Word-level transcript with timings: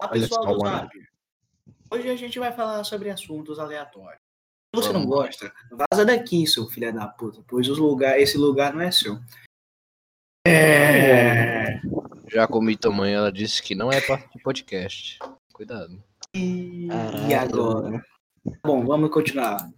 Olá, 0.00 0.08
pessoal 0.08 0.46
do 0.46 0.60
Zap. 0.60 1.08
Hoje 1.90 2.08
a 2.08 2.16
gente 2.16 2.38
vai 2.38 2.50
falar 2.50 2.82
sobre 2.84 3.10
assuntos 3.10 3.58
aleatórios. 3.58 4.18
Se 4.74 4.80
você 4.80 4.92
não 4.94 5.04
gosta, 5.04 5.52
vaza 5.70 6.06
daqui, 6.06 6.46
seu 6.46 6.66
filho 6.68 6.90
da 6.90 7.06
puta, 7.06 7.44
pois 7.46 7.68
os 7.68 7.76
lugar, 7.76 8.18
esse 8.18 8.38
lugar 8.38 8.72
não 8.72 8.80
é 8.80 8.90
seu. 8.90 9.18
É. 10.46 11.82
Já 12.28 12.48
comi 12.48 12.78
tamanho, 12.78 13.18
ela 13.18 13.30
disse 13.30 13.62
que 13.62 13.74
não 13.74 13.92
é 13.92 14.00
parte 14.00 14.32
de 14.34 14.42
podcast. 14.42 15.18
Cuidado. 15.52 16.02
E, 16.34 16.86
e 17.28 17.34
agora? 17.34 18.02
Bom, 18.64 18.86
vamos 18.86 19.10
continuar. 19.10 19.70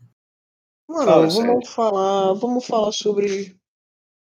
Mano, 0.89 1.05
Fala, 1.05 1.27
vamos 1.27 1.35
Sérgio. 1.35 1.67
falar, 1.67 2.33
vamos 2.35 2.65
falar 2.65 2.93
sobre. 2.93 3.57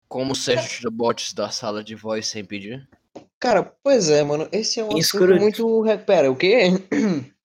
Como 0.09 0.33
tira 0.33 0.91
bots 0.91 1.33
da 1.33 1.49
sala 1.49 1.81
de 1.81 1.95
voz 1.95 2.27
sem 2.27 2.43
pedir? 2.43 2.89
Cara, 3.39 3.63
pois 3.83 4.09
é, 4.09 4.23
mano, 4.23 4.47
esse 4.51 4.79
é 4.79 4.83
um 4.83 4.87
assunto 4.87 4.99
Escroto. 4.99 5.39
muito. 5.41 5.83
Pera, 6.05 6.31
o 6.31 6.35
quê? 6.35 6.69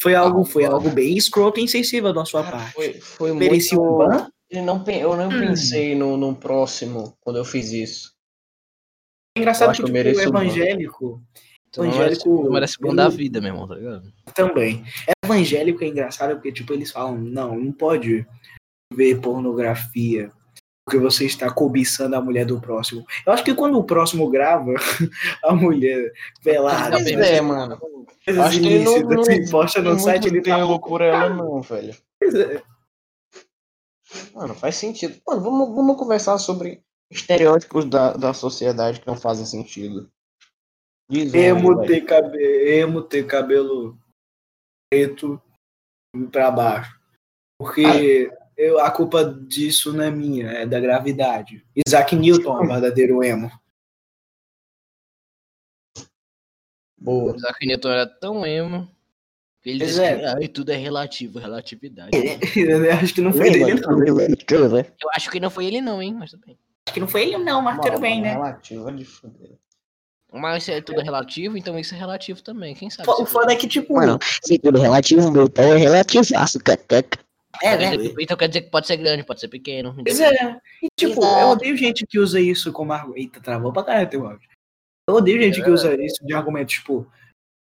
Foi 0.00 0.14
algo, 0.14 0.46
foi 0.46 0.64
algo 0.64 0.88
bem 0.88 1.14
escroto 1.14 1.60
e 1.60 1.62
insensível 1.64 2.10
da 2.10 2.24
sua 2.24 2.42
Cara, 2.42 2.56
parte. 2.56 2.72
foi, 2.72 2.92
foi 2.94 3.32
Merecia 3.34 3.78
um 3.78 3.84
muito. 3.84 3.98
ban? 3.98 4.30
Eu 4.48 4.62
não, 4.62 4.84
eu 4.88 5.14
não 5.16 5.28
Hum. 5.28 5.38
pensei 5.40 5.94
no, 5.94 6.16
no 6.16 6.34
próximo 6.34 7.14
quando 7.20 7.36
eu 7.36 7.44
fiz 7.44 7.70
isso. 7.70 8.14
É 9.36 9.40
engraçado 9.40 9.72
que 9.72 9.76
que 9.76 9.82
eu 9.82 9.86
tipo, 9.86 9.90
o 9.90 9.92
mereço 9.92 10.28
um 10.28 10.32
ban. 10.32 10.42
evangélico 10.44 11.22
não 11.76 11.84
merece, 11.84 12.26
Evangélico- 12.26 12.80
bom 12.80 12.94
da 12.94 13.08
vida, 13.10 13.40
meu 13.42 13.50
irmão, 13.50 13.68
tá 13.68 13.74
ligado? 13.74 14.10
também. 14.34 14.82
Evangélico 15.22 15.84
é 15.84 15.88
engraçado 15.88 16.32
porque, 16.36 16.52
tipo, 16.52 16.72
eles 16.72 16.90
falam, 16.90 17.18
não, 17.18 17.58
não 17.58 17.72
pode 17.72 18.26
ver 18.94 19.20
pornografia 19.20 20.32
porque 20.86 20.98
você 21.00 21.26
está 21.26 21.52
cobiçando 21.52 22.14
a 22.14 22.20
mulher 22.20 22.46
do 22.46 22.60
próximo. 22.60 23.04
Eu 23.26 23.32
acho 23.32 23.42
que 23.42 23.52
quando 23.52 23.76
o 23.76 23.82
próximo 23.84 24.30
grava 24.30 24.72
a 25.42 25.52
mulher 25.52 26.12
pelada, 26.44 26.92
Pois 26.92 27.04
bem, 27.04 27.16
é, 27.16 27.40
mano. 27.40 27.74
acho 27.74 28.60
que 28.60 28.66
ele 28.66 28.84
não- 28.84 28.96
ilícitas, 28.96 29.38
não- 29.40 29.50
posta 29.50 29.82
no 29.82 29.90
Tem 29.96 29.98
site, 29.98 30.28
ele 30.28 30.40
tá 30.40 30.54
apelo 30.54 30.80
por 30.80 31.00
ela, 31.00 31.28
não, 31.28 31.60
velho. 31.60 31.96
Pois 32.20 32.34
é. 32.36 32.62
Mano, 34.32 34.54
faz 34.54 34.76
sentido. 34.76 35.20
Mano, 35.26 35.40
vamos, 35.40 35.74
vamos 35.74 35.96
conversar 35.96 36.38
sobre 36.38 36.80
estereótipos 37.10 37.84
da, 37.86 38.12
da 38.12 38.32
sociedade 38.32 39.00
que 39.00 39.06
não 39.08 39.16
fazem 39.16 39.44
sentido. 39.44 40.08
Diz 41.10 41.34
Emo 41.34 41.84
ter, 41.84 42.02
cabe... 42.02 42.38
Emo 42.78 43.02
ter 43.02 43.26
cabelo 43.26 43.98
preto 44.88 45.42
pra 46.30 46.48
baixo. 46.52 46.96
Porque 47.60 48.30
eu, 48.56 48.80
a 48.80 48.90
culpa 48.90 49.24
disso 49.24 49.92
não 49.92 50.04
é 50.04 50.10
minha, 50.10 50.50
é 50.50 50.66
da 50.66 50.80
gravidade. 50.80 51.64
Isaac 51.86 52.16
Newton 52.16 52.58
é 52.58 52.64
o 52.64 52.66
verdadeiro 52.66 53.22
emo. 53.22 53.50
Boa. 56.96 57.34
O 57.34 57.36
Isaac 57.36 57.66
Newton 57.66 57.90
era 57.90 58.06
tão 58.06 58.46
emo 58.46 58.90
que 59.62 59.70
ele 59.70 59.84
disse 59.84 60.00
é. 60.00 60.18
que 60.18 60.24
ah, 60.24 60.48
tudo 60.48 60.72
é 60.72 60.76
relativo, 60.76 61.38
relatividade. 61.38 62.10
Eu 62.56 62.92
acho 62.92 63.14
que 63.14 63.20
não 63.20 63.32
foi 63.32 63.50
dele, 63.50 63.74
não. 63.74 64.06
Eu 64.06 65.10
acho 65.14 65.30
que 65.30 65.40
não 65.40 65.50
foi 65.50 65.66
ele 65.66 65.80
não, 65.82 66.00
hein, 66.00 66.14
mas 66.18 66.30
tudo 66.30 66.46
bem. 66.46 66.58
Acho 66.86 66.94
que 66.94 67.00
não 67.00 67.08
foi 67.08 67.22
ele, 67.22 67.36
não, 67.36 67.60
mas 67.60 67.78
tudo 67.78 68.00
bem, 68.00 68.22
né? 68.22 68.32
Relativa 68.32 68.92
de 68.92 69.04
foder. 69.04 69.58
Mas 70.32 70.64
se 70.64 70.72
é 70.72 70.80
tudo 70.80 71.00
relativo, 71.00 71.56
então 71.56 71.78
isso 71.78 71.94
é 71.94 71.98
relativo 71.98 72.42
também, 72.42 72.74
quem 72.74 72.90
sabe? 72.90 73.08
O 73.08 73.26
foda 73.26 73.52
é 73.52 73.56
que, 73.56 73.66
tipo. 73.66 73.94
Mano, 73.94 74.18
se 74.42 74.58
tudo 74.58 74.78
relativo, 74.78 75.30
meu 75.30 75.48
pau 75.48 75.64
é 75.64 75.76
relativaço, 75.76 76.58
cateca. 76.60 77.25
É, 77.62 77.76
Quer 77.76 77.98
né? 77.98 78.14
Então 78.20 78.36
quer 78.36 78.48
dizer 78.48 78.62
que 78.62 78.70
pode 78.70 78.86
ser 78.86 78.96
grande, 78.96 79.24
pode 79.24 79.40
ser 79.40 79.48
pequeno. 79.48 79.94
Pois 79.94 80.20
é. 80.20 80.58
E, 80.82 80.88
tipo, 80.98 81.20
Exato. 81.20 81.40
eu 81.40 81.48
odeio 81.48 81.76
gente 81.76 82.06
que 82.06 82.18
usa 82.18 82.40
isso 82.40 82.72
como 82.72 82.92
argumento. 82.92 83.18
Eita, 83.18 83.40
travou 83.40 83.72
pra 83.72 83.84
caralho 83.84 84.10
teu 84.10 84.26
áudio. 84.26 84.48
Eu 85.08 85.16
odeio 85.16 85.40
gente 85.40 85.62
que 85.62 85.70
usa 85.70 85.94
isso 86.02 86.24
de 86.26 86.34
argumento, 86.34 86.68
tipo, 86.68 87.06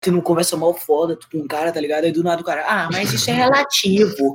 você 0.02 0.10
não 0.10 0.20
conversa 0.20 0.56
mal 0.56 0.72
foda 0.74 1.14
tu 1.14 1.28
com 1.30 1.38
um 1.38 1.46
cara, 1.46 1.70
tá 1.70 1.80
ligado? 1.80 2.04
Aí 2.04 2.12
do 2.12 2.24
nada 2.24 2.40
o 2.40 2.44
cara, 2.44 2.64
ah, 2.66 2.88
mas 2.90 3.12
isso 3.12 3.30
é 3.30 3.34
relativo. 3.34 4.34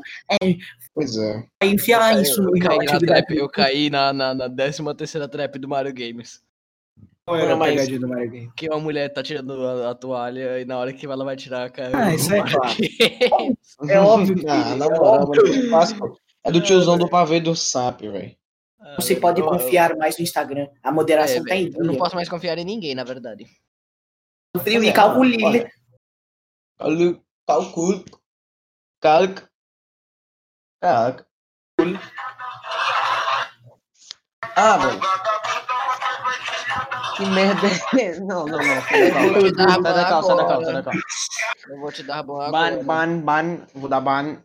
Pois 0.93 1.17
é. 1.17 1.43
Aí 1.61 1.73
enfiar 1.73 2.21
isso 2.21 2.41
eu, 2.41 2.45
no 2.45 2.59
caí 2.59 2.85
na 2.85 2.99
trap, 2.99 3.35
eu 3.35 3.49
caí 3.49 3.89
na, 3.89 4.13
na, 4.13 4.33
na 4.33 4.49
13 4.49 4.83
terceira 4.95 5.27
trap 5.27 5.57
do 5.59 5.67
Mario 5.67 5.93
Games. 5.93 6.44
Qual 7.27 7.37
era 7.39 7.53
a 7.53 7.57
Mas- 7.57 7.71
pegadinha 7.73 7.99
do 7.99 8.07
Mario 8.07 8.29
Game? 8.31 8.51
Que 8.55 8.69
uma 8.69 8.79
mulher 8.79 9.11
tá 9.11 9.23
tirando 9.23 9.65
a, 9.65 9.91
a 9.91 9.95
toalha 9.95 10.59
e 10.61 10.65
na 10.65 10.77
hora 10.77 10.93
que 10.93 11.05
ela 11.07 11.25
vai 11.25 11.35
tirar 11.35 11.65
a 11.65 11.69
cara. 11.71 11.97
Ah, 12.05 12.13
isso 12.13 12.31
é 12.33 12.41
claro. 12.41 12.75
É 13.89 13.99
óbvio 13.99 14.35
que- 14.35 14.47
Ah, 14.47 14.75
na 14.75 14.85
é 14.85 14.89
moral, 14.89 15.27
mano, 15.27 15.69
clássico. 15.69 16.19
É 16.43 16.51
do 16.51 16.61
tiozão 16.61 16.97
do 16.97 17.09
pavê 17.09 17.39
do 17.39 17.55
SAP, 17.55 18.01
velho. 18.01 18.35
Você 18.97 19.15
pode 19.15 19.41
confiar 19.41 19.95
mais 19.97 20.15
no 20.17 20.23
Instagram. 20.23 20.67
A 20.83 20.91
moderação 20.91 21.43
tá 21.43 21.55
em 21.55 21.65
É, 21.65 21.69
Eu 21.75 21.83
não 21.85 21.95
posso 21.97 22.15
mais 22.15 22.29
confiar 22.29 22.57
em 22.59 22.63
ninguém, 22.63 22.93
na 22.93 23.03
verdade. 23.03 23.47
Frio 24.61 24.83
e 24.83 24.93
calcule. 24.93 25.37
Olha, 26.79 27.19
Calculo. 27.47 28.05
Calculo. 29.01 29.47
Ah, 34.55 34.77
velho. 34.77 35.01
Que 37.15 37.25
merda 37.25 37.67
é 37.99 38.19
Não, 38.19 38.45
não, 38.45 38.57
não. 38.57 38.81
Sai 38.81 39.09
Eu 39.27 39.33
vou 39.33 39.43
te 39.43 39.51
dar 39.55 39.65
da 39.67 39.77
ban 39.79 39.83
sai 39.83 39.93
da 39.95 40.05
calma, 40.09 40.41
agora. 40.41 40.65
sai 40.65 40.73
da 40.73 40.83
calma. 40.83 41.01
Eu 41.69 41.79
vou 41.79 41.91
te 41.91 42.03
dar 42.03 42.17
agora. 42.19 42.51
Ban, 42.51 42.83
ban, 42.83 43.19
ban. 43.19 43.67
Vou 43.73 43.89
dar 43.89 44.01
ban. 44.01 44.37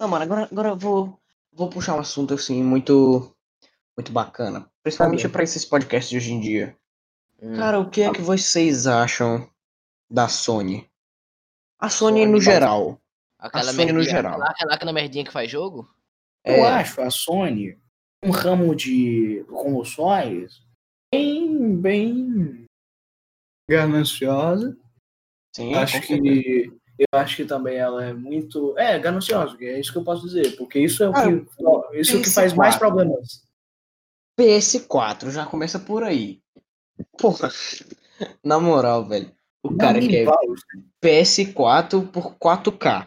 Não, 0.00 0.08
mano, 0.08 0.24
agora, 0.24 0.48
agora 0.50 0.68
eu 0.70 0.76
vou, 0.76 1.18
vou 1.52 1.68
puxar 1.70 1.94
um 1.94 2.00
assunto 2.00 2.34
assim 2.34 2.62
muito, 2.62 3.34
muito 3.96 4.12
bacana. 4.12 4.68
Principalmente 4.82 5.28
pra 5.28 5.42
esses 5.42 5.64
podcasts 5.64 6.10
de 6.10 6.16
hoje 6.16 6.32
em 6.32 6.40
dia. 6.40 6.76
Hum. 7.42 7.56
Cara, 7.56 7.78
o 7.80 7.88
que 7.90 8.02
é 8.02 8.12
que 8.12 8.20
vocês 8.20 8.86
acham 8.86 9.48
da 10.10 10.28
Sony? 10.28 10.88
A 11.78 11.88
Sony, 11.88 12.20
Sony, 12.20 12.32
no 12.32 12.40
geral. 12.40 12.98
aquela 13.38 13.64
Sony 13.64 13.86
no 13.86 13.94
merdinha, 13.94 14.04
geral. 14.16 14.32
Aquela, 14.34 14.50
aquela, 14.50 14.74
aquela 14.74 14.92
merdinha 14.92 15.24
que 15.24 15.32
faz 15.32 15.50
jogo? 15.50 15.88
Eu 16.44 16.54
É, 16.64 16.68
acho 16.74 17.00
a 17.02 17.10
Sony 17.10 17.76
um 18.22 18.30
ramo 18.30 18.74
de 18.74 19.44
consoles 19.50 20.62
bem, 21.12 21.76
bem 21.76 22.64
gananciosa. 23.68 24.76
sim, 25.54 25.74
acho 25.74 26.00
que 26.02 26.72
eu 26.98 27.06
acho 27.18 27.36
que 27.36 27.44
também 27.44 27.76
ela 27.76 28.04
é 28.04 28.12
muito 28.14 28.76
é 28.78 28.98
gananciosa, 28.98 29.56
que 29.56 29.64
é 29.64 29.78
isso 29.78 29.92
que 29.92 29.98
eu 29.98 30.04
posso 30.04 30.24
dizer, 30.26 30.56
porque 30.56 30.78
isso 30.78 31.02
é 31.04 31.08
o 31.10 31.12
Ah, 31.14 31.22
que 31.92 32.00
isso 32.00 32.22
que 32.22 32.30
faz 32.30 32.52
PS4. 32.52 32.56
mais 32.56 32.76
problemas. 32.76 33.42
PS4, 34.38 35.30
já 35.30 35.44
começa 35.46 35.78
por 35.78 36.02
aí. 36.02 36.40
Porra, 37.18 37.50
na 38.42 38.58
moral, 38.58 39.06
velho. 39.06 39.30
O 39.62 39.76
cara 39.76 40.00
Não, 40.00 40.08
quer 40.08 40.22
igual, 40.22 40.38
PS4 41.02 42.06
por 42.10 42.36
4K. 42.38 43.06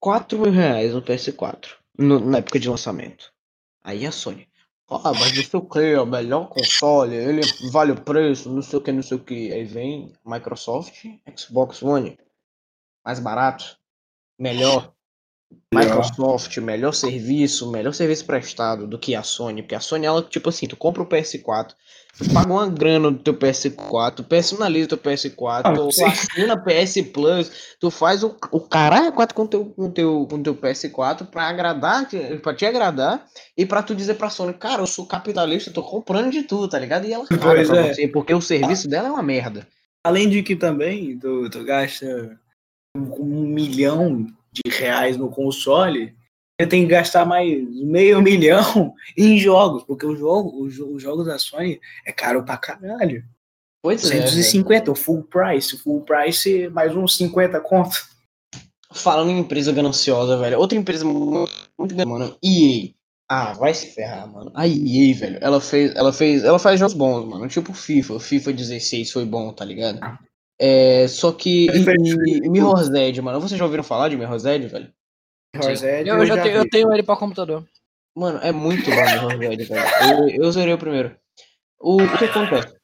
4 0.00 0.38
mil 0.38 0.50
reais 0.52 0.94
no 0.94 1.02
PS4. 1.02 1.76
no- 1.98 2.20
na 2.20 2.38
época 2.38 2.58
de 2.60 2.68
lançamento. 2.70 3.32
Aí 3.82 4.06
a 4.06 4.12
Sony. 4.12 4.47
Ah, 4.90 5.12
mas 5.12 5.36
não 5.36 5.44
sei 5.44 5.60
o 5.60 5.68
que, 5.68 5.78
é 5.80 6.00
o 6.00 6.06
melhor 6.06 6.48
console, 6.48 7.14
ele 7.14 7.42
vale 7.70 7.92
o 7.92 8.00
preço, 8.00 8.50
não 8.50 8.62
sei 8.62 8.78
o 8.78 8.82
que, 8.82 8.90
não 8.90 9.02
sei 9.02 9.18
o 9.18 9.24
que. 9.24 9.52
Aí 9.52 9.64
vem 9.64 10.14
Microsoft, 10.24 11.04
Xbox 11.36 11.82
One. 11.82 12.18
Mais 13.04 13.20
barato, 13.20 13.78
melhor. 14.38 14.94
Microsoft, 15.72 16.56
melhor 16.58 16.92
serviço, 16.92 17.70
melhor 17.70 17.92
serviço 17.92 18.24
prestado 18.24 18.86
do 18.86 18.98
que 18.98 19.14
a 19.14 19.22
Sony. 19.22 19.62
Porque 19.62 19.74
a 19.74 19.80
Sony, 19.80 20.06
ela, 20.06 20.22
tipo 20.22 20.48
assim, 20.48 20.66
tu 20.66 20.76
compra 20.76 21.02
o 21.02 21.06
PS4, 21.06 21.74
tu 22.16 22.32
paga 22.32 22.50
uma 22.50 22.66
grana 22.68 23.10
do 23.10 23.18
teu 23.18 23.34
PS4, 23.34 24.14
tu 24.14 24.24
personaliza 24.24 24.86
o 24.86 24.88
teu 24.88 24.98
PS4, 24.98 25.60
Ah, 25.64 25.72
tu 25.72 25.92
sim. 25.92 26.04
assina 26.04 26.56
PS 26.56 27.02
Plus, 27.12 27.76
tu 27.78 27.90
faz 27.90 28.24
o, 28.24 28.34
o 28.50 28.60
caralho 28.60 29.12
4 29.12 29.34
com 29.34 29.46
teu, 29.46 29.66
com 29.66 29.90
teu, 29.90 30.26
com 30.30 30.42
teu 30.42 30.54
PS4 30.54 31.26
pra 31.26 31.48
agradar, 31.48 32.08
pra 32.42 32.54
te 32.54 32.64
agradar 32.64 33.26
e 33.56 33.66
pra 33.66 33.82
tu 33.82 33.94
dizer 33.94 34.14
pra 34.14 34.30
Sony, 34.30 34.54
cara, 34.54 34.82
eu 34.82 34.86
sou 34.86 35.06
capitalista, 35.06 35.68
eu 35.68 35.74
tô 35.74 35.82
comprando 35.82 36.30
de 36.30 36.42
tudo, 36.44 36.68
tá 36.68 36.78
ligado? 36.78 37.06
E 37.06 37.12
ela 37.12 37.26
pra 37.26 37.60
é. 37.60 37.64
você, 37.64 38.08
porque 38.08 38.32
o 38.32 38.40
serviço 38.40 38.88
dela 38.88 39.08
é 39.08 39.10
uma 39.10 39.22
merda. 39.22 39.68
Além 40.02 40.30
de 40.30 40.42
que 40.42 40.56
também 40.56 41.18
tu, 41.18 41.50
tu 41.50 41.62
gasta 41.64 42.38
um 42.96 43.44
milhão 43.46 44.26
de 44.52 44.62
reais 44.70 45.16
no 45.16 45.28
console, 45.30 46.14
você 46.60 46.66
tem 46.66 46.82
que 46.82 46.88
gastar 46.88 47.24
mais 47.24 47.48
meio 47.84 48.20
milhão 48.22 48.94
em 49.16 49.38
jogos, 49.38 49.84
porque 49.84 50.04
o 50.06 50.16
jogo, 50.16 50.62
os, 50.64 50.74
jo- 50.74 50.92
os 50.92 51.02
jogos 51.02 51.26
da 51.26 51.38
Sony 51.38 51.80
é 52.04 52.12
caro 52.12 52.42
pra 52.44 52.56
caralho. 52.56 53.24
Pois 53.82 54.04
é. 54.04 54.14
velho. 54.14 54.22
250, 54.24 54.90
o 54.90 54.94
full 54.94 55.22
price, 55.22 55.76
full 55.78 56.00
price 56.02 56.68
mais 56.68 56.94
uns 56.96 57.16
50 57.16 57.60
conto. 57.60 57.96
Falando 58.92 59.30
em 59.30 59.38
empresa 59.38 59.70
gananciosa, 59.72 60.36
velho. 60.38 60.58
Outra 60.58 60.76
empresa 60.76 61.04
muito, 61.04 61.52
muito 61.78 61.94
grande, 61.94 62.10
mano. 62.10 62.36
EA. 62.42 62.90
Ah, 63.30 63.52
vai 63.52 63.74
se 63.74 63.88
ferrar, 63.94 64.26
mano. 64.26 64.50
A 64.54 64.66
EA, 64.66 65.14
velho. 65.14 65.38
Ela 65.42 65.60
fez, 65.60 65.94
ela 65.94 66.12
fez, 66.12 66.42
ela 66.42 66.58
faz 66.58 66.80
jogos 66.80 66.94
bons, 66.94 67.26
mano. 67.26 67.46
Tipo 67.46 67.74
FIFA. 67.74 68.14
O 68.14 68.20
FIFA 68.20 68.52
16 68.54 69.12
foi 69.12 69.26
bom, 69.26 69.52
tá 69.52 69.64
ligado? 69.64 70.00
É, 70.60 71.06
só 71.08 71.30
que 71.32 71.66
e, 71.66 71.70
e, 71.70 72.38
e 72.44 72.50
Mirror's 72.50 72.88
Edge, 72.90 73.20
mano. 73.22 73.40
Vocês 73.40 73.58
já 73.58 73.64
ouviram 73.64 73.84
falar 73.84 74.08
de 74.08 74.16
Mirror's 74.16 74.44
Edge, 74.44 74.66
velho? 74.66 74.92
Rosette, 75.56 76.08
Eu, 76.08 76.26
já 76.26 76.36
já 76.36 76.42
tenho, 76.42 76.56
eu 76.56 76.68
tenho 76.68 76.92
ele 76.92 77.02
pra 77.02 77.16
computador. 77.16 77.66
Mano, 78.14 78.38
é 78.42 78.52
muito 78.52 78.84
bom 78.90 78.96
Mirror's 78.96 79.40
Edge, 79.40 79.64
velho. 79.64 79.86
Eu, 80.36 80.44
eu 80.44 80.52
zerei 80.52 80.74
o 80.74 80.78
primeiro. 80.78 81.16
O, 81.80 82.02
o 82.02 82.18
que 82.18 82.24
acontece? 82.24 82.74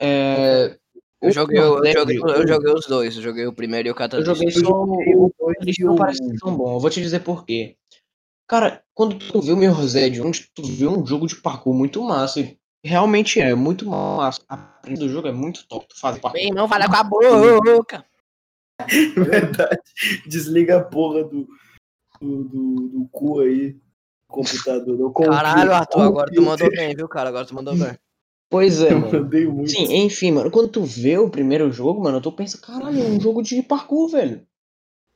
É, 0.00 0.76
Eu 1.20 1.32
joguei, 1.32 1.58
eu, 1.58 1.74
Leve, 1.76 1.98
joguei, 1.98 2.18
eu 2.18 2.46
joguei 2.48 2.72
os 2.72 2.86
dois. 2.86 3.16
Eu 3.16 3.22
joguei 3.22 3.46
o 3.46 3.52
primeiro 3.52 3.88
e 3.88 3.90
o 3.90 3.92
Eu 3.92 3.96
Catalyst. 3.96 4.26
joguei 4.26 4.50
só 4.50 4.70
o 4.70 5.32
o 5.38 5.52
Eles 5.60 5.76
não 5.80 5.96
parece 5.96 6.20
tão 6.38 6.56
bom. 6.56 6.76
Eu 6.76 6.80
vou 6.80 6.90
te 6.90 7.00
dizer 7.00 7.20
por 7.20 7.44
quê. 7.44 7.76
Cara, 8.48 8.82
quando 8.94 9.18
tu 9.18 9.40
vê 9.40 9.52
o 9.52 9.56
Mirror's 9.56 9.94
Edge, 9.96 10.20
onde 10.22 10.48
tu 10.54 10.62
vê 10.62 10.86
um 10.86 11.04
jogo 11.04 11.26
de 11.26 11.36
parkour 11.36 11.74
muito 11.74 12.00
massa, 12.02 12.40
e 12.40 12.56
realmente 12.86 13.40
é, 13.40 13.54
muito 13.54 13.86
massa. 13.86 14.40
A 14.48 14.56
do 14.88 15.08
jogo 15.08 15.28
é 15.28 15.32
muito 15.32 15.66
top. 15.66 15.86
Tu 15.88 15.98
faz 15.98 16.18
parkour. 16.18 16.40
Meu 16.40 16.50
irmão, 16.50 16.68
fala 16.68 16.88
com 16.88 16.96
a 16.96 17.04
boca. 17.04 18.06
Verdade. 19.16 19.80
Desliga 20.26 20.78
a 20.78 20.84
porra 20.84 21.24
do, 21.24 21.48
do, 22.20 22.44
do, 22.44 22.88
do 22.88 23.08
cu 23.10 23.40
aí. 23.40 23.76
Computador. 24.28 25.12
Caralho, 25.12 25.72
Arthur, 25.72 26.02
agora 26.02 26.32
tu 26.32 26.42
mandou 26.42 26.70
bem, 26.70 26.94
viu, 26.94 27.08
cara? 27.08 27.28
Agora 27.28 27.46
tu 27.46 27.54
mandou 27.54 27.76
bem. 27.76 27.96
Pois 28.48 28.80
é, 28.80 28.92
Eu 28.92 29.00
mano. 29.00 29.12
mandei 29.12 29.46
muito. 29.46 29.70
Sim, 29.70 30.04
enfim, 30.04 30.32
mano, 30.32 30.50
quando 30.50 30.68
tu 30.68 30.84
vê 30.84 31.18
o 31.18 31.28
primeiro 31.28 31.70
jogo, 31.72 32.02
mano, 32.02 32.20
tu 32.20 32.30
pensa, 32.30 32.58
caralho, 32.58 33.00
é 33.00 33.04
um 33.04 33.20
jogo 33.20 33.42
de 33.42 33.60
parkour, 33.62 34.08
velho. 34.08 34.46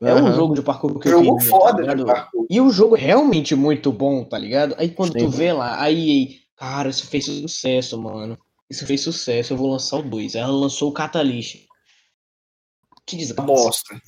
É 0.03 0.15
um 0.15 0.27
Aham. 0.27 0.35
jogo 0.35 0.55
de 0.55 0.63
parkour 0.63 0.99
que 0.99 1.09
eu 1.09 1.13
jogo 1.13 1.37
queria, 1.37 1.51
foda 1.51 1.85
tá 1.85 2.05
parkour. 2.05 2.47
E 2.49 2.61
o 2.61 2.71
jogo 2.71 2.97
é 2.97 3.01
realmente 3.01 3.55
muito 3.55 3.93
bom, 3.93 4.25
tá 4.25 4.39
ligado? 4.39 4.75
Aí 4.79 4.89
quando 4.89 5.13
Sim. 5.13 5.19
tu 5.19 5.29
vê 5.29 5.53
lá, 5.53 5.81
aí, 5.81 6.40
cara, 6.61 6.91
isso 6.91 7.07
fez 7.07 7.25
sucesso, 7.25 8.01
mano. 8.01 8.39
Isso 8.69 8.87
fez 8.87 9.01
sucesso, 9.01 9.53
eu 9.53 9.57
vou 9.57 9.71
lançar 9.71 9.97
o 9.99 10.03
2. 10.03 10.35
Ela 10.35 10.53
lançou 10.53 10.91
o 10.91 10.93
Catalyst. 10.93 11.67
Que 13.07 13.17
desgraça. 13.17 13.47
Bosta. 13.47 14.01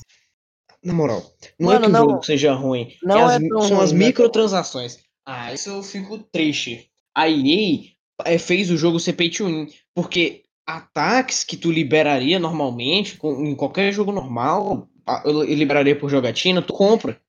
Na 0.84 0.92
moral, 0.92 1.22
não 1.58 1.68
Mano, 1.68 1.84
é 1.84 1.86
que 1.86 1.92
não- 1.92 2.06
o 2.06 2.10
jogo 2.10 2.22
seja 2.24 2.52
ruim. 2.52 2.96
não 3.02 3.16
é 3.18 3.22
as- 3.36 3.42
é 3.42 3.48
tão 3.48 3.62
são 3.62 3.80
as 3.80 3.90
ruim, 3.90 4.00
né? 4.00 4.06
microtransações. 4.06 4.98
Ah, 5.24 5.52
isso 5.52 5.70
eu 5.70 5.82
fico 5.82 6.18
triste. 6.18 6.90
A 7.14 7.28
EA 7.28 7.92
é, 8.24 8.36
fez 8.38 8.70
o 8.70 8.76
jogo 8.76 8.98
ser 9.00 9.12
pay 9.14 9.30
to 9.30 9.46
win. 9.46 9.68
Porque 9.94 10.42
ataques 10.66 11.44
que 11.44 11.56
tu 11.56 11.70
liberaria 11.72 12.38
normalmente, 12.38 13.16
com- 13.16 13.44
em 13.44 13.54
qualquer 13.54 13.92
jogo 13.92 14.12
normal, 14.12 14.88
a- 15.06 15.22
eu 15.24 15.42
liberaria 15.44 15.96
por 15.98 16.10
jogatina, 16.10 16.60
tu 16.62 16.72
compra. 16.72 17.20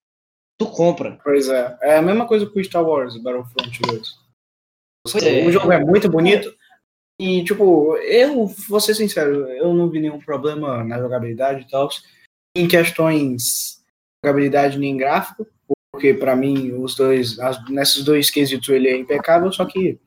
Tu 0.57 0.65
compra. 0.67 1.19
Pois 1.23 1.47
é. 1.49 1.77
É 1.81 1.97
a 1.97 2.01
mesma 2.01 2.27
coisa 2.27 2.45
com 2.47 2.63
Star 2.63 2.83
Wars 2.83 3.15
Battlefront 3.17 3.79
2. 3.81 4.22
Pois 5.11 5.23
é. 5.23 5.45
O 5.47 5.51
jogo 5.51 5.71
é 5.71 5.83
muito 5.83 6.09
bonito. 6.09 6.53
E, 7.19 7.43
tipo, 7.43 7.95
eu 7.97 8.47
vou 8.67 8.79
ser 8.79 8.95
sincero, 8.95 9.47
eu 9.49 9.73
não 9.73 9.89
vi 9.89 9.99
nenhum 9.99 10.19
problema 10.19 10.83
na 10.83 10.97
jogabilidade 10.99 11.61
e 11.65 11.69
tal. 11.69 11.89
Em 12.55 12.67
questões 12.67 13.77
de 13.77 14.27
jogabilidade 14.27 14.79
nem 14.79 14.97
gráfico, 14.97 15.45
porque 15.91 16.13
pra 16.13 16.35
mim 16.35 16.71
os 16.73 16.95
dois, 16.95 17.39
as- 17.39 17.63
nesses 17.69 18.03
dois 18.03 18.29
quesitos 18.31 18.67
ele 18.69 18.87
é 18.89 18.97
impecável, 18.97 19.51
só 19.51 19.65
que 19.65 19.99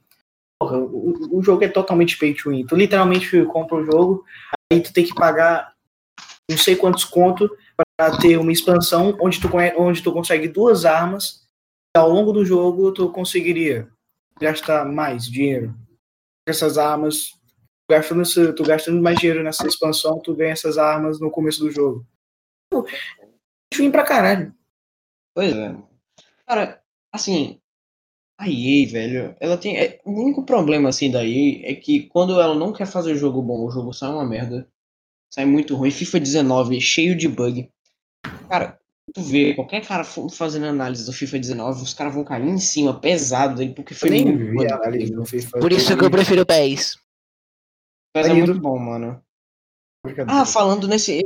porra, 0.60 0.78
o, 0.78 1.38
o 1.38 1.42
jogo 1.42 1.62
é 1.64 1.68
totalmente 1.68 2.18
pay 2.18 2.34
to 2.34 2.50
win. 2.50 2.66
Tu 2.66 2.74
literalmente 2.74 3.44
compra 3.46 3.76
o 3.76 3.84
jogo, 3.84 4.24
aí 4.72 4.80
tu 4.80 4.92
tem 4.92 5.04
que 5.04 5.14
pagar 5.14 5.74
não 6.50 6.56
sei 6.58 6.74
quantos 6.76 7.04
conto 7.04 7.48
para 7.96 8.16
ter 8.18 8.36
uma 8.38 8.52
expansão 8.52 9.16
onde 9.20 9.40
tu, 9.40 9.48
onde 9.76 10.02
tu 10.02 10.12
consegue 10.12 10.48
duas 10.48 10.84
armas. 10.84 11.44
E 11.96 11.98
ao 12.00 12.08
longo 12.10 12.32
do 12.32 12.44
jogo 12.44 12.92
tu 12.92 13.10
conseguiria 13.10 13.88
gastar 14.40 14.84
mais 14.84 15.24
dinheiro 15.26 15.74
essas 16.46 16.78
armas. 16.78 17.30
Tu 17.88 17.90
gastando, 17.90 18.54
tu 18.54 18.62
gastando 18.64 19.02
mais 19.02 19.18
dinheiro 19.18 19.42
nessa 19.42 19.66
expansão, 19.66 20.20
tu 20.20 20.34
ganha 20.34 20.52
essas 20.52 20.78
armas 20.78 21.20
no 21.20 21.30
começo 21.30 21.60
do 21.60 21.70
jogo. 21.70 22.06
Pô, 22.70 22.84
Ruim 23.74 23.90
pra 23.90 24.04
caralho. 24.04 24.54
Pois 25.34 25.54
é. 25.54 25.76
Cara, 26.46 26.82
assim, 27.12 27.60
a 28.38 28.48
EA, 28.48 28.88
velho, 28.88 29.36
ela 29.40 29.56
tem. 29.56 29.76
é, 29.76 30.00
o 30.04 30.12
único 30.12 30.44
problema, 30.44 30.88
assim, 30.88 31.10
da 31.10 31.24
EA 31.24 31.70
é 31.70 31.74
que 31.74 32.08
quando 32.08 32.40
ela 32.40 32.54
não 32.54 32.72
quer 32.72 32.86
fazer 32.86 33.16
jogo 33.16 33.42
bom, 33.42 33.66
o 33.66 33.70
jogo 33.70 33.92
sai 33.92 34.10
uma 34.10 34.24
merda. 34.24 34.68
Sai 35.32 35.44
muito 35.44 35.74
ruim. 35.74 35.90
FIFA 35.90 36.20
19, 36.20 36.80
cheio 36.80 37.16
de 37.16 37.28
bug. 37.28 37.70
Cara, 38.48 38.80
tu 39.14 39.22
vê, 39.22 39.54
qualquer 39.54 39.84
cara 39.86 40.04
fa- 40.04 40.28
fazendo 40.28 40.66
análise 40.66 41.04
do 41.06 41.12
FIFA 41.12 41.38
19, 41.38 41.82
os 41.82 41.94
caras 41.94 42.14
vão 42.14 42.24
cair 42.24 42.46
em 42.46 42.58
cima, 42.58 42.98
pesado 42.98 43.56
dele, 43.56 43.74
porque 43.74 43.94
foi 43.94 44.08
Eu 44.08 44.12
nem 44.12 44.24
muito 44.26 44.50
vi 44.60 44.66
a 44.70 44.76
análise 44.76 45.12
do 45.12 45.24
FIFA. 45.24 45.58
Por 45.58 45.72
isso 45.72 45.96
que 45.96 46.04
eu 46.04 46.10
prefiro 46.10 46.42
o 46.42 46.46
PES. 46.46 46.98
Mas 48.14 48.26
é 48.26 48.32
muito 48.34 48.58
bom, 48.60 48.78
mano. 48.78 49.22
Ah, 50.28 50.44
falando 50.46 50.86
nesse. 50.88 51.22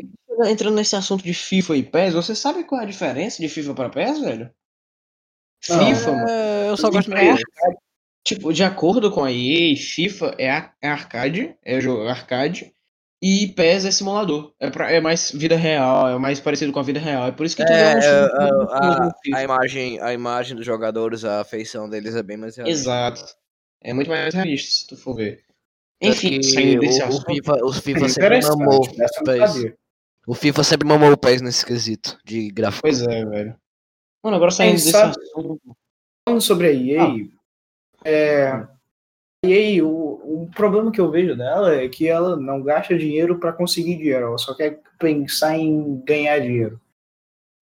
Entrando 0.47 0.77
nesse 0.77 0.97
assunto 0.97 1.23
de 1.23 1.35
FIFA 1.35 1.77
e 1.77 1.83
PES, 1.83 2.15
você 2.15 2.35
sabe 2.35 2.65
qual 2.65 2.81
é 2.81 2.85
a 2.85 2.89
diferença 2.89 3.43
de 3.43 3.49
FIFA 3.49 3.75
para 3.75 3.91
PES, 3.91 4.21
velho? 4.21 4.51
Não. 5.69 5.87
FIFA, 5.95 6.13
mano. 6.13 6.29
É, 6.29 6.69
eu 6.71 6.77
só 6.77 6.91
gosto 6.91 7.11
PES, 7.11 7.17
mais. 7.27 7.41
Tipo, 8.27 8.53
de 8.53 8.63
acordo 8.65 9.11
com 9.11 9.23
a 9.25 9.31
EA, 9.33 9.77
FIFA 9.77 10.35
é, 10.39 10.51
a- 10.51 10.73
é 10.81 10.89
arcade, 10.89 11.55
é 11.63 11.81
jogo 11.81 12.07
arcade, 12.07 12.73
e 13.23 13.49
PES 13.49 13.85
é 13.85 13.91
simulador. 13.91 14.53
É, 14.59 14.71
pra- 14.71 14.91
é 14.91 15.01
mais 15.01 15.31
vida 15.31 15.57
real, 15.57 16.09
é 16.09 16.19
mais 16.19 16.41
parecido 16.41 16.73
com 16.73 16.81
a 16.81 16.83
vida 16.83 16.99
real. 16.99 17.27
É 17.27 17.33
por 17.33 17.45
isso 17.45 17.57
que 17.57 17.65
tu 17.65 17.69
vê 17.69 17.75
É, 17.75 17.95
um 17.95 17.99
é, 17.99 18.29
famoso 18.69 19.01
a, 19.03 19.15
FIFA. 19.23 19.37
a 19.37 19.43
imagem, 19.43 20.01
a 20.01 20.13
imagem 20.15 20.57
dos 20.57 20.65
jogadores, 20.67 21.25
a 21.25 21.45
feição 21.45 21.89
deles 21.89 22.15
é 22.17 22.23
bem 22.23 22.37
mais 22.37 22.57
realista. 22.57 22.81
Exato. 22.83 23.25
É 23.83 23.93
muito 23.93 24.09
mais 24.09 24.35
realista, 24.35 24.71
se 24.71 24.87
tu 24.87 24.97
for 24.97 25.15
ver. 25.15 25.45
Enfim, 26.03 26.43
saindo 26.43 26.81
desse 26.81 27.03
o, 27.03 27.05
o 27.05 27.09
assunto. 27.09 27.27
FIFA, 27.27 27.53
o 27.65 27.73
FIFA 27.73 28.09
sempre 28.09 28.41
mamou 28.43 28.81
o 28.83 29.23
PES. 29.25 29.75
O 30.27 30.35
FIFA 30.35 30.65
sempre 30.65 30.89
mamou 30.89 31.13
o 31.13 31.17
PES 31.17 31.43
nesse 31.43 31.65
quesito 31.67 32.19
de 32.25 32.51
gráfico. 32.51 32.83
Pois 32.83 33.03
é, 33.03 33.25
velho. 33.25 33.57
Mano, 34.23 34.37
agora 34.37 34.51
saindo 34.51 34.75
desse 34.75 34.91
sabe- 34.93 35.15
assunto. 35.19 35.61
Falando 36.27 36.41
sobre 36.43 36.69
a 36.69 36.73
EA, 36.73 37.27
é, 38.05 38.67
a 39.45 39.49
EA, 39.49 39.85
o, 39.85 40.43
o 40.45 40.51
problema 40.55 40.93
que 40.93 41.01
eu 41.01 41.11
vejo 41.11 41.37
dela 41.37 41.75
é 41.75 41.89
que 41.89 42.07
ela 42.07 42.37
não 42.37 42.63
gasta 42.63 42.97
dinheiro 42.97 43.39
para 43.39 43.53
conseguir 43.53 43.97
dinheiro, 43.97 44.27
ela 44.27 44.39
só 44.39 44.55
quer 44.55 44.81
pensar 44.99 45.57
em 45.57 46.03
ganhar 46.05 46.39
dinheiro. 46.41 46.81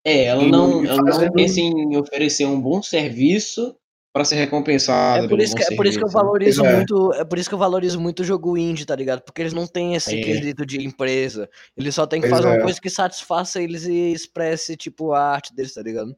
É, 0.05 0.25
ela 0.25 0.43
E 0.43 0.51
não, 0.51 0.83
ela 0.85 1.01
não 1.01 1.31
pensa 1.31 1.59
em 1.59 1.95
oferecer 1.97 2.45
um 2.45 2.59
bom 2.59 2.81
serviço 2.81 3.75
pra 4.13 4.25
ser 4.25 4.35
recompensada. 4.35 5.25
É 5.25 5.27
por, 5.27 5.39
isso 5.39 5.55
que, 5.55 5.63
é 5.63 5.75
por 5.75 5.85
isso 5.85 5.97
que 5.97 6.03
eu 6.03 6.07
né? 6.07 6.13
valorizo 6.13 6.65
é. 6.65 6.75
muito. 6.75 7.13
É 7.13 7.23
por 7.23 7.37
isso 7.37 7.49
que 7.49 7.55
eu 7.55 7.59
valorizo 7.59 7.99
muito 7.99 8.21
o 8.21 8.25
jogo 8.25 8.57
indie, 8.57 8.85
tá 8.85 8.95
ligado? 8.95 9.21
Porque 9.21 9.41
eles 9.41 9.53
não 9.53 9.67
têm 9.67 9.95
esse 9.95 10.17
É. 10.17 10.21
quesito 10.23 10.65
de 10.65 10.83
empresa. 10.85 11.49
Eles 11.77 11.95
só 11.95 12.07
têm 12.07 12.21
que 12.21 12.27
Pois 12.27 12.41
fazer 12.41 12.53
é. 12.53 12.57
uma 12.57 12.63
coisa 12.63 12.81
que 12.81 12.89
satisfaça 12.89 13.61
eles 13.61 13.85
e 13.85 14.11
expresse, 14.11 14.75
tipo, 14.75 15.13
a 15.13 15.21
arte 15.21 15.53
deles, 15.53 15.73
tá 15.73 15.81
ligado? 15.81 16.15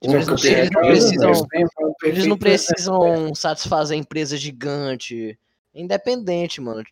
Eles 0.00 0.26
não, 0.26 0.36
que 0.36 0.46
eles 0.46 0.70
não 0.70 0.80
é, 0.82 0.86
precisam. 0.86 1.32
eles 1.32 2.26
não 2.26 2.38
perfeito- 2.38 2.38
precisam 2.38 3.34
satisfazer 3.34 3.98
empresa 3.98 4.36
gigante. 4.36 5.38
É 5.74 5.80
independente, 5.80 6.60
mano. 6.60 6.84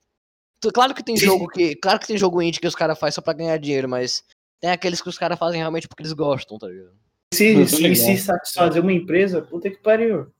Claro 0.74 0.94
que 0.94 1.04
tem 1.04 1.16
jogo 1.16 1.46
que. 1.48 1.76
Claro 1.76 2.00
que 2.00 2.06
tem 2.08 2.18
jogo 2.18 2.42
indie 2.42 2.58
que 2.60 2.66
os 2.66 2.74
caras 2.74 2.98
fazem 2.98 3.12
só 3.14 3.20
pra 3.20 3.32
ganhar 3.32 3.56
dinheiro, 3.58 3.88
mas 3.88 4.24
tem 4.60 4.70
aqueles 4.70 5.00
que 5.00 5.08
os 5.08 5.18
caras 5.18 5.38
fazem 5.38 5.58
realmente 5.60 5.86
porque 5.86 6.02
eles 6.02 6.12
gostam, 6.12 6.58
tá 6.58 6.66
ligado? 6.66 6.94
Se, 7.32 7.66
se, 7.66 7.94
se 7.94 8.16
satisfazer 8.18 8.82
uma 8.82 8.92
empresa, 8.92 9.42
puta 9.42 9.70
que 9.70 9.76
pariu. 9.78 10.32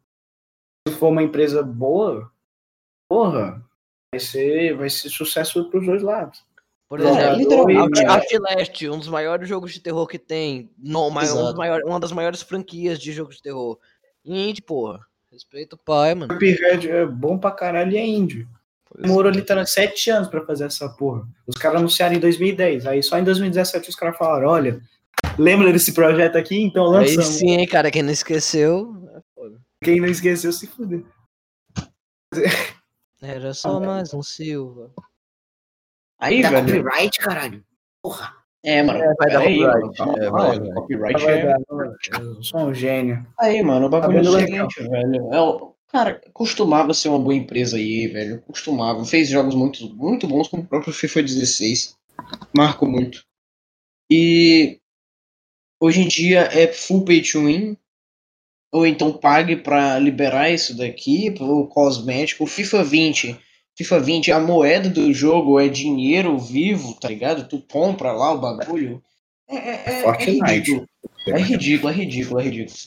Se 0.89 0.95
for 0.95 1.09
uma 1.09 1.23
empresa 1.23 1.63
boa, 1.63 2.33
porra, 3.09 3.63
vai 4.13 4.21
ser, 4.21 4.77
vai 4.77 4.89
ser 4.89 5.09
sucesso 5.11 5.69
pros 5.71 5.85
dois 5.87 6.03
lados. 6.03 6.45
Por 6.89 7.01
É, 7.01 7.05
exemplo, 7.05 7.71
é. 7.71 7.77
Outlast, 7.79 8.89
um 8.89 8.99
dos 8.99 9.09
maiores 9.09 9.49
jogos 9.49 9.73
de 9.73 9.81
terror 9.81 10.07
que 10.07 10.19
tem. 10.19 10.71
No, 10.79 11.09
um 11.09 11.11
maiores- 11.11 11.85
uma 11.85 11.99
das 11.99 12.13
maiores 12.13 12.43
franquias 12.43 12.99
de 13.01 13.13
jogos 13.13 13.37
de 13.37 13.43
terror. 13.43 13.79
Indie, 14.25 14.63
porra. 14.63 15.01
Respeita 15.33 15.75
o 15.75 15.79
pai, 15.79 16.15
mano. 16.15 16.33
Cuphead 16.33 16.89
é 16.89 17.05
bom 17.05 17.37
pra 17.39 17.51
caralho 17.51 17.93
e 17.93 17.97
é 17.99 18.07
índio. 18.07 18.49
Demorou 18.99 19.31
literalmente 19.33 19.71
sete 19.73 20.11
anos 20.11 20.29
pra 20.29 20.47
fazer 20.47 20.65
essa 20.65 20.89
porra. 20.89 21.27
Os 21.47 21.57
caras 21.57 21.81
anunciaram 21.81 22.15
em 22.15 22.21
2010. 22.21 22.87
Aí 22.87 23.03
só 23.03 23.19
em 23.19 23.25
2017 23.25 23.91
os 23.91 23.97
caras 23.97 24.17
falaram: 24.17 24.49
olha, 24.49 24.81
lembra 25.37 25.73
desse 25.73 25.93
projeto 25.93 26.37
aqui? 26.39 26.63
Então 26.63 26.85
Aí 26.95 27.09
lançamos. 27.17 27.27
sim, 27.27 27.51
hein, 27.51 27.67
cara. 27.67 27.91
Quem 27.91 28.03
não 28.03 28.13
esqueceu. 28.13 28.95
é 29.15 29.21
foda. 29.35 29.61
Quem 29.83 30.01
não 30.01 30.09
esqueceu 30.09 30.53
se 30.53 30.67
fuder. 30.69 31.03
Era 33.21 33.53
só 33.55 33.81
mais 33.81 34.15
um 34.15 34.23
Silva. 34.23 34.91
Aí, 36.19 36.43
Dá 36.43 36.51
velho. 36.51 36.67
copyright, 36.67 37.19
caralho. 37.19 37.65
Porra. 38.03 38.35
É, 38.65 38.83
mano. 38.83 38.99
É, 38.99 39.15
vai 39.15 39.31
dar 39.31 39.41
peraí, 39.41 39.59
copyright. 39.59 39.99
mano, 40.01 40.17
É, 40.25 40.31
vai, 40.31 40.59
vai. 40.59 40.73
Copyright 40.75 41.23
Vai 41.25 41.41
é. 41.43 41.57
Eu 42.21 42.43
sou 42.43 42.61
um 42.61 42.75
gênio. 42.75 43.27
Aí, 43.39 43.63
mano, 43.63 43.87
o 43.87 43.89
bagulho 43.89 44.19
é 44.19 44.23
Tá 44.23 44.29
o 44.31 44.33
vendo 44.33 44.47
seguinte, 44.47 44.83
velho. 44.89 45.35
É, 45.35 45.41
o- 45.41 45.75
cara, 45.89 46.21
costumava 46.33 46.93
ser 46.95 47.09
uma 47.11 47.19
boa 47.19 47.35
empresa 47.35 47.77
aí, 47.77 48.07
velho. 48.09 48.41
Costumava. 48.43 49.05
Fez 49.05 49.29
jogos 49.29 49.55
muito, 49.55 49.89
muito 49.95 50.27
bons, 50.27 50.49
como 50.49 50.63
o 50.63 50.67
próprio 50.67 50.93
FIFA 50.93 51.23
16. 51.23 51.97
Marco 52.57 52.87
muito. 52.87 53.23
E 54.11 54.81
hoje 55.81 56.01
em 56.01 56.09
dia 56.09 56.41
é 56.53 56.67
full 56.73 57.05
pay 57.05 57.21
to 57.23 57.45
win. 57.47 57.77
Ou 58.73 58.87
então 58.87 59.13
pague 59.17 59.57
pra 59.57 59.99
liberar 59.99 60.51
isso 60.51 60.77
daqui, 60.77 61.31
pro 61.31 61.69
cosmético. 61.69 62.45
O 62.45 62.49
FIFA 62.49 62.83
20. 62.83 63.41
FIFA 63.77 64.01
20, 64.01 64.33
a 64.33 64.41
moeda 64.41 64.89
do 64.89 65.13
jogo 65.13 65.61
é 65.61 65.69
dinheiro 65.69 66.39
vivo, 66.39 66.95
tá 66.95 67.09
ligado? 67.09 67.47
Tu 67.47 67.61
compra 67.71 68.11
lá 68.13 68.33
o 68.33 68.41
bagulho. 68.41 69.03
É, 69.49 69.57
é, 69.57 69.71
é, 69.71 69.99
é 70.01 70.03
Fortnite. 70.03 70.41
ridículo. 70.43 70.89
É 71.29 71.39
ridículo, 71.39 71.93
é 71.93 71.95
ridículo, 71.95 72.41
é 72.41 72.45
ridículo. 72.45 72.79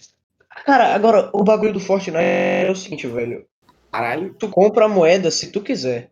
Cara, 0.66 0.96
agora, 0.96 1.30
o 1.34 1.44
bagulho 1.44 1.74
do 1.74 1.80
Fortnite 1.80 2.18
é 2.18 2.70
o 2.72 2.76
seguinte, 2.76 3.06
velho. 3.08 3.46
Caralho. 3.92 4.34
Tu 4.34 4.50
compra 4.50 4.86
a 4.86 4.90
moeda 4.90 5.30
se 5.30 5.52
tu 5.52 5.62
quiser. 5.62 6.12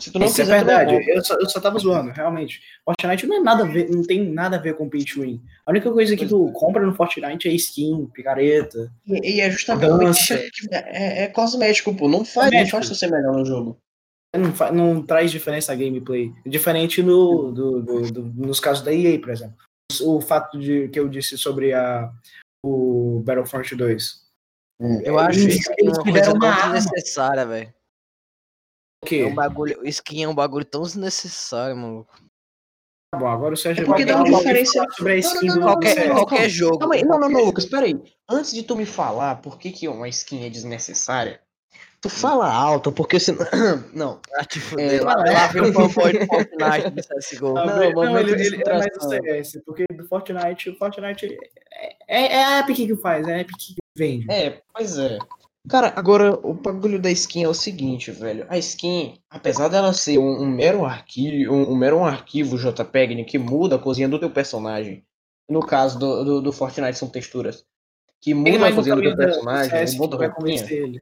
Se 0.00 0.10
tu 0.10 0.18
não 0.18 0.26
Isso 0.26 0.40
é 0.40 0.44
quiser, 0.44 0.58
tu 0.60 0.66
não 0.66 0.66
verdade. 0.76 0.98
compra. 0.98 1.14
Eu 1.14 1.24
só, 1.24 1.34
eu 1.34 1.48
só 1.48 1.60
tava 1.60 1.78
zoando, 1.78 2.10
realmente. 2.10 2.60
Fortnite 2.84 3.26
não 3.26 3.36
é 3.36 3.40
nada 3.40 3.62
a 3.64 3.66
ver, 3.66 3.88
não 3.90 4.02
tem 4.02 4.28
nada 4.28 4.56
a 4.56 4.60
ver 4.60 4.74
com 4.76 4.88
pay 4.88 5.04
to 5.04 5.20
win. 5.20 5.40
A 5.64 5.70
única 5.70 5.90
coisa 5.92 6.16
que 6.16 6.26
tu 6.26 6.50
compra 6.52 6.84
no 6.84 6.94
Fortnite 6.94 7.48
é 7.48 7.52
skin, 7.52 8.06
picareta. 8.12 8.90
E, 9.06 9.36
e 9.36 9.40
é 9.40 9.50
justamente 9.50 9.86
Dança. 9.88 10.34
é, 10.72 11.24
é 11.24 11.28
cosmético, 11.28 11.94
pô. 11.94 12.08
Não 12.08 12.24
faz, 12.24 12.50
não 12.50 12.66
faz 12.66 12.88
tu 12.88 12.94
ser 12.94 13.10
melhor 13.10 13.32
no 13.34 13.44
jogo. 13.44 13.78
Não, 14.36 14.52
fa- 14.52 14.72
não 14.72 15.00
traz 15.00 15.30
diferença 15.30 15.72
a 15.72 15.76
gameplay. 15.76 16.32
Diferente 16.44 17.00
no, 17.02 17.52
do, 17.52 17.80
do- 17.82 18.10
do- 18.12 18.22
nos 18.46 18.58
casos 18.58 18.82
da 18.84 18.92
EA, 18.92 19.18
por 19.20 19.30
exemplo. 19.30 19.56
O 20.02 20.20
fato 20.20 20.58
de 20.58 20.88
que 20.88 20.98
eu 20.98 21.08
disse 21.08 21.38
sobre 21.38 21.72
a, 21.72 22.10
o 22.66 23.22
Battlefront 23.24 23.76
2. 23.76 24.24
Eu 25.04 25.18
acho 25.20 25.38
Eles- 25.38 25.60
isso 25.60 25.72
eles 25.78 25.98
tiveram 25.98 26.32
coisa 26.32 26.32
uma 26.32 26.48
arma. 26.48 26.74
desnecessária, 26.74 27.46
velho. 27.46 27.72
O 29.04 29.06
quê? 29.06 29.20
É 29.20 29.26
um 29.26 29.34
bagulho, 29.34 29.86
skin 29.86 30.22
é 30.24 30.28
um 30.28 30.34
bagulho 30.34 30.64
tão 30.64 30.82
desnecessário, 30.82 31.76
maluco. 31.76 32.14
Tá 33.12 33.20
bom, 33.20 33.28
agora 33.28 33.54
o 33.54 33.56
Sérgio 33.56 33.82
É 33.82 33.86
porque 33.86 34.04
vai 34.04 34.14
dá 34.14 34.22
uma 34.22 34.38
diferença- 34.38 34.84
sobre 34.96 35.12
a 35.12 35.14
Não, 35.16 35.20
skin 35.20 35.46
não, 35.46 35.54
do 35.54 35.60
não, 35.60 35.66
Qualquer, 35.68 35.94
não, 35.94 36.02
CS. 36.02 36.12
qualquer 36.14 36.48
jogo. 36.48 36.78
Calma 36.78 36.94
aí, 36.94 37.02
não, 37.02 37.08
não, 37.10 37.18
não, 37.20 37.30
qualquer- 37.30 37.46
Lucas, 37.46 37.64
peraí. 37.66 38.02
Antes 38.28 38.52
de 38.52 38.62
tu 38.62 38.74
me 38.74 38.86
falar 38.86 39.36
por 39.42 39.58
que, 39.58 39.70
que 39.70 39.86
uma 39.86 40.08
skin 40.08 40.44
é 40.46 40.50
desnecessária, 40.50 41.40
tu 42.00 42.08
fala 42.08 42.50
alto, 42.52 42.90
porque 42.90 43.20
senão. 43.20 43.38
Não. 43.94 44.20
Ah, 44.36 44.44
te 44.44 44.58
fuder, 44.58 45.00
É, 45.00 45.04
lá, 45.04 45.14
lá 45.14 45.46
vem 45.48 45.62
o 45.62 45.72
fanboy 45.72 46.12
do 46.18 46.26
Fortnite 46.26 46.90
do 46.90 47.02
CSGO. 47.06 47.56
Ah, 47.58 47.66
Não, 47.66 47.76
não, 47.76 47.92
momento 47.92 48.28
ele, 48.30 48.36
de 48.36 48.46
ele 48.54 48.62
é 48.66 48.78
mais 48.78 48.92
do. 48.92 49.08
CS, 49.08 49.62
porque 49.64 49.84
do 49.94 50.04
Fortnite, 50.08 50.70
o 50.70 50.76
Fortnite 50.76 51.38
é, 51.72 51.96
é, 52.08 52.32
é 52.36 52.44
a 52.44 52.60
Epic 52.60 52.76
que 52.78 52.96
faz, 52.96 53.28
é 53.28 53.34
a 53.34 53.40
Epic 53.42 53.56
que 53.58 53.76
vende. 53.96 54.26
É, 54.30 54.60
pois 54.74 54.98
é. 54.98 55.18
Cara, 55.68 55.94
agora 55.96 56.38
o 56.42 56.52
bagulho 56.52 57.00
da 57.00 57.10
skin 57.10 57.44
é 57.44 57.48
o 57.48 57.54
seguinte, 57.54 58.10
velho. 58.10 58.46
A 58.50 58.58
skin, 58.58 59.18
apesar 59.30 59.68
dela 59.68 59.94
ser 59.94 60.18
um, 60.18 60.42
um 60.42 60.46
mero 60.46 60.84
arquivo, 60.84 61.54
um, 61.54 61.72
um 61.72 61.76
mero 61.76 62.04
arquivo 62.04 62.58
JPEG 62.58 63.24
que 63.24 63.38
muda 63.38 63.76
a 63.76 63.78
cozinha 63.78 64.08
do 64.08 64.18
teu 64.18 64.30
personagem. 64.30 65.06
No 65.48 65.60
caso 65.60 65.98
do, 65.98 66.24
do, 66.24 66.42
do 66.42 66.52
Fortnite 66.52 66.98
são 66.98 67.08
texturas. 67.08 67.64
Que 68.20 68.34
muda 68.34 68.68
a 68.68 68.72
cozinha 68.74 68.96
do 68.96 69.02
teu 69.02 69.16
personagem, 69.16 69.96
muda 69.96 70.16
a 70.16 70.28
roupinha. 70.28 71.00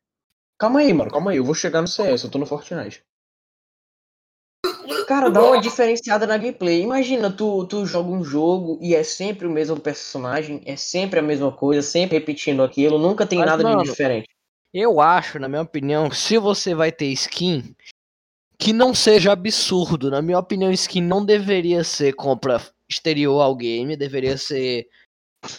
Calma 0.57 0.79
aí, 0.79 0.93
mano, 0.93 1.11
calma 1.11 1.33
aí. 1.33 1.39
Eu 1.39 1.45
vou 1.45 1.55
chegar 1.55 1.81
no 1.81 1.89
CS, 1.89 2.23
eu 2.23 2.31
tô 2.31 2.39
no 2.39 2.47
Fortnite. 2.47 3.05
Cara, 5.09 5.29
dá 5.29 5.43
uma 5.43 5.61
diferenciada 5.61 6.25
na 6.25 6.37
gameplay. 6.37 6.83
Imagina, 6.83 7.31
tu, 7.31 7.67
tu 7.67 7.85
joga 7.85 8.11
um 8.11 8.23
jogo 8.23 8.79
e 8.81 8.95
é 8.95 9.03
sempre 9.03 9.47
o 9.47 9.51
mesmo 9.51 9.79
personagem, 9.79 10.63
é 10.65 10.77
sempre 10.77 11.19
a 11.19 11.23
mesma 11.23 11.51
coisa, 11.51 11.83
sempre 11.83 12.19
repetindo 12.19 12.63
aquilo, 12.63 12.99
nunca 12.99 13.27
tem 13.27 13.41
Mas, 13.41 13.47
nada 13.47 13.65
mano, 13.65 13.83
de 13.83 13.91
diferente. 13.91 14.29
Eu 14.73 15.01
acho, 15.01 15.39
na 15.39 15.49
minha 15.49 15.63
opinião, 15.63 16.11
se 16.11 16.39
você 16.39 16.75
vai 16.75 16.91
ter 16.91 17.07
skin, 17.09 17.75
que 18.59 18.73
não 18.73 18.95
seja 18.95 19.33
absurdo. 19.33 20.11
Na 20.11 20.23
minha 20.23 20.39
opinião, 20.39 20.71
skin 20.73 21.03
não 21.03 21.25
deveria 21.25 21.85
ser 21.85 22.15
compra 22.15 22.61
exterior 22.89 23.41
ao 23.41 23.55
game, 23.55 23.97
deveria 23.97 24.37
ser 24.39 24.87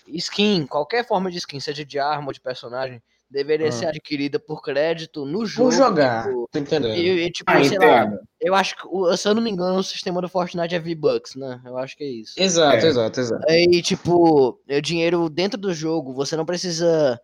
skin, 0.07 0.65
qualquer 0.65 1.05
forma 1.05 1.29
de 1.29 1.37
skin, 1.37 1.59
seja 1.59 1.85
de 1.85 1.99
arma 1.99 2.27
ou 2.27 2.33
de 2.33 2.39
personagem, 2.41 3.01
deveria 3.29 3.67
Ah. 3.67 3.71
ser 3.71 3.85
adquirida 3.87 4.39
por 4.39 4.61
crédito 4.61 5.25
no 5.25 5.45
jogo. 5.45 5.69
Vou 5.69 5.77
jogar, 5.77 6.27
tipo, 6.27 6.47
tô 6.51 6.59
entendendo. 6.59 6.95
E, 6.95 7.25
e, 7.25 7.31
tipo, 7.31 7.51
Ah, 7.51 7.63
sei 7.63 7.77
lá, 7.79 8.11
eu 8.39 8.55
acho 8.55 8.75
que, 8.75 9.17
se 9.17 9.27
eu 9.27 9.35
não 9.35 9.41
me 9.41 9.49
engano, 9.51 9.77
o 9.79 9.83
sistema 9.83 10.21
do 10.21 10.29
Fortnite 10.29 10.73
é 10.75 10.79
V-Bucks, 10.79 11.35
né? 11.35 11.59
Eu 11.65 11.77
acho 11.77 11.97
que 11.97 12.03
é 12.03 12.07
isso. 12.07 12.33
Exato, 12.37 12.77
É. 12.85 12.89
exato, 12.89 13.19
exato. 13.19 13.45
Aí, 13.49 13.81
tipo, 13.81 14.59
o 14.69 14.81
dinheiro 14.81 15.29
dentro 15.29 15.59
do 15.59 15.73
jogo, 15.73 16.13
você 16.13 16.35
não 16.37 16.45
precisa 16.45 17.19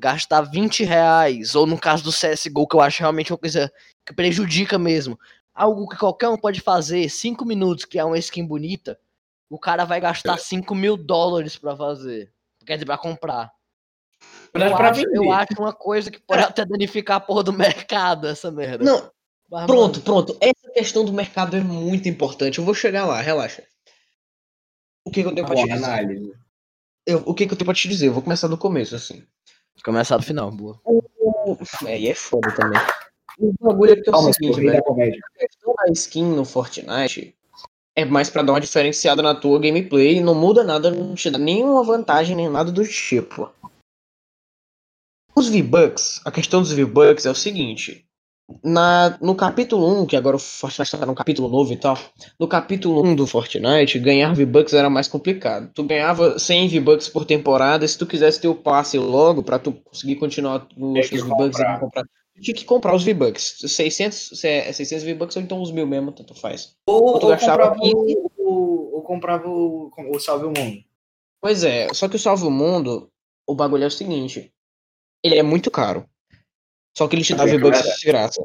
gastar 0.00 0.40
20 0.42 0.82
reais, 0.82 1.54
ou 1.54 1.66
no 1.66 1.78
caso 1.78 2.02
do 2.02 2.10
CSGO, 2.10 2.66
que 2.66 2.74
eu 2.76 2.80
acho 2.80 3.00
realmente 3.00 3.32
uma 3.32 3.38
coisa 3.38 3.70
que 4.06 4.14
prejudica 4.14 4.78
mesmo. 4.78 5.18
Algo 5.54 5.88
que 5.88 5.96
qualquer 5.96 6.28
um 6.28 6.36
pode 6.38 6.60
fazer, 6.60 7.08
5 7.08 7.44
minutos, 7.44 7.84
que 7.84 7.98
é 7.98 8.04
uma 8.04 8.18
skin 8.18 8.46
bonita, 8.46 8.98
o 9.48 9.58
cara 9.58 9.84
vai 9.84 10.00
gastar 10.00 10.38
5 10.38 10.74
mil 10.74 10.96
dólares 10.96 11.56
pra 11.56 11.76
fazer. 11.76 12.32
Quer 12.64 12.74
dizer, 12.76 12.86
pra 12.86 12.96
comprar. 12.98 13.52
Eu 14.52 14.76
pra 14.76 14.90
acho, 14.90 15.04
eu 15.14 15.30
acho 15.32 15.54
uma 15.58 15.72
coisa 15.72 16.10
que 16.10 16.20
pode 16.20 16.42
até 16.42 16.64
danificar 16.64 17.18
a 17.18 17.20
porra 17.20 17.42
do 17.44 17.52
mercado, 17.52 18.26
essa 18.26 18.50
merda. 18.50 18.84
Não, 18.84 19.10
Mas, 19.50 19.66
pronto, 19.66 19.92
mano, 19.98 20.02
pronto. 20.02 20.36
Essa 20.40 20.72
questão 20.72 21.04
do 21.04 21.12
mercado 21.12 21.56
é 21.56 21.60
muito 21.60 22.08
importante. 22.08 22.58
Eu 22.58 22.64
vou 22.64 22.74
chegar 22.74 23.06
lá, 23.06 23.20
relaxa. 23.20 23.62
O 25.04 25.10
que, 25.10 25.22
que 25.22 25.28
eu 25.28 25.34
tenho 25.34 25.46
pra 25.46 25.56
te 25.56 25.62
dizer? 25.62 25.84
análise. 25.84 26.32
Eu- 27.06 27.22
o 27.26 27.34
que, 27.34 27.46
que 27.46 27.52
eu 27.52 27.56
tenho 27.56 27.66
pra 27.66 27.74
te 27.74 27.88
dizer? 27.88 28.08
Eu 28.08 28.12
vou 28.12 28.22
começar 28.22 28.48
do 28.48 28.58
começo, 28.58 28.94
assim. 28.94 29.24
Começar 29.84 30.16
do 30.16 30.22
final, 30.22 30.50
boa. 30.50 30.80
É, 31.86 31.98
e 31.98 32.08
é 32.08 32.14
foda 32.14 32.54
também. 32.54 32.80
O 33.38 33.54
bagulho 33.60 33.92
é 33.92 33.96
que 33.96 34.08
é 34.08 34.10
o 34.10 34.12
Calma, 34.12 34.32
seguinte, 34.32 34.60
velho. 34.60 34.72
da 34.72 34.82
comédia. 34.82 35.20
A 35.34 35.38
questão 35.38 35.74
da 35.74 35.92
skin 35.92 36.24
no 36.24 36.44
Fortnite 36.44 37.34
é 37.96 38.04
mais 38.04 38.28
pra 38.28 38.42
dar 38.42 38.52
uma 38.52 38.60
diferenciada 38.60 39.22
na 39.22 39.34
tua 39.34 39.58
gameplay. 39.58 40.20
Não 40.20 40.34
muda 40.34 40.62
nada, 40.62 40.90
não 40.90 41.14
te 41.14 41.30
dá 41.30 41.38
nenhuma 41.38 41.82
vantagem, 41.82 42.36
nem 42.36 42.48
nada 42.48 42.70
do 42.70 42.86
tipo. 42.86 43.50
Os 45.34 45.48
V-Bucks, 45.48 46.20
a 46.24 46.30
questão 46.30 46.60
dos 46.60 46.72
V-Bucks 46.72 47.24
é 47.24 47.30
o 47.30 47.34
seguinte. 47.34 48.06
Na, 48.64 49.16
no 49.20 49.34
capítulo 49.34 50.02
1, 50.02 50.06
que 50.06 50.16
agora 50.16 50.36
o 50.36 50.38
Fortnite 50.38 50.96
tá 50.96 51.06
no 51.06 51.14
capítulo 51.14 51.48
novo 51.48 51.72
e 51.72 51.76
tal. 51.76 51.98
No 52.38 52.48
capítulo 52.48 53.02
1 53.04 53.14
do 53.14 53.26
Fortnite, 53.26 53.98
ganhar 53.98 54.34
V-Bucks 54.34 54.74
era 54.74 54.90
mais 54.90 55.08
complicado. 55.08 55.70
Tu 55.74 55.84
ganhava 55.84 56.38
100 56.38 56.68
V-Bucks 56.68 57.08
por 57.08 57.24
temporada. 57.24 57.86
Se 57.86 57.96
tu 57.96 58.06
quisesse 58.06 58.40
ter 58.40 58.48
o 58.48 58.54
passe 58.54 58.98
logo, 58.98 59.42
pra 59.42 59.58
tu 59.58 59.72
conseguir 59.72 60.16
continuar 60.16 60.66
os 60.76 61.10
V-Bucks 61.10 61.58
e 61.58 61.78
comprar. 61.78 62.04
Tu 62.34 62.42
tinha 62.42 62.54
que 62.54 62.64
comprar 62.64 62.94
os 62.94 63.04
V-Bucks. 63.04 63.58
600, 63.66 64.30
se 64.34 64.48
é 64.48 64.72
600 64.72 65.04
V-Bucks 65.04 65.36
ou 65.36 65.42
então 65.42 65.60
os 65.62 65.70
mil 65.70 65.86
mesmo, 65.86 66.12
tanto 66.12 66.34
faz. 66.34 66.74
Ou, 66.86 67.18
Tu 67.18 67.24
ou 67.24 67.30
gastava 67.30 67.70
comprava, 67.70 67.80
o, 67.82 68.32
o, 68.38 68.94
ou 68.96 69.02
comprava 69.02 69.48
o, 69.48 69.90
o 70.14 70.18
Salve 70.18 70.46
o 70.46 70.52
Mundo. 70.56 70.82
Pois 71.40 71.64
é, 71.64 71.88
só 71.94 72.08
que 72.08 72.16
o 72.16 72.18
Salve 72.18 72.44
o 72.44 72.50
Mundo, 72.50 73.10
o 73.46 73.54
bagulho 73.54 73.84
é 73.84 73.86
o 73.86 73.90
seguinte. 73.90 74.52
Ele 75.22 75.38
é 75.38 75.42
muito 75.42 75.70
caro. 75.70 76.06
Só 76.96 77.06
que 77.08 77.16
ele 77.16 77.24
te 77.24 77.34
dá 77.34 77.44
É 77.44 77.46
V-Bucks 77.46 78.00
de 78.00 78.06
graça. 78.06 78.42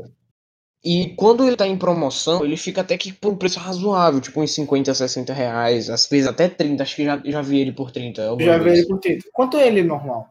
E 0.83 1.15
quando 1.15 1.47
ele 1.47 1.55
tá 1.55 1.65
em 1.65 1.77
promoção, 1.77 2.45
ele 2.45 2.55
fica 2.55 2.81
até 2.81 2.95
que 2.95 3.11
por 3.11 3.33
um 3.33 3.35
preço 3.35 3.59
razoável, 3.59 4.21
tipo 4.21 4.39
uns 4.39 4.53
50, 4.53 4.93
60 4.93 5.33
reais, 5.33 5.89
às 5.89 6.07
vezes 6.07 6.27
até 6.27 6.47
30, 6.47 6.83
acho 6.83 6.95
que 6.95 7.03
já, 7.03 7.19
já 7.25 7.41
vi 7.41 7.59
ele 7.59 7.71
por 7.71 7.89
30. 7.89 8.21
Eu 8.21 8.29
alguma 8.31 8.45
já 8.51 8.57
vi 8.59 8.63
vez. 8.65 8.79
ele 8.79 8.87
por 8.87 8.99
30. 8.99 9.25
Quanto 9.33 9.57
é 9.57 9.65
ele 9.67 9.81
normal? 9.83 10.29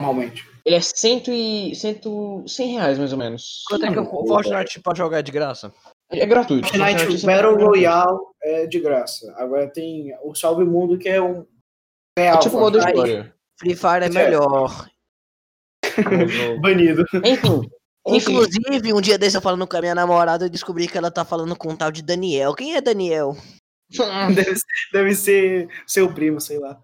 Normalmente. 0.00 0.42
Ele 0.64 0.76
é 0.76 0.80
100 0.80 1.22
e, 1.28 1.74
100, 1.76 2.00
100 2.46 2.72
reais 2.72 2.98
mais 2.98 3.12
ou 3.12 3.18
menos. 3.18 3.62
Quanto 3.68 3.84
é 3.84 3.92
que 3.92 3.98
o 3.98 4.26
Fortnite 4.26 4.80
pode 4.80 4.98
jogar 4.98 5.20
de 5.20 5.30
graça? 5.32 5.70
É 6.10 6.24
gratuito. 6.24 6.66
Fortnite 6.68 6.98
Fortnite 7.00 7.26
Battle 7.26 7.60
é 7.60 7.64
Royale 7.64 8.18
é 8.42 8.66
de 8.66 8.80
graça. 8.80 9.30
Agora 9.36 9.68
tem 9.70 10.14
o 10.24 10.34
Salve 10.34 10.64
Mundo, 10.64 10.96
que 10.96 11.10
é 11.10 11.20
um 11.20 11.44
É 12.16 12.22
real. 12.22 12.38
tipo 12.40 12.58
modo 12.58 12.78
Fortnite. 12.80 12.98
história. 13.06 13.34
Free 13.58 13.76
Fire 13.76 14.04
é 14.04 14.10
Certo. 14.10 14.14
melhor. 14.14 14.88
Banido. 16.60 17.04
Enfim. 17.24 17.60
Inclusive, 18.06 18.92
um 18.94 19.00
dia 19.00 19.18
desse 19.18 19.36
eu 19.36 19.42
falando 19.42 19.66
com 19.66 19.76
a 19.76 19.80
minha 19.80 19.94
namorada, 19.94 20.46
eu 20.46 20.50
descobri 20.50 20.88
que 20.88 20.96
ela 20.96 21.10
tá 21.10 21.24
falando 21.24 21.54
com 21.54 21.70
um 21.72 21.76
tal 21.76 21.92
de 21.92 22.02
Daniel. 22.02 22.54
Quem 22.54 22.74
é 22.74 22.80
Daniel? 22.80 23.36
Deve, 24.34 24.54
ser- 24.56 24.64
deve 24.92 25.14
ser 25.14 25.68
seu 25.86 26.12
primo, 26.12 26.40
sei 26.40 26.58
lá. 26.58 26.78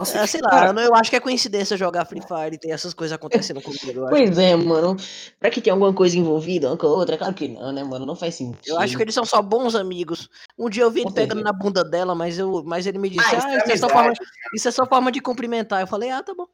Nossa, 0.00 0.20
Ah, 0.22 0.26
sei 0.26 0.40
lá, 0.40 0.50
cara- 0.50 0.66
eu, 0.68 0.72
não- 0.72 0.82
eu 0.82 0.94
acho 0.94 1.10
que 1.10 1.16
é 1.16 1.20
coincidência 1.20 1.76
jogar 1.76 2.04
Free 2.06 2.22
Fire 2.22 2.54
e 2.54 2.58
ter 2.58 2.70
essas 2.70 2.94
coisas 2.94 3.14
acontecendo 3.14 3.60
comigo. 3.60 3.82
Eu 3.92 4.06
acho, 4.06 4.10
Pois 4.16 4.38
é, 4.38 4.54
mano. 4.56 4.96
Será 4.98 5.50
que 5.50 5.60
tem 5.60 5.72
alguma 5.72 5.92
coisa 5.92 6.16
envolvida 6.16 6.68
uma 6.68 6.76
com 6.76 6.86
a 6.86 6.90
outra? 6.90 7.18
Claro 7.18 7.34
que 7.34 7.48
não, 7.48 7.72
né, 7.72 7.82
mano? 7.84 8.06
Não 8.06 8.14
faz 8.16 8.34
sentido. 8.36 8.62
eu 8.66 8.78
acho 8.78 8.96
que 8.96 9.02
eles 9.02 9.14
são 9.14 9.24
só 9.24 9.42
bons 9.42 9.74
amigos. 9.74 10.28
Um 10.58 10.70
dia 10.70 10.84
eu 10.84 10.90
vi 10.90 11.00
ele 11.02 11.12
pegando 11.12 11.42
na 11.42 11.52
bunda 11.52 11.84
dela, 11.84 12.14
mas, 12.14 12.38
eu, 12.38 12.62
mas 12.64 12.86
ele 12.86 12.98
me 12.98 13.10
disse: 13.10 13.34
Ah, 13.34 13.38
Ah, 13.44 13.56
isso 13.58 13.70
é 13.70 13.72
é 13.74 13.76
só 13.76 13.88
forma, 13.88 14.12
isso 14.54 14.68
é 14.68 14.70
só 14.70 14.86
forma 14.86 15.12
de 15.12 15.20
cumprimentar. 15.20 15.80
Eu 15.80 15.86
falei: 15.86 16.10
Ah, 16.10 16.22
tá 16.22 16.32
bom. 16.34 16.46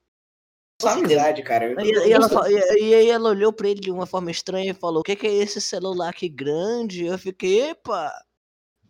Só 0.81 0.89
amizade, 0.91 1.43
cara. 1.43 1.67
Eu- 1.71 1.81
E, 1.81 2.09
e 2.09 2.13
ela, 2.13 2.29
e- 2.51 2.83
e 2.85 2.95
aí 2.95 3.09
ela 3.11 3.31
olhou 3.31 3.53
pra 3.53 3.69
ele 3.69 3.81
de 3.81 3.91
uma 3.91 4.07
forma 4.07 4.31
estranha 4.31 4.71
e 4.73 4.75
falou: 4.75 5.01
O 5.01 5.03
que, 5.05 5.15
que 5.17 5.27
é 5.27 5.33
esse 5.33 5.61
celular 5.61 6.09
aqui 6.11 6.29
grande? 6.29 7.07
Eu 7.07 7.19
fiquei: 7.19 7.71
Epa! 7.71 8.13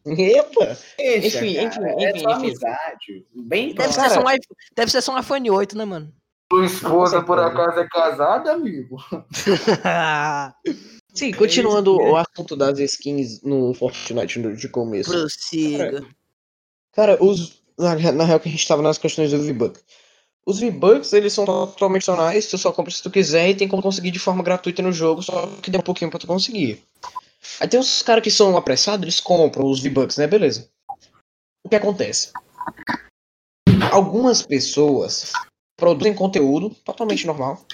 Epa! 0.06 0.76
Deixa, 0.98 1.38
Enfim, 1.44 1.54
cara, 1.54 1.66
enfim, 1.92 2.04
é 2.04 2.10
enfim, 2.10 2.18
enfim. 2.18 2.32
amizade. 2.32 3.26
Bem 3.34 3.74
Deve, 3.74 3.92
ser 3.92 4.10
só 4.10 4.20
um 4.20 4.30
iPhone, 4.30 4.56
deve 4.76 4.90
ser 4.90 5.00
só 5.02 5.14
um 5.14 5.18
iPhone 5.18 5.50
8, 5.50 5.76
né, 5.78 5.84
mano? 5.84 6.12
Sua 6.52 6.66
esposa, 6.66 7.22
por 7.22 7.38
acaso, 7.38 7.80
é 7.80 7.88
casada, 7.88 8.52
amigo? 8.52 8.96
Sim, 11.14 11.32
continuando 11.32 11.96
o 11.96 12.16
assunto 12.16 12.56
das 12.56 12.78
skins 12.80 13.40
no 13.42 13.72
Fortnite 13.74 14.40
de 14.56 14.68
começo. 14.68 15.10
Prossiga. 15.10 16.04
Cara, 16.92 17.16
os. 17.22 17.62
Na, 17.78 17.94
na 18.12 18.24
real 18.24 18.38
que 18.38 18.48
a 18.48 18.52
gente 18.52 18.66
tava 18.68 18.82
nas 18.82 18.98
questões 18.98 19.30
do 19.32 19.42
V-Bucks. 19.42 19.82
Os 20.46 20.60
V-Bucks, 20.60 21.12
eles 21.12 21.32
são 21.32 21.44
totalmente 21.44 22.10
opcionais, 22.10 22.46
tu 22.46 22.58
só 22.58 22.70
compra 22.70 22.92
se 22.92 23.02
tu 23.02 23.10
quiser 23.10 23.50
e 23.50 23.54
tem 23.54 23.66
como 23.66 23.82
conseguir 23.82 24.10
de 24.10 24.18
forma 24.18 24.42
gratuita 24.42 24.82
no 24.82 24.92
jogo, 24.92 25.22
só 25.22 25.46
que 25.62 25.70
dá 25.70 25.78
um 25.78 25.82
pouquinho 25.82 26.10
pra 26.10 26.20
tu 26.20 26.26
conseguir. 26.26 26.82
Aí 27.60 27.68
tem 27.68 27.80
uns 27.80 28.02
caras 28.02 28.22
que 28.22 28.30
são 28.30 28.56
apressados, 28.56 29.02
eles 29.02 29.20
compram 29.20 29.66
os 29.66 29.80
V-Bucks, 29.80 30.18
né? 30.18 30.26
Beleza. 30.26 30.68
O 31.64 31.68
que 31.68 31.76
acontece? 31.76 32.30
Algumas 33.90 34.42
pessoas 34.42 35.32
produzem 35.76 36.14
conteúdo 36.14 36.70
totalmente 36.84 37.26
normal, 37.26 37.64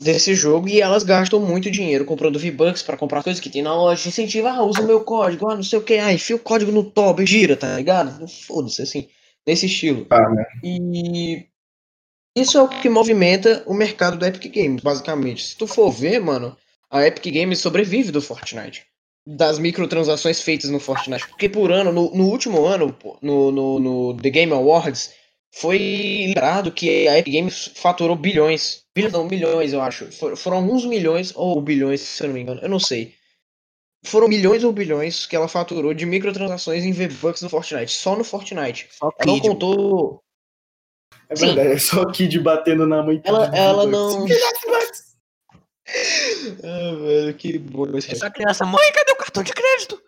desse 0.00 0.34
jogo 0.34 0.68
e 0.68 0.80
elas 0.80 1.02
gastam 1.02 1.40
muito 1.40 1.70
dinheiro 1.70 2.04
comprando 2.04 2.38
V-Bucks 2.38 2.82
pra 2.82 2.96
comprar 2.96 3.22
coisas 3.22 3.40
que 3.40 3.50
tem 3.50 3.62
na 3.62 3.74
loja. 3.74 4.08
Incentiva, 4.08 4.50
ah, 4.50 4.62
usa 4.62 4.82
o 4.82 4.86
meu 4.86 5.02
código, 5.02 5.48
ah, 5.48 5.54
não 5.54 5.62
sei 5.62 5.78
o 5.78 5.82
que, 5.82 5.94
ah, 5.94 6.12
enfia 6.12 6.36
o 6.36 6.40
código 6.40 6.72
no 6.72 6.84
top 6.84 7.22
e 7.22 7.26
gira, 7.26 7.56
tá 7.56 7.76
ligado? 7.76 8.26
Foda-se, 8.28 8.82
assim, 8.82 9.08
nesse 9.46 9.66
estilo. 9.66 10.06
Ah, 10.10 10.28
né? 10.30 10.44
E 10.62 11.46
isso 12.36 12.58
é 12.58 12.62
o 12.62 12.68
que 12.68 12.88
movimenta 12.88 13.62
o 13.66 13.74
mercado 13.74 14.16
do 14.18 14.26
Epic 14.26 14.52
Games, 14.54 14.82
basicamente. 14.82 15.44
Se 15.44 15.56
tu 15.56 15.66
for 15.66 15.90
ver, 15.90 16.20
mano, 16.20 16.56
a 16.90 17.06
Epic 17.06 17.32
Games 17.32 17.58
sobrevive 17.60 18.10
do 18.10 18.20
Fortnite. 18.20 18.84
Das 19.26 19.58
microtransações 19.58 20.40
feitas 20.42 20.68
no 20.70 20.78
Fortnite. 20.78 21.26
Porque 21.28 21.48
por 21.48 21.72
ano, 21.72 21.92
no, 21.92 22.10
no 22.14 22.28
último 22.28 22.66
ano, 22.66 22.92
pô, 22.92 23.16
no, 23.22 23.50
no, 23.50 23.78
no 23.80 24.16
The 24.20 24.30
Game 24.30 24.52
Awards, 24.52 25.12
foi 25.54 25.78
liberado 26.26 26.72
que 26.72 27.08
a 27.08 27.18
Epic 27.18 27.32
Games 27.32 27.70
faturou 27.74 28.16
bilhões. 28.16 28.82
Bilhões, 28.94 29.12
não, 29.12 29.24
milhões, 29.26 29.72
eu 29.72 29.80
acho. 29.80 30.10
For- 30.12 30.36
foram 30.36 30.58
alguns 30.58 30.84
milhões, 30.84 31.32
ou 31.34 31.60
bilhões, 31.62 32.00
se 32.00 32.22
eu 32.22 32.26
não 32.28 32.34
me 32.34 32.40
engano, 32.42 32.60
eu 32.60 32.68
não 32.68 32.80
sei. 32.80 33.14
Foram 34.04 34.28
milhões 34.28 34.62
ou 34.64 34.72
bilhões 34.72 35.24
que 35.24 35.34
ela 35.34 35.48
faturou 35.48 35.94
de 35.94 36.04
microtransações 36.04 36.84
em 36.84 36.92
V-Bucks 36.92 37.40
no 37.40 37.48
Fortnite, 37.48 37.92
só 37.92 38.14
no 38.14 38.24
Fortnite. 38.24 38.88
Só 38.90 39.10
Ela 39.18 39.26
não 39.26 39.40
contou. 39.40 40.23
É 41.34 41.36
Sim. 41.36 41.46
verdade, 41.46 41.68
é 41.72 41.78
só 41.78 42.02
o 42.02 42.12
Kid 42.12 42.38
batendo 42.40 42.86
na 42.86 43.02
mãe. 43.02 43.20
Ela, 43.24 43.50
ela 43.56 43.86
não. 43.86 44.24
Ah, 46.62 46.94
velho, 47.04 47.34
que 47.34 47.60
esse 47.98 48.12
Essa 48.12 48.30
criança, 48.30 48.64
mãe, 48.64 48.92
cadê 48.92 49.12
o 49.12 49.16
cartão 49.16 49.42
de 49.42 49.52
crédito? 49.52 50.00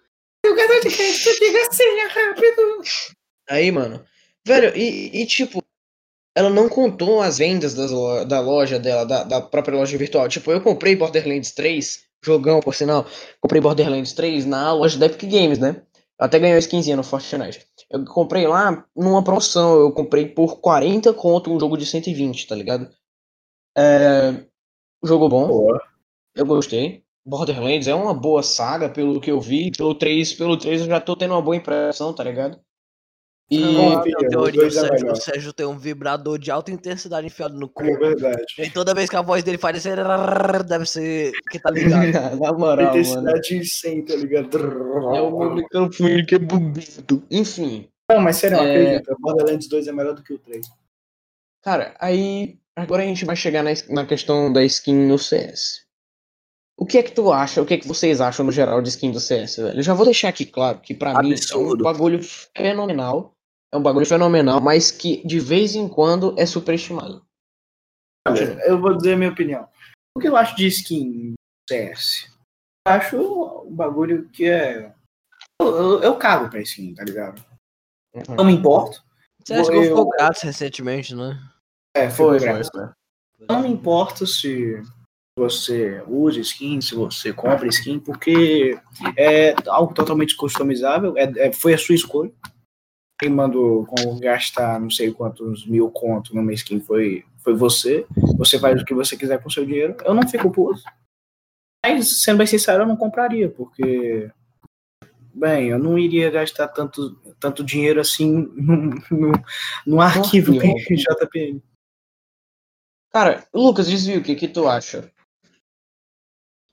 Aí, 3.49 3.71
mano. 3.71 4.05
Velho, 4.47 4.77
e, 4.77 5.23
e, 5.23 5.27
tipo, 5.27 5.63
ela 6.37 6.49
não 6.49 6.69
contou 6.69 7.21
as 7.21 7.39
vendas 7.39 7.75
das 7.75 7.91
lo- 7.91 8.25
da 8.25 8.41
loja 8.41 8.79
dela, 8.79 9.05
da, 9.05 9.25
da 9.25 9.41
própria 9.41 9.77
loja 9.77 9.99
virtual. 9.99 10.29
Tipo, 10.29 10.53
eu 10.53 10.61
comprei 10.61 10.95
Borderlands 10.97 11.51
3, 11.53 12.05
jogão, 12.25 12.61
por 12.61 12.75
sinal. 12.75 13.07
Comprei 13.41 13.61
Borderlands 13.61 14.13
3 14.13 14.47
na 14.47 14.73
loja 14.73 14.99
da 14.99 15.07
Epic 15.07 15.29
Games, 15.29 15.59
né? 15.59 15.83
Eu 16.19 16.27
até 16.27 16.39
ganhei 16.39 16.55
uma 16.55 16.61
skinzinha 16.61 16.97
no 16.97 17.03
Fortnite. 17.03 17.67
Eu 17.91 18.05
comprei 18.07 18.47
lá 18.47 18.87
numa 18.97 19.23
promoção. 19.23 19.79
Eu 19.79 19.93
comprei 19.93 20.27
por 20.27 20.61
40 20.61 21.13
conto 21.13 21.53
um 21.53 21.61
jogo 21.61 21.77
de 21.77 21.85
120, 21.85 22.47
tá 22.47 22.55
ligado? 22.55 22.89
É. 23.77 24.47
Jogo 25.05 25.29
bom. 25.29 25.49
Pô, 25.49 25.79
Eu 26.35 26.47
gostei. 26.47 27.05
Borderlands 27.25 27.89
é 27.89 27.95
uma 27.95 28.15
boa 28.15 28.43
saga, 28.43 28.89
pelo 28.89 29.21
que 29.21 29.31
eu 29.31 29.41
vi. 29.41 29.73
Pelo 29.77 29.95
3, 29.95 30.33
pelo 30.35 30.57
3 30.57 30.83
eu 30.83 30.87
já 30.87 31.01
tô 31.01 31.17
tendo 31.17 31.33
uma 31.35 31.43
boa 31.43 31.57
impressão, 31.57 32.15
tá 32.15 32.23
ligado? 32.23 32.59
E. 33.49 33.63
Ah, 33.63 34.03
filho, 34.03 34.29
teoria, 34.29 34.63
o 34.63 34.65
é 34.65 35.13
o 35.13 35.15
Sérgio 35.17 35.53
tem 35.53 35.67
um 35.67 35.79
vibrador 35.79 36.37
de 36.37 36.51
alta 36.51 36.73
intensidade 36.73 37.27
enfiado 37.29 37.57
no 37.57 37.69
cu. 37.69 37.85
é 37.85 37.97
verdade. 37.97 38.45
E 38.59 38.71
toda 38.71 38.93
vez 38.93 39.09
que 39.09 39.15
a 39.15 39.23
voz 39.23 39.45
dele 39.45 39.57
faz 39.57 39.77
esse 39.77 39.89
deve 40.67 40.85
ser 40.87 41.33
que 41.51 41.59
tá 41.61 41.71
ligado. 41.71 42.07
Na 42.41 42.53
moral, 42.53 42.87
mano. 42.87 42.99
Intensidade 42.99 43.65
100, 43.65 44.05
tá 44.05 44.17
ligado? 44.17 44.59
É 45.15 45.21
o 45.21 45.39
meu 45.39 45.55
microfone 45.55 46.27
que 46.27 46.35
é 46.35 46.39
bugudo. 46.39 47.23
Enfim. 47.31 47.89
Não, 48.11 48.21
mas 48.21 48.37
sério, 48.37 48.59
É. 48.59 48.61
acredita. 48.61 49.15
Borderlands 49.21 49.69
2 49.69 49.87
é 49.87 49.93
melhor 49.93 50.15
do 50.15 50.23
que 50.23 50.33
o 50.35 50.39
3. 50.39 50.67
Cara, 51.63 51.95
aí. 52.01 52.59
Agora 52.79 53.03
a 53.03 53.07
gente 53.07 53.25
vai 53.25 53.35
chegar 53.37 53.63
na, 53.63 53.71
na 53.89 54.05
questão 54.05 54.53
da 54.53 54.63
skin 54.65 55.07
no 55.07 55.19
CS. 55.19 55.87
O 56.79 56.85
que 56.85 56.99
é 56.99 57.03
que 57.03 57.13
tu 57.13 57.33
acha? 57.33 57.63
O 57.63 57.65
que 57.65 57.73
é 57.73 57.79
que 57.79 57.89
vocês 57.89 58.21
acham 58.21 58.45
no 58.45 58.53
geral 58.53 58.83
de 58.83 58.91
skin 58.91 59.11
do 59.11 59.19
CS, 59.19 59.57
velho? 59.57 59.79
Eu 59.79 59.83
já 59.83 59.95
vou 59.95 60.05
deixar 60.05 60.29
aqui 60.29 60.45
claro 60.45 60.79
que 60.81 60.93
pra 60.95 61.23
mim 61.23 61.33
é 61.33 61.57
um 61.57 61.75
bagulho 61.79 62.21
fenomenal. 62.55 63.36
É 63.73 63.77
um 63.77 63.83
bagulho 63.83 64.07
fenomenal, 64.07 64.61
mas 64.61 64.91
que 64.91 65.27
de 65.27 65.41
vez 65.41 65.75
em 65.75 65.89
quando 65.89 66.39
é 66.39 66.47
superestimado. 66.47 67.25
Olha, 68.27 68.59
eu 68.67 68.81
vou 68.81 68.97
dizer 68.97 69.15
a 69.15 69.17
minha 69.17 69.31
opinião. 69.31 69.69
O 70.17 70.21
que 70.21 70.29
eu 70.29 70.37
acho 70.37 70.57
de 70.57 70.67
skin 70.67 71.35
CS? 71.69 72.33
Eu 72.87 72.93
acho 72.93 73.63
um 73.67 73.75
bagulho 73.75 74.29
que 74.31 74.47
é. 74.47 74.95
Eu, 75.61 75.69
eu, 75.69 76.03
eu 76.03 76.17
cago 76.17 76.49
pra 76.49 76.61
skin, 76.61 76.95
tá 76.95 77.05
ligado? 77.05 77.45
Não 78.37 78.45
me 78.45 78.53
importo. 78.53 79.05
Você 79.45 79.55
acha 79.55 79.71
que 79.71 79.77
Eu- 79.77 79.83
ficou 79.85 80.09
grátis 80.09 80.43
recentemente, 80.43 81.15
né? 81.15 81.39
É, 81.97 82.11
Foi, 82.11 82.39
foi, 82.39 82.49
foi. 82.49 82.65
foi. 82.65 83.47
Não 83.49 83.63
me 83.63 83.69
importa 83.69 84.27
se 84.27 84.83
você 85.39 86.03
usa 86.09 86.41
skin, 86.41 86.81
se 86.81 86.95
você 86.95 87.33
compra 87.33 87.67
skin, 87.69 88.01
porque 88.01 88.79
é 89.17 89.55
algo 89.69 89.93
totalmente 89.93 90.35
customizável, 90.37 91.17
é, 91.17 91.25
é- 91.49 91.53
foi 91.53 91.75
a 91.75 91.79
sua 91.79 91.95
escolha. 91.95 92.33
Quem 93.19 93.31
mandou 93.31 93.87
gastar 94.21 94.79
não 94.79 94.91
sei 94.91 95.13
quantos 95.13 95.67
mil 95.67 95.91
conto 95.91 96.35
numa 96.35 96.53
skin 96.53 96.81
foi, 96.81 97.25
foi 97.39 97.55
você. 97.55 98.07
Você 98.37 98.59
faz 98.59 98.81
o 98.81 98.85
que 98.85 98.95
você 98.95 99.17
quiser 99.17 99.43
com 99.43 99.49
o 99.49 99.53
seu 99.53 99.65
dinheiro. 99.65 99.97
Eu 100.05 100.13
não 100.13 100.29
fico 100.29 100.51
puto. 100.51 100.83
Mas, 101.85 102.23
sendo 102.23 102.39
bem 102.39 102.47
sincero, 102.47 102.83
eu 102.83 102.87
não 102.87 102.97
compraria, 102.97 103.49
porque. 103.49 104.31
Bem, 105.33 105.69
eu 105.69 105.79
não 105.79 105.99
iria 105.99 106.31
gastar 106.31 106.69
tanto, 106.69 107.15
tanto 107.39 107.63
dinheiro 107.63 108.01
assim 108.01 108.51
num, 108.55 108.91
num, 109.11 109.33
num 109.87 110.01
arquivo. 110.01 110.53
JPM. 110.53 111.63
Cara, 113.13 113.47
Lucas, 113.53 113.87
desvio, 113.87 114.21
o 114.21 114.23
que, 114.23 114.35
que 114.35 114.49
tu 114.49 114.69
acha? 114.69 115.11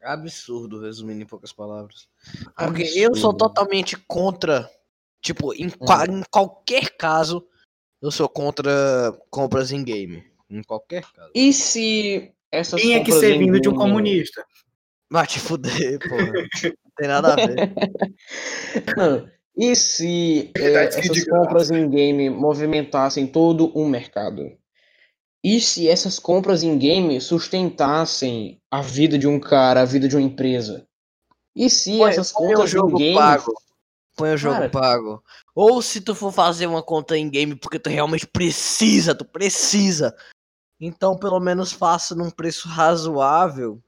Absurdo, 0.01 0.82
resumindo 0.82 1.21
em 1.21 1.25
poucas 1.25 1.53
palavras. 1.53 2.10
Porque 2.58 2.84
eu 2.84 3.15
sou 3.15 3.32
Absurdo. 3.32 3.38
totalmente 3.38 3.97
contra. 4.06 4.69
Tipo, 5.23 5.53
em, 5.53 5.69
qua- 5.69 6.05
em 6.05 6.21
qualquer 6.29 6.97
caso, 6.97 7.47
eu 8.01 8.12
sou 8.12 8.27
contra 8.27 9.17
compras 9.29 9.71
em 9.71 9.83
game. 9.83 10.23
Em 10.49 10.62
qualquer 10.62 11.03
caso. 11.03 11.31
E 11.33 11.53
se 11.53 12.31
essas 12.51 12.81
Tinha 12.81 12.99
que 12.99 13.12
compras 13.12 13.19
ser 13.21 13.39
vindo 13.39 13.59
de 13.59 13.69
um 13.69 13.73
comunista. 13.73 14.45
Vai 15.09 15.25
te 15.25 15.39
fuder, 15.39 15.97
porra. 16.09 16.33
Não 16.33 16.91
tem 16.97 17.07
nada 17.07 17.33
a 17.33 17.36
ver. 17.38 17.73
Não, 18.97 19.29
E 19.55 19.75
se 19.75 20.51
é, 20.55 20.88
que 20.88 20.99
essas 20.99 21.23
compras 21.25 21.71
em 21.71 21.89
game 21.89 22.29
movimentassem 22.29 23.25
todo 23.25 23.71
um 23.77 23.88
mercado? 23.88 24.51
E 25.43 25.59
se 25.62 25.88
essas 25.88 26.19
compras 26.19 26.63
em 26.63 26.77
game 26.77 27.19
sustentassem 27.21 28.62
a 28.69 28.81
vida 28.81 29.17
de 29.17 29.27
um 29.27 29.39
cara, 29.39 29.81
a 29.81 29.86
vida 29.86 30.07
de 30.07 30.15
uma 30.15 30.21
empresa? 30.21 30.86
E 31.55 31.69
se 31.69 32.01
essas 32.03 32.31
contas 32.31 32.73
em 32.73 32.95
game. 32.95 33.13
pago. 33.15 33.53
Põe 34.15 34.34
o 34.34 34.38
jogo 34.38 34.56
Cara. 34.58 34.69
pago. 34.69 35.23
Ou 35.56 35.82
se 35.82 35.99
tu 36.02 36.13
for 36.13 36.32
fazer 36.32 36.67
uma 36.67 36.84
conta 36.84 37.17
em 37.17 37.30
game 37.30 37.56
porque 37.56 37.80
tu 37.80 37.89
realmente 37.89 38.28
precisa, 38.28 39.15
tu 39.15 39.26
precisa. 39.26 40.15
Então 40.80 41.17
pelo 41.17 41.39
menos 41.39 41.71
faça 41.71 42.13
num 42.13 42.30
preço 42.30 42.67
razoável 42.67 43.82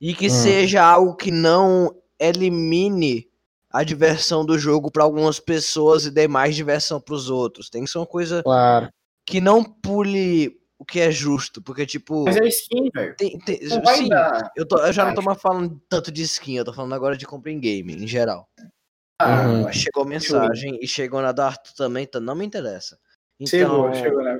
e 0.00 0.14
que 0.14 0.26
Hum. 0.26 0.30
seja 0.30 0.82
algo 0.82 1.14
que 1.14 1.30
não 1.30 1.94
elimine 2.18 3.28
a 3.70 3.82
diversão 3.84 4.44
do 4.44 4.58
jogo 4.58 4.90
para 4.90 5.02
algumas 5.04 5.38
pessoas 5.40 6.04
e 6.04 6.10
dê 6.10 6.26
mais 6.28 6.54
diversão 6.54 7.00
para 7.00 7.14
os 7.14 7.30
outros. 7.30 7.70
Tem 7.70 7.84
que 7.84 7.90
ser 7.90 7.98
uma 7.98 8.06
coisa 8.06 8.42
Claro. 8.42 8.90
que 9.26 9.40
não 9.40 9.62
pule 9.64 10.60
o 10.78 10.84
que 10.84 10.98
é 11.00 11.10
justo, 11.12 11.62
porque 11.62 11.86
tipo, 11.86 12.24
Mas 12.24 12.36
é 12.36 12.48
skin, 12.48 12.90
velho. 12.92 13.14
tem, 13.16 13.38
tem- 13.38 13.60
sim, 13.94 14.08
eu, 14.56 14.66
tô- 14.66 14.78
eu 14.78 14.92
já 14.92 15.04
não 15.06 15.14
tô 15.14 15.22
mais 15.22 15.40
falando 15.40 15.80
tanto 15.88 16.10
de 16.10 16.22
skin, 16.22 16.56
eu 16.56 16.64
tô 16.64 16.72
falando 16.72 16.92
agora 16.94 17.16
de 17.16 17.24
compra 17.24 17.52
em 17.52 17.60
game, 17.60 17.94
em 17.94 18.06
geral. 18.06 18.48
Ah, 19.24 19.46
Uhum. 19.46 19.72
Chegou 19.72 20.04
mensagem 20.04 20.78
e 20.82 20.86
chegou 20.88 21.20
na 21.22 21.32
da 21.32 21.46
Arthur 21.46 21.72
também, 21.74 22.04
então 22.04 22.20
não 22.20 22.34
me 22.34 22.44
interessa. 22.44 22.98
Então, 23.38 23.48
Chegou, 23.48 23.94
chegou 23.94 24.22
na 24.22 24.38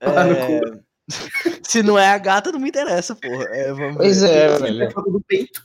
é, 0.00 0.24
no 0.24 0.84
se 1.66 1.82
não 1.82 1.98
é 1.98 2.08
a 2.08 2.18
gata, 2.18 2.50
não 2.52 2.58
me 2.60 2.68
interessa, 2.68 3.14
porra. 3.14 3.44
É, 3.50 3.72
vamos 3.72 3.96
Pois 3.96 4.20
ver. 4.20 4.30
é, 4.30 4.58
velho. 4.58 5.22
peito. 5.26 5.62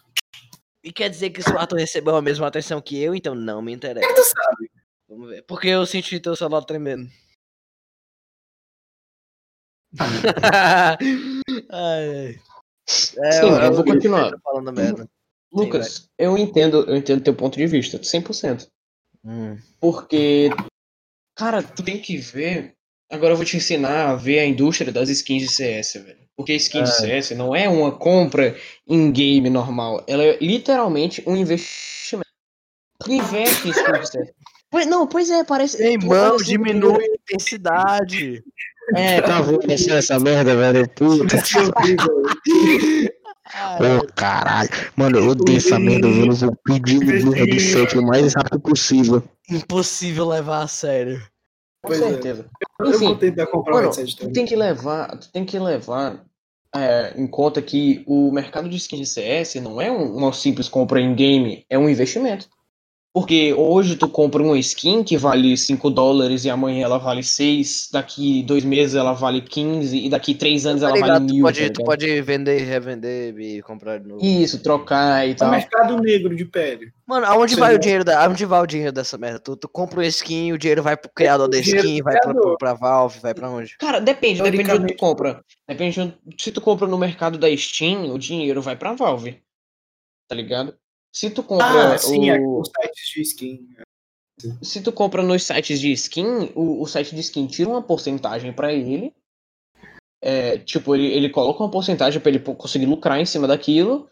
E 0.84 0.92
quer 0.92 1.10
dizer 1.10 1.30
que 1.32 1.42
o 1.50 1.58
Arthur 1.58 1.78
recebeu 1.78 2.16
a 2.16 2.22
mesma 2.22 2.48
atenção 2.48 2.82
que 2.82 3.02
eu, 3.02 3.14
então 3.16 3.36
não 3.36 3.62
me 3.62 3.74
interessa. 3.74 4.14
Tu 4.14 4.24
sabe. 4.24 4.72
Vamos 5.10 5.30
ver. 5.30 5.42
Porque 5.44 5.68
eu 5.68 5.86
senti 5.86 6.20
teu 6.20 6.36
celular 6.36 6.64
tremendo. 6.64 7.10
ai, 11.72 12.10
ai. 12.30 12.40
É, 13.18 13.32
Sim, 13.32 13.50
eu 13.50 13.74
vou 13.74 13.84
vi 13.84 13.92
continuar. 13.92 14.30
você 14.30 14.38
Falando 14.42 14.72
merda. 14.74 15.10
Lucas, 15.52 16.10
eu 16.18 16.38
entendo, 16.38 16.84
eu 16.90 16.96
entendo 16.98 17.22
teu 17.24 17.34
ponto 17.34 17.58
de 17.58 17.66
vista, 17.68 17.98
100%. 18.00 18.68
Hum. 19.26 19.58
Porque, 19.80 20.50
cara, 21.36 21.62
tu 21.64 21.84
tem 21.84 22.00
que 22.00 22.18
ver. 22.18 22.74
Agora 23.12 23.34
eu 23.34 23.38
vou 23.38 23.46
te 23.46 23.56
ensinar 23.58 24.10
a 24.10 24.16
ver 24.16 24.40
a 24.40 24.46
indústria 24.46 24.92
das 24.92 25.10
skins 25.10 25.44
de 25.44 25.50
CS, 25.50 25.94
velho. 26.04 26.28
Porque 26.36 26.54
skin 26.56 26.84
de 26.84 26.92
CS 26.96 27.32
não 27.32 27.56
é 27.56 27.68
uma 27.70 27.92
compra 27.98 28.56
em 28.88 29.12
game 29.12 29.50
normal. 29.50 30.04
Ela 30.08 30.24
é 30.24 30.38
literalmente 30.40 31.24
um 31.26 31.36
investimento. 31.36 32.28
Tu 33.00 33.12
investe 33.14 33.68
em 33.68 33.72
skin 33.72 33.92
de 33.94 34.08
CS. 34.12 34.32
Pois, 34.70 34.86
não, 34.86 35.08
pois 35.08 35.30
é, 35.30 35.46
parece. 35.46 35.82
Ei, 35.82 35.98
mano, 35.98 36.36
diminui 36.44 37.02
a 37.02 37.08
intensidade. 37.16 38.44
É, 38.94 39.22
Tá 39.22 39.40
vendo 39.42 39.62
essa- 39.72 39.94
essa 39.94 40.20
merda, 40.20 40.58
velho? 40.58 40.90
Puta. 40.90 41.38
Ai, 41.78 43.10
Ô, 43.80 44.06
caralho. 44.16 44.70
Mano, 44.96 45.20
eu 45.20 45.30
odeio 45.30 45.58
essa 45.58 45.80
merda. 45.80 46.08
Eu 46.08 46.32
vou 46.36 46.56
pedir 46.64 46.98
um 47.26 47.32
headset 47.32 47.98
o 47.98 48.02
mais 48.06 48.34
rápido 48.34 48.60
possível. 48.60 49.24
impossível 49.50 50.28
levar 50.28 50.64
a 50.64 50.68
sério. 50.68 51.20
com 51.84 51.90
Pois 51.90 52.02
é. 52.02 52.10
certeza. 52.10 52.46
Eu 52.80 52.86
vou 52.86 52.96
Enfim, 52.96 53.16
tentar 53.16 53.48
comprar 53.48 53.74
Mano, 53.76 53.86
headset 53.88 54.16
tu 54.16 54.20
também. 54.20 54.34
tem 54.34 54.46
que 54.46 54.56
levar, 54.56 55.18
tu 55.18 55.32
tem 55.32 55.46
que 55.46 55.58
levar 55.58 56.24
é, 56.76 57.14
em 57.16 57.26
conta 57.26 57.62
que 57.62 58.04
o 58.06 58.30
mercado 58.32 58.68
de 58.70 58.76
skins 58.76 59.00
de 59.00 59.06
CS 59.08 59.56
não 59.62 59.80
é 59.82 59.90
um- 59.90 60.16
uma 60.18 60.34
simples 60.34 60.68
compra 60.68 61.00
em 61.00 61.16
game, 61.16 61.66
é 61.70 61.80
um 61.80 61.90
investimento. 61.90 62.48
Porque 63.18 63.52
hoje 63.52 63.96
tu 63.96 64.08
compra 64.08 64.44
uma 64.44 64.60
skin 64.60 65.04
que 65.04 65.18
vale 65.18 65.58
5 65.58 65.90
dólares 65.90 66.46
e 66.46 66.52
amanhã 66.52 66.84
ela 66.86 67.00
vale 67.00 67.24
6, 67.24 67.90
daqui 67.92 68.44
dois 68.44 68.64
meses 68.64 68.94
ela 68.94 69.12
vale 69.14 69.42
15 69.42 69.98
e 70.06 70.08
daqui 70.08 70.36
três 70.36 70.68
anos 70.68 70.82
Tá 70.84 70.90
ela 70.90 70.96
ligado? 70.98 71.14
vale 71.14 71.28
Tu 71.28 71.34
mil. 71.34 71.44
pode, 71.44 71.68
tá 71.68 71.74
tu 71.74 71.84
pode 71.84 72.22
vender, 72.22 72.60
revender 72.60 73.36
e 73.40 73.60
comprar 73.64 73.98
de 74.00 74.08
novo. 74.08 74.24
Isso, 74.24 74.62
trocar 74.62 75.28
e 75.28 75.32
É 75.32 75.34
o 75.34 75.36
tal. 75.36 75.50
mercado 75.50 76.00
negro 76.00 76.36
de 76.36 76.46
pele. 76.46 76.92
Mano, 77.08 77.26
aonde 77.26 77.56
Sim. 77.56 77.60
vai 77.60 77.74
o 77.74 77.80
dinheiro 77.80 78.04
da, 78.04 78.24
aonde 78.24 78.46
vai 78.46 78.62
o 78.62 78.68
dinheiro 78.68 78.92
dessa 78.92 79.18
merda? 79.18 79.40
Tu, 79.40 79.56
tu 79.58 79.68
compra 79.68 80.00
uma 80.00 80.06
skin, 80.06 80.54
o 80.54 80.58
dinheiro 80.60 80.84
vai 80.84 80.96
pro 80.96 81.10
criador 81.10 81.48
da 81.50 81.58
skin, 81.58 82.04
vai 82.04 82.20
pra, 82.20 82.34
pra 82.60 82.74
Valve, 82.76 83.20
vai 83.20 83.34
pra 83.34 83.50
onde? 83.50 83.76
Cara, 83.80 84.00
depende, 84.00 84.44
depende 84.44 84.64
de 84.64 84.72
onde 84.78 84.94
tu 84.94 84.98
compra. 85.00 85.44
Depende 85.68 85.96
de 85.96 86.02
onde, 86.02 86.16
se 86.38 86.52
tu 86.52 86.62
compra 86.62 86.86
no 86.86 87.00
mercado 87.00 87.40
da 87.40 87.48
Steam, 87.58 88.14
o 88.14 88.20
dinheiro 88.20 88.62
vai 88.62 88.76
pra 88.76 88.94
Valve. 88.94 89.42
Tá 90.30 90.36
ligado? 90.36 90.76
Se 91.20 91.32
tu 91.32 91.42
compra 91.42 91.94
Ah, 91.94 91.98
sim, 91.98 92.30
é 92.30 92.40
o... 92.40 92.60
os 92.60 92.68
sites 92.70 93.10
de 93.16 93.22
skin. 93.22 93.68
se 94.62 94.82
tu 94.82 94.92
compra 94.92 95.24
nos 95.24 95.44
sites 95.44 95.80
de 95.80 95.92
skin, 95.94 96.52
o, 96.54 96.82
o 96.84 96.86
site 96.86 97.16
de 97.16 97.22
skin 97.22 97.48
tira 97.48 97.70
uma 97.70 97.82
porcentagem 97.82 98.54
pra 98.54 98.72
ele. 98.72 99.12
É, 100.22 100.60
tipo, 100.60 100.94
ele, 100.96 101.08
ele 101.08 101.30
coloca 101.30 101.64
uma 101.64 101.72
porcentagem 101.72 102.20
pra 102.22 102.30
ele 102.30 102.40
conseguir 102.40 102.86
lucrar 102.86 103.20
em 103.20 103.26
cima 103.26 103.48
daquilo. 103.48 104.08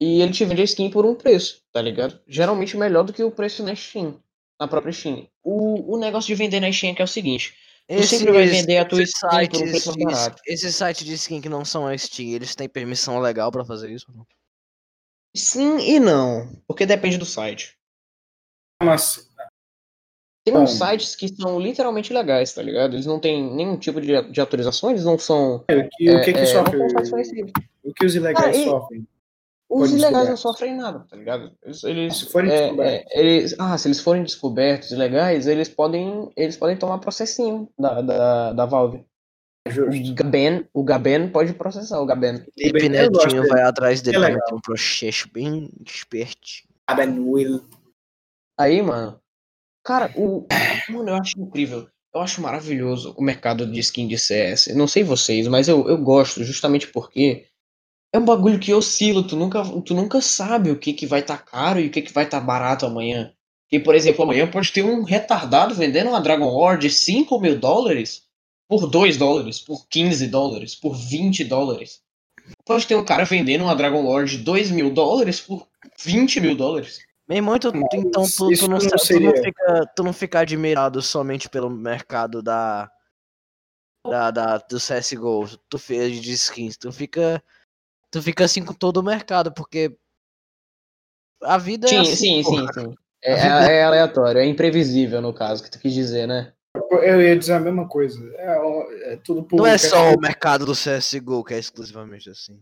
E 0.00 0.20
ele 0.22 0.32
te 0.32 0.44
vende 0.44 0.60
a 0.60 0.64
skin 0.64 0.90
por 0.90 1.06
um 1.06 1.14
preço, 1.14 1.62
tá 1.72 1.80
ligado? 1.80 2.20
Geralmente 2.26 2.76
melhor 2.76 3.04
do 3.04 3.12
que 3.12 3.22
o 3.22 3.30
preço 3.30 3.62
na 3.62 3.74
Steam. 3.76 4.20
Na 4.60 4.66
própria 4.66 4.92
Steam. 4.92 5.28
O, 5.42 5.94
o 5.94 5.96
negócio 5.98 6.26
de 6.26 6.34
vender 6.34 6.58
na 6.58 6.72
Steam 6.72 6.90
é 6.92 6.94
que 6.96 7.02
é 7.02 7.04
o 7.04 7.08
seguinte. 7.08 7.54
Tu 7.86 8.02
sempre 8.02 8.32
vai 8.32 8.46
vender 8.46 8.78
a 8.78 8.84
tua 8.84 9.02
skin 9.04 9.20
por 9.20 9.28
um 9.28 9.40
sites 9.40 9.70
preço 9.70 9.86
mais 9.90 9.98
de- 9.98 10.04
barato. 10.04 10.42
Esses 10.46 10.74
sites 10.74 11.04
de 11.06 11.12
skin 11.14 11.40
que 11.40 11.48
não 11.48 11.64
são 11.64 11.86
a 11.86 11.96
Steam, 11.96 12.30
eles 12.30 12.56
têm 12.56 12.68
permissão 12.68 13.20
legal 13.20 13.52
pra 13.52 13.64
fazer 13.64 13.88
isso? 13.90 14.06
ou 14.08 14.16
não? 14.16 14.26
Sim 15.36 15.78
e 15.78 15.98
não. 16.00 16.48
Porque 16.66 16.86
depende 16.86 17.18
do 17.18 17.24
site. 17.24 17.76
Mas 18.82 19.28
Tem 20.44 20.52
Bom. 20.54 20.62
uns 20.62 20.72
sites 20.72 21.16
que 21.16 21.28
são 21.28 21.58
literalmente 21.58 22.12
legais, 22.12 22.52
tá 22.52 22.62
ligado? 22.62 22.94
Eles 22.94 23.06
não 23.06 23.18
têm 23.18 23.42
nenhum 23.54 23.78
tipo 23.78 24.00
de, 24.00 24.30
de 24.30 24.40
autorização, 24.40 24.90
eles 24.90 25.04
não 25.04 25.18
são. 25.18 25.56
o 25.56 25.64
que, 25.66 26.10
o 26.10 26.20
que, 26.22 26.32
que 26.32 26.38
é, 26.40 26.46
sofre? 26.46 26.78
são 26.78 26.88
sites 26.90 27.10
conhecidos. 27.10 27.52
O 27.82 27.92
que 27.94 28.04
os 28.04 28.14
ilegais 28.14 28.56
e- 28.56 28.64
sofrem? 28.64 29.08
Os 29.66 29.90
ilegais 29.90 30.28
não 30.28 30.36
sofrem 30.36 30.76
nada, 30.76 31.00
tá 31.08 31.16
ligado? 31.16 31.50
Eles, 31.64 31.82
eles, 31.82 32.16
Se 32.18 32.26
forem 32.26 32.50
é, 32.52 32.60
descobertos. 32.66 33.12
é, 33.12 33.18
eles- 33.20 33.54
ah, 33.58 33.78
se 33.78 33.88
eles 33.88 34.00
forem 34.00 34.22
descobertos 34.22 34.90
ilegais, 34.92 35.46
eles 35.46 35.68
podem, 35.68 36.30
eles 36.36 36.56
podem 36.56 36.76
tomar 36.76 36.98
processinho 36.98 37.68
da, 37.78 38.00
da, 38.02 38.52
da 38.52 38.66
Valve. 38.66 39.04
Justo. 39.66 40.10
O 40.10 40.14
Gaben, 40.14 40.68
o 40.74 40.84
Gaben 40.84 41.28
pode 41.30 41.54
processar 41.54 41.98
o 41.98 42.04
Gaben. 42.04 42.44
Felipe 42.56 42.88
Netinho 42.88 43.42
dele. 43.42 43.48
vai 43.48 43.62
atrás 43.62 44.02
dele 44.02 44.18
É 44.18 44.54
um 44.54 44.60
processo 44.60 45.28
bem 45.32 45.70
esperto. 45.86 46.64
Ah, 46.86 46.94
Ben 46.94 47.18
Will. 47.18 47.64
Aí, 48.58 48.82
mano, 48.82 49.18
cara, 49.82 50.12
o. 50.16 50.46
Mano, 50.90 51.08
eu 51.08 51.14
acho 51.14 51.40
incrível. 51.40 51.88
Eu 52.14 52.20
acho 52.20 52.42
maravilhoso 52.42 53.14
o 53.16 53.22
mercado 53.22 53.66
de 53.66 53.80
skin 53.80 54.06
de 54.06 54.18
CS. 54.18 54.68
Não 54.76 54.86
sei 54.86 55.02
vocês, 55.02 55.48
mas 55.48 55.66
eu, 55.66 55.88
eu 55.88 55.96
gosto 55.96 56.44
justamente 56.44 56.86
porque 56.88 57.46
é 58.12 58.18
um 58.18 58.24
bagulho 58.24 58.60
que 58.60 58.72
oscila. 58.72 59.26
Tu 59.26 59.34
nunca, 59.34 59.62
tu 59.80 59.94
nunca 59.94 60.20
sabe 60.20 60.70
o 60.70 60.78
que, 60.78 60.92
que 60.92 61.06
vai 61.06 61.20
estar 61.20 61.38
caro 61.38 61.80
e 61.80 61.88
o 61.88 61.90
que, 61.90 62.02
que 62.02 62.12
vai 62.12 62.24
estar 62.24 62.40
barato 62.40 62.86
amanhã. 62.86 63.32
Que, 63.68 63.80
por 63.80 63.94
exemplo, 63.94 64.22
amanhã 64.22 64.48
pode 64.48 64.70
ter 64.72 64.84
um 64.84 65.02
retardado 65.02 65.74
vendendo 65.74 66.10
uma 66.10 66.20
Dragon 66.20 66.48
Lore 66.48 66.78
de 66.78 66.90
5 66.90 67.40
mil 67.40 67.58
dólares 67.58 68.23
por 68.74 68.88
2 68.88 69.16
dólares, 69.16 69.60
por 69.60 69.86
15 69.86 70.26
dólares, 70.26 70.74
por 70.74 70.96
20 70.96 71.44
dólares. 71.44 72.02
Pode 72.66 72.86
ter 72.88 72.96
um 72.96 73.04
cara 73.04 73.24
vendendo 73.24 73.62
uma 73.62 73.76
Dragon 73.76 74.02
Lore 74.02 74.28
de 74.28 74.38
2 74.38 74.68
mil 74.70 74.92
dólares 74.92 75.40
por 75.40 75.68
20 76.02 76.40
mil 76.40 76.56
dólares. 76.56 76.98
Meu 77.28 77.36
irmão, 77.36 77.56
tu- 77.56 77.70
tu- 77.70 77.78
então 77.92 78.24
tu, 78.24 78.50
tu 78.52 78.62
não, 78.62 78.78
não 78.78 78.80
sa- 78.80 78.88
tu, 78.90 78.96
não 78.96 78.98
seria- 78.98 79.42
fica, 79.42 79.92
tu 79.94 80.02
não 80.02 80.12
fica 80.12 80.40
admirado 80.40 81.00
somente 81.00 81.48
pelo 81.48 81.70
mercado 81.70 82.42
da, 82.42 82.90
da, 84.04 84.30
da 84.32 84.58
do 84.58 84.80
CSGO, 84.80 85.46
tu 85.68 85.78
fez 85.78 86.20
de 86.20 86.32
skins, 86.32 86.76
tu 86.76 86.90
fica 86.90 87.40
tu 88.10 88.20
fica 88.20 88.44
assim 88.44 88.64
com 88.64 88.74
todo 88.74 88.96
o 88.98 89.02
mercado, 89.04 89.52
porque 89.52 89.96
a 91.44 91.58
vida 91.58 91.86
é 91.86 91.90
Sim, 91.90 92.00
assim, 92.00 92.16
sim, 92.16 92.42
porra. 92.42 92.72
sim, 92.72 92.80
sim. 92.80 92.94
É, 93.22 93.32
é- 93.34 93.76
é 93.78 93.84
aleatório, 93.84 94.40
é 94.40 94.46
imprevisível 94.46 95.22
no 95.22 95.32
caso 95.32 95.62
que 95.62 95.70
tu 95.70 95.78
quis 95.78 95.94
dizer, 95.94 96.26
né? 96.26 96.52
Eu 96.74 97.22
ia 97.22 97.38
dizer 97.38 97.52
a 97.54 97.60
mesma 97.60 97.86
coisa. 97.88 98.18
É, 98.36 99.12
é 99.12 99.16
tudo 99.16 99.46
Não 99.52 99.66
é 99.66 99.72
público, 99.76 99.78
só 99.78 100.12
o 100.12 100.20
mercado 100.20 100.66
do 100.66 100.72
CSGO 100.72 101.44
que 101.44 101.54
é 101.54 101.58
exclusivamente 101.58 102.28
assim. 102.30 102.58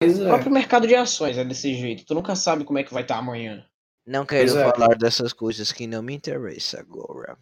Pois 0.00 0.18
O 0.18 0.24
é. 0.24 0.28
próprio 0.28 0.52
mercado 0.52 0.86
de 0.86 0.94
ações 0.94 1.36
é 1.38 1.44
desse 1.44 1.74
jeito. 1.74 2.04
Tu 2.04 2.14
nunca 2.14 2.36
sabe 2.36 2.64
como 2.64 2.78
é 2.78 2.84
que 2.84 2.92
vai 2.94 3.02
estar 3.02 3.16
amanhã. 3.18 3.64
Não 4.06 4.24
quero 4.24 4.48
Pois 4.52 4.56
é. 4.56 4.70
falar 4.70 4.94
dessas 4.96 5.32
coisas 5.32 5.72
que 5.72 5.86
não 5.86 6.02
me 6.02 6.14
interessam 6.14 6.80
agora. 6.80 7.36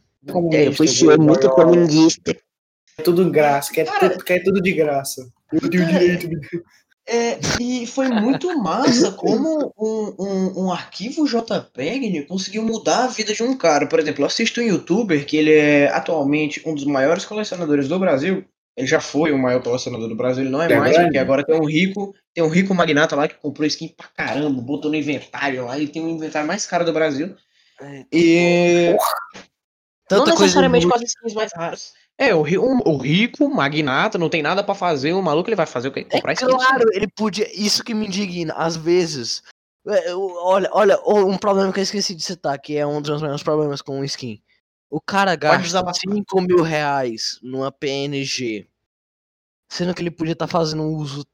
É, 0.52 0.72
foi 0.72 0.88
senhor 0.88 1.18
muito 1.18 1.50
comunista. 1.50 2.30
é 2.96 3.02
tudo 3.02 3.30
graça, 3.30 3.70
quer, 3.72 3.84
Cara- 3.84 4.10
tudo, 4.10 4.24
quer 4.24 4.42
tudo 4.42 4.62
de 4.62 4.72
graça. 4.72 5.30
Eu 5.52 5.68
tenho 5.68 5.86
direito 5.86 6.26
de... 6.28 6.38
É, 7.06 7.38
e 7.60 7.86
foi 7.86 8.08
muito 8.08 8.56
massa 8.62 9.12
como 9.12 9.74
um, 9.78 10.14
um, 10.18 10.64
um 10.64 10.72
arquivo 10.72 11.26
JPEG 11.26 12.22
conseguiu 12.26 12.62
mudar 12.62 13.04
a 13.04 13.08
vida 13.08 13.34
de 13.34 13.42
um 13.42 13.54
cara. 13.56 13.86
Por 13.86 14.00
exemplo, 14.00 14.22
eu 14.22 14.26
assisto 14.26 14.60
um 14.60 14.64
youtuber 14.64 15.26
que 15.26 15.36
ele 15.36 15.52
é 15.52 15.88
atualmente 15.88 16.62
um 16.66 16.74
dos 16.74 16.84
maiores 16.84 17.26
colecionadores 17.26 17.88
do 17.88 17.98
Brasil. 17.98 18.42
Ele 18.76 18.86
já 18.86 19.00
foi 19.00 19.32
o 19.32 19.38
maior 19.38 19.62
colecionador 19.62 20.08
do 20.08 20.16
Brasil, 20.16 20.42
ele 20.44 20.50
não 20.50 20.62
é 20.62 20.72
É 20.72 20.76
mais, 20.78 20.92
grande? 20.92 21.08
porque 21.08 21.18
agora 21.18 21.44
tem 21.44 21.54
um 21.54 21.64
rico, 21.64 22.12
tem 22.32 22.42
um 22.42 22.48
rico 22.48 22.74
magnata 22.74 23.14
lá 23.14 23.28
que 23.28 23.34
comprou 23.36 23.66
skin 23.66 23.88
pra 23.88 24.08
caramba, 24.08 24.60
botou 24.60 24.90
no 24.90 24.96
inventário 24.96 25.64
lá, 25.66 25.76
ele 25.78 25.86
tem 25.88 26.02
o 26.04 26.08
inventário 26.08 26.48
mais 26.48 26.66
caro 26.66 26.84
do 26.84 26.92
Brasil. 26.92 27.36
E 28.10 28.96
Tanta 30.08 30.30
não 30.30 30.36
coisa 30.36 30.42
necessariamente 30.42 30.86
inútil. 30.86 30.98
com 30.98 31.04
as 31.04 31.10
skins 31.10 31.34
mais 31.34 31.52
raras. 31.54 31.92
É, 32.16 32.34
o, 32.34 32.42
ri- 32.42 32.58
o, 32.58 32.78
o 32.88 32.96
rico, 32.96 33.48
magnata, 33.48 34.16
não 34.16 34.28
tem 34.30 34.42
nada 34.42 34.62
pra 34.62 34.74
fazer, 34.74 35.12
o 35.12 35.22
maluco 35.22 35.48
ele 35.48 35.56
vai 35.56 35.66
fazer 35.66 35.88
o 35.88 35.92
quê? 35.92 36.00
É 36.00 36.16
Comprar 36.16 36.32
skins. 36.34 36.48
claro, 36.48 36.84
ele 36.92 37.08
podia. 37.08 37.48
Isso 37.60 37.82
que 37.82 37.92
me 37.92 38.06
indigna, 38.06 38.54
às 38.54 38.76
vezes. 38.76 39.42
é, 39.86 40.14
Olha, 40.14 40.68
olha, 40.72 41.00
um 41.06 41.36
problema 41.36 41.72
que 41.72 41.80
eu 41.80 41.82
esqueci 41.82 42.14
de 42.14 42.22
citar, 42.22 42.58
que 42.60 42.76
é 42.76 42.86
um 42.86 43.00
dos 43.00 43.10
meus 43.10 43.22
maiores 43.22 43.42
problemas 43.42 43.82
com 43.82 43.98
o 44.00 44.04
skin. 44.04 44.40
O 44.88 45.00
cara 45.00 45.34
gasta 45.34 45.62
desabafar. 45.62 45.96
5 46.08 46.40
mil 46.40 46.62
reais 46.62 47.40
numa 47.42 47.72
PNG, 47.72 48.68
sendo 49.68 49.92
que 49.92 50.00
ele 50.00 50.10
podia 50.10 50.34
estar 50.34 50.46
fazendo 50.46 50.84
um 50.84 50.94
uso 50.94 51.24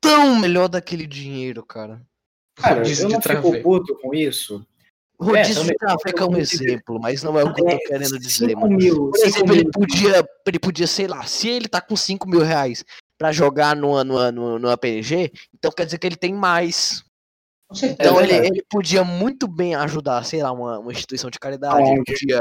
tão 0.00 0.36
melhor 0.36 0.68
daquele 0.68 1.06
dinheiro, 1.06 1.62
cara. 1.62 2.00
Cara, 2.54 2.82
eu 2.88 3.08
não 3.10 3.20
fico 3.20 3.60
puto 3.62 3.94
com 4.00 4.14
isso. 4.14 4.66
Rodízio 5.18 5.54
de 5.54 5.60
também, 5.60 5.76
tráfego 5.78 6.18
é 6.18 6.26
um 6.26 6.36
exemplo, 6.36 7.00
mas 7.00 7.22
não 7.22 7.38
é 7.38 7.44
o 7.44 7.52
que 7.54 7.62
eu 7.62 7.66
tô 7.66 7.78
querendo 7.78 8.18
dizer, 8.18 8.50
5 8.50 8.60
mano. 8.60 8.76
mil, 8.76 9.10
Por 9.10 9.18
5 9.18 9.28
exemplo, 9.28 9.54
ele 9.54 9.70
podia, 9.70 10.28
ele 10.46 10.58
podia, 10.58 10.86
sei 10.86 11.06
lá, 11.06 11.24
se 11.24 11.48
ele 11.48 11.68
tá 11.68 11.80
com 11.80 11.96
5 11.96 12.28
mil 12.28 12.40
reais 12.40 12.84
pra 13.16 13.32
jogar 13.32 13.74
numa, 13.74 14.04
numa, 14.04 14.30
numa, 14.30 14.58
numa 14.58 14.76
PNG, 14.76 15.32
então 15.54 15.70
quer 15.70 15.86
dizer 15.86 15.98
que 15.98 16.06
ele 16.06 16.16
tem 16.16 16.34
mais. 16.34 17.02
Com 17.68 17.74
certeza. 17.74 18.10
Então 18.10 18.20
É 18.20 18.24
ele, 18.24 18.46
ele 18.46 18.64
podia 18.68 19.02
muito 19.04 19.48
bem 19.48 19.74
ajudar, 19.74 20.22
sei 20.24 20.42
lá, 20.42 20.52
uma, 20.52 20.78
uma 20.78 20.92
instituição 20.92 21.30
de 21.30 21.38
caridade. 21.38 21.88
Ele 21.90 22.04
podia, 22.04 22.40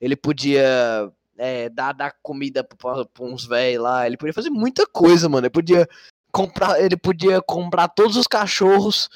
ele 0.00 0.16
podia 0.16 1.12
é, 1.36 1.68
dar, 1.68 1.92
dar 1.92 2.14
comida 2.22 2.62
pra, 2.62 3.04
pra 3.04 3.24
uns 3.24 3.44
velhos 3.44 3.82
lá. 3.82 4.06
Ele 4.06 4.16
podia 4.16 4.32
fazer 4.32 4.50
muita 4.50 4.86
coisa, 4.86 5.28
mano. 5.28 5.46
Ele 5.46 5.52
podia 5.52 5.88
comprar, 6.30 6.80
ele 6.80 6.96
podia 6.96 7.42
comprar 7.42 7.88
todos 7.88 8.16
os 8.16 8.26
cachorros 8.26 9.08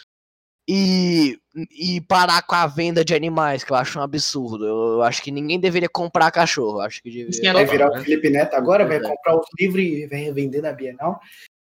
e, 0.69 1.39
e 1.71 2.01
parar 2.01 2.43
com 2.43 2.55
a 2.55 2.67
venda 2.67 3.05
de 3.05 3.15
animais, 3.15 3.63
que 3.63 3.73
eu 3.73 3.77
acho 3.77 3.99
um 3.99 4.03
absurdo. 4.03 4.67
Eu, 4.67 4.77
eu 4.95 5.03
acho 5.03 5.23
que 5.23 5.31
ninguém 5.31 5.61
deveria 5.61 5.89
comprar 5.89 6.31
cachorro. 6.31 6.81
Acho 6.81 7.03
que 7.03 7.11
devia. 7.11 7.51
é 7.51 7.53
Vai 7.53 7.65
virar 7.65 7.91
né? 7.91 8.01
o 8.01 8.05
Felipe 8.05 8.31
Neto 8.31 8.55
agora, 8.55 8.87
vai 8.87 8.97
é. 8.97 9.01
comprar 9.01 9.37
os 9.37 9.47
livros 9.59 9.83
e 9.83 10.07
vai 10.07 10.21
revender 10.21 10.63
na 10.63 10.73
Bienal. 10.73 11.21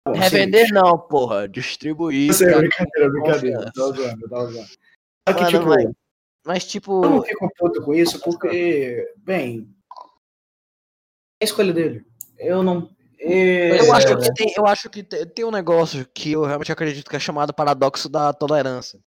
Bom, 0.06 0.14
Revender 0.14 0.68
não, 0.72 0.98
porra. 0.98 1.48
Distribuir. 1.48 2.34
Sim, 2.34 2.46
é 2.46 2.58
brincadeira, 2.58 3.10
brincadeira. 3.10 3.72
Tá 3.72 3.84
usando, 3.84 4.28
tá 4.28 4.38
usando. 4.42 4.66
Só 4.66 5.34
que, 5.34 5.42
Mano, 5.42 5.50
tipo, 5.50 5.64
vai. 5.64 5.84
Mas 6.44 6.66
tipo. 6.66 7.04
eu 7.04 7.10
não 7.10 7.22
fico 7.22 7.52
puto 7.56 7.82
com 7.82 7.94
isso 7.94 8.20
porque, 8.20 9.08
bem, 9.18 9.68
é 11.40 11.44
a 11.44 11.44
escolha 11.44 11.72
dele. 11.72 12.04
Eu 12.36 12.62
não. 12.62 12.90
É- 13.22 13.80
Eu 13.80 13.84
é, 13.86 13.90
acho, 13.90 14.14
né? 14.14 14.26
que 14.26 14.34
tem, 14.34 14.54
eu 14.56 14.66
acho 14.66 14.90
que 14.90 15.02
te- 15.02 15.26
tem 15.26 15.44
um 15.44 15.50
negócio 15.50 16.06
que 16.12 16.32
eu 16.32 16.44
realmente 16.44 16.72
acredito 16.72 17.08
que 17.08 17.16
é 17.16 17.20
chamado 17.20 17.54
paradoxo 17.54 18.08
da 18.08 18.32
tolerância. 18.32 19.00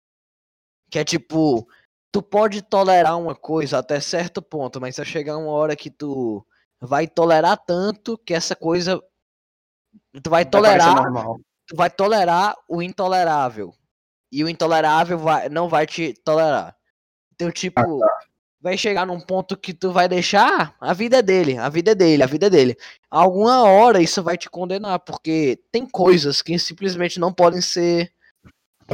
Que 0.89 0.99
é 0.99 1.03
tipo, 1.03 1.67
tu 2.11 2.21
pode 2.21 2.61
tolerar 2.61 3.19
uma 3.19 3.35
coisa 3.35 3.79
até 3.79 3.99
certo 3.99 4.41
ponto, 4.41 4.79
mas 4.79 4.95
vai 4.97 5.05
chegar 5.05 5.37
uma 5.37 5.51
hora 5.51 5.75
que 5.75 5.89
tu 5.89 6.45
vai 6.79 7.07
tolerar 7.07 7.57
tanto 7.57 8.17
que 8.17 8.33
essa 8.33 8.55
coisa. 8.55 9.01
Tu 10.23 10.29
vai 10.29 10.45
tolerar, 10.45 10.95
tu 11.67 11.75
vai 11.75 11.89
tolerar 11.89 12.55
o 12.69 12.81
intolerável. 12.81 13.73
E 14.31 14.43
o 14.43 14.49
intolerável 14.49 15.17
vai, 15.17 15.49
não 15.49 15.67
vai 15.67 15.85
te 15.85 16.13
tolerar. 16.23 16.75
Então, 17.33 17.51
tipo, 17.51 17.81
vai 18.65 18.79
chegar 18.79 19.05
num 19.05 19.19
ponto 19.19 19.55
que 19.55 19.75
tu 19.75 19.91
vai 19.91 20.09
deixar, 20.09 20.75
a 20.81 20.91
vida 20.91 21.17
é 21.17 21.21
dele, 21.21 21.55
a 21.55 21.69
vida 21.69 21.91
é 21.91 21.95
dele, 21.95 22.23
a 22.23 22.25
vida 22.25 22.47
é 22.47 22.49
dele. 22.49 22.75
Alguma 23.11 23.61
hora 23.61 24.01
isso 24.01 24.23
vai 24.23 24.39
te 24.39 24.49
condenar, 24.49 24.97
porque 25.01 25.59
tem 25.71 25.85
coisas 25.85 26.41
que 26.41 26.57
simplesmente 26.57 27.19
não 27.19 27.31
podem 27.31 27.61
ser. 27.61 28.11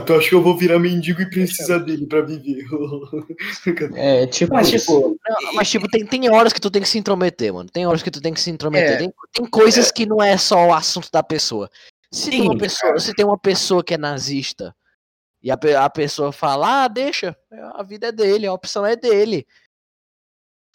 Tu 0.06 0.14
acha 0.14 0.28
que 0.28 0.36
eu 0.36 0.44
vou 0.44 0.58
virar 0.58 0.78
mendigo 0.78 1.22
e 1.22 1.30
precisar 1.30 1.78
dele 1.78 2.06
pra 2.06 2.20
viver? 2.20 2.66
É, 3.96 4.28
tipo, 4.28 4.54
Mas, 4.54 4.70
tipo, 4.70 5.18
Não, 5.30 5.54
mas, 5.54 5.70
tipo, 5.70 5.88
tem, 5.88 6.06
tem 6.06 6.30
horas 6.30 6.52
que 6.52 6.60
tu 6.60 6.70
tem 6.70 6.82
que 6.82 6.90
se 6.90 6.98
intrometer, 6.98 7.54
mano. 7.54 7.70
Tem 7.70 7.88
horas 7.88 8.04
que 8.04 8.12
tu 8.12 8.22
tem 8.22 8.34
que 8.34 8.42
se 8.42 8.50
intrometer. 8.50 8.92
É. 8.92 8.98
Tem, 8.98 9.14
tem 9.32 9.46
coisas 9.46 9.90
que 9.90 10.06
não 10.06 10.22
é 10.22 10.36
só 10.38 10.68
o 10.68 10.74
assunto 10.74 11.10
da 11.14 11.24
pessoa. 11.24 11.70
Se 12.12 12.30
tem 12.30 12.42
uma 12.42 12.58
pessoa, 12.58 13.00
se 13.00 13.14
tem 13.14 13.26
uma 13.26 13.40
pessoa 13.40 13.82
que 13.82 13.94
é 13.94 13.98
nazista 13.98 14.76
e 15.42 15.50
a, 15.50 15.58
a 15.80 15.90
pessoa 15.90 16.32
fala, 16.32 16.84
ah, 16.84 16.88
deixa, 16.88 17.36
a 17.74 17.82
vida 17.84 18.08
é 18.08 18.12
dele, 18.12 18.46
a 18.46 18.54
opção 18.54 18.86
é 18.86 18.96
dele. 18.96 19.48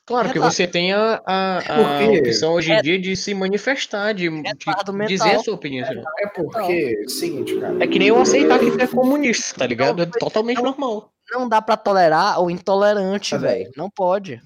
Claro 0.06 0.32
que 0.32 0.38
você 0.38 0.68
tem 0.68 0.92
a, 0.92 1.20
a, 1.26 1.58
a 1.58 1.62
Porque- 1.98 2.18
opção 2.20 2.52
hoje 2.54 2.70
em 2.70 2.76
É- 2.76 2.82
dia 2.82 2.98
de 3.00 3.16
se 3.16 3.34
manifestar, 3.34 4.12
de, 4.14 4.30
de 4.30 4.48
Retardo 4.48 5.04
dizer 5.06 5.34
a 5.34 5.38
sua 5.40 5.54
opinião. 5.54 5.84
é 6.20 6.26
porque, 6.28 7.08
seguinte, 7.08 7.58
cara. 7.58 7.82
É 7.82 7.86
que 7.88 7.98
nem 7.98 8.08
eu 8.08 8.20
aceitar 8.20 8.60
que 8.60 8.80
é 8.80 8.86
comunista, 8.86 9.58
tá 9.58 9.66
ligado? 9.66 10.02
É 10.02 10.06
totalmente 10.06 10.62
normal. 10.62 11.10
Não 11.32 11.48
dá 11.48 11.60
pra 11.60 11.76
tolerar 11.76 12.40
o 12.40 12.48
intolerante, 12.48 13.30
Tá 13.30 13.38
velho. 13.38 13.70
Não 13.76 13.90
pode. 13.90 14.40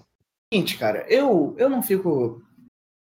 Seguinte, 0.52 0.78
cara, 0.78 1.04
eu, 1.10 1.54
eu 1.58 1.68
não 1.68 1.82
fico 1.82 2.42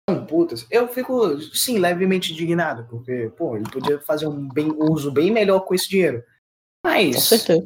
tão 0.09 0.27
putas. 0.27 0.67
Eu 0.73 0.89
fico, 0.89 1.41
sim, 1.55 1.79
levemente 1.79 2.33
indignado, 2.33 2.85
porque, 2.91 3.31
pô, 3.37 3.57
ele 3.57 3.71
podia 3.71 4.01
fazer 4.01 4.27
um, 4.27 4.49
bem, 4.49 4.67
um 4.73 4.91
uso 4.91 5.13
bem 5.13 5.31
melhor 5.31 5.61
com 5.61 5.73
esse 5.73 5.89
dinheiro. 5.89 6.21
Mas, 6.85 7.23
certeza. 7.23 7.65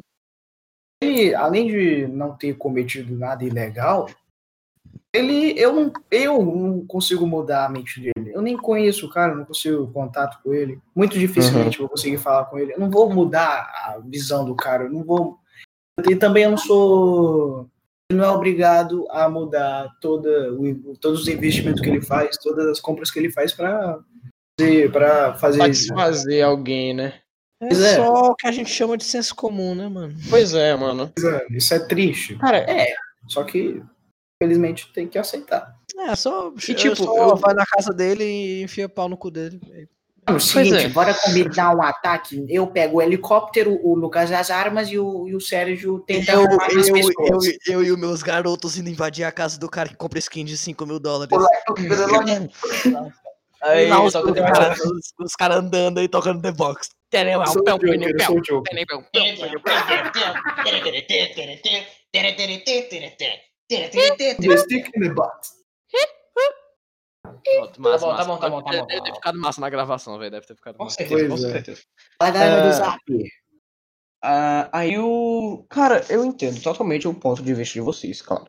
ele, 1.03 1.33
além 1.33 1.65
de 1.67 2.05
não 2.07 2.37
ter 2.37 2.53
cometido 2.55 3.17
nada 3.17 3.43
ilegal, 3.43 4.07
ele, 5.15 5.59
eu 5.59 5.73
não, 5.73 5.91
eu 6.11 6.43
não 6.43 6.85
consigo 6.85 7.25
mudar 7.25 7.65
a 7.65 7.69
mente 7.69 7.99
dele. 7.99 8.31
Eu 8.33 8.41
nem 8.41 8.57
conheço 8.57 9.05
o 9.05 9.09
cara, 9.09 9.33
eu 9.33 9.37
não 9.37 9.45
consigo 9.45 9.87
contato 9.91 10.41
com 10.43 10.53
ele. 10.53 10.79
Muito 10.95 11.17
dificilmente 11.17 11.79
vou 11.79 11.89
conseguir 11.89 12.17
falar 12.17 12.45
com 12.45 12.57
ele. 12.59 12.73
Eu 12.73 12.79
não 12.79 12.89
vou 12.89 13.09
mudar 13.13 13.61
a 13.85 13.99
visão 14.03 14.43
do 14.45 14.55
cara, 14.55 14.83
eu 14.83 14.89
não 14.91 15.03
vou. 15.03 15.37
E 16.09 16.15
também 16.15 16.43
eu 16.43 16.51
não 16.51 16.57
sou. 16.57 17.69
Ele 18.11 18.19
não 18.19 18.25
é 18.25 18.29
obrigado 18.29 19.07
a 19.09 19.27
mudar 19.29 19.89
toda, 19.99 20.51
o- 20.53 20.95
todos 21.01 21.21
os 21.21 21.27
investimentos 21.27 21.81
que 21.81 21.89
ele 21.89 22.01
faz, 22.01 22.37
todas 22.37 22.67
as 22.67 22.79
compras 22.79 23.09
que 23.09 23.17
ele 23.17 23.31
faz 23.31 23.51
para 23.53 23.99
fazer, 24.59 24.91
pra 24.91 25.33
fazer 25.35 25.57
Satisfazer 25.59 26.45
alguém, 26.45 26.93
né? 26.93 27.13
É 27.61 27.67
Pois 27.67 27.81
é. 27.81 27.95
só 27.95 28.13
o 28.31 28.35
que 28.35 28.47
a 28.47 28.51
gente 28.51 28.69
chama 28.69 28.97
de 28.97 29.05
senso 29.05 29.33
comum, 29.33 29.73
né, 29.73 29.87
mano? 29.87 30.13
Pois 30.29 30.53
é, 30.53 30.75
mano. 30.75 31.11
Isso 31.49 31.73
é 31.73 31.79
triste. 31.79 32.35
Cara, 32.35 32.57
É, 32.57 32.93
só 33.27 33.43
que, 33.43 33.81
infelizmente, 34.45 34.91
tem 34.93 35.07
que 35.07 35.17
aceitar. 35.17 35.75
É, 35.97 36.15
só, 36.15 36.51
E, 36.67 36.73
tipo, 36.73 36.95
só 36.95 37.29
eu- 37.29 37.35
vai 37.35 37.53
na 37.53 37.65
casa 37.65 37.93
dele 37.93 38.23
e 38.23 38.63
enfia 38.63 38.87
pau 38.87 39.09
no 39.09 39.17
cu 39.17 39.31
dele. 39.31 39.59
Mano, 40.27 40.39
seguinte, 40.39 40.85
é. 40.85 40.89
bora 40.89 41.13
combinar 41.13 41.75
um 41.75 41.83
ataque. 41.83 42.43
Eu 42.49 42.65
pego 42.65 42.97
o 42.97 43.01
helicóptero, 43.01 43.79
o 43.83 43.93
Lucas 43.93 44.31
as 44.31 44.49
armas 44.49 44.89
e 44.89 44.97
o, 44.97 45.27
e 45.27 45.35
o 45.35 45.39
Sérgio 45.39 45.99
tenta 45.99 46.31
Eu, 46.31 46.41
eu, 46.41 46.57
pessoas. 46.57 47.15
eu, 47.67 47.73
eu 47.73 47.83
e 47.83 47.91
os 47.91 47.99
meus 47.99 48.23
garotos 48.23 48.75
indo 48.75 48.89
invadir 48.89 49.23
a 49.23 49.31
casa 49.31 49.59
do 49.59 49.69
cara 49.69 49.87
que 49.89 49.95
compra 49.95 50.17
skin 50.17 50.43
de 50.43 50.57
5 50.57 50.83
mil 50.85 50.99
dólares. 50.99 51.29
aí, 53.61 53.91
os, 53.91 54.13
só 54.13 54.21
eu 54.21 54.33
tenho 54.33 54.47
caras 54.47 54.79
os, 54.79 55.13
os 55.19 55.35
caras 55.35 55.57
andando 55.57 55.99
aí 55.99 56.07
tocando 56.07 56.41
The 56.41 56.51
Box. 56.51 56.89
The 63.69 64.57
stick 64.57 64.91
in 64.95 65.01
the 65.01 65.09
butt. 65.13 65.31
Pronto, 67.43 67.81
massa, 67.81 68.05
bom, 68.05 68.11
tá 68.11 68.17
massa. 68.17 68.27
bom, 68.27 68.37
tá 68.37 68.49
bom, 68.49 68.61
tá 68.63 68.71
Deve- 68.71 68.81
bom, 68.81 68.87
Deve 68.87 68.99
tá 68.99 69.03
ter 69.05 69.09
bom. 69.11 69.15
ficado 69.15 69.39
massa 69.39 69.61
na 69.61 69.69
gravação, 69.69 70.17
velho. 70.19 70.31
Deve 70.31 70.45
ter 70.45 70.55
ficado 70.55 70.77
Com 70.77 70.83
massa. 70.83 70.95
certeza, 70.97 71.27
com 71.27 71.33
é. 71.33 71.37
certeza. 71.37 71.81
Galera 72.21 72.55
É. 72.61 72.67
do 72.67 72.73
Zap. 72.73 72.99
Ah, 74.23 74.69
aí 74.71 74.97
o. 74.99 75.65
Cara, 75.69 76.03
eu 76.09 76.23
entendo 76.25 76.61
totalmente 76.61 77.07
o 77.07 77.13
ponto 77.13 77.41
de 77.43 77.53
vista 77.53 77.73
de 77.73 77.81
vocês, 77.81 78.21
claro. 78.21 78.47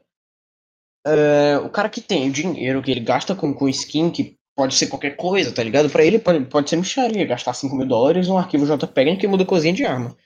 É, 1.06 1.58
o 1.58 1.70
cara 1.70 1.88
que 1.88 2.00
tem 2.00 2.28
o 2.28 2.32
dinheiro 2.32 2.82
que 2.82 2.90
ele 2.90 3.00
gasta 3.00 3.34
com, 3.34 3.54
com 3.54 3.68
skin, 3.68 4.10
que 4.10 4.36
pode 4.56 4.74
ser 4.74 4.88
qualquer 4.88 5.16
coisa, 5.16 5.52
tá 5.54 5.62
ligado? 5.62 5.88
Pra 5.90 6.04
ele 6.04 6.18
pode, 6.18 6.44
pode 6.46 6.68
ser 6.70 6.76
micharia, 6.76 7.24
gastar 7.26 7.52
5 7.54 7.76
mil 7.76 7.86
dólares 7.86 8.28
num 8.28 8.38
arquivo 8.38 8.66
JPEG 8.66 9.18
que 9.18 9.28
muda 9.28 9.44
coisinha 9.44 9.72
de 9.74 9.84
arma. 9.84 10.16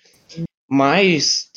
Mas 0.69 1.50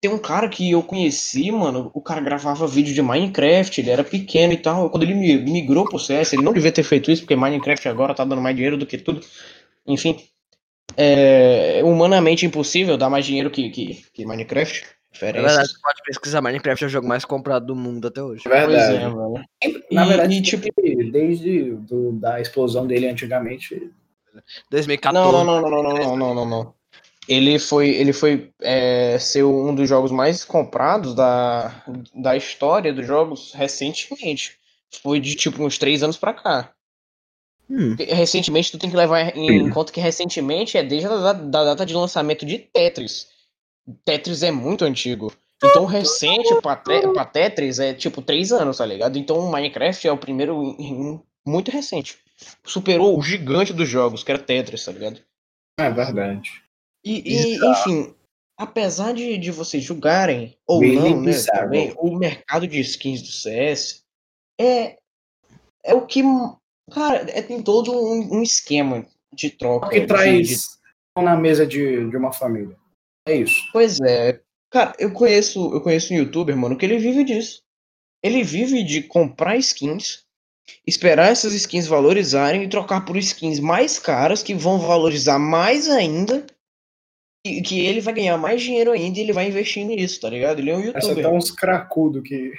tem 0.00 0.10
um 0.10 0.18
cara 0.18 0.48
que 0.48 0.70
eu 0.70 0.82
conheci, 0.82 1.50
mano, 1.52 1.90
o 1.92 2.00
cara 2.00 2.20
gravava 2.20 2.66
vídeo 2.66 2.94
de 2.94 3.02
Minecraft, 3.02 3.80
ele 3.80 3.90
era 3.90 4.02
pequeno 4.02 4.52
e 4.52 4.56
tal. 4.56 4.88
Quando 4.90 5.02
ele 5.02 5.14
mi- 5.14 5.38
migrou 5.38 5.84
pro 5.84 5.98
CS, 5.98 6.32
ele 6.32 6.42
não 6.42 6.52
devia 6.54 6.72
ter 6.72 6.82
feito 6.82 7.10
isso, 7.10 7.22
porque 7.22 7.36
Minecraft 7.36 7.88
agora 7.88 8.14
tá 8.14 8.24
dando 8.24 8.40
mais 8.40 8.56
dinheiro 8.56 8.76
do 8.78 8.86
que 8.86 8.96
tudo. 8.96 9.20
Enfim. 9.86 10.18
É 10.96 11.82
humanamente 11.84 12.44
impossível 12.44 12.96
dar 12.96 13.08
mais 13.10 13.24
dinheiro 13.24 13.50
que, 13.50 13.70
que, 13.70 14.04
que 14.12 14.26
Minecraft. 14.26 14.84
É 14.84 14.86
Referências. 15.12 15.46
verdade, 15.52 15.68
você 15.72 15.80
pode 15.82 16.02
pesquisar 16.04 16.40
Minecraft 16.40 16.84
é 16.84 16.86
o 16.86 16.90
jogo 16.90 17.06
mais 17.08 17.24
comprado 17.24 17.66
do 17.66 17.74
mundo 17.76 18.06
até 18.08 18.22
hoje. 18.22 18.42
Pois 18.44 18.54
Verdade. 18.54 18.96
é, 18.96 19.08
mano. 19.08 19.34
Na 19.90 20.04
E- 20.04 20.08
verdade, 20.08 20.36
e, 20.36 20.42
tipo- 20.42 20.62
tipo, 20.62 21.10
desde 21.10 21.72
do, 21.74 22.12
da 22.12 22.40
explosão 22.40 22.86
dele 22.86 23.08
antigamente. 23.08 23.90
2014. 24.70 25.12
Não, 25.32 25.44
não, 25.44 25.60
não, 25.60 25.70
não, 25.70 25.82
não, 25.82 25.92
não, 25.94 26.16
não, 26.16 26.34
não, 26.34 26.48
não. 26.48 26.74
Ele 27.32 27.60
foi, 27.60 27.90
ele 27.90 28.12
foi 28.12 28.50
é, 28.60 29.16
ser 29.20 29.44
um 29.44 29.72
dos 29.72 29.88
jogos 29.88 30.10
mais 30.10 30.42
comprados 30.44 31.14
da, 31.14 31.84
da 32.12 32.36
história 32.36 32.92
dos 32.92 33.06
jogos 33.06 33.52
recentemente. 33.54 34.58
Foi 35.00 35.20
de 35.20 35.36
tipo 35.36 35.62
uns 35.62 35.78
três 35.78 36.02
anos 36.02 36.16
pra 36.16 36.34
cá. 36.34 36.72
Hum. 37.70 37.94
Recentemente, 37.96 38.72
tu 38.72 38.78
tem 38.78 38.90
que 38.90 38.96
levar 38.96 39.36
em 39.36 39.70
conta 39.70 39.92
que 39.92 40.00
recentemente 40.00 40.76
é 40.76 40.82
desde 40.82 41.06
a 41.06 41.10
da, 41.16 41.32
da 41.34 41.64
data 41.66 41.86
de 41.86 41.94
lançamento 41.94 42.44
de 42.44 42.58
Tetris. 42.58 43.28
Tetris 44.04 44.42
é 44.42 44.50
muito 44.50 44.84
antigo. 44.84 45.32
Então, 45.62 45.84
recente 45.84 46.52
pra, 46.60 46.74
te- 46.74 47.06
pra 47.12 47.24
Tetris 47.24 47.78
é 47.78 47.94
tipo 47.94 48.22
três 48.22 48.50
anos, 48.50 48.78
tá 48.78 48.86
ligado? 48.86 49.16
Então, 49.18 49.38
o 49.38 49.52
Minecraft 49.52 50.08
é 50.08 50.10
o 50.10 50.16
primeiro 50.18 50.74
muito 51.46 51.70
recente. 51.70 52.18
Superou 52.64 53.16
o 53.16 53.22
gigante 53.22 53.72
dos 53.72 53.88
jogos, 53.88 54.24
que 54.24 54.32
era 54.32 54.40
Tetris, 54.42 54.84
tá 54.84 54.90
ligado? 54.90 55.20
É 55.78 55.88
verdade. 55.90 56.50
E, 57.04 57.22
e, 57.24 57.56
enfim, 57.70 58.14
apesar 58.56 59.14
de, 59.14 59.38
de 59.38 59.50
vocês 59.50 59.82
julgarem 59.82 60.56
ou 60.66 60.80
Really 60.80 60.96
não, 61.14 61.20
né, 61.22 61.32
também, 61.44 61.94
o 61.98 62.16
mercado 62.16 62.66
de 62.66 62.78
skins 62.80 63.22
do 63.22 63.28
CS 63.28 64.02
é, 64.60 64.96
é 65.84 65.94
o 65.94 66.06
que, 66.06 66.22
cara, 66.92 67.26
é, 67.30 67.40
tem 67.40 67.62
todo 67.62 67.90
um, 67.92 68.38
um 68.38 68.42
esquema 68.42 69.06
de 69.32 69.50
troca. 69.50 69.86
O 69.86 69.90
que 69.90 70.00
de- 70.00 70.06
traz 70.06 70.48
de- 70.48 70.56
na 71.22 71.36
mesa 71.36 71.66
de, 71.66 72.08
de 72.08 72.16
uma 72.16 72.32
família. 72.32 72.76
É 73.26 73.34
isso. 73.34 73.56
Pois 73.72 74.00
é, 74.00 74.40
cara, 74.70 74.94
eu 74.98 75.12
conheço, 75.12 75.72
eu 75.74 75.80
conheço 75.80 76.12
um 76.12 76.16
youtuber, 76.16 76.56
mano, 76.56 76.76
que 76.76 76.84
ele 76.84 76.98
vive 76.98 77.24
disso. 77.24 77.62
Ele 78.22 78.42
vive 78.42 78.82
de 78.82 79.02
comprar 79.02 79.56
skins, 79.56 80.24
esperar 80.86 81.30
essas 81.30 81.54
skins 81.54 81.86
valorizarem 81.86 82.62
e 82.62 82.68
trocar 82.68 83.04
por 83.04 83.16
skins 83.16 83.58
mais 83.58 83.98
caras 83.98 84.42
que 84.42 84.54
vão 84.54 84.78
valorizar 84.78 85.38
mais 85.38 85.88
ainda. 85.88 86.46
Que 87.42 87.86
ele 87.86 88.02
vai 88.02 88.12
ganhar 88.12 88.36
mais 88.36 88.60
dinheiro 88.60 88.92
ainda 88.92 89.18
e 89.18 89.22
ele 89.22 89.32
vai 89.32 89.48
investir 89.48 89.86
nisso, 89.86 90.20
tá 90.20 90.28
ligado? 90.28 90.58
Ele 90.58 90.70
é 90.70 90.76
um 90.76 90.80
Essa 90.80 91.08
youtuber. 91.08 91.22
tá 91.22 91.30
uns 91.30 91.50
cracudo 91.50 92.22
que. 92.22 92.52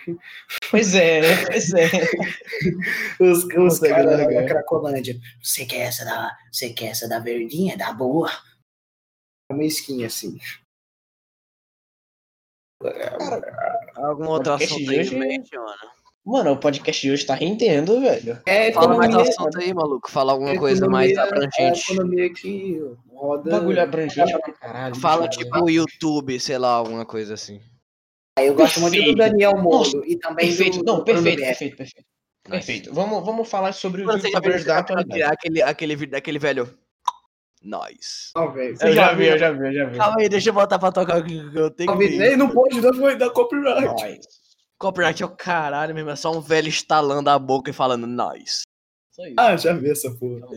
Pois 0.71 0.95
é, 0.95 1.21
né? 1.21 1.45
Pois 1.45 1.73
é. 1.73 1.85
Os, 3.21 3.43
os 3.43 3.79
caras 3.79 4.17
da 4.17 4.45
Cracolândia. 4.45 5.19
Você 5.43 5.65
quer 5.67 5.81
essa 5.81 6.03
da. 6.03 6.35
Você 6.51 6.73
quer 6.73 6.87
essa 6.87 7.07
da 7.07 7.19
verdinha, 7.19 7.77
da 7.77 7.93
boa? 7.93 8.31
É 9.51 9.53
Uma 9.53 9.65
skin 9.65 10.03
assim. 10.03 10.39
Algum 13.95 14.29
outro 14.29 14.53
podcast 14.53 14.73
assunto 14.73 14.89
de 14.89 14.99
aí 14.99 15.11
mano? 15.11 16.00
Mano, 16.23 16.51
o 16.51 16.57
podcast 16.57 17.01
de 17.01 17.11
hoje 17.11 17.25
tá 17.25 17.33
rendendo, 17.33 17.99
velho. 17.99 18.39
É 18.45 18.71
Fala 18.71 18.89
mais 18.95 19.09
economia, 19.09 19.31
assunto 19.31 19.57
aí, 19.59 19.73
maluco. 19.73 20.11
Fala 20.11 20.31
alguma 20.33 20.51
é 20.51 20.57
coisa 20.57 20.87
mais 20.87 21.11
economia- 21.11 21.33
É 21.33 21.67
abrangente. 21.67 21.91
economia 21.91 22.33
que 22.33 22.79
roda. 23.11 23.51
Bagulho 23.51 23.81
abrangente 23.81 24.31
pra 24.39 24.53
caralho. 24.53 24.95
Fala 24.95 25.27
bicho. 25.27 25.39
tipo 25.39 25.63
o 25.63 25.69
YouTube, 25.69 26.39
sei 26.39 26.57
lá, 26.59 26.73
alguma 26.73 27.05
coisa 27.05 27.33
assim. 27.33 27.59
Eu 28.39 28.53
gosto 28.53 28.79
muito 28.81 28.93
do 28.93 28.99
Perfeito. 28.99 29.17
Daniel 29.17 29.57
Molo 29.57 30.05
e 30.05 30.15
também 30.17 30.47
Perfeito, 30.47 30.77
do. 30.79 30.85
não, 30.85 30.97
do 30.99 31.03
perfeito, 31.03 31.35
Bruno 31.35 31.47
perfeito, 31.47 31.75
perfeito. 31.77 32.05
Perfeito. 32.47 32.93
Vamos, 32.93 33.25
vamos 33.25 33.49
falar 33.49 33.71
sobre 33.73 34.01
os 34.01 34.07
Mano, 34.07 34.19
já 34.19 34.23
viu 34.27 34.31
youtubers 34.35 34.65
da 34.65 34.77
atualidade. 34.79 35.23
aquele, 35.23 35.61
aquele 35.61 35.95
vídeo 35.95 36.11
daquele 36.11 36.39
velho? 36.39 36.71
Nice. 37.63 38.31
Não, 38.35 38.51
velho. 38.51 38.75
Eu 38.81 38.93
já 38.93 39.13
vi, 39.13 39.25
eu 39.27 39.37
já 39.37 39.51
vi, 39.51 39.65
eu 39.67 39.73
já 39.73 39.85
vi. 39.85 39.97
Calma 39.97 40.15
aí, 40.19 40.29
deixa 40.29 40.49
eu 40.49 40.53
botar 40.53 40.79
pra 40.79 40.91
tocar 40.91 41.19
o 41.19 41.23
que 41.23 41.35
eu 41.53 41.69
tenho 41.69 41.91
que 41.91 41.97
ver. 42.07 42.31
Ei, 42.31 42.35
não 42.35 42.49
pode 42.49 42.79
dar, 42.81 42.91
vai 42.93 43.15
dar 43.17 43.29
copyright. 43.31 44.03
Nice. 44.03 44.40
Copyright 44.81 45.21
é 45.21 45.25
o 45.25 45.29
caralho 45.29 45.93
mesmo, 45.93 46.09
é 46.09 46.15
só 46.15 46.31
um 46.35 46.41
velho 46.41 46.67
estalando 46.67 47.29
a 47.29 47.37
boca 47.37 47.69
e 47.69 47.73
falando 47.73 48.07
isso. 48.35 48.63
Ah, 49.37 49.55
já 49.55 49.73
vi 49.73 49.91
essa 49.91 50.09
porra. 50.09 50.47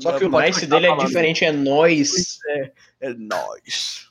Só 0.00 0.18
que 0.18 0.24
o 0.24 0.30
nice 0.30 0.60
continuar 0.60 0.80
dele 0.80 0.86
é 0.86 0.88
falando. 0.88 1.06
diferente, 1.06 1.44
é 1.44 1.52
nós. 1.52 2.38
É 3.00 3.12
nice. 3.12 4.08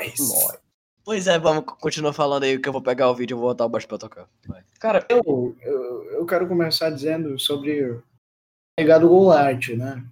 Nice. 0.00 0.22
Nós. 0.22 0.58
Pois 1.04 1.26
é, 1.26 1.36
vamos, 1.36 1.64
continua 1.80 2.12
falando 2.12 2.44
aí 2.44 2.56
que 2.60 2.68
eu 2.68 2.72
vou 2.72 2.80
pegar 2.80 3.10
o 3.10 3.14
vídeo 3.14 3.34
e 3.34 3.38
vou 3.40 3.48
botar 3.48 3.64
o 3.66 3.68
baixo 3.68 3.88
pra 3.88 3.98
tocar. 3.98 4.28
Vai. 4.46 4.62
Cara, 4.78 5.04
Eu, 5.08 5.56
eu, 5.60 6.04
eu 6.12 6.26
quero 6.26 6.46
começar 6.46 6.90
dizendo 6.90 7.36
sobre 7.40 7.82
o 7.90 8.02
legado 8.78 9.08
Goulart, 9.08 9.70
né? 9.70 10.04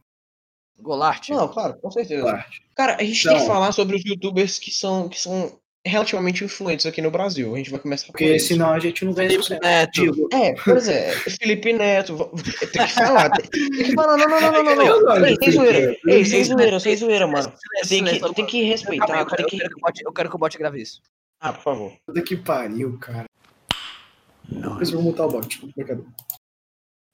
Golart? 0.81 1.29
não, 1.29 1.47
claro, 1.47 1.79
com 1.79 1.91
certeza. 1.93 2.23
Goulart. 2.23 2.59
Cara, 2.75 2.97
a 2.97 3.05
gente 3.05 3.23
tem 3.23 3.37
que 3.37 3.43
Então. 3.43 3.55
falar 3.55 3.71
sobre 3.71 3.95
os 3.97 4.05
youtubers 4.05 4.59
que 4.59 4.73
são, 4.73 5.09
que 5.09 5.21
são 5.21 5.60
relativamente 5.87 6.45
influentes 6.45 6.85
aqui 6.87 7.01
no 7.01 7.11
Brasil. 7.11 7.55
A 7.55 7.59
gente 7.59 7.71
vai 7.71 7.81
começar 7.81 8.07
por 8.07 8.13
Porque 8.13 8.25
eles. 8.25 8.47
senão 8.47 8.71
a 8.73 8.79
gente 8.79 9.05
não 9.05 9.13
ganha 9.13 9.31
Felipe. 9.31 9.59
Neto. 9.65 9.93
Digo, 9.93 10.29
É, 10.33 10.55
pois 10.63 10.89
é, 10.89 11.11
Felipe 11.13 11.73
Neto, 11.73 12.31
tem 12.73 12.87
que 12.87 12.93
falar, 12.93 13.31
tem, 13.31 13.71
que 13.71 13.95
falar, 13.95 14.17
não, 14.17 14.29
não, 14.29 14.41
não, 14.41 14.53
não, 14.53 14.77
não, 14.77 15.01
não, 15.01 15.21
do 15.21 15.45
sem 15.45 15.53
zoeira, 15.53 15.81
Neto. 15.89 16.09
ei, 16.09 16.25
sem 16.25 16.45
zoeira, 16.45 16.81
sem 16.81 16.97
zoeira, 16.97 17.27
mano, 17.27 17.53
tem 17.89 18.05
que, 18.05 18.35
tem 18.35 18.47
que 18.47 18.63
respeitar, 18.65 19.21
eu, 19.21 19.27
tem 19.27 19.45
eu 19.45 19.49
que... 19.49 19.57
quero 19.59 19.71
que 19.71 19.77
o 19.77 19.81
bot, 19.81 20.03
eu 20.05 20.13
quero 20.13 20.29
que 20.31 20.37
o 20.37 20.39
bot 20.39 20.59
grave 20.59 20.83
isso. 20.83 21.01
Ah, 21.41 21.53
por 21.53 21.63
favor. 21.63 21.93
puta 22.07 22.21
que 22.23 22.37
pariu, 22.37 22.99
cara. 22.99 23.25
Depois 24.47 24.91
eu 24.91 24.97
vou 25.01 25.05
mutar 25.11 25.27
o 25.27 25.31
bot. 25.31 25.61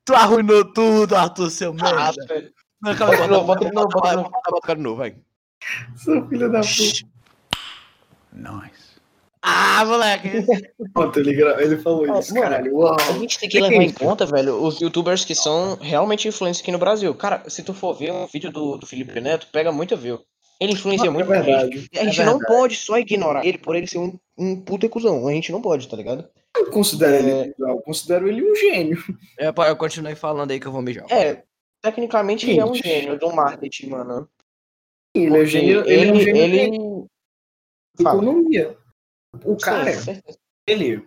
Tu 0.05 0.15
arruinou 0.15 0.65
tudo, 0.73 1.15
Arthur, 1.17 1.51
seu 1.51 1.73
merda. 1.73 2.15
velho. 2.29 2.53
Não, 2.83 2.95
calma 2.95 3.17
Bota 3.17 3.25
de 3.25 3.31
novo, 3.31 3.47
bota 3.47 3.65
de 3.69 3.75
novo, 3.75 3.89
bota 4.51 4.75
de 4.77 4.83
novo, 4.83 4.97
vai. 4.97 5.17
Seu 5.97 6.29
filho 6.29 6.51
da 6.51 6.61
puta. 6.61 7.16
Ah, 9.43 9.85
moleque. 9.87 10.29
Ontem 10.97 11.21
ele, 11.21 11.43
ele 11.63 11.77
falou 11.79 12.05
Ah, 12.13 12.19
isso, 12.19 12.35
mano, 12.35 12.43
caralho. 12.49 12.75
Uau. 12.75 12.97
A 12.99 13.13
gente 13.19 13.39
tem 13.39 13.49
que 13.49 13.61
levar 13.61 13.83
em 13.83 13.93
conta, 13.93 14.27
velho, 14.27 14.61
os 14.63 14.81
youtubers 14.81 15.25
que 15.25 15.35
são 15.35 15.77
realmente 15.77 16.27
influentes 16.27 16.61
aqui 16.61 16.73
no 16.73 16.79
Brasil. 16.79 17.15
Cara, 17.15 17.49
se 17.49 17.63
tu 17.63 17.73
for 17.73 17.95
ver 17.95 18.13
um 18.13 18.27
vídeo 18.27 18.51
do, 18.51 18.77
do 18.77 18.87
Felipe 18.87 19.21
Neto, 19.21 19.47
pega 19.53 19.71
muito 19.71 19.97
view. 19.97 20.21
Ele 20.59 20.73
influencia 20.73 21.07
É 21.07 21.11
muito 21.11 21.31
a 21.33 21.37
gente. 21.37 21.45
verdade. 21.47 21.89
E 21.93 21.99
a 21.99 22.05
gente 22.05 22.21
É 22.21 22.25
não 22.25 22.39
pode 22.41 22.75
só 22.77 22.99
ignorar 22.99 23.45
ele 23.47 23.59
por 23.59 23.77
ele 23.77 23.87
ser 23.87 23.99
um, 23.99 24.19
um 24.39 24.61
puta 24.61 24.89
cuzão. 24.89 25.29
A 25.29 25.33
gente 25.33 25.53
não 25.53 25.61
pode, 25.63 25.87
tá 25.87 25.97
ligado? 25.97 26.27
Eu 26.57 26.71
considero 26.71 27.15
É. 27.15 27.19
ele, 27.43 27.55
eu 27.59 27.79
considero 27.83 28.27
ele 28.27 28.43
um 28.43 28.55
gênio. 28.57 28.99
Eu, 29.39 29.53
eu 29.65 29.77
continuei 29.77 30.15
falando 30.15 30.51
aí 30.51 30.59
que 30.59 30.67
eu 30.67 30.73
vou 30.73 30.81
mijar. 30.83 31.05
É, 31.13 31.43
tecnicamente 31.83 32.51
ele 32.51 32.59
é 32.59 32.65
um 32.65 32.75
Gente. 32.75 32.89
gênio 32.89 33.19
do 33.19 33.31
marketing, 33.33 33.91
mano. 33.91 34.29
Ele 35.15 35.39
é 35.39 35.45
gênio, 35.45 35.89
ele, 35.89 36.09
é 36.09 36.13
um 36.13 36.21
gênio 36.21 36.43
ele... 36.43 37.07
Fala. 38.03 38.23
economia. 38.23 38.77
O 39.45 39.57
cara, 39.57 39.93
Sim, 39.93 40.21
ele, 40.67 41.07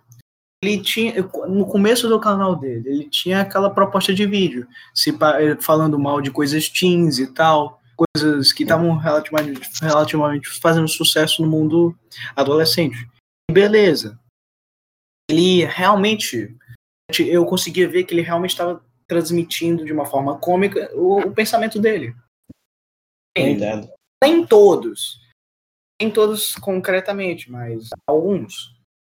ele 0.64 0.82
tinha, 0.82 1.14
no 1.48 1.66
começo 1.66 2.08
do 2.08 2.20
canal 2.20 2.56
dele, 2.56 2.90
ele 2.90 3.10
tinha 3.10 3.42
aquela 3.42 3.70
proposta 3.70 4.14
de 4.14 4.26
vídeo, 4.26 4.68
se 4.94 5.10
eh, 5.10 5.58
falando 5.62 5.98
mal 5.98 6.22
de 6.22 6.32
coisas 6.32 6.70
teens 6.70 7.18
e 7.18 7.28
tal, 7.34 7.82
coisas 7.96 8.54
que 8.54 8.64
estavam 8.64 8.96
relativamente, 8.98 9.62
relativamente 9.82 10.50
fazendo 10.50 10.88
sucesso 10.88 11.42
no 11.42 11.50
mundo 11.50 11.98
adolescente. 12.36 13.10
Beleza. 13.52 14.20
Ele 15.30 15.66
realmente, 15.66 16.56
eu 17.20 17.46
conseguia 17.46 17.88
ver 17.88 18.04
que 18.04 18.14
ele 18.14 18.22
realmente 18.22 18.52
estava 18.52 18.84
transmitindo 19.08 19.84
de 19.84 19.92
uma 19.92 20.06
forma 20.06 20.38
cômica 20.40 20.90
o, 20.94 21.20
o 21.20 21.34
pensamento 21.34 21.80
dele. 21.80 22.16
Entendo. 23.36 23.90
Nem 24.24 24.46
todos. 24.46 25.20
Nem 26.02 26.10
todos 26.12 26.56
concretamente, 26.56 27.52
mas 27.52 27.90
alguns. 28.08 28.74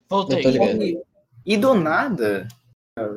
Voltei. 0.09 0.43
E, 0.45 1.01
e 1.45 1.57
do 1.57 1.73
nada, 1.73 2.47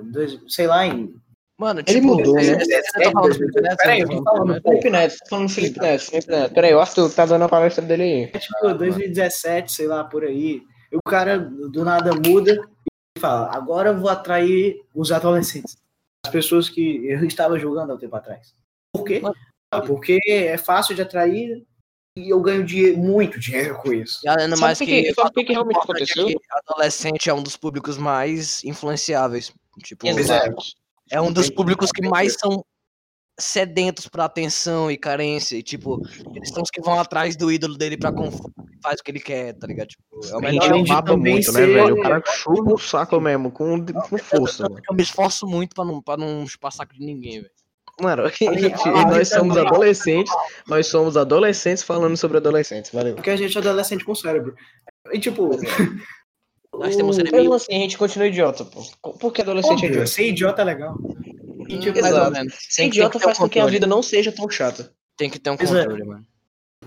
dois- 0.05 0.39
sei 0.49 0.67
lá, 0.67 0.87
em. 0.87 1.15
Mano, 1.61 1.81
Ele 1.81 2.01
tipo, 2.01 2.07
mudou, 2.07 2.35
você- 2.35 2.57
né? 2.57 2.65
você 2.65 2.83
tá? 2.83 3.77
Peraí, 3.77 4.01
eu 4.01 4.09
tô 4.09 4.23
falando 4.23 4.55
do 4.55 4.63
falando, 4.63 4.63
Felipe 4.63 4.91
Neto, 4.91 5.19
tô 5.19 5.27
falando 5.29 5.49
Felipe 5.49 5.81
Neto, 5.81 6.05
Felipe 6.05 6.31
Neto. 6.31 6.55
Peraí, 6.55 6.75
o 6.75 6.81
Arthur 6.81 7.13
tá 7.13 7.27
dando 7.27 7.45
a 7.45 7.49
palestra 7.49 7.85
dele 7.85 8.03
aí. 8.05 8.27
Tipo, 8.41 8.75
2017, 8.75 9.73
sei 9.73 9.87
lá, 9.89 10.05
por 10.05 10.25
aí. 10.25 10.63
E 10.93 10.97
o 10.97 11.01
cara 11.07 11.39
do 11.39 11.85
nada 11.85 12.13
muda 12.15 12.53
e 13.17 13.21
fala: 13.21 13.55
agora 13.55 13.91
eu 13.91 13.99
vou 13.99 14.09
atrair 14.09 14.81
os 14.95 15.11
adolescentes. 15.13 15.77
As 16.25 16.31
pessoas 16.33 16.69
que 16.69 17.05
eu 17.07 17.25
estava 17.25 17.59
julgando 17.59 17.93
há 17.93 17.95
um 17.97 17.99
tempo 17.99 18.15
atrás. 18.17 18.55
Por 18.95 19.05
quê? 19.05 19.21
Ah, 19.73 19.81
Porque 19.83 20.19
é 20.29 20.57
fácil 20.57 20.95
de 20.95 21.03
atrair 21.03 21.67
e 22.19 22.31
eu 22.31 22.41
ganho 22.41 22.65
dinheiro, 22.65 22.99
muito 22.99 23.39
dinheiro 23.39 23.77
com 23.77 23.93
isso. 23.93 24.21
E 24.25 24.29
ainda 24.29 24.49
Sabe 24.49 24.61
mais 24.61 24.81
o 24.81 24.85
que 24.85 25.03
que, 25.03 25.15
sabe 25.15 25.29
o 25.29 25.33
que 25.33 25.45
que 25.45 25.53
realmente 25.53 25.79
aconteceu? 25.79 26.27
que 26.27 26.37
adolescente 26.51 27.31
é 27.31 27.35
um 27.35 27.43
dos 27.43 27.57
públicos 27.57 27.97
mais 27.97 28.63
influenciáveis. 28.65 29.53
Tipo, 29.83 30.07
Exato. 30.07 30.57
é 31.11 31.21
um 31.21 31.33
dos 31.33 31.49
públicos 31.51 31.91
que 31.93 32.07
mais 32.09 32.35
são 32.35 32.65
sedentos 33.39 34.09
pra 34.09 34.25
atenção 34.25 34.91
e 34.91 34.97
carência. 34.97 35.57
E, 35.57 35.63
tipo, 35.63 36.01
eles 36.35 36.49
são 36.49 36.63
os 36.63 36.71
que 36.71 36.81
vão 36.81 36.99
atrás 36.99 37.37
do 37.37 37.53
ídolo 37.53 37.77
dele 37.77 37.97
pra 37.97 38.13
faz 38.83 39.01
o 39.01 39.05
que 39.05 39.11
ele 39.11 39.21
quer, 39.21 39.53
tá 39.55 39.67
ligado? 39.67 39.89
Tipo, 39.89 40.05
é 40.27 40.37
o 40.37 40.41
melhor. 40.41 40.83
de 40.83 40.89
baba 40.89 41.13
também 41.13 41.35
muito, 41.35 41.53
né, 41.53 41.67
velho? 41.67 41.95
O 41.95 42.03
cara 42.03 42.23
chupa 42.27 42.75
o 42.75 42.79
saco 42.79 43.21
mesmo, 43.21 43.51
com, 43.51 43.85
com 43.85 44.19
força, 44.19 44.65
mano. 44.65 44.81
Eu 44.89 44.95
me 44.95 45.03
esforço 45.03 45.47
muito 45.47 45.75
pra 45.75 45.85
não, 45.85 46.03
pra 46.03 46.17
não 46.17 46.47
chupar 46.47 46.73
saco 46.73 46.95
de 46.95 47.01
ninguém, 47.01 47.43
velho. 47.43 47.58
Mano, 48.01 48.25
nós 49.11 49.29
somos 49.29 49.57
adolescentes, 49.57 50.33
nós 50.67 50.87
somos 50.87 51.17
adolescentes 51.17 51.83
falando 51.83 52.17
sobre 52.17 52.37
adolescentes, 52.37 52.91
valeu. 52.93 53.15
Porque 53.15 53.31
a 53.31 53.37
gente 53.37 53.57
é 53.57 53.61
adolescente 53.61 54.05
com 54.05 54.15
cérebro. 54.15 54.55
E 55.13 55.19
tipo. 55.19 55.51
Nós 56.73 56.95
temos 56.95 57.17
cérebro. 57.17 57.37
Mesmo 57.39 57.55
assim, 57.55 57.75
a 57.75 57.79
gente 57.79 57.99
continua 57.99 58.29
idiota, 58.29 58.65
pô. 58.65 59.13
Por 59.15 59.33
que 59.33 59.43
adolescente 59.43 59.71
é 59.71 59.87
Óbvio, 59.87 59.91
idiota? 59.91 60.07
ser 60.07 60.29
idiota 60.29 60.63
é 60.63 60.65
legal. 60.65 60.97
E, 61.69 61.79
tipo, 61.79 61.99
Exato. 61.99 62.31
menos. 62.31 62.55
Ser 62.55 62.83
Tem 62.83 62.91
que- 62.91 62.97
idiota 62.99 63.13
tem 63.13 63.19
que 63.21 63.25
faz 63.25 63.39
um 63.39 63.43
com 63.43 63.49
que 63.49 63.59
a 63.59 63.67
vida 63.67 63.87
não 63.87 64.01
seja 64.03 64.31
tão 64.31 64.49
chata. 64.49 64.93
Tem 65.17 65.29
que 65.29 65.41
ter 65.41 65.51
um 65.51 65.55
é. 65.55 65.57
controle, 65.57 66.05
mano. 66.05 66.27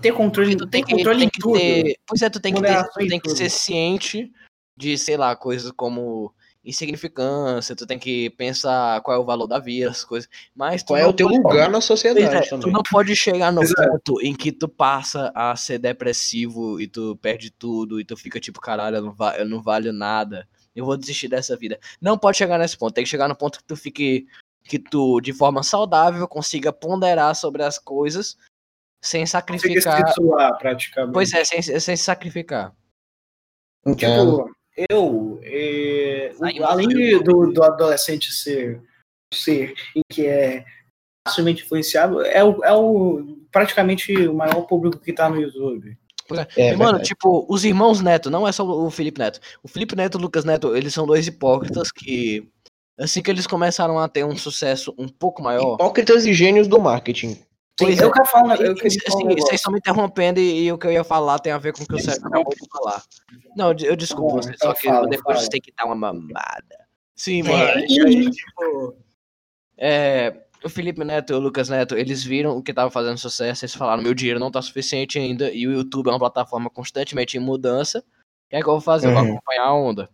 ter 0.00 0.12
controle, 0.12 0.56
Tu 0.56 0.66
tem 0.66 0.82
tem 0.82 0.84
que, 0.84 0.92
controle 0.94 1.18
tem 1.18 1.26
em 1.26 1.30
que 1.30 1.38
tudo. 1.40 1.58
ter. 1.58 1.96
Pois 2.06 2.22
é, 2.22 2.30
tu 2.30 2.40
tem 2.40 2.54
que, 2.54 2.62
ter, 2.62 2.84
tu 2.88 3.02
em 3.02 3.08
tem 3.08 3.20
que 3.20 3.30
ser 3.30 3.50
ciente 3.50 4.32
de, 4.76 4.96
sei 4.96 5.16
lá, 5.18 5.36
coisas 5.36 5.70
como 5.72 6.32
insignificância, 6.64 7.74
tu 7.74 7.86
tem 7.86 7.98
que 7.98 8.30
pensar 8.30 9.00
qual 9.02 9.16
é 9.16 9.20
o 9.20 9.24
valor 9.24 9.46
da 9.46 9.58
vida, 9.58 9.90
as 9.90 10.04
coisas. 10.04 10.28
Mas 10.54 10.82
tu 10.82 10.88
Qual 10.88 10.98
é 10.98 11.06
o 11.06 11.12
teu 11.12 11.26
pode- 11.28 11.38
lugar 11.42 11.70
na 11.70 11.80
sociedade 11.80 12.36
é, 12.36 12.40
tu 12.58 12.70
não 12.70 12.82
pode 12.82 13.14
chegar 13.16 13.50
no 13.52 13.62
Exato. 13.62 13.82
ponto 13.90 14.20
em 14.22 14.34
que 14.34 14.52
tu 14.52 14.68
passa 14.68 15.32
a 15.34 15.54
ser 15.56 15.78
depressivo 15.78 16.80
e 16.80 16.86
tu 16.86 17.16
perde 17.16 17.50
tudo 17.50 18.00
e 18.00 18.04
tu 18.04 18.16
fica 18.16 18.38
tipo, 18.38 18.60
caralho, 18.60 18.96
eu 18.98 19.02
não, 19.02 19.12
va 19.12 19.36
eu 19.38 19.48
não 19.48 19.60
valho 19.62 19.92
nada. 19.92 20.48
Eu 20.74 20.84
vou 20.86 20.96
desistir 20.96 21.28
dessa 21.28 21.56
vida. 21.56 21.78
Não 22.00 22.16
pode 22.16 22.38
chegar 22.38 22.58
nesse 22.58 22.78
ponto. 22.78 22.94
Tem 22.94 23.04
que 23.04 23.10
chegar 23.10 23.28
no 23.28 23.36
ponto 23.36 23.58
que 23.58 23.64
tu 23.64 23.76
fique. 23.76 24.26
Que 24.64 24.78
tu, 24.78 25.20
de 25.20 25.32
forma 25.32 25.62
saudável, 25.64 26.26
consiga 26.28 26.72
ponderar 26.72 27.34
sobre 27.34 27.64
as 27.64 27.78
coisas 27.80 28.36
sem 29.02 29.26
sacrificar. 29.26 30.00
praticamente. 30.58 31.12
Pois 31.12 31.32
é, 31.32 31.44
sem, 31.44 31.60
sem 31.60 31.80
se 31.96 31.96
sacrificar. 32.04 32.72
Entendo. 33.84 34.44
Tipo, 34.44 34.56
eu, 34.90 35.40
eh, 35.42 36.32
o- 36.38 36.64
além 36.64 36.88
de- 36.88 37.18
do, 37.22 37.52
do 37.52 37.62
adolescente 37.62 38.30
ser, 38.32 38.82
ser 39.34 39.74
em 39.96 40.00
que 40.10 40.26
é 40.26 40.64
facilmente 41.26 41.62
influenciável, 41.64 42.22
é 42.22 42.42
o, 42.42 42.64
é 42.64 42.72
o 42.74 43.38
praticamente 43.52 44.12
o 44.26 44.34
maior 44.34 44.62
público 44.62 44.98
que 44.98 45.12
tá 45.12 45.28
no 45.28 45.40
YouTube. 45.40 45.96
É, 46.56 46.70
E, 46.70 46.76
mano, 46.76 46.84
verdade. 46.92 47.04
tipo, 47.08 47.44
os 47.48 47.64
irmãos 47.64 48.00
Neto, 48.00 48.30
não 48.30 48.48
é 48.48 48.52
só 48.52 48.64
o 48.64 48.90
Felipe 48.90 49.18
Neto. 49.18 49.38
O 49.62 49.68
Felipe 49.68 49.94
Neto 49.94 50.16
e 50.16 50.18
o 50.18 50.22
Lucas 50.22 50.44
Neto, 50.44 50.74
eles 50.74 50.94
são 50.94 51.06
dois 51.06 51.26
hipócritas 51.26 51.92
que, 51.92 52.48
assim 52.98 53.20
que 53.22 53.30
eles 53.30 53.46
começaram 53.46 53.98
a 53.98 54.08
ter 54.08 54.24
um 54.24 54.36
sucesso 54.36 54.94
um 54.96 55.06
pouco 55.08 55.42
maior. 55.42 55.74
Hipócritas 55.74 56.24
e 56.24 56.32
gênios 56.32 56.66
do 56.66 56.80
marketing. 56.80 57.38
Pois 57.82 58.00
eu 58.00 58.08
é. 58.08 58.12
quero 58.12 58.26
falar, 58.26 58.60
eu 58.60 58.74
queria 58.74 58.98
assim, 59.06 59.24
vocês 59.28 59.52
estão 59.54 59.72
me 59.72 59.78
interrompendo 59.78 60.40
e, 60.40 60.64
e 60.64 60.72
o 60.72 60.78
que 60.78 60.86
eu 60.86 60.92
ia 60.92 61.04
falar 61.04 61.38
tem 61.38 61.52
a 61.52 61.58
ver 61.58 61.72
com 61.72 61.82
o 61.82 61.86
que 61.86 61.94
o 61.94 61.98
Sérgio 61.98 62.26
acabou 62.26 62.52
de 62.54 62.68
falar. 62.70 63.02
Não, 63.56 63.72
eu, 63.72 63.78
eu 63.90 63.96
desculpo 63.96 64.36
vocês, 64.36 64.54
então 64.56 64.70
só 64.70 64.74
que 64.74 64.86
fala, 64.88 65.06
depois 65.08 65.38
vocês 65.38 65.48
têm 65.48 65.60
que 65.60 65.72
dar 65.76 65.84
uma 65.86 65.94
mamada. 65.94 66.86
Sim, 67.14 67.40
É. 67.40 67.42
mano. 67.42 67.84
e 67.88 68.00
aí, 68.06 68.30
tipo, 68.30 68.96
é, 69.76 70.34
o 70.64 70.68
Felipe 70.68 71.04
Neto 71.04 71.32
e 71.32 71.36
o 71.36 71.38
Lucas 71.40 71.68
Neto, 71.68 71.96
eles 71.96 72.22
viram 72.24 72.56
o 72.56 72.62
que 72.62 72.72
tava 72.72 72.90
fazendo 72.90 73.18
sucesso, 73.18 73.64
eles 73.64 73.74
falaram, 73.74 74.02
meu 74.02 74.14
dinheiro 74.14 74.40
não 74.40 74.50
tá 74.50 74.60
suficiente 74.62 75.18
ainda, 75.18 75.50
e 75.52 75.66
o 75.66 75.72
YouTube 75.72 76.08
é 76.08 76.10
uma 76.12 76.18
plataforma 76.18 76.70
constantemente 76.70 77.36
em 77.36 77.40
mudança. 77.40 77.98
O 77.98 78.50
que 78.50 78.56
é 78.56 78.60
que 78.60 78.66
eu 78.68 78.72
vou 78.72 78.80
fazer? 78.80 79.08
Eu 79.08 79.12
vou 79.14 79.22
Uhum. 79.22 79.32
acompanhar 79.32 79.64
a 79.66 79.74
onda. 79.74 80.10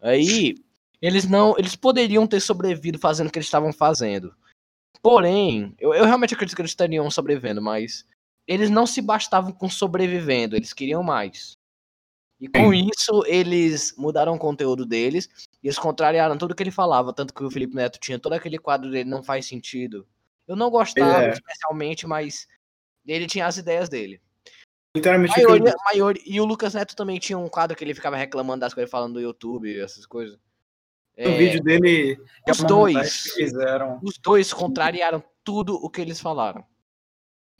Aí, 0.00 0.54
eles 1.00 1.28
não. 1.28 1.54
Eles 1.58 1.74
poderiam 1.76 2.26
ter 2.26 2.40
sobrevivido 2.40 2.98
fazendo 2.98 3.28
o 3.28 3.30
que 3.32 3.38
eles 3.38 3.46
estavam 3.46 3.72
fazendo. 3.72 4.34
Porém, 5.02 5.74
eu, 5.78 5.92
eu 5.92 6.04
realmente 6.04 6.34
acredito 6.34 6.54
que 6.54 6.62
eles 6.62 6.70
estariam 6.70 7.10
sobrevivendo, 7.10 7.60
mas 7.60 8.06
eles 8.46 8.70
não 8.70 8.86
se 8.86 9.02
bastavam 9.02 9.52
com 9.52 9.68
sobrevivendo, 9.68 10.56
eles 10.56 10.72
queriam 10.72 11.02
mais. 11.02 11.56
E 12.40 12.48
com 12.48 12.72
isso, 12.74 13.22
eles 13.26 13.94
mudaram 13.96 14.34
o 14.34 14.38
conteúdo 14.38 14.84
deles 14.84 15.28
e 15.62 15.68
eles 15.68 15.78
contrariaram 15.78 16.36
tudo 16.36 16.54
que 16.56 16.62
ele 16.62 16.72
falava. 16.72 17.12
Tanto 17.12 17.32
que 17.32 17.44
o 17.44 17.50
Felipe 17.50 17.74
Neto 17.74 18.00
tinha 18.00 18.18
todo 18.18 18.32
aquele 18.32 18.58
quadro 18.58 18.90
dele, 18.90 19.08
não 19.08 19.22
faz 19.22 19.46
sentido. 19.46 20.06
Eu 20.48 20.56
não 20.56 20.68
gostava 20.68 21.24
É. 21.24 21.30
especialmente, 21.30 22.04
mas 22.04 22.48
ele 23.06 23.28
tinha 23.28 23.46
as 23.46 23.58
ideias 23.58 23.88
dele. 23.88 24.20
Literalmente, 24.96 25.32
Maioria, 25.36 25.70
aquilo- 25.70 25.84
maioria, 25.84 26.22
e 26.26 26.40
o 26.40 26.44
Lucas 26.44 26.74
Neto 26.74 26.96
também 26.96 27.18
tinha 27.20 27.38
um 27.38 27.48
quadro 27.48 27.76
que 27.76 27.84
ele 27.84 27.94
ficava 27.94 28.16
reclamando 28.16 28.60
das 28.60 28.74
coisas, 28.74 28.90
falando 28.90 29.14
do 29.14 29.20
YouTube, 29.20 29.80
essas 29.80 30.04
coisas. 30.04 30.36
O 31.16 31.20
É, 31.22 31.36
vídeo 31.36 31.62
dele. 31.62 32.18
os 32.48 32.58
dois. 32.58 33.22
fizeram. 33.34 34.00
os 34.02 34.18
dois 34.18 34.52
contrariaram 34.52 35.22
tudo 35.44 35.74
o 35.74 35.90
que 35.90 36.00
eles 36.00 36.20
falaram. 36.20 36.64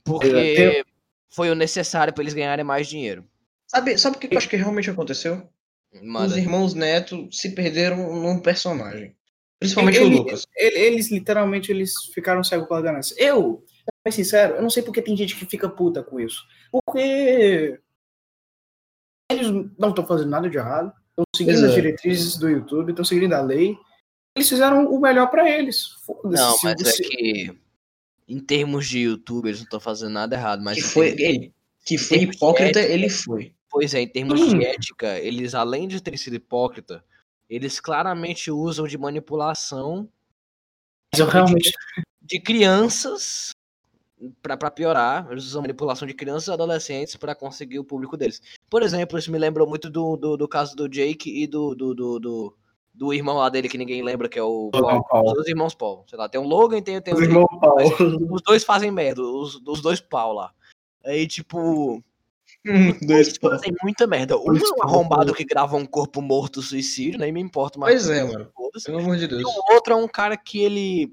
Porque 0.04 0.26
É, 0.28 0.54
tem- 0.82 0.84
foi 1.30 1.50
o 1.50 1.54
necessário 1.54 2.12
para 2.12 2.22
eles 2.22 2.34
ganharem 2.34 2.64
mais 2.64 2.86
dinheiro. 2.88 3.24
Sabe, 3.68 3.96
sabe 3.98 4.16
o 4.16 4.20
que 4.20 4.32
eu 4.34 4.38
acho 4.38 4.48
que 4.48 4.56
realmente 4.56 4.90
aconteceu? 4.90 5.48
Os 5.94 6.02
Manda. 6.02 6.38
irmãos 6.38 6.74
Neto 6.74 7.28
se 7.30 7.54
perderam 7.54 8.14
num 8.14 8.40
personagem. 8.40 9.16
Principalmente 9.58 9.98
Ele- 9.98 10.14
o 10.14 10.18
Lucas. 10.18 10.46
Ele- 10.56 10.78
Eles 10.78 11.10
literalmente 11.10 11.70
eles 11.70 11.92
ficaram 12.12 12.42
cegos 12.42 12.66
pela 12.66 12.82
ganância. 12.82 13.14
Eu, 13.18 13.64
pra 14.02 14.10
ser 14.10 14.24
sincero, 14.24 14.54
eu 14.56 14.62
não 14.62 14.70
sei 14.70 14.82
porque 14.82 15.00
tem 15.02 15.16
gente 15.16 15.36
que 15.36 15.46
fica 15.46 15.68
puta 15.68 16.02
com 16.02 16.18
isso. 16.18 16.42
Porque 16.70 17.78
eles 19.30 19.48
não 19.78 19.90
estão 19.90 20.04
fazendo 20.06 20.30
nada 20.30 20.50
de 20.50 20.56
errado, 20.58 20.92
estão 21.12 21.24
seguindo 21.36 21.54
Pois 21.54 21.64
as 21.64 21.70
é. 21.72 21.74
diretrizes 21.74 22.36
do 22.36 22.48
YouTube, 22.48 22.90
estão 22.90 23.04
seguindo 23.04 23.32
a 23.34 23.40
lei. 23.40 23.76
Eles 24.36 24.48
fizeram 24.48 24.86
o 24.90 25.00
melhor 25.00 25.28
pra 25.30 25.48
eles. 25.48 25.90
Não, 26.24 26.56
mas 26.62 26.74
você- 26.82 27.04
é 27.04 27.08
que 27.08 27.58
em 28.28 28.40
termos 28.40 28.88
de 28.88 29.00
YouTube 29.00 29.46
eles 29.46 29.58
não 29.58 29.64
estão 29.64 29.80
fazendo 29.80 30.12
nada 30.12 30.34
errado, 30.34 30.62
mas 30.62 30.76
Que 30.76 30.82
foi 30.82 31.14
termos- 31.14 31.36
ele. 31.36 31.54
Que 31.84 31.98
foi 31.98 32.18
hipócrita, 32.18 32.78
ética- 32.80 32.94
ele 32.94 33.08
foi. 33.10 33.54
Pois 33.68 33.92
é, 33.94 34.00
em 34.00 34.08
termos 34.08 34.40
Hum. 34.40 34.58
de 34.58 34.64
ética, 34.64 35.18
eles 35.18 35.54
além 35.54 35.88
de 35.88 36.00
terem 36.02 36.18
sido 36.18 36.36
hipócrita, 36.36 37.04
eles 37.48 37.80
claramente 37.80 38.50
usam 38.50 38.86
de 38.86 38.96
manipulação 38.96 40.08
Mas 41.12 41.20
eu 41.20 41.26
realmente. 41.26 41.72
de 42.22 42.40
crianças 42.40 43.50
pra 44.42 44.56
pra 44.56 44.70
piorar, 44.70 45.26
eles 45.30 45.44
usam 45.44 45.62
manipulação 45.62 46.06
de 46.06 46.14
crianças 46.14 46.48
e 46.48 46.52
adolescentes 46.52 47.16
pra 47.16 47.34
conseguir 47.34 47.78
o 47.78 47.84
público 47.84 48.16
deles. 48.16 48.40
Por 48.70 48.82
exemplo, 48.82 49.18
isso 49.18 49.30
me 49.32 49.38
lembrou 49.38 49.66
muito 49.66 49.88
do, 49.90 50.16
do, 50.16 50.36
do 50.36 50.48
caso 50.48 50.76
do 50.76 50.88
Jake 50.88 51.42
e 51.42 51.46
do, 51.46 51.74
do, 51.74 51.94
do, 51.94 52.18
do, 52.20 52.56
do 52.94 53.12
irmão 53.12 53.36
lá 53.38 53.48
dele 53.48 53.68
que 53.68 53.78
ninguém 53.78 54.02
lembra, 54.02 54.28
que 54.28 54.38
é 54.38 54.42
o 54.42 54.70
Logan 54.74 55.00
Paul. 55.00 55.04
Paul. 55.08 55.26
Os 55.26 55.34
dois 55.34 55.48
irmãos 55.48 55.74
Paul. 55.74 56.04
Sei 56.08 56.18
lá, 56.18 56.28
tem 56.28 56.40
o 56.40 56.44
Logan 56.46 56.78
e 56.78 56.82
tem, 56.82 57.00
tem 57.00 57.14
o 57.14 57.16
Os 57.16 57.22
Jake. 57.28 57.60
Paulo. 57.60 58.34
Os 58.34 58.42
dois 58.42 58.64
fazem 58.64 58.90
merda, 58.90 59.22
os, 59.22 59.60
os 59.66 59.80
dois 59.80 60.00
pau 60.00 60.32
lá. 60.32 60.52
Aí, 61.04 61.26
tipo, 61.26 62.02
Dois 62.64 63.26
eles 63.26 63.36
fazem 63.38 63.74
muita 63.82 64.06
merda. 64.06 64.38
Um 64.38 64.56
é 64.56 64.60
um 64.78 64.82
arrombado 64.84 65.34
que 65.34 65.44
grava 65.44 65.76
um 65.76 65.84
corpo 65.84 66.22
morto 66.22 66.62
suicídio, 66.62 67.18
nem 67.18 67.32
me 67.32 67.40
importa 67.40 67.76
mais. 67.78 68.06
Pois 68.06 68.16
é, 68.16 68.22
mano. 68.22 68.48
Pelo 68.84 68.98
amor 69.00 69.16
de 69.16 69.24
E 69.24 69.28
Deus. 69.28 69.42
o 69.44 69.72
outro 69.74 69.92
é 69.94 69.96
um 69.96 70.06
cara 70.06 70.36
que 70.36 70.60
ele, 70.62 71.12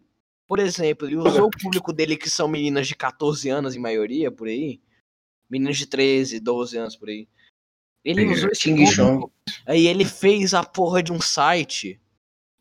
por 0.50 0.58
exemplo, 0.58 1.08
ele 1.08 1.16
usou 1.16 1.46
o 1.46 1.52
público 1.52 1.94
dele 1.94 2.18
que 2.18 2.28
são 2.28 2.48
meninas 2.48 2.88
de 2.88 2.96
14 2.96 3.48
anos 3.50 3.76
em 3.76 3.80
maioria, 3.80 4.32
por 4.32 4.48
aí. 4.48 4.82
Meninas 5.48 5.78
de 5.78 5.86
13, 5.86 6.40
12 6.40 6.76
anos 6.76 6.96
por 6.96 7.08
aí. 7.08 7.28
Ele 8.04 8.26
Sim, 8.26 8.34
usou 8.34 8.50
esse 8.50 8.62
Xing 8.62 8.96
público, 8.96 9.32
aí 9.64 9.86
ele 9.86 10.04
fez 10.04 10.56
a 10.56 10.64
porra 10.64 11.04
de 11.04 11.14
um 11.14 11.22
site 11.22 12.02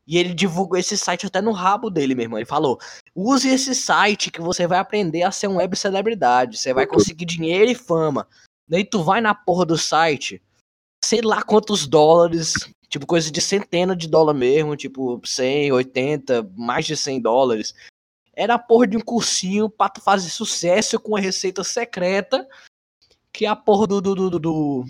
e 0.06 0.18
ele 0.18 0.34
divulgou 0.34 0.78
esse 0.78 0.98
site 0.98 1.24
até 1.24 1.40
no 1.40 1.52
rabo 1.52 1.88
dele, 1.88 2.14
meu 2.14 2.24
irmão. 2.24 2.38
Ele 2.38 2.44
falou: 2.44 2.78
use 3.14 3.48
esse 3.48 3.74
site 3.74 4.30
que 4.30 4.40
você 4.42 4.66
vai 4.66 4.78
aprender 4.78 5.22
a 5.22 5.30
ser 5.30 5.48
um 5.48 5.56
web 5.56 5.74
celebridade. 5.74 6.58
Você 6.58 6.74
vai 6.74 6.86
conseguir 6.86 7.24
dinheiro 7.24 7.70
e 7.70 7.74
fama. 7.74 8.28
Daí 8.68 8.84
tu 8.84 9.02
vai 9.02 9.22
na 9.22 9.34
porra 9.34 9.64
do 9.64 9.78
site, 9.78 10.42
sei 11.08 11.22
lá 11.22 11.42
quantos 11.42 11.86
dólares, 11.86 12.52
tipo 12.86 13.06
coisa 13.06 13.30
de 13.30 13.40
centena 13.40 13.96
de 13.96 14.06
dólar 14.06 14.34
mesmo, 14.34 14.76
tipo 14.76 15.18
100, 15.24 15.72
80, 15.72 16.52
mais 16.54 16.84
de 16.84 16.94
100 16.98 17.22
dólares. 17.22 17.74
Era 18.34 18.54
a 18.54 18.58
porra 18.58 18.86
de 18.86 18.98
um 18.98 19.00
cursinho 19.00 19.70
pra 19.70 19.88
tu 19.88 20.02
fazer 20.02 20.28
sucesso 20.28 21.00
com 21.00 21.16
a 21.16 21.20
receita 21.20 21.64
secreta 21.64 22.46
que 23.32 23.46
a 23.46 23.56
porra 23.56 23.86
do, 23.86 24.02
do, 24.02 24.14
do, 24.14 24.38
do, 24.38 24.84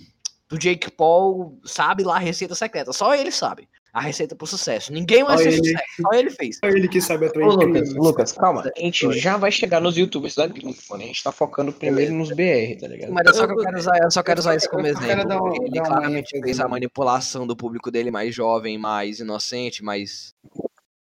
do 0.49 0.59
Jake 0.59 0.91
Paul 0.91 1.57
sabe 1.65 2.03
lá 2.03 2.17
a 2.17 2.19
receita 2.19 2.57
secreta. 2.57 2.93
Só 2.93 3.15
ele 3.15 3.31
sabe 3.31 3.69
a 3.93 4.01
receita 4.01 4.37
pro 4.37 4.47
sucesso. 4.47 4.93
Ninguém 4.93 5.25
vai 5.25 5.37
Só 5.39 5.43
ser 5.45 5.49
ele. 5.49 5.57
sucesso, 5.59 5.85
só 6.03 6.13
ele 6.13 6.31
fez. 6.31 6.59
É 6.63 6.69
ele 6.69 6.89
que 6.89 7.01
sabe 7.01 7.27
atrair 7.27 7.47
Ô, 7.47 7.51
Lucas. 7.55 7.95
Lucas, 7.95 8.33
calma. 8.33 8.63
A 8.77 8.81
gente 8.81 9.11
já 9.19 9.37
vai 9.37 9.51
chegar 9.51 9.81
nos 9.81 9.97
youtubers 9.97 10.35
da 10.35 10.47
gringa, 10.47 10.77
mano. 10.91 11.03
A 11.03 11.07
gente 11.07 11.23
tá 11.23 11.33
focando 11.33 11.73
primeiro 11.73 12.13
nos 12.15 12.29
BR, 12.31 12.77
tá 12.81 12.87
ligado? 12.89 13.13
Mas 13.13 13.27
eu 13.27 13.35
só, 13.35 13.47
que 13.47 13.53
eu 13.53 13.57
quero 13.57 13.79
usar, 13.79 13.99
eu 14.03 14.11
só 14.11 14.23
quero 14.23 14.41
usar 14.41 14.55
isso 14.57 14.69
como 14.71 14.87
eu 14.87 14.93
exemplo. 14.97 15.43
um- 15.43 15.55
ele 15.65 15.79
uma 15.79 15.87
claramente 15.87 16.37
ênfase 16.37 16.43
fez 16.45 16.61
a 16.61 16.69
manipulação 16.69 17.47
do 17.47 17.57
público 17.57 17.91
dele 17.91 18.11
mais 18.11 18.35
jovem, 18.35 18.79
mais 18.79 19.21
inocente, 19.21 19.83
mais. 19.83 20.35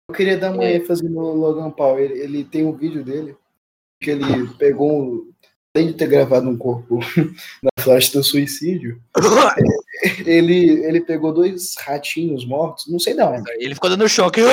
Eu 0.08 0.14
queria 0.14 0.36
dar 0.38 0.52
uma 0.52 0.64
ênfase 0.64 1.08
no 1.08 1.32
Logan 1.32 1.70
Paul. 1.70 1.98
Ele, 1.98 2.20
ele 2.20 2.44
tem 2.44 2.64
um 2.64 2.72
vídeo 2.72 3.02
dele 3.04 3.36
que 4.00 4.10
ele 4.10 4.46
pegou, 4.58 5.02
um- 5.02 5.32
além 5.74 5.88
de 5.88 5.94
ter 5.94 6.06
gravado 6.06 6.48
um 6.48 6.56
corpo 6.56 6.98
na 7.62 7.70
flash 7.82 8.10
do 8.10 8.22
suicídio, 8.22 9.00
ele, 10.26 10.84
ele 10.84 11.00
pegou 11.00 11.32
dois 11.32 11.74
ratinhos 11.78 12.44
mortos, 12.46 12.86
não 12.90 12.98
sei 12.98 13.14
de 13.14 13.22
onde. 13.22 13.50
Ele 13.58 13.74
ficou 13.74 13.90
dando 13.90 14.08
choque. 14.08 14.40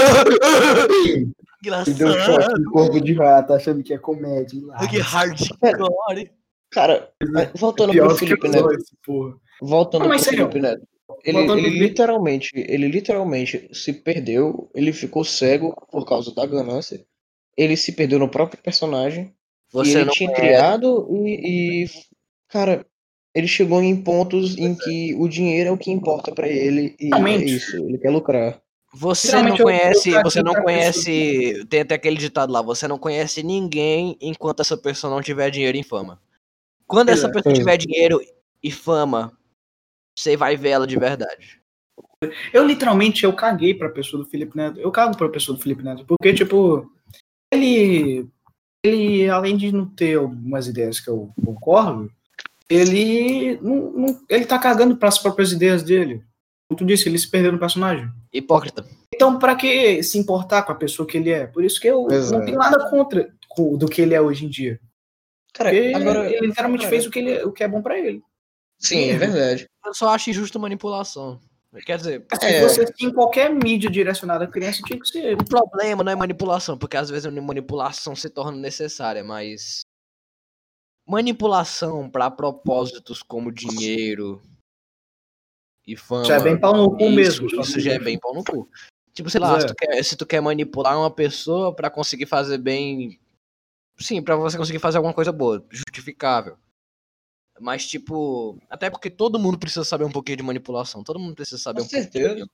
E 1.88 1.94
deu 1.94 2.10
um 2.10 2.20
choque 2.20 2.60
no 2.60 2.72
corpo 2.72 3.00
de 3.00 3.14
rato, 3.14 3.54
achando 3.54 3.82
que 3.82 3.94
é 3.94 3.98
comédia. 3.98 4.60
Que 4.90 5.00
hardcore. 5.00 6.30
Cara, 6.70 7.10
voltando 7.56 7.94
Pior 7.94 8.08
pro 8.10 8.18
Felipe 8.18 8.50
Neto. 8.50 8.68
porra. 9.06 9.36
Voltando 9.62 10.02
Não, 10.02 10.10
pro 10.10 10.20
sério, 10.20 10.40
Felipe 10.40 10.60
Neto. 10.60 10.86
Ele, 11.24 11.38
ele 11.38 11.70
literalmente, 11.80 12.52
ele 12.56 12.88
literalmente 12.90 13.70
se 13.72 13.94
perdeu, 13.94 14.70
ele 14.76 14.92
ficou 14.92 15.24
cego 15.24 15.74
por 15.90 16.06
causa 16.06 16.34
da 16.36 16.46
ganância. 16.46 17.06
Ele 17.56 17.78
se 17.78 17.94
perdeu 17.94 18.20
no 18.20 18.28
próprio 18.30 18.62
personagem. 18.62 19.26
e 19.26 19.34
Você 19.72 19.92
ele 20.00 20.06
não 20.06 20.12
tinha 20.14 20.30
conhece. 20.30 20.48
criado 20.52 21.08
e, 21.12 21.84
e, 21.86 21.90
cara, 22.50 22.86
ele 23.36 23.48
chegou 23.48 23.82
em 23.82 24.02
pontos 24.02 24.58
em 24.58 24.76
que 24.76 25.16
o 25.16 25.28
dinheiro 25.28 25.70
é 25.70 25.72
o 25.72 25.78
que 25.78 25.92
importa 25.92 26.32
pra 26.34 26.48
ele 26.48 26.96
e 27.00 27.10
é 27.14 27.36
isso, 27.38 27.78
ele 27.78 27.98
quer 27.98 28.12
lucrar. 28.12 28.62
Você 28.96 29.42
não 29.42 29.58
conhece, 29.58 30.12
eu 30.12 30.22
você 30.22 30.44
não 30.44 30.54
conhece, 30.54 31.66
tem 31.68 31.82
até 31.82 31.96
aquele 31.96 32.18
ditado 32.18 32.54
lá, 32.54 32.62
você 32.62 32.88
não 32.88 33.00
conhece 33.00 33.42
ninguém 33.42 34.16
enquanto 34.22 34.60
essa 34.60 34.78
pessoa 34.78 35.12
não 35.12 35.22
tiver 35.22 35.50
dinheiro 35.50 35.78
e 35.78 35.84
fama. 35.84 36.22
Quando 36.86 37.10
essa 37.10 37.28
é. 37.28 37.32
pessoa 37.32 37.44
Pois 37.44 37.56
é. 37.56 37.60
tiver 37.60 37.78
dinheiro 37.78 38.22
e 38.62 38.72
fama, 38.72 39.36
você 40.16 40.38
vai 40.38 40.56
ver 40.56 40.70
ela 40.70 40.86
de 40.86 40.98
verdade. 40.98 41.60
Eu 42.54 42.66
literalmente 42.66 43.24
eu 43.24 43.34
caguei 43.34 43.74
pra 43.74 43.90
pessoa 43.90 44.24
do 44.24 44.30
Felipe 44.30 44.56
Neto. 44.56 44.80
Eu 44.80 44.92
cago 44.92 45.18
pra 45.18 45.28
pessoa 45.28 45.58
do 45.58 45.62
Felipe 45.62 45.84
Neto. 45.84 46.06
Porque, 46.06 46.34
tipo, 46.34 46.90
ele. 47.52 48.30
Ele, 48.86 49.30
além 49.30 49.56
de 49.56 49.72
não 49.72 49.86
ter 49.86 50.18
algumas 50.18 50.68
ideias 50.68 51.00
que 51.00 51.10
eu 51.10 51.34
concordo, 51.44 52.12
ele. 52.74 53.60
Não, 53.62 53.92
não- 53.92 54.20
ele 54.30 54.46
tá 54.46 54.58
cagando 54.60 54.98
pras 54.98 55.18
próprias 55.18 55.52
ideias 55.52 55.84
dele. 55.84 56.24
Como 56.68 56.78
tu 56.78 56.86
disse, 56.86 57.08
ele 57.08 57.18
se 57.20 57.30
perdeu 57.30 57.52
no 57.52 57.60
personagem. 57.60 58.10
Hipócrita. 58.34 58.86
Então, 59.14 59.38
pra 59.38 59.56
que 59.56 60.02
se 60.02 60.18
importar 60.18 60.64
com 60.64 60.72
a 60.72 60.76
pessoa 60.76 61.08
que 61.08 61.18
ele 61.18 61.30
é? 61.30 61.46
Por 61.46 61.64
isso 61.64 61.80
que 61.80 61.88
eu 61.88 62.06
Pois 62.06 62.32
não 62.32 62.42
é. 62.42 62.46
tenho 62.46 62.58
nada 62.58 62.90
contra 62.90 63.32
do 63.78 63.88
que 63.88 64.02
ele 64.02 64.16
é 64.16 64.22
hoje 64.22 64.46
em 64.46 64.50
dia. 64.50 64.80
Cara, 65.54 65.70
Porque 65.70 65.94
agora. 65.94 66.30
ele 66.32 66.48
literalmente 66.48 66.82
cara, 66.86 66.90
fez 66.90 67.06
o 67.06 67.12
que, 67.12 67.20
ele, 67.20 67.44
o 67.44 67.52
que 67.52 67.64
é 67.64 67.68
bom 67.68 67.82
pra 67.82 68.00
ele. 68.00 68.22
Sim, 68.80 69.12
é 69.12 69.18
verdade. 69.18 69.68
Eu 69.86 69.94
só 69.94 70.10
acho 70.10 70.30
injusto 70.32 70.60
manipulação. 70.60 71.40
Quer 71.86 71.98
dizer, 71.98 72.26
Se 72.40 72.46
É. 72.46 72.62
você 72.62 72.86
tem 72.92 73.12
qualquer 73.14 73.52
mídia 73.54 73.90
direcionada 73.90 74.46
à 74.46 74.48
criança, 74.48 74.82
tinha 74.86 75.00
que 75.00 75.08
ser. 75.08 75.34
o 75.36 75.44
problema 75.46 76.04
não 76.04 76.12
é 76.12 76.16
manipulação, 76.16 76.78
porque 76.78 76.98
às 76.98 77.10
vezes 77.10 77.26
a 77.26 77.32
manipulação 77.32 78.16
se 78.16 78.30
torna 78.30 78.58
necessária, 78.58 79.24
mas 79.24 79.82
manipulação 81.06 82.10
para 82.10 82.30
propósitos 82.32 83.22
como 83.22 83.52
dinheiro 83.52 84.42
e 85.86 85.96
fama. 85.96 86.26
Já 86.26 86.36
é 86.36 86.40
bem 86.40 86.60
pau 86.60 86.76
no 86.76 86.92
cu 86.92 87.04
isso, 87.04 87.44
mesmo. 87.44 87.62
Isso 87.62 87.80
já 87.80 87.94
é 87.94 88.00
bem 88.00 88.18
pau 88.20 88.34
no 88.34 88.44
cu. 88.44 88.70
Tipo, 89.14 89.30
sei 89.30 89.40
lá, 89.40 89.52
Pois 89.52 89.64
se 89.64 89.66
é. 89.66 89.70
tu, 89.70 89.76
quer, 89.76 90.04
se 90.04 90.16
tu 90.16 90.26
quer 90.26 90.42
manipular 90.42 90.98
uma 90.98 91.12
pessoa 91.12 91.76
pra 91.76 91.90
conseguir 91.90 92.26
fazer 92.26 92.58
bem. 92.58 93.20
Sim, 94.00 94.22
pra 94.24 94.36
você 94.36 94.58
conseguir 94.58 94.80
fazer 94.80 94.98
alguma 94.98 95.14
coisa 95.14 95.32
boa, 95.32 95.64
justificável. 95.70 96.58
Mas, 97.60 97.86
tipo, 97.86 98.58
até 98.70 98.90
porque 98.90 99.12
todo 99.12 99.38
mundo 99.38 99.60
precisa 99.60 99.84
saber 99.84 100.04
um 100.06 100.12
pouquinho 100.12 100.38
de 100.38 100.44
manipulação. 100.44 101.04
Todo 101.04 101.20
mundo 101.20 101.36
precisa 101.36 101.62
saber 101.62 101.82
Com 101.82 101.86
um 101.86 101.90
certeza. 101.90 102.28
pouquinho. 102.28 102.48
Com 102.48 102.54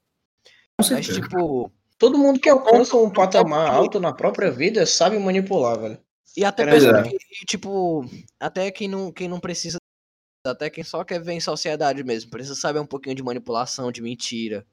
Mas, 0.79 0.87
certeza. 0.87 1.21
tipo, 1.21 1.71
Todo 1.99 2.17
mundo 2.17 2.39
que 2.39 2.47
alcança 2.47 2.95
um 2.95 3.11
patamar 3.11 3.69
alto 3.69 3.99
na 3.99 4.13
própria 4.13 4.49
vida 4.49 4.85
sabe 4.85 5.19
manipular, 5.19 5.77
velho. 5.77 5.99
E 6.37 6.45
até 6.45 6.65
pessoa 6.65 6.93
verdade. 6.93 7.17
que, 7.17 7.45
tipo, 7.45 8.05
até 8.39 8.71
quem 8.71 8.87
não, 8.87 9.11
quem 9.11 9.27
não 9.27 9.39
precisa, 9.39 9.77
até 10.45 10.69
quem 10.69 10.83
só 10.83 11.03
quer 11.03 11.21
ver 11.21 11.33
em 11.33 11.39
sociedade 11.39 12.03
mesmo, 12.03 12.29
precisa 12.29 12.55
saber 12.55 12.79
um 12.79 12.85
pouquinho 12.85 13.15
de 13.15 13.23
manipulação, 13.23 13.91
de 13.91 14.01
mentira. 14.01 14.65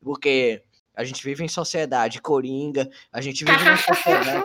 Porque 0.00 0.62
a 0.94 1.04
gente 1.04 1.22
vive 1.22 1.44
em 1.44 1.48
sociedade 1.48 2.20
coringa, 2.20 2.90
a 3.12 3.20
gente 3.20 3.44
vive 3.44 3.64
numa 3.64 3.76
sociedade. 3.76 4.44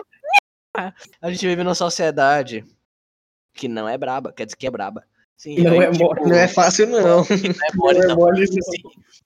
a 1.20 1.30
gente 1.30 1.46
vive 1.46 1.62
numa 1.62 1.74
sociedade 1.74 2.64
que 3.54 3.68
não 3.68 3.88
é 3.88 3.96
braba, 3.96 4.32
quer 4.32 4.44
dizer 4.46 4.56
que 4.56 4.66
é 4.66 4.70
braba. 4.70 5.04
Sim, 5.36 5.58
Não 5.58 5.72
aí, 5.72 5.78
é 5.80 5.90
tipo. 5.90 6.28
Não 6.28 6.36
é 6.36 6.48
fácil, 6.48 6.86
não. 6.86 7.00
não 7.00 7.16
é 7.18 7.74
mole, 7.74 7.98
Não 7.98 8.04
é 8.04 8.06
não. 8.06 8.16
mole, 8.16 8.46
Sim, 8.46 8.60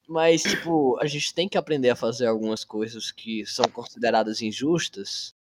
Mas, 0.09 0.43
tipo, 0.43 0.99
a 1.01 1.07
gente 1.07 1.35
tem 1.35 1.49
que 1.49 1.59
aprender 1.59 1.91
a 1.91 1.97
fazer 1.97 2.27
algumas 2.27 2.65
coisas 2.65 3.13
que 3.13 3.45
são 3.45 3.67
consideradas 3.67 4.41
injustas 4.41 5.35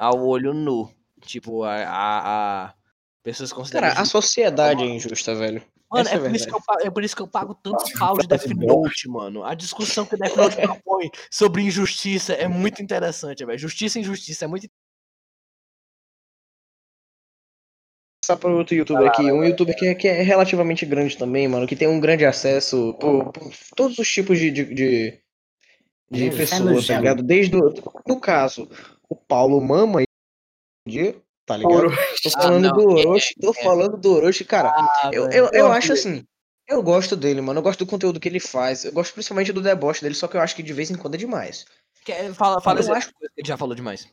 ao 0.00 0.26
olho 0.26 0.52
nu. 0.54 0.90
Tipo, 1.22 1.62
a. 1.64 1.74
a, 1.84 2.64
a 2.68 2.74
pessoas 3.22 3.52
consideram. 3.52 3.88
Cara, 3.88 4.00
a 4.00 4.04
sociedade 4.04 4.82
é 4.82 4.86
injusta, 4.86 5.34
velho. 5.34 5.62
Mano, 5.92 6.08
é 6.08 6.14
é 6.14 6.18
por, 6.18 6.34
isso 6.34 6.46
que 6.46 6.54
eu, 6.54 6.60
verdade. 6.60 6.66
pago- 6.66 6.86
é 6.86 6.90
por 6.90 7.04
isso 7.04 7.16
que 7.16 7.22
eu 7.22 7.28
pago 7.28 7.54
tanto 7.54 7.84
pau 7.98 8.16
de 8.16 8.26
Death. 8.26 8.46
Note, 8.54 9.08
mano. 9.08 9.42
A 9.44 9.54
discussão 9.54 10.06
que 10.06 10.14
o 10.14 10.18
Death 10.18 10.36
Note 10.36 10.56
propõe 10.56 11.10
sobre 11.30 11.62
injustiça 11.62 12.32
é 12.32 12.46
muito 12.48 12.80
interessante, 12.80 13.44
velho. 13.44 13.58
Justiça 13.58 13.98
e 13.98 14.02
injustiça 14.02 14.44
é 14.44 14.48
muito 14.48 14.68
passar 18.24 18.36
para 18.38 18.50
outro 18.50 18.74
youtuber 18.74 19.08
aqui. 19.08 19.30
Um 19.32 19.44
youtuber 19.44 19.76
que 19.76 19.86
é, 19.86 19.94
que 19.94 20.06
é 20.08 20.22
relativamente 20.22 20.86
grande 20.86 21.16
também, 21.16 21.48
mano. 21.48 21.66
Que 21.66 21.76
tem 21.76 21.88
um 21.88 22.00
grande 22.00 22.24
acesso 22.24 22.94
por, 23.00 23.32
por 23.32 23.50
todos 23.76 23.98
os 23.98 24.08
tipos 24.08 24.38
de, 24.38 24.50
de, 24.50 24.64
de, 24.66 25.20
de 26.10 26.24
Hum, 26.30 26.36
pessoas, 26.36 26.50
tá 26.74 26.80
gênero. 26.80 27.00
ligado? 27.02 27.22
Desde 27.22 27.56
o, 27.56 27.74
no 28.06 28.20
caso, 28.20 28.68
o 29.10 29.16
Paulo 29.16 29.60
Mama, 29.60 30.00
tá 31.46 31.56
ligado? 31.56 31.72
Ouro. 31.74 31.90
Tô 32.22 32.28
Ah, 32.36 32.42
falando 32.42 32.62
não, 32.68 32.72
do 32.76 32.98
é- 32.98 33.06
Orochi, 33.06 33.34
tô 33.40 33.50
é. 33.50 33.62
falando 33.62 33.96
do 33.96 34.12
Orochi, 34.14 34.44
cara. 34.44 34.70
Ah, 34.70 35.10
Eu, 35.12 35.28
eu, 35.30 35.50
eu 35.52 35.66
acho 35.72 35.92
assim. 35.92 36.24
Eu 36.68 36.82
gosto 36.82 37.16
dele, 37.16 37.40
mano. 37.40 37.58
Eu 37.58 37.62
gosto 37.64 37.80
do 37.84 37.90
conteúdo 37.90 38.20
que 38.20 38.28
ele 38.28 38.38
faz. 38.38 38.84
Eu 38.84 38.92
gosto 38.92 39.12
principalmente 39.12 39.52
do 39.52 39.60
deboche 39.60 40.02
dele, 40.02 40.14
só 40.14 40.28
que 40.28 40.36
eu 40.36 40.40
acho 40.40 40.54
que 40.54 40.62
de 40.62 40.72
vez 40.72 40.88
em 40.90 40.94
quando 40.94 41.16
é 41.16 41.18
demais. 41.18 41.64
Quer- 42.04 42.32
Fala, 42.32 42.60
fala 42.60 42.80
Eu 42.80 42.94
acho- 42.94 43.12
coisa 43.12 43.32
que 43.34 43.40
ele 43.40 43.48
já 43.48 43.56
falou 43.56 43.74
demais. 43.74 44.06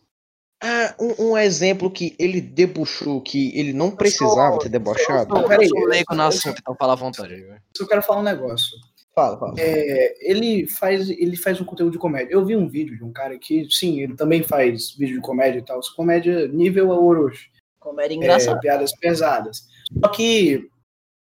Ah, 0.64 0.96
um, 1.00 1.34
um 1.34 1.38
exemplo 1.38 1.92
que 1.92 2.16
ele 2.18 2.42
debochou, 2.42 3.22
que 3.22 3.56
ele 3.58 3.74
não 3.74 3.92
precisava 3.92 4.58
ter 4.58 4.70
debochado. 4.70 5.32
Não, 5.36 5.48
peraí, 5.48 5.68
eu 5.68 5.70
sou 5.78 5.86
leigo 5.88 6.16
no 6.16 6.24
eu- 6.24 6.28
assunto, 6.28 6.58
então 6.60 6.76
fala 6.76 6.94
à 6.94 6.96
vontade. 6.96 7.30
velho. 7.36 7.62
Eu 7.80 7.88
quero 7.88 8.02
falar 8.02 8.22
um 8.22 8.24
negócio. 8.24 8.76
Fala, 9.18 9.36
fala. 9.40 9.56
É, 9.58 10.16
ele 10.32 10.68
faz 10.68 11.10
ele 11.10 11.36
faz 11.36 11.60
um 11.60 11.66
conteúdo 11.66 11.94
de 11.94 11.98
comédia. 11.98 12.32
Eu 12.32 12.46
vi 12.46 12.56
um 12.56 12.68
vídeo 12.70 12.96
de 12.96 13.04
um 13.04 13.12
cara 13.12 13.36
que, 13.40 13.68
sim, 13.68 14.00
ele 14.00 14.16
também 14.16 14.44
faz 14.44 14.92
vídeo 14.92 15.16
de 15.16 15.22
comédia 15.22 15.58
e 15.58 15.66
tal. 15.66 15.80
Comédia 15.96 16.48
nível 16.48 16.90
Orochi. 16.92 17.50
Comédia 17.80 18.14
É, 18.14 18.18
engraçada. 18.18 18.60
piadas 18.60 18.92
pesadas. 19.00 19.68
Só 20.00 20.08
que, 20.10 20.70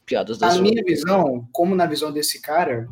Piadas 0.04 0.36
da 0.36 0.54
na 0.54 0.60
minha 0.60 0.82
visão, 0.84 1.48
como 1.50 1.74
na 1.74 1.86
visão 1.86 2.12
desse 2.12 2.42
cara, 2.42 2.86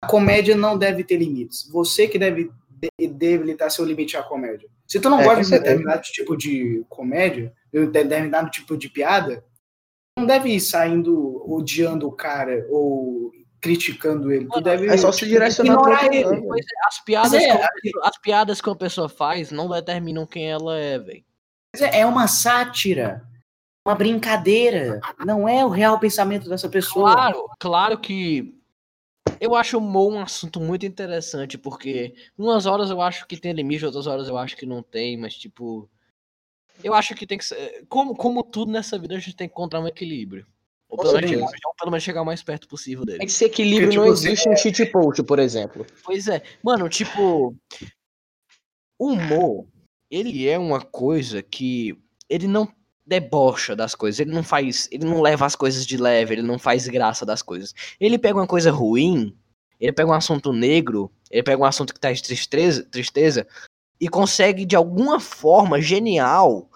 a 0.00 0.06
comédia 0.06 0.54
não 0.56 0.78
deve 0.78 1.02
ter 1.02 1.16
limites. 1.16 1.68
Você 1.72 2.06
que 2.06 2.16
deve 2.18 2.52
de- 2.70 3.08
delimitar 3.08 3.68
seu 3.68 3.84
limite 3.84 4.16
à 4.16 4.22
comédia. 4.22 4.68
Se 4.86 5.00
tu 5.00 5.10
não 5.10 5.20
É, 5.22 5.24
gosta 5.24 5.42
de 5.42 5.50
determinado 5.50 6.02
tipo 6.02 6.36
de 6.36 6.84
comédia, 6.88 7.52
de 7.72 7.86
determinado 7.86 8.48
tipo 8.48 8.76
de 8.76 8.88
piada, 8.88 9.44
não 10.16 10.24
deve 10.24 10.50
ir 10.50 10.60
saindo 10.60 11.42
odiando 11.52 12.06
o 12.06 12.12
cara 12.12 12.64
ou 12.70 13.32
criticando 13.64 14.30
ele. 14.30 14.46
Tu 14.46 14.60
deve 14.60 14.86
É 14.88 14.96
só 14.98 15.10
se 15.10 15.26
direcionar 15.26 15.72
ignorar 15.72 16.04
outro 16.04 16.14
ele. 16.54 16.60
é, 16.60 16.86
as 16.86 17.00
piadas, 17.02 17.32
é, 17.32 17.38
que, 17.38 17.52
uma 17.52 17.68
pessoa- 17.82 18.08
as 18.08 18.18
piadas 18.18 18.60
que 18.60 18.68
uma 18.68 18.76
pessoa 18.76 19.08
faz 19.08 19.50
não 19.50 19.68
determinam 19.70 20.26
quem 20.26 20.50
ela 20.50 20.78
é, 20.78 20.98
velho. 20.98 21.24
Mas 21.74 21.80
é 21.82 22.00
é 22.00 22.06
uma 22.06 22.28
sátira, 22.28 23.26
uma 23.86 23.94
brincadeira. 23.94 25.00
Não 25.24 25.48
é 25.48 25.64
o 25.64 25.68
real 25.70 25.98
pensamento 25.98 26.46
dessa 26.48 26.68
pessoa. 26.68 27.14
Claro, 27.14 27.50
claro 27.58 27.98
que 27.98 28.54
eu 29.40 29.54
acho 29.56 29.78
o 29.78 29.80
humor 29.80 30.12
um 30.12 30.20
assunto 30.20 30.60
muito 30.60 30.84
interessante, 30.84 31.56
porque 31.56 32.14
umas 32.36 32.66
horas 32.66 32.90
eu 32.90 33.00
acho 33.00 33.26
que 33.26 33.36
tem 33.38 33.52
limite, 33.52 33.86
outras 33.86 34.06
horas 34.06 34.28
eu 34.28 34.36
acho 34.36 34.56
que 34.56 34.66
não 34.66 34.82
tem, 34.82 35.16
mas 35.16 35.34
tipo. 35.34 35.88
Eu 36.82 36.92
acho 36.92 37.14
que 37.14 37.26
tem 37.26 37.38
que 37.38 37.44
ser. 37.44 37.86
Como, 37.88 38.14
como 38.14 38.42
tudo 38.42 38.70
nessa 38.70 38.98
vida, 38.98 39.14
a 39.14 39.18
gente 39.18 39.34
tem 39.36 39.48
que 39.48 39.52
encontrar 39.54 39.80
um 39.80 39.88
equilíbrio. 39.88 40.46
Ou 40.96 41.02
pelo, 41.02 41.14
menos, 41.14 41.30
chegar- 41.30 41.44
ou 41.66 41.74
pelo 41.74 41.90
menos 41.90 42.04
chegar 42.04 42.22
o 42.22 42.24
mais 42.24 42.42
perto 42.42 42.68
possível 42.68 43.04
dele. 43.04 43.24
Esse 43.24 43.44
equilíbrio 43.44 43.88
Porque, 43.88 43.96
não 43.96 44.04
tipo, 44.04 44.14
existe 44.14 44.48
em 44.48 44.56
cheat 44.56 44.86
post, 44.86 45.22
por 45.22 45.38
exemplo. 45.38 45.86
Pois 46.02 46.28
é. 46.28 46.42
Mano, 46.62 46.88
tipo. 46.88 47.54
O 48.98 49.08
humor, 49.12 49.66
ele 50.10 50.48
é 50.48 50.58
uma 50.58 50.80
coisa 50.80 51.42
que. 51.42 51.98
Ele 52.28 52.46
não 52.46 52.68
debocha 53.06 53.76
das 53.76 53.94
coisas. 53.94 54.20
Ele 54.20 54.32
não 54.32 54.42
faz. 54.42 54.88
Ele 54.90 55.04
não 55.04 55.20
leva 55.20 55.44
as 55.44 55.56
coisas 55.56 55.84
de 55.84 55.96
leve, 55.96 56.34
ele 56.34 56.42
não 56.42 56.58
faz 56.58 56.86
graça 56.88 57.26
das 57.26 57.42
coisas. 57.42 57.74
Ele 58.00 58.18
pega 58.18 58.38
uma 58.38 58.46
coisa 58.46 58.70
ruim, 58.70 59.36
ele 59.80 59.92
pega 59.92 60.10
um 60.10 60.14
assunto 60.14 60.52
negro, 60.52 61.10
ele 61.30 61.42
pega 61.42 61.60
um 61.60 61.66
assunto 61.66 61.92
que 61.92 62.00
tá 62.00 62.12
de 62.12 62.22
tristeza, 62.22 62.84
tristeza 62.84 63.46
e 64.00 64.08
consegue, 64.08 64.64
de 64.64 64.76
alguma 64.76 65.20
forma 65.20 65.80
genial, 65.80 66.68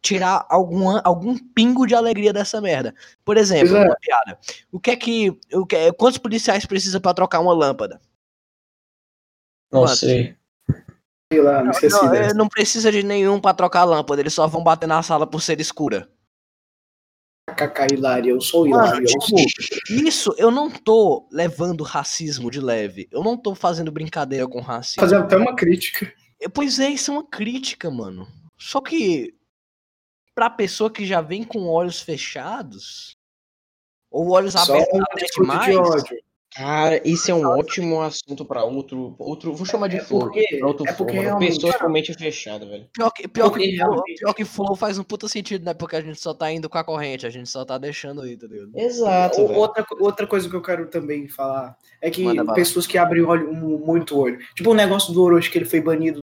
tirar 0.00 0.46
alguma, 0.48 1.00
algum 1.04 1.36
pingo 1.36 1.86
de 1.86 1.94
alegria 1.94 2.32
dessa 2.32 2.60
merda. 2.60 2.94
Por 3.24 3.36
exemplo, 3.36 3.76
é. 3.76 3.84
uma 3.86 3.96
piada. 3.96 4.38
O 4.70 4.78
que 4.80 4.90
é 4.90 4.96
que. 4.96 5.38
O 5.52 5.66
que 5.66 5.76
é- 5.76 5.92
quantos 5.92 6.18
policiais 6.18 6.64
precisa 6.66 7.00
pra 7.00 7.14
trocar 7.14 7.40
uma 7.40 7.52
lâmpada? 7.54 8.00
Não 9.72 9.82
Mano, 9.82 9.94
sei. 9.96 10.36
Sei 11.30 11.42
lá, 11.42 11.62
esqueci 11.70 11.94
Não, 11.94 12.10
dessa. 12.10 12.30
é, 12.30 12.34
não 12.34 12.48
precisa 12.48 12.90
de 12.90 13.02
nenhum 13.02 13.38
pra 13.40 13.52
trocar 13.52 13.80
a 13.80 13.84
lâmpada, 13.84 14.22
eles 14.22 14.32
só 14.32 14.46
vão 14.46 14.62
bater 14.62 14.86
na 14.86 15.02
sala 15.02 15.26
por 15.26 15.42
ser 15.42 15.60
escura. 15.60 16.08
KK 17.54 17.94
Hilário, 17.94 18.36
eu 18.36 18.40
sou 18.40 18.66
Hilário. 18.66 19.02
eu 19.02 19.06
tipo, 19.06 19.36
isso 20.06 20.34
eu 20.38 20.50
não 20.50 20.70
tô 20.70 21.26
levando 21.32 21.82
racismo 21.82 22.50
de 22.50 22.60
leve. 22.60 23.08
Eu 23.10 23.22
não 23.22 23.36
tô 23.36 23.54
fazendo 23.54 23.90
brincadeira 23.92 24.46
com 24.46 24.60
racismo. 24.60 25.00
Fazendo 25.02 25.24
até 25.24 25.36
uma 25.36 25.54
crítica. 25.56 26.10
É, 26.40 26.48
Pois 26.48 26.78
é, 26.78 26.88
isso 26.88 27.10
é 27.10 27.14
uma 27.14 27.26
crítica, 27.26 27.90
mano. 27.90 28.26
Só 28.56 28.80
que 28.80 29.34
pra 30.38 30.48
pessoa 30.48 30.88
que 30.88 31.04
já 31.04 31.20
vem 31.20 31.42
com 31.42 31.66
olhos 31.66 32.00
fechados 32.00 33.16
ou 34.08 34.30
olhos 34.30 34.52
Só 34.52 34.60
abertos 34.72 34.96
um 35.36 35.40
demais, 35.42 35.66
de 35.70 35.76
ódio. 35.76 36.16
Cara, 36.54 37.02
isso 37.06 37.28
é 37.30 37.34
um 37.34 37.44
ótimo 37.44 38.00
assunto 38.00 38.44
pra 38.44 38.62
outro. 38.62 39.16
outro 39.18 39.52
vou 39.52 39.66
chamar 39.66 39.88
de 39.88 39.96
É 39.96 40.00
flow. 40.00 40.20
porque- 40.20 40.60
outro 40.64 40.88
é 40.88 40.92
porque 40.92 41.12
flow, 41.14 41.24
realmente- 41.24 41.54
Pessoas 41.56 41.76
com 41.76 41.88
mente 41.88 42.14
fechada, 42.14 42.64
velho. 42.66 42.88
pior 42.94 43.10
que, 43.10 43.26
pior, 43.26 43.50
Porque 43.50 43.68
que, 43.68 44.14
pior 44.14 44.32
que 44.32 44.44
flow 44.44 44.76
faz 44.76 44.96
um 44.96 45.02
puta 45.02 45.26
sentido, 45.28 45.64
né? 45.64 45.74
Porque 45.74 45.96
a 45.96 46.00
gente 46.00 46.20
só 46.20 46.32
tá 46.32 46.50
indo 46.52 46.68
com 46.70 46.78
a 46.78 46.84
corrente, 46.84 47.26
a 47.26 47.30
gente 47.30 47.48
só 47.50 47.64
tá 47.64 47.76
deixando 47.76 48.22
aí, 48.22 48.36
tá 48.36 48.46
ligado? 48.46 48.70
Exato, 48.76 49.40
O-. 49.42 49.52
Outra, 49.54 49.84
outra 49.98 50.24
coisa 50.26 50.48
que 50.48 50.54
eu 50.54 50.62
quero 50.62 50.86
também 50.88 51.26
falar 51.26 51.76
é 52.00 52.10
que 52.12 52.22
Manda 52.22 52.54
pessoas 52.54 52.86
que 52.86 52.96
abrem 52.96 53.24
olho, 53.24 53.50
um- 53.50 53.84
muito 53.84 54.16
olho. 54.16 54.38
Tipo 54.54 54.70
o 54.70 54.74
negócio 54.74 55.12
do 55.12 55.20
Orochi 55.20 55.50
que 55.50 55.58
ele 55.58 55.64
foi 55.66 55.80
banido 55.80 56.20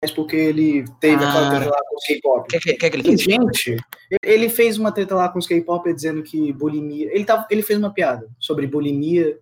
mas 0.00 0.10
porque 0.12 0.36
ele 0.36 0.84
teve 1.00 1.22
Ah. 1.24 1.28
aquela 1.28 1.50
treta 1.50 1.70
lá 1.70 1.80
com 1.88 1.96
os 1.96 2.04
K-pop. 2.04 2.40
O 2.40 2.44
que, 2.44 2.58
que, 2.58 2.74
que, 2.74 2.90
que 2.90 2.96
ele 2.96 3.02
fez? 3.02 3.20
gente, 3.20 3.76
ele 4.22 4.48
fez 4.48 4.78
uma 4.78 4.92
treta 4.92 5.14
lá 5.14 5.28
com 5.28 5.38
os 5.38 5.46
K-pop 5.46 5.92
dizendo 5.92 6.22
que 6.22 6.52
bulimia. 6.52 7.10
Ele, 7.12 7.24
tava, 7.24 7.46
ele 7.50 7.62
fez 7.62 7.78
uma 7.78 7.92
piada 7.92 8.28
sobre 8.38 8.66
bulimia. 8.66 9.38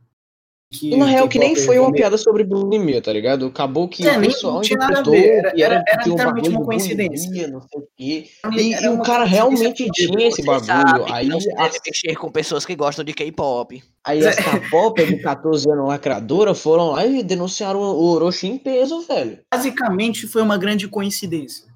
Que 0.78 0.92
E 0.92 0.96
na 0.96 1.06
real, 1.06 1.28
que 1.28 1.38
nem 1.38 1.54
foi 1.56 1.78
uma 1.78 1.92
piada 1.92 2.16
sobre 2.18 2.44
bulimia, 2.44 3.00
tá 3.00 3.12
ligado? 3.12 3.46
Acabou 3.46 3.88
que 3.88 4.06
É, 4.06 4.16
o 4.18 4.20
pessoal 4.20 4.54
não 4.54 4.60
tinha 4.60 4.78
nada 4.78 4.98
a 4.98 5.00
interpretou 5.00 5.12
ver, 5.22 5.38
era- 5.38 5.52
que 5.52 5.62
era, 5.62 5.84
era- 5.88 6.02
um 6.06 6.10
literalmente 6.10 6.48
uma 6.50 6.64
coincidência. 6.64 7.28
bulimia, 7.28 7.48
não 7.48 7.60
sei 7.62 7.80
o 7.80 7.88
quê. 7.96 8.26
E, 8.56 8.72
e 8.84 8.88
o 8.88 9.02
cara 9.02 9.24
realmente 9.24 9.88
tinha 9.92 10.28
esse 10.28 10.42
bagulho. 10.42 10.64
sabe 10.66 11.04
Aí, 11.12 11.26
não 11.28 11.38
deve 11.38 11.78
mexer 11.86 12.16
com 12.16 12.30
pessoas 12.30 12.64
que 12.66 12.74
gostam 12.76 13.04
de 13.04 13.12
K-pop. 13.14 13.82
aí 14.04 14.26
as 14.26 14.36
K-pop 14.36 15.04
de 15.04 15.16
14 15.20 15.70
anos 15.70 15.88
lacradora 15.88 16.54
foram 16.54 16.90
lá 16.92 17.04
e 17.06 17.22
denunciaram 17.22 17.80
o 17.80 18.04
Orochi 18.04 18.46
em 18.46 18.58
peso, 18.58 19.00
velho. 19.02 19.38
basicamente 19.52 20.26
foi 20.26 20.42
uma 20.42 20.56
grande 20.58 20.86
coincidência. 20.88 21.66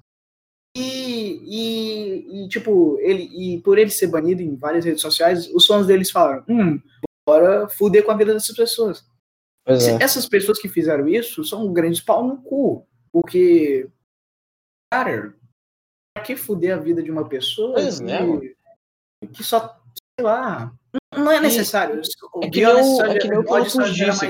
E, 0.77 1.41
e, 1.45 2.45
e, 2.45 2.47
tipo, 2.47 2.97
ele, 3.01 3.23
e 3.33 3.61
por 3.61 3.77
ele 3.77 3.89
ser 3.89 4.07
banido 4.07 4.41
em 4.41 4.55
várias 4.55 4.85
redes 4.85 5.01
sociais, 5.01 5.49
os 5.53 5.65
fãs 5.65 5.85
deles 5.85 6.09
falaram: 6.09 6.43
hum, 6.47 6.79
bora 7.27 7.67
fuder 7.69 8.03
com 8.05 8.11
a 8.11 8.17
vida 8.17 8.33
dessas 8.33 8.55
pessoas. 8.55 9.05
É. 9.65 10.03
Essas 10.03 10.27
pessoas 10.27 10.59
que 10.59 10.67
fizeram 10.67 11.07
isso 11.07 11.43
são 11.43 11.71
grandes 11.71 12.01
pau 12.01 12.25
no 12.27 12.41
cu. 12.41 12.87
Porque, 13.11 13.89
cara, 14.91 15.35
pra 16.15 16.23
que 16.23 16.35
fuder 16.35 16.75
a 16.75 16.79
vida 16.79 17.01
de 17.03 17.11
uma 17.11 17.27
pessoa 17.27 17.75
que, 17.75 17.81
é, 19.23 19.27
que 19.27 19.43
só, 19.43 19.79
sei 20.17 20.25
lá, 20.25 20.73
não 21.15 21.31
é 21.31 21.39
necessário. 21.39 22.01
é 22.41 22.49
que 22.49 22.61
nem 22.65 22.65
o- 22.67 23.01
é 23.03 23.19
que 23.19 23.27
nem 23.27 23.37
o 23.39 23.43
que 23.43 23.51
o 23.51 23.57
Lucas 23.57 23.95
disse. 23.95 24.25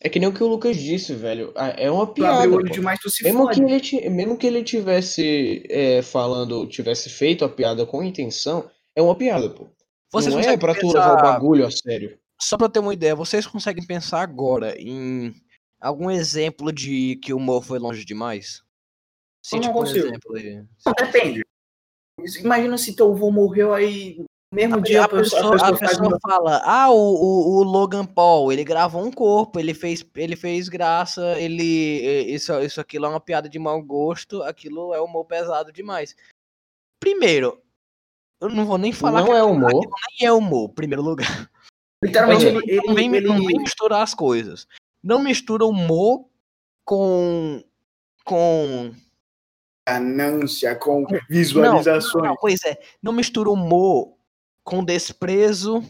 É 0.00 0.08
que 0.10 0.18
nem 0.18 0.28
o 0.28 0.34
que 0.34 0.42
o 0.42 0.46
Lucas 0.46 0.76
disse, 0.76 1.14
velho. 1.14 1.50
Ah, 1.56 1.68
É 1.68 1.90
uma 1.90 2.06
piada. 2.06 2.46
demais, 2.64 3.00
Mesmo 3.22 3.44
fode. 3.44 3.80
que, 3.80 3.96
ele, 3.96 4.10
mesmo 4.10 4.36
que 4.36 4.46
ele 4.46 4.62
tivesse 4.62 5.62
é, 5.70 6.02
falando, 6.02 6.66
tivesse 6.66 7.08
feito 7.08 7.42
a 7.44 7.48
piada 7.48 7.86
com 7.86 8.02
intenção, 8.02 8.70
é 8.94 9.00
uma 9.00 9.16
piada, 9.16 9.48
pô. 9.48 9.66
Vocês 10.12 10.32
não 10.34 10.40
é 10.40 10.56
pra 10.56 10.74
tu 10.74 10.80
pensar- 10.80 10.98
levar 11.10 11.18
o 11.18 11.22
bagulho 11.22 11.66
a 11.66 11.70
sério. 11.70 12.18
Só 12.40 12.56
pra 12.56 12.68
ter 12.68 12.78
uma 12.80 12.92
ideia, 12.92 13.14
vocês 13.14 13.46
conseguem 13.46 13.86
pensar 13.86 14.20
agora 14.20 14.74
em 14.80 15.34
algum 15.80 16.10
exemplo 16.10 16.72
de 16.72 17.16
que 17.16 17.32
o 17.32 17.36
humor 17.36 17.62
foi 17.62 17.78
longe 17.78 18.04
demais? 18.04 18.62
Eu 19.52 19.56
não 19.56 19.60
tipo 19.60 19.72
um 19.78 19.80
consigo. 19.80 20.06
exemplo 20.06 20.36
aí. 20.36 20.64
Não, 20.86 20.92
depende. 20.92 21.42
Imagina 22.40 22.78
se 22.78 22.94
teu 22.94 23.12
avô 23.12 23.30
morreu 23.30 23.74
aí 23.74 24.16
no 24.18 24.26
mesmo 24.52 24.80
dia 24.80 25.04
a 25.04 25.08
pessoa, 25.08 25.56
a 25.56 25.76
pessoa 25.76 26.08
uma- 26.08 26.18
fala, 26.20 26.62
ah, 26.64 26.90
o, 26.90 26.94
o, 26.96 27.56
o 27.58 27.62
Logan 27.64 28.06
Paul, 28.06 28.52
ele 28.52 28.62
gravou 28.64 29.04
um 29.04 29.10
corpo, 29.10 29.58
ele 29.58 29.74
fez, 29.74 30.04
ele 30.14 30.36
fez 30.36 30.68
graça, 30.68 31.38
ele. 31.40 32.32
Isso, 32.32 32.52
isso 32.60 32.80
aquilo 32.80 33.06
é 33.06 33.08
uma 33.08 33.20
piada 33.20 33.48
de 33.48 33.58
mau 33.58 33.82
gosto, 33.82 34.42
aquilo 34.44 34.94
é 34.94 35.00
humor 35.00 35.24
pesado 35.24 35.72
demais. 35.72 36.14
Primeiro, 37.00 37.60
eu 38.40 38.48
não 38.48 38.66
vou 38.66 38.78
nem 38.78 38.92
falar 38.92 39.20
Não 39.20 39.26
que 39.26 39.32
é 39.32 39.40
aquilo 39.40 39.52
humor. 39.52 39.90
nem 40.18 40.28
é 40.28 40.32
humor, 40.32 40.70
em 40.70 40.74
primeiro 40.74 41.02
lugar. 41.02 41.50
Literalmente, 42.02 42.44
Não, 42.44 42.60
ele, 42.60 42.82
não, 42.86 42.94
vem, 42.94 43.14
ele, 43.14 43.26
não 43.26 43.36
vem 43.36 43.46
ele, 43.50 43.58
misturar 43.58 44.02
as 44.02 44.14
coisas. 44.14 44.66
Não 45.02 45.22
mistura 45.22 45.64
humor 45.64 46.28
com. 46.84 47.62
com. 48.24 48.94
ganância 49.88 50.74
com 50.76 51.02
Não, 51.02 51.20
visualizações. 51.28 52.24
não, 52.24 52.36
pois 52.36 52.62
é, 52.64 52.78
não 53.02 53.12
mistura 53.12 53.50
humor 53.50 54.16
com 54.62 54.84
desprezo 54.84 55.82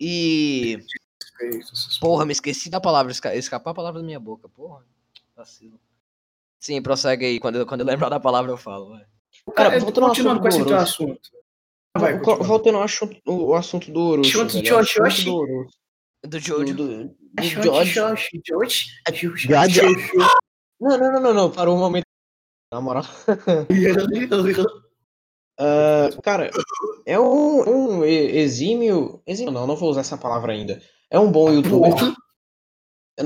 e. 0.00 0.78
Porra, 2.00 2.24
me 2.24 2.32
esqueci 2.32 2.68
da 2.68 2.80
palavra, 2.80 3.12
esca- 3.12 3.34
escapou 3.34 3.70
a 3.70 3.74
palavra 3.74 4.00
da 4.00 4.06
minha 4.06 4.20
boca, 4.20 4.48
porra. 4.48 4.84
Vacilo. 5.36 5.78
Sim, 6.58 6.82
prossegue 6.82 7.24
aí, 7.24 7.38
quando 7.38 7.56
eu, 7.56 7.66
quando 7.66 7.80
eu 7.82 7.86
lembrar 7.86 8.08
da 8.08 8.18
palavra 8.18 8.50
eu 8.50 8.56
falo. 8.56 8.90
vai. 8.90 9.06
Cara, 9.52 9.70
Cara, 9.70 9.80
voltando 9.80 10.04
ao 10.04 10.08
continuando 10.10 10.40
assunto 10.40 10.42
com 10.42 10.48
esse 10.48 10.58
do 10.58 10.64
teu 10.66 10.76
Orochi. 10.76 10.90
assunto. 10.90 11.30
Vai. 11.96 12.18
Voltando 12.46 12.76
ao 12.78 12.82
assunto, 12.84 13.20
o 13.26 13.54
assunto 13.54 13.90
do 13.92 14.00
Orochi. 14.00 14.28
Assunto 14.30 14.62
de 14.62 14.72
o 14.72 14.78
assunto 14.78 15.04
Jojo. 15.10 15.24
do 15.24 15.36
Orochi, 15.36 15.76
Do 16.22 16.28
do, 16.28 16.38
Jojo. 16.40 16.74
do, 16.74 16.86
do 17.08 17.42
George. 17.42 17.92
xoxi, 17.92 18.40
xoxi, 18.46 18.86
xoxi, 19.14 19.48
Gaja. 19.48 19.82
xoxi. 19.82 20.16
Não, 20.80 20.96
não, 20.98 21.12
não, 21.12 21.20
não, 21.20 21.34
não, 21.34 21.50
parou 21.50 21.74
um 21.76 21.78
momento. 21.80 22.04
Na 22.72 22.80
moral. 22.80 23.04
Ah, 25.60 26.08
cara, 26.22 26.50
é 27.04 27.18
um, 27.18 27.98
um 27.98 28.04
exímio. 28.04 29.20
Exímio 29.26 29.52
não, 29.52 29.66
não 29.66 29.74
vou 29.74 29.90
usar 29.90 30.02
essa 30.02 30.16
palavra 30.16 30.52
ainda. 30.52 30.80
É 31.10 31.18
um 31.18 31.32
bom 31.32 31.50
youtuber. 31.52 31.92
É, 33.18 33.22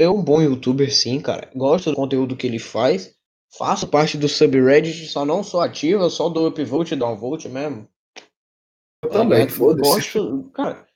é- 0.00 0.02
é 0.04 0.10
um 0.10 0.20
bom 0.20 0.42
youtuber, 0.42 0.92
sim, 0.92 1.20
cara. 1.20 1.48
Gosto 1.54 1.90
do 1.90 1.96
conteúdo 1.96 2.36
que 2.36 2.46
ele 2.46 2.58
faz. 2.58 3.14
Faço 3.56 3.88
parte 3.88 4.16
do 4.16 4.28
subreddit, 4.28 5.06
só 5.08 5.24
não 5.24 5.42
sou 5.42 5.60
ativo, 5.60 6.04
eu 6.04 6.10
só 6.10 6.28
dou 6.28 6.48
upvote 6.48 6.94
e 6.94 6.96
downvote 6.96 7.48
mesmo. 7.48 7.88
Eu 9.02 9.10
também, 9.10 9.40
ligado? 9.40 9.56
foda-se. 9.56 9.90
Gosto, 9.90 10.50
cara, 10.54 10.86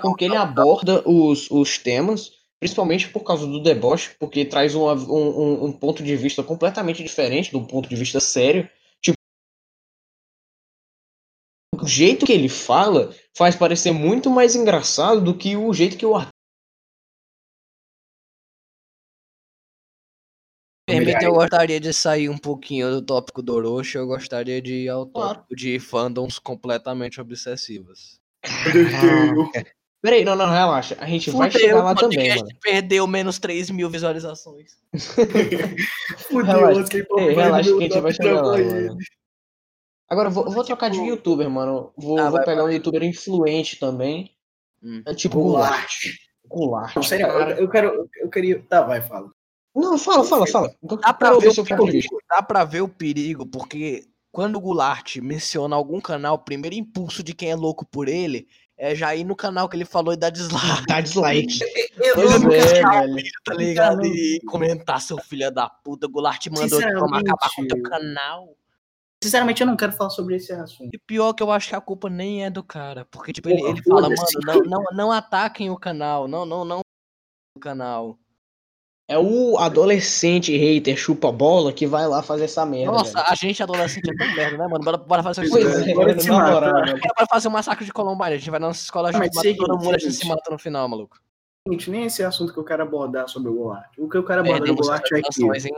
com 0.00 0.14
que 0.14 0.24
ele 0.24 0.36
aborda 0.36 1.06
os, 1.06 1.50
os 1.50 1.76
temas, 1.76 2.32
principalmente 2.58 3.10
por 3.10 3.22
causa 3.24 3.46
do 3.46 3.62
deboche, 3.62 4.16
porque 4.18 4.44
traz 4.44 4.74
uma- 4.74 4.94
um, 4.94 5.40
um, 5.40 5.64
um 5.66 5.72
ponto 5.72 6.02
de 6.02 6.16
vista 6.16 6.42
completamente 6.42 7.02
diferente 7.02 7.52
do 7.52 7.66
ponto 7.66 7.88
de 7.88 7.96
vista 7.96 8.20
sério. 8.20 8.68
Tipo, 9.02 9.18
o 11.82 11.86
jeito 11.86 12.24
que 12.24 12.32
ele 12.32 12.48
fala 12.48 13.14
faz 13.36 13.54
parecer 13.54 13.92
muito 13.92 14.30
mais 14.30 14.54
engraçado 14.54 15.20
do 15.20 15.36
que 15.36 15.56
o 15.56 15.74
jeito 15.74 15.98
que 15.98 16.06
o 16.06 16.14
Arthur. 16.14 16.30
Eu 21.22 21.34
gostaria 21.34 21.80
de 21.80 21.92
sair 21.92 22.28
um 22.28 22.38
pouquinho 22.38 22.90
do 22.90 23.02
tópico 23.02 23.42
do 23.42 23.54
Orochi, 23.54 23.96
eu 23.96 24.06
gostaria 24.06 24.60
de 24.60 24.84
ir 24.84 24.88
ao 24.88 25.06
Claro. 25.06 25.34
tópico 25.38 25.56
de 25.56 25.78
fandoms 25.78 26.38
completamente 26.38 27.20
obsessivas. 27.20 28.20
Peraí, 30.02 30.22
não, 30.22 30.36
não, 30.36 30.50
relaxa. 30.50 30.96
A 31.00 31.06
gente 31.06 31.30
vai 31.30 31.50
chegar 31.50 31.82
lá 31.82 31.94
também, 31.94 32.28
mano. 32.36 32.48
Perdeu 32.60 33.06
menos 33.06 33.38
3 33.38 33.70
mil 33.70 33.88
visualizações. 33.88 34.72
Fudeu, 36.28 36.44
Relaxa. 36.58 36.88
K-pop 36.90 37.22
Ei, 37.22 37.34
vai 37.34 37.44
relaxa 37.44 37.70
que 37.70 37.78
a 37.78 37.80
gente 37.80 38.00
vai 38.00 38.12
chegar 38.12 38.42
lá, 38.42 38.58
mano. 38.58 38.98
Agora, 40.06 40.28
vou, 40.28 40.50
vou 40.50 40.62
trocar 40.62 40.90
de 40.90 40.98
youtuber, 40.98 41.48
mano. 41.48 41.90
Vou, 41.96 42.18
Ah, 42.18 42.24
vou 42.24 42.32
vai, 42.32 42.44
pegar 42.44 42.64
um 42.64 42.70
youtuber 42.70 43.02
influente 43.02 43.78
também. 43.80 44.30
Hum. 44.82 45.02
É 45.06 45.14
tipo 45.14 45.40
Goulart. 45.40 46.04
Goulart. 46.46 46.94
Não, 46.94 47.02
sério, 47.02 47.26
eu, 47.26 47.48
eu 47.56 47.68
quero. 47.70 48.06
Eu 48.20 48.28
queria. 48.28 48.62
Tá, 48.68 48.82
vai, 48.82 49.00
fala. 49.00 49.30
Não, 49.74 49.98
fala, 49.98 50.24
fala, 50.24 50.46
fala. 50.46 50.74
Dá 51.00 51.12
pra, 51.12 51.38
ver 51.38 51.48
o 51.48 51.64
perigo, 51.64 52.18
dá 52.30 52.42
pra 52.42 52.64
ver 52.64 52.80
o 52.82 52.88
perigo, 52.88 53.44
porque 53.44 54.04
quando 54.30 54.56
o 54.56 54.60
Goulart 54.60 55.16
menciona 55.16 55.74
algum 55.74 56.00
canal, 56.00 56.34
o 56.34 56.38
primeiro 56.38 56.76
impulso 56.76 57.22
de 57.22 57.34
quem 57.34 57.50
é 57.50 57.56
louco 57.56 57.84
por 57.84 58.08
ele 58.08 58.46
é 58.76 58.94
já 58.94 59.14
ir 59.14 59.24
no 59.24 59.36
canal 59.36 59.68
que 59.68 59.76
ele 59.76 59.84
falou 59.84 60.12
e 60.12 60.16
dar 60.16 60.30
dislike, 60.30 60.86
Dá 60.88 61.00
dislike. 61.00 61.58
Eu, 61.96 62.14
Pois 62.14 62.42
não 62.42 62.52
é, 62.52 62.60
velho. 63.06 63.30
tá 63.44 63.54
ligado? 63.54 64.02
Sinceramente. 64.02 64.36
E 64.36 64.40
comentar, 64.46 65.00
seu 65.00 65.16
filho 65.18 65.50
da 65.50 65.68
puta, 65.68 66.06
o 66.06 66.10
Goulart 66.10 66.44
mandou 66.48 66.80
tomar 66.80 67.20
acabar 67.20 67.50
com 67.54 67.62
o 67.62 67.68
teu 67.68 67.82
canal. 67.82 68.56
Sinceramente, 69.22 69.62
eu 69.62 69.66
não 69.66 69.76
quero 69.76 69.92
falar 69.92 70.10
sobre 70.10 70.36
esse 70.36 70.52
assunto. 70.52 70.90
E 70.92 70.98
pior 70.98 71.32
que 71.32 71.42
eu 71.42 71.50
acho 71.50 71.68
que 71.68 71.76
a 71.76 71.80
culpa 71.80 72.10
nem 72.10 72.44
é 72.44 72.50
do 72.50 72.62
cara, 72.62 73.06
porque 73.06 73.32
tipo, 73.32 73.48
ele, 73.48 73.62
ele 73.62 73.82
fala, 73.82 74.08
mano, 74.08 74.16
não, 74.44 74.60
não, 74.62 74.84
não 74.92 75.12
ataquem 75.12 75.70
o 75.70 75.78
canal, 75.78 76.28
não, 76.28 76.44
não, 76.44 76.64
não 76.64 76.80
o 77.56 77.60
canal. 77.60 78.18
É 79.06 79.18
o 79.18 79.58
adolescente 79.58 80.56
hater 80.56 80.96
chupa-bola 80.96 81.74
que 81.74 81.86
vai 81.86 82.08
lá 82.08 82.22
fazer 82.22 82.44
essa 82.44 82.64
merda. 82.64 82.90
Nossa, 82.92 83.12
velho. 83.12 83.26
a 83.28 83.34
gente 83.34 83.62
adolescente 83.62 84.10
é 84.10 84.14
tão 84.16 84.34
merda, 84.34 84.56
né, 84.56 84.66
mano? 84.66 84.82
Bora, 84.82 84.96
bora 84.96 85.22
fazer 85.22 85.46
Pois 85.50 85.62
isso. 85.62 85.90
é, 85.90 85.94
Bora. 85.94 86.70
Bora 86.72 87.26
fazer 87.28 87.48
um 87.48 87.50
massacre 87.50 87.84
de 87.84 87.92
Columbine, 87.92 88.32
a 88.32 88.38
gente 88.38 88.50
vai 88.50 88.58
na 88.58 88.68
nossa 88.68 88.82
escola 88.82 89.12
junto, 89.12 89.18
mas 89.20 89.28
mata 89.34 89.40
seguinte, 89.42 89.58
todo 89.66 89.78
mundo, 89.78 89.94
a 89.94 89.98
gente 89.98 90.12
se 90.14 90.26
mata 90.26 90.50
no 90.50 90.58
final, 90.58 90.88
maluco. 90.88 91.18
Gente, 91.68 91.90
nem 91.90 92.04
esse 92.04 92.22
é 92.22 92.24
assunto 92.24 92.52
que 92.54 92.58
eu 92.58 92.64
quero 92.64 92.82
abordar 92.82 93.28
sobre 93.28 93.50
o 93.50 93.54
Goulart. 93.54 93.90
O 93.98 94.08
que 94.08 94.16
eu 94.16 94.24
quero 94.24 94.40
abordar 94.40 94.60
do 94.60 94.64
Perdemos 94.64 94.86
Goulart 94.86 95.04
é 95.12 95.20
que, 95.22 95.68
hein? 95.68 95.74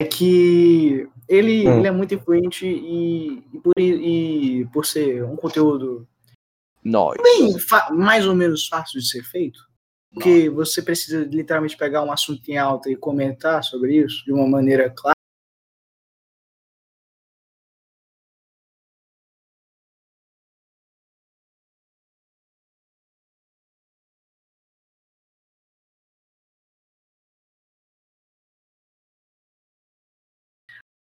é 0.00 0.04
que 0.06 1.08
ele, 1.28 1.68
Hum. 1.68 1.78
ele 1.78 1.86
é 1.86 1.90
muito 1.92 2.14
influente 2.14 2.66
e, 2.66 3.44
e 3.54 3.60
por, 3.60 3.72
e 3.78 4.68
por 4.72 4.84
ser 4.86 5.22
um 5.24 5.36
conteúdo 5.36 6.04
Nós. 6.82 7.16
bem 7.22 7.54
mais 7.92 8.26
ou 8.26 8.34
menos 8.34 8.66
fácil 8.66 8.98
de 9.00 9.08
ser 9.08 9.22
feito, 9.22 9.60
porque 10.12 10.50
você 10.50 10.82
precisa 10.82 11.24
literalmente 11.24 11.76
pegar 11.76 12.02
um 12.02 12.12
assunto 12.12 12.48
em 12.48 12.58
alta 12.58 12.90
e 12.90 12.96
comentar 12.96 13.62
sobre 13.62 13.96
isso 13.96 14.24
de 14.24 14.32
uma 14.32 14.46
maneira 14.46 14.90
clara. 14.90 15.19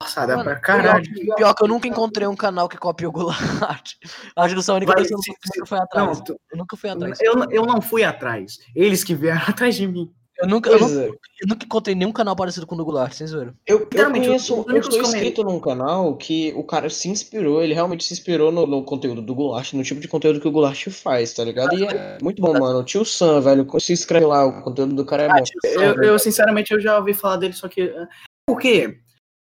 Passada 0.00 0.36
Mano, 0.36 0.44
pra 0.44 0.60
caralho. 0.60 1.12
Pior, 1.12 1.34
pior 1.36 1.54
que 1.54 1.64
eu 1.64 1.68
nunca 1.68 1.88
encontrei 1.88 2.26
um 2.28 2.36
canal 2.36 2.68
que 2.68 2.76
copia 2.78 3.08
o 3.08 3.12
Goulart. 3.12 3.94
Acho 4.36 4.54
que 4.54 4.70
a 4.70 4.74
única 4.74 4.92
Vai, 4.92 5.02
pessoa 5.02 5.20
se- 5.20 5.30
nunca 5.32 5.66
foi 5.66 5.78
atrás. 5.78 6.06
Não, 6.18 6.24
tu- 6.24 6.40
Eu 6.52 6.58
nunca 6.58 6.76
fui 6.76 6.90
atrás. 6.90 7.18
eu, 7.20 7.34
eu 7.50 7.66
não 7.66 7.80
fui 7.80 8.04
atrás. 8.04 8.58
Eles 8.76 9.02
que 9.02 9.12
vieram 9.14 9.42
atrás 9.48 9.74
de 9.74 9.88
mim. 9.88 10.12
Eu 10.40 10.46
nunca, 10.46 10.70
eu 10.70 10.76
é. 10.76 11.06
eu 11.08 11.48
nunca 11.48 11.64
encontrei 11.64 11.96
nenhum 11.96 12.12
canal 12.12 12.36
parecido 12.36 12.64
com 12.64 12.76
o 12.76 12.78
do 12.78 12.84
Goulart, 12.84 13.12
sem 13.12 13.26
zoeira. 13.26 13.52
Eu, 13.66 13.88
eu 13.92 14.10
conheço, 14.12 14.54
eu 14.54 14.64
comen- 14.64 15.02
inscrito 15.02 15.42
num 15.42 15.58
canal 15.58 16.16
que 16.16 16.52
o 16.54 16.62
cara 16.62 16.88
se 16.88 17.08
inspirou, 17.08 17.60
ele 17.60 17.74
realmente 17.74 18.04
se 18.04 18.12
inspirou 18.12 18.52
no, 18.52 18.64
no 18.64 18.84
conteúdo 18.84 19.20
do 19.20 19.34
Goulart, 19.34 19.72
no 19.72 19.82
tipo 19.82 20.00
de 20.00 20.06
conteúdo 20.06 20.40
que 20.40 20.46
o 20.46 20.52
Goulart 20.52 20.88
faz, 20.90 21.34
tá 21.34 21.42
ligado? 21.42 21.76
E 21.76 21.84
é 21.84 22.18
muito 22.22 22.40
bom, 22.40 22.52
mano. 22.56 22.78
O 22.78 22.84
tio 22.84 23.04
Sam, 23.04 23.40
velho, 23.40 23.66
se 23.80 23.92
inscreve 23.92 24.26
lá, 24.26 24.46
o 24.46 24.62
conteúdo 24.62 24.94
do 24.94 25.04
cara 25.04 25.24
é 25.24 25.28
bom. 25.28 25.44
Eu, 25.64 26.02
eu, 26.04 26.18
sinceramente, 26.20 26.72
eu 26.72 26.78
já 26.80 26.96
ouvi 26.96 27.14
falar 27.14 27.38
dele, 27.38 27.52
só 27.54 27.66
que. 27.66 27.82
ah, 27.98 28.06
Porque, 28.46 28.96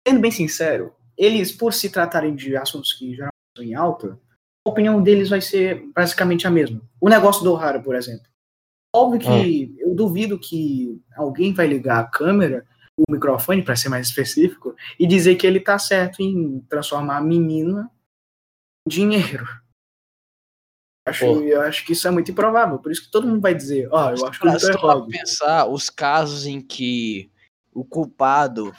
sendo 0.07 0.21
bem 0.21 0.31
sincero, 0.31 0.95
eles, 1.17 1.53
por 1.53 1.73
se 1.73 1.91
tratarem 1.91 2.35
de 2.35 2.57
assuntos 2.57 2.93
que 2.93 3.15
já 3.15 3.29
estão 3.51 3.65
em 3.65 3.75
alta, 3.75 4.19
a 4.67 4.71
opinião 4.71 5.03
deles 5.03 5.29
vai 5.29 5.41
ser 5.41 5.87
basicamente 5.95 6.47
a 6.47 6.51
mesma. 6.51 6.81
O 7.01 7.09
negócio 7.09 7.43
do 7.43 7.53
O'Hara, 7.53 7.81
por 7.83 7.95
exemplo. 7.95 8.27
Óbvio 8.95 9.21
que 9.21 9.77
eu 9.79 9.95
duvido 9.95 10.39
que 10.39 11.01
alguém 11.15 11.55
vai 11.55 11.67
ligar 11.67 12.01
a 12.01 12.07
câmera, 12.07 12.67
o 12.99 13.13
microfone, 13.13 13.63
para 13.63 13.77
ser 13.77 13.89
mais 13.89 14.09
específico, 14.09 14.75
e 14.99 15.07
dizer 15.07 15.37
que 15.37 15.47
ele 15.47 15.61
tá 15.61 15.79
certo 15.79 16.21
em 16.21 16.61
transformar 16.69 17.19
a 17.19 17.23
menina 17.23 17.91
em 18.87 18.91
dinheiro. 18.91 19.47
Acho, 21.07 21.25
Pô. 21.25 21.41
eu 21.41 21.61
acho 21.63 21.85
que 21.85 21.93
isso 21.93 22.07
é 22.07 22.11
muito 22.11 22.31
improvável. 22.31 22.79
Por 22.79 22.93
isso 22.93 23.05
que 23.05 23.11
todo 23.11 23.27
mundo 23.27 23.41
vai 23.41 23.55
dizer, 23.55 23.89
ó, 23.91 24.11
eu 24.11 24.27
acho 24.27 24.41
que 24.41 24.59
se 24.59 24.73
tá 24.73 24.79
errado. 24.79 25.07
pensar, 25.09 25.67
os 25.67 25.89
casos 25.89 26.47
em 26.47 26.61
que 26.61 27.31
o 27.73 27.85
culpado 27.85 28.73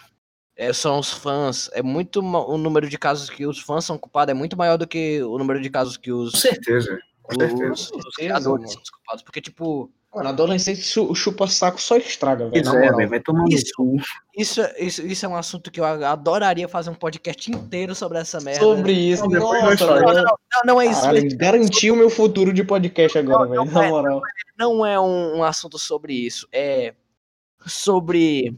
é, 0.62 0.72
são 0.74 1.00
os 1.00 1.12
fãs, 1.12 1.70
é 1.74 1.82
muito 1.82 2.20
o 2.20 2.58
número 2.58 2.88
de 2.88 2.98
casos 2.98 3.30
que 3.30 3.46
os 3.48 3.60
fãs 3.60 3.84
são 3.84 3.98
culpados 3.98 4.32
é 4.32 4.36
muito 4.36 4.56
maior 4.56 4.78
do 4.78 4.86
que 4.88 5.22
o 5.24 5.38
número 5.38 5.60
de 5.60 5.70
casos 5.70 5.98
que 5.98 6.12
os, 6.12 6.32
Com 6.32 6.38
certeza. 6.38 7.00
Com 7.24 7.36
certeza. 7.40 7.72
os, 7.74 7.92
os 7.92 8.16
criadores 8.16 8.72
são 8.74 8.82
os 8.82 8.90
culpados. 8.90 9.24
Porque, 9.24 9.42
tipo, 9.42 9.90
Mano, 10.14 10.28
adolescente 10.30 10.82
chu- 10.82 11.16
chupa-saco 11.16 11.82
só 11.82 11.96
estraga, 11.96 12.50
velho. 12.50 13.02
É, 13.02 13.08
vai 13.08 13.20
tomar 13.22 13.44
no 13.44 13.50
Isso. 13.50 13.72
isso, 14.38 14.62
isso, 14.78 15.08
isso 15.08 15.26
é 15.26 15.30
um 15.30 15.36
assunto 15.38 15.72
que 15.72 15.80
eu 15.80 15.86
adoraria 15.86 16.68
fazer 16.68 16.90
um 16.90 16.94
podcast 16.96 17.50
inteiro 17.50 17.96
sobre 17.96 18.20
essa 18.20 18.40
merda. 18.42 18.60
Sobre 18.60 18.92
isso, 18.92 19.24
Não, 19.28 19.40
nossa, 19.40 19.78
falamos. 19.78 20.14
velho. 20.14 20.26
Não, 20.26 20.36
não 20.66 20.82
é 20.82 20.86
isso. 20.88 21.02
Caralho, 21.02 21.38
garantiu 21.38 21.94
o 21.94 21.98
meu 21.98 22.10
futuro 22.10 22.52
de 22.54 22.64
podcast 22.64 23.18
agora, 23.18 23.48
velho. 23.48 23.64
não 23.66 23.72
Na 23.72 23.86
é, 23.86 23.90
moral. 23.90 24.22
não 24.60 24.86
é 24.86 25.00
um, 25.00 25.38
um 25.38 25.44
assunto 25.44 25.80
sobre 25.80 26.14
isso. 26.14 26.46
É 26.52 26.94
sobre 27.66 28.54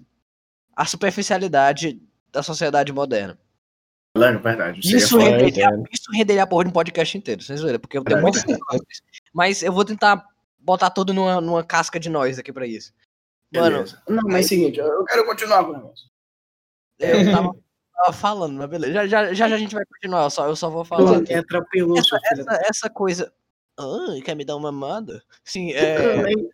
a 0.75 0.85
superficialidade 0.85 2.01
da 2.31 2.43
sociedade 2.43 2.91
moderna. 2.91 3.37
Claro, 4.15 4.39
verdade. 4.39 4.79
Isso 4.83 5.19
é 5.19 5.23
renderia, 5.23 5.65
entendo. 5.65 5.85
isso 5.91 6.11
renderia 6.11 6.43
a 6.43 6.47
porra 6.47 6.65
de 6.65 6.69
um 6.69 6.73
podcast 6.73 7.17
inteiro, 7.17 7.41
sem 7.41 7.57
zoeira, 7.57 7.79
porque 7.79 7.97
eu 7.97 8.03
tenho 8.03 8.31
tempo 8.31 8.59
Mas 9.33 9.63
eu 9.63 9.73
vou 9.73 9.83
tentar 9.83 10.23
botar 10.59 10.91
tudo 10.91 11.13
numa, 11.13 11.41
numa 11.41 11.63
casca 11.63 11.99
de 11.99 12.09
nós 12.09 12.37
aqui 12.37 12.53
pra 12.53 12.67
isso. 12.67 12.93
Mano, 13.51 13.85
Não, 14.07 14.23
mas 14.25 14.35
é 14.35 14.45
o 14.45 14.49
seguinte, 14.49 14.79
eu 14.79 15.03
quero 15.05 15.25
continuar 15.25 15.63
com 15.63 15.71
o 15.71 15.73
negócio. 15.73 16.09
eu 16.99 17.31
tava, 17.31 17.55
tava 17.95 18.13
falando, 18.13 18.55
mas 18.55 18.69
beleza. 18.69 18.93
Já, 18.93 19.07
já, 19.07 19.33
já, 19.33 19.49
já 19.49 19.55
a 19.55 19.59
gente 19.59 19.75
vai 19.75 19.85
continuar, 19.85 20.23
eu 20.23 20.29
só, 20.29 20.47
eu 20.47 20.55
só 20.55 20.69
vou 20.69 20.85
falar. 20.85 21.19
Pô, 21.19 21.25
é 21.27 21.37
atropelou, 21.37 21.97
filho. 22.03 22.21
Essa, 22.31 22.61
essa 22.67 22.89
coisa. 22.89 23.31
Ah, 23.79 24.15
quer 24.23 24.35
me 24.35 24.45
dar 24.45 24.55
uma 24.55 24.71
mamada? 24.71 25.23
Sim, 25.43 25.71
é, 25.71 26.17
Também 26.17 26.51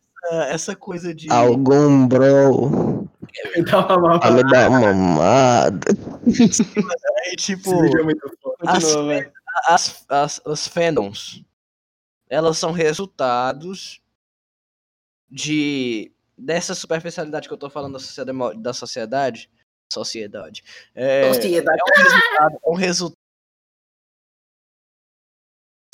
essa 0.49 0.75
coisa 0.75 1.13
de. 1.13 1.29
Algum 1.31 2.07
bro. 2.07 3.07
me 3.55 3.63
dá 3.63 3.97
uma 3.97 4.19
Vai 4.19 4.31
me 4.31 4.43
dar 4.49 4.69
uma 4.69 4.79
mamada. 4.93 5.91
é, 7.25 7.35
tipo. 7.35 7.71
É 7.71 8.03
muito 8.03 8.31
foda. 8.41 8.55
Continua, 8.59 9.07
velho. 9.07 9.33
as, 9.67 10.05
as, 10.09 10.41
as 10.45 10.67
fandoms, 10.67 11.43
elas 12.29 12.57
são 12.57 12.71
resultados 12.71 14.01
de 15.29 16.11
dessa 16.37 16.73
superficialidade 16.73 17.47
que 17.47 17.53
eu 17.53 17.57
tô 17.57 17.69
falando 17.69 17.93
da 17.93 17.99
sociedade, 17.99 18.61
da 18.61 18.73
sociedade 18.73 19.49
sociedade. 19.91 20.63
É, 20.93 21.33
Sociedade. 21.33 21.79
é 21.79 21.99
um 21.99 22.03
resultado, 22.03 22.59
é 22.65 22.69
um 22.69 22.75
resultado. 22.75 23.19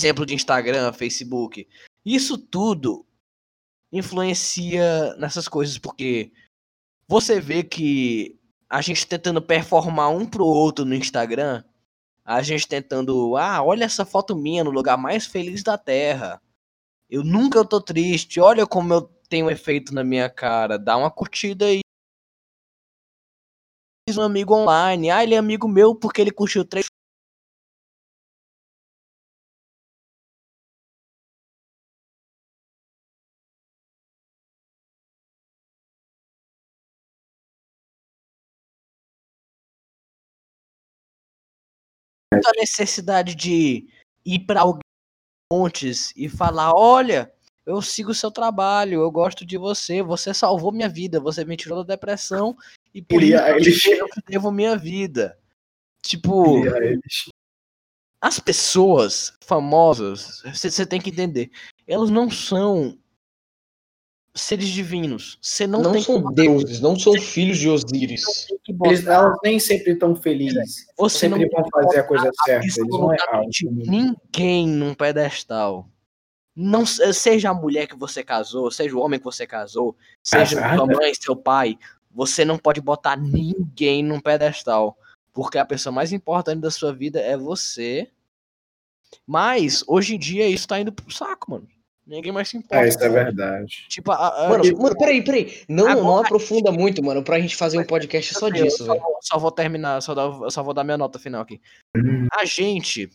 Exemplo 0.00 0.26
de 0.26 0.34
Instagram, 0.34 0.92
Facebook. 0.92 1.66
Isso 2.04 2.36
tudo 2.36 3.06
influencia 3.90 5.14
nessas 5.16 5.48
coisas, 5.48 5.78
porque 5.78 6.32
você 7.08 7.40
vê 7.40 7.62
que 7.62 8.38
a 8.68 8.80
gente 8.80 9.06
tentando 9.06 9.40
performar 9.40 10.10
um 10.10 10.26
pro 10.26 10.44
outro 10.44 10.84
no 10.84 10.94
Instagram, 10.94 11.62
a 12.24 12.42
gente 12.42 12.66
tentando, 12.66 13.36
ah, 13.36 13.62
olha 13.62 13.84
essa 13.84 14.04
foto 14.04 14.34
minha 14.34 14.64
no 14.64 14.70
lugar 14.70 14.98
mais 14.98 15.26
feliz 15.26 15.62
da 15.62 15.78
Terra. 15.78 16.42
Eu 17.08 17.22
nunca 17.22 17.64
tô 17.64 17.80
triste, 17.80 18.40
olha 18.40 18.66
como 18.66 18.92
eu 18.92 19.02
tenho 19.28 19.50
efeito 19.50 19.94
na 19.94 20.02
minha 20.02 20.28
cara, 20.28 20.78
dá 20.78 20.96
uma 20.96 21.10
curtida 21.10 21.66
aí. 21.66 21.80
Um 24.10 24.22
amigo 24.22 24.54
online, 24.54 25.10
ah, 25.10 25.22
ele 25.22 25.34
é 25.34 25.38
amigo 25.38 25.68
meu 25.68 25.94
porque 25.94 26.20
ele 26.20 26.30
curtiu 26.30 26.64
três 26.64 26.86
muita 42.46 42.52
necessidade 42.56 43.34
de 43.34 43.86
ir 44.24 44.40
para 44.40 44.60
alguém 44.60 44.80
montes 45.52 46.12
e 46.16 46.28
falar, 46.28 46.72
olha, 46.74 47.32
eu 47.64 47.80
sigo 47.82 48.10
o 48.10 48.14
seu 48.14 48.30
trabalho, 48.30 49.00
eu 49.00 49.10
gosto 49.10 49.44
de 49.44 49.56
você, 49.56 50.02
você 50.02 50.32
salvou 50.32 50.72
minha 50.72 50.88
vida, 50.88 51.20
você 51.20 51.44
me 51.44 51.56
tirou 51.56 51.84
da 51.84 51.94
depressão 51.94 52.56
e 52.94 53.02
por 53.02 53.22
isso 53.22 53.36
eu 53.90 54.08
devo 54.28 54.50
minha 54.50 54.76
vida. 54.76 55.38
Tipo, 56.02 56.62
as 58.20 58.38
pessoas 58.38 59.34
famosas, 59.40 60.42
você 60.52 60.86
tem 60.86 61.00
que 61.00 61.10
entender, 61.10 61.50
elas 61.86 62.10
não 62.10 62.30
são 62.30 62.96
seres 64.36 64.68
divinos. 64.68 65.38
Você 65.40 65.66
não, 65.66 65.82
Não, 65.82 65.92
tem 65.92 66.02
são 66.02 66.28
que, 66.28 66.34
deuses, 66.34 66.80
não 66.80 66.96
são 66.98 67.12
filhos 67.20 67.58
de 67.58 67.68
Osíris. 67.68 68.22
Eles, 68.84 69.06
elas 69.06 69.36
nem 69.42 69.58
sempre 69.58 69.92
estão 69.92 70.14
felizes. 70.14 70.86
Você 70.96 71.28
não 71.28 71.38
sempre 71.38 71.56
vão 71.56 71.68
fazer 71.72 72.00
a 72.00 72.04
coisa 72.04 72.30
certa. 72.44 72.64
Eles 72.64 72.76
vão 72.76 73.12
errar. 73.12 73.22
absolutamente 73.40 73.64
ninguém 73.90 74.68
num 74.68 74.94
pedestal. 74.94 75.88
Não 76.54 76.86
se- 76.86 77.12
seja 77.12 77.50
a 77.50 77.54
mulher 77.54 77.86
que 77.86 77.96
você 77.96 78.22
casou, 78.22 78.70
seja 78.70 78.96
o 78.96 79.00
homem 79.00 79.18
que 79.18 79.24
você 79.24 79.46
casou, 79.46 79.96
seja 80.22 80.56
Casada? 80.60 80.76
sua 80.76 80.86
mãe, 80.86 81.12
seu 81.14 81.36
pai, 81.36 81.78
você 82.10 82.44
não 82.44 82.56
pode 82.58 82.80
botar 82.80 83.16
ninguém 83.16 84.02
num 84.02 84.20
pedestal, 84.20 84.96
porque 85.34 85.58
a 85.58 85.66
pessoa 85.66 85.92
mais 85.92 86.12
importante 86.12 86.60
da 86.60 86.70
sua 86.70 86.94
vida 86.94 87.20
é 87.20 87.36
você. 87.36 88.08
Mas 89.26 89.84
hoje 89.86 90.14
em 90.14 90.18
dia 90.18 90.48
isso 90.48 90.66
tá 90.66 90.80
indo 90.80 90.92
pro 90.92 91.10
saco, 91.12 91.50
mano. 91.50 91.68
Ninguém 92.06 92.30
mais 92.30 92.48
se 92.48 92.56
importa. 92.56 92.84
É, 92.84 92.88
isso 92.88 93.02
é 93.02 93.08
verdade. 93.08 93.86
Tipo, 93.88 94.12
a, 94.12 94.46
a- 94.46 94.48
Mano, 94.50 94.62
tipo, 94.62 94.80
mano, 94.80 94.96
peraí, 94.96 95.24
peraí. 95.24 95.64
Não, 95.68 95.84
não 95.86 95.90
Agora- 95.92 96.26
aprofunda 96.26 96.70
muito, 96.70 97.02
mano, 97.02 97.22
pra 97.24 97.40
gente 97.40 97.56
fazer 97.56 97.78
um 97.78 97.84
podcast 97.84 98.32
só 98.34 98.46
eu 98.46 98.52
disso, 98.52 98.84
só, 98.86 98.92
velho. 98.92 99.00
vou- 99.04 99.18
só 99.20 99.38
vou 99.38 99.50
terminar, 99.50 100.00
só, 100.00 100.14
dar- 100.14 100.22
eu 100.42 100.50
só 100.50 100.62
vou 100.62 100.72
dar 100.72 100.84
minha 100.84 100.96
nota 100.96 101.18
final 101.18 101.42
aqui. 101.42 101.60
Hum. 101.96 102.28
a 102.32 102.44
gente 102.44 103.10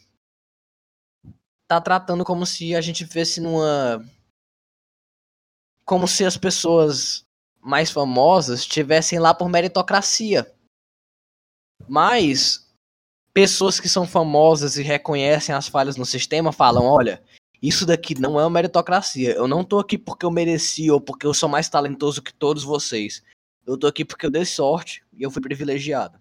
tá 1.70 1.80
tratando 1.80 2.26
como 2.26 2.46
se 2.46 2.76
a 2.76 2.82
gente 2.82 3.06
vivesse 3.06 3.39
numa. 3.39 4.06
Como 5.86 6.06
se 6.08 6.26
as 6.26 6.36
pessoas 6.36 7.24
mais 7.62 7.89
famosas 7.92 8.60
estivessem 8.62 9.20
lá 9.20 9.34
por 9.34 9.48
meritocracia. 9.48 10.52
Mas 11.88 12.70
pessoas 13.34 13.80
que 13.80 13.88
são 13.88 14.06
famosas 14.06 14.76
e 14.78 14.84
reconhecem 14.84 15.56
as 15.56 15.68
falhas 15.70 15.96
no 15.96 16.06
sistema 16.06 16.52
falam: 16.52 16.84
olha, 16.86 17.24
isso 17.62 17.86
daqui 17.86 18.20
não 18.20 18.39
é 18.39 18.43
uma 18.43 18.49
meritocracia. 18.49 19.34
Eu 19.34 19.47
não 19.47 19.64
tô 19.64 19.80
aqui 19.80 19.97
porque 19.97 20.26
eu 20.26 20.32
mereci 20.32 20.89
ou 20.89 20.99
porque 20.99 21.26
eu 21.28 21.34
sou 21.34 21.47
mais 21.47 21.70
talentoso 21.70 22.22
que 22.22 22.34
todos 22.34 22.64
vocês. 22.64 23.24
Eu 23.66 23.78
tô 23.78 23.86
aqui 23.88 24.03
porque 24.03 24.26
eu 24.26 24.32
dei 24.32 24.43
sorte 24.45 25.03
e 25.14 25.22
eu 25.24 25.30
fui 25.32 25.41
privilegiado. 25.41 26.20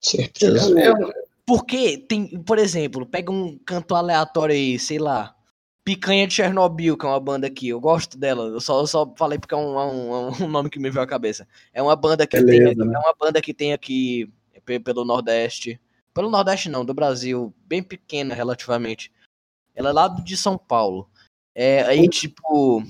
Certeza. 0.00 0.78
Eu- 0.80 1.12
Porque 1.46 1.98
tem, 1.98 2.40
por 2.42 2.58
exemplo, 2.58 3.04
pega 3.04 3.30
um 3.30 3.58
canto 3.58 3.94
aleatório 3.94 4.54
aí, 4.54 4.78
sei 4.78 4.98
lá. 4.98 5.36
Picanha 5.84 6.26
de 6.26 6.32
Chernobyl, 6.32 6.96
que 6.96 7.04
é 7.04 7.08
uma 7.10 7.20
banda 7.20 7.46
aqui. 7.46 7.68
Eu 7.68 7.78
gosto 7.78 8.16
dela. 8.16 8.44
Eu 8.46 8.60
só, 8.60 8.80
eu 8.80 8.86
só 8.86 9.14
falei 9.16 9.38
porque 9.38 9.54
é 9.54 9.58
um, 9.58 9.78
é 9.78 9.86
um- 9.86 10.14
é 10.14 10.44
um 10.44 10.48
nome 10.48 10.70
que 10.70 10.78
me 10.78 10.88
veio 10.90 11.02
à 11.02 11.06
cabeça. 11.06 11.46
É 11.74 11.82
uma 11.82 11.94
banda 11.94 12.26
que 12.26 12.40
Beleza, 12.42 12.74
tem, 12.74 12.86
né? 12.88 12.94
é 12.94 12.98
uma 12.98 13.14
banda 13.20 13.42
que 13.42 13.52
tem 13.52 13.74
aqui 13.74 14.32
pe- 14.64 14.80
pelo 14.80 15.04
Nordeste. 15.04 15.78
Pelo 16.14 16.30
Nordeste 16.30 16.70
não, 16.70 16.82
do 16.82 16.94
Brasil, 16.94 17.54
bem 17.66 17.82
pequena 17.82 18.34
relativamente. 18.34 19.12
Ela 19.74 19.90
é 19.90 19.92
lá 19.92 20.08
do- 20.08 20.22
de 20.22 20.36
São 20.36 20.56
Paulo. 20.58 21.08
É, 21.54 21.82
aí 21.84 22.08
tipo 22.08 22.82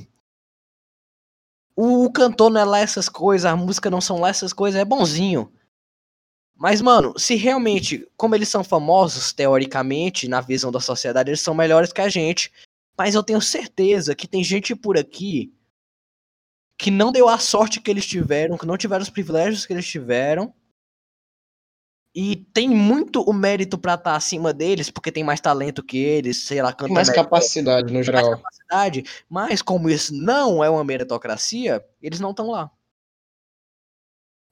o, 1.77 2.05
o 2.07 2.11
cantor 2.13 2.51
não 2.51 2.61
é 2.61 2.65
lá 2.65 2.79
essas 2.81 3.09
coisas, 3.09 3.45
a 3.45 3.57
música 3.57 3.91
não 3.91 4.01
são 4.01 4.19
lá 4.19 4.29
essas 4.29 4.53
coisas, 4.53 4.81
é 4.81 4.85
bonzinho. 4.85 5.53
Mas, 6.57 6.81
mano, 6.81 7.19
se 7.19 7.35
realmente, 7.35 8.09
como 8.17 8.35
eles 8.35 8.49
são 8.49 8.63
famosos, 8.63 9.33
teoricamente, 9.33 10.29
na 10.29 10.41
visão 10.41 10.71
da 10.71 10.81
sociedade, 10.81 11.31
eles 11.31 11.41
são 11.41 11.55
melhores 11.55 11.93
que 11.93 12.01
a 12.01 12.09
gente. 12.09 12.53
Mas 12.97 13.15
eu 13.15 13.23
tenho 13.25 13.41
certeza 13.41 14.15
que 14.15 14.29
tem 14.29 14.43
gente 14.45 14.75
por 14.75 14.97
aqui 14.97 15.53
que 16.79 16.91
não 16.91 17.11
deu 17.13 17.29
a 17.29 17.39
sorte 17.39 17.81
que 17.81 17.91
eles 17.91 18.07
tiveram, 18.07 18.57
que 18.59 18.67
não 18.67 18.77
tiveram 18.77 19.03
os 19.03 19.11
privilégios 19.11 19.67
que 19.67 19.73
eles 19.73 19.87
tiveram. 19.87 20.55
E 22.15 22.37
tem 22.55 22.69
muito 22.69 23.23
o 23.23 23.33
mérito 23.33 23.77
pra 23.77 23.95
estar 23.95 24.15
acima 24.15 24.53
deles, 24.53 24.89
porque 24.89 25.11
tem 25.11 25.25
mais 25.25 25.41
talento 25.41 25.83
que 25.83 25.99
eles, 25.99 26.45
sei 26.45 26.63
lá, 26.63 26.73
canta 26.73 26.87
Tem 26.87 26.95
mais 26.95 27.11
capacidade 27.11 27.93
no 27.93 28.03
geral. 28.05 28.31
capacidade, 28.31 29.05
mas 29.29 29.61
como 29.61 29.91
isso 29.91 30.15
não 30.15 30.63
é 30.63 30.71
uma 30.71 30.85
meritocracia, 30.85 31.85
eles 32.01 32.21
não 32.21 32.31
estão 32.31 32.51
lá. 32.51 32.71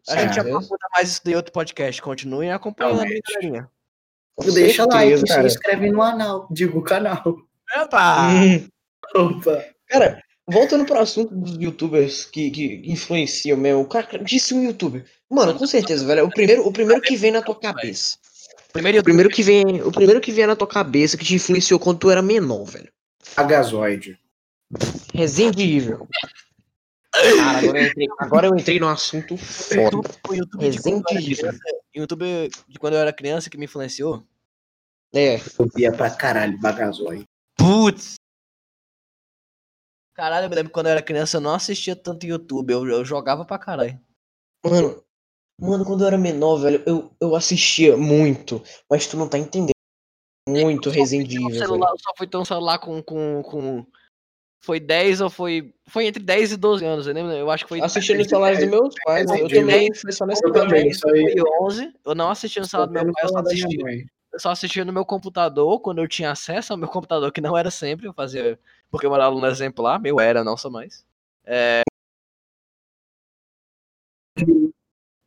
A 0.09 0.17
gente 0.17 0.35
Certo. 0.35 0.49
aprofunda 0.49 0.87
mais 0.97 1.11
isso 1.11 1.21
em 1.27 1.37
outro 1.37 1.53
podcast. 1.53 2.03
Continuem 2.03 2.51
acompanhando 2.51 2.95
a 3.01 3.03
Realmente. 3.05 3.23
galerinha. 3.33 3.71
Deixa 4.53 4.85
like, 4.87 5.19
certeza, 5.19 5.41
se 5.43 5.47
inscreve 5.47 5.91
no 5.93 5.99
canal. 6.01 6.49
Digo 6.51 6.83
canal. 6.83 7.23
Epa! 7.77 8.29
Hum. 8.33 8.69
Opa. 9.15 9.65
Cara, 9.87 10.21
voltando 10.49 10.85
pro 10.85 10.99
assunto 10.99 11.35
dos 11.35 11.57
youtubers 11.57 12.25
que, 12.25 12.51
que 12.51 12.83
influenciam 12.85 13.57
mesmo. 13.57 13.81
O 13.81 13.87
cara 13.87 14.19
disse 14.19 14.55
um 14.55 14.63
youtuber. 14.63 15.05
Mano, 15.31 15.55
com 15.55 15.67
certeza, 15.67 16.05
velho. 16.07 16.21
é 16.21 16.23
O 16.23 16.31
primeiro, 16.31 16.67
o 16.67 16.73
primeiro 16.73 17.01
que 17.01 17.17
vem 17.17 17.31
na 17.31 17.43
tua 17.43 17.59
cabeça. 17.59 18.17
Primeiro 18.73 19.01
O 19.01 19.05
primeiro 19.05 19.29
que 19.29 19.43
vem, 19.43 19.83
o 19.83 19.93
primeiro 19.93 20.21
que 20.21 20.33
vem 20.33 20.47
na 20.47 20.57
tua 20.57 20.67
cabeça 20.67 21.17
que 21.17 21.25
te 21.25 21.35
influenciou 21.35 21.79
quando 21.79 21.99
tu 21.99 22.11
era 22.11 22.23
menor, 22.23 22.65
velho. 22.65 22.91
Agazoide. 23.37 24.19
Resende 25.13 25.63
Evil. 25.63 26.09
Cara, 27.13 27.59
agora 27.59 27.79
eu 27.79 27.87
entrei, 27.87 28.07
agora 28.19 28.47
eu 28.47 28.57
entrei 28.57 28.81
num 28.81 28.89
assunto 28.89 29.37
foda. 29.37 29.83
YouTube, 29.83 30.09
o 30.29 30.35
YouTube 30.35 30.71
de 30.71 30.79
quando 30.81 30.95
eu 30.95 30.99
era 30.99 31.05
Resident 31.05 31.05
Evil. 31.11 31.37
criança, 31.37 31.59
YouTube 31.95 32.51
de 32.69 32.79
quando 32.79 32.95
eu 32.95 33.01
era 33.01 33.13
criança 33.13 33.51
que 33.51 33.59
me 33.59 33.67
influenciou. 33.67 34.25
É, 35.15 35.37
Eu 35.59 35.69
via 35.75 35.93
pra 35.93 36.09
caralho 36.11 36.59
Bagazoide. 36.59 37.27
Putz! 37.59 38.15
Caralho, 40.15 40.47
eu 40.47 40.51
me 40.51 40.57
lembro 40.57 40.71
que 40.71 40.75
quando 40.75 40.87
eu 40.87 40.93
era 40.93 41.03
criança 41.03 41.39
eu 41.39 41.41
não 41.41 41.55
assistia 41.55 41.97
tanto 41.97 42.27
YouTube, 42.27 42.73
eu, 42.73 42.87
eu 42.87 43.05
jogava 43.05 43.45
pra 43.45 43.59
caralho. 43.59 43.99
mano. 44.65 45.03
Mano, 45.61 45.85
quando 45.85 46.01
eu 46.01 46.09
era 46.09 46.19
menor, 46.19 46.57
velho, 46.57 46.83
eu, 46.85 47.15
eu 47.21 47.37
assistia 47.37 47.97
muito. 47.97 48.61
Mas 48.91 49.07
tu 49.07 49.17
não 49.17 49.29
tá 49.29 49.39
entendendo. 49.39 49.71
Muito 50.49 50.91
Resident 50.91 51.29
Tinha 51.29 51.47
um 51.47 51.55
celular, 51.55 51.91
eu 51.91 51.99
só 51.99 52.11
fui 52.17 52.27
ter 52.27 52.37
um 52.37 52.45
celular 52.45 52.79
com, 52.79 53.01
com, 53.01 53.43
com. 53.43 53.87
Foi 54.65 54.81
10 54.81 55.21
ou 55.21 55.31
foi. 55.31 55.73
Foi 55.87 56.07
entre 56.07 56.21
10 56.21 56.53
e 56.53 56.57
12 56.57 56.85
anos, 56.85 57.07
eu, 57.07 57.15
lembro, 57.15 57.31
eu 57.33 57.49
acho 57.49 57.65
que 57.65 57.69
foi. 57.69 57.81
Assistindo 57.81 58.21
os 58.21 58.27
salários 58.27 58.59
dos 58.59 58.69
meus 58.69 58.95
pais, 59.05 59.31
eu 59.31 59.49
também 59.49 59.95
fui 59.95 60.11
só 60.11 60.27
nessa 60.27 60.45
Eu 60.45 60.53
também, 60.53 60.89
isso 60.89 61.09
aí. 61.09 61.39
Foi 61.39 61.51
11. 61.61 61.93
Eu 62.05 62.15
não 62.17 62.31
assistia 62.31 62.61
no 62.61 62.69
celular 62.69 62.87
do 62.87 62.93
meu 62.93 63.13
pai, 63.13 63.23
eu 63.23 63.29
só 63.29 63.45
celular 63.45 63.93
eu 64.33 64.41
só 64.41 64.51
assistia 64.51 64.85
no 64.85 64.93
meu 64.93 65.05
computador, 65.05 65.79
quando 65.81 65.99
eu 65.99 66.09
tinha 66.09 66.31
acesso 66.31 66.73
ao 66.73 66.79
meu 66.79 66.89
computador, 66.89 67.31
que 67.31 67.41
não 67.41 67.57
era 67.57 67.71
sempre, 67.71 68.07
eu 68.07 68.15
fazia. 68.15 68.59
Porque 68.93 69.07
eu 69.07 69.15
era 69.15 69.25
aluno 69.25 69.47
exemplar, 69.47 69.99
meu 69.99 70.21
era, 70.21 70.45
não 70.45 70.57
sou 70.57 70.71
mais. 70.71 71.05
É. 71.47 71.83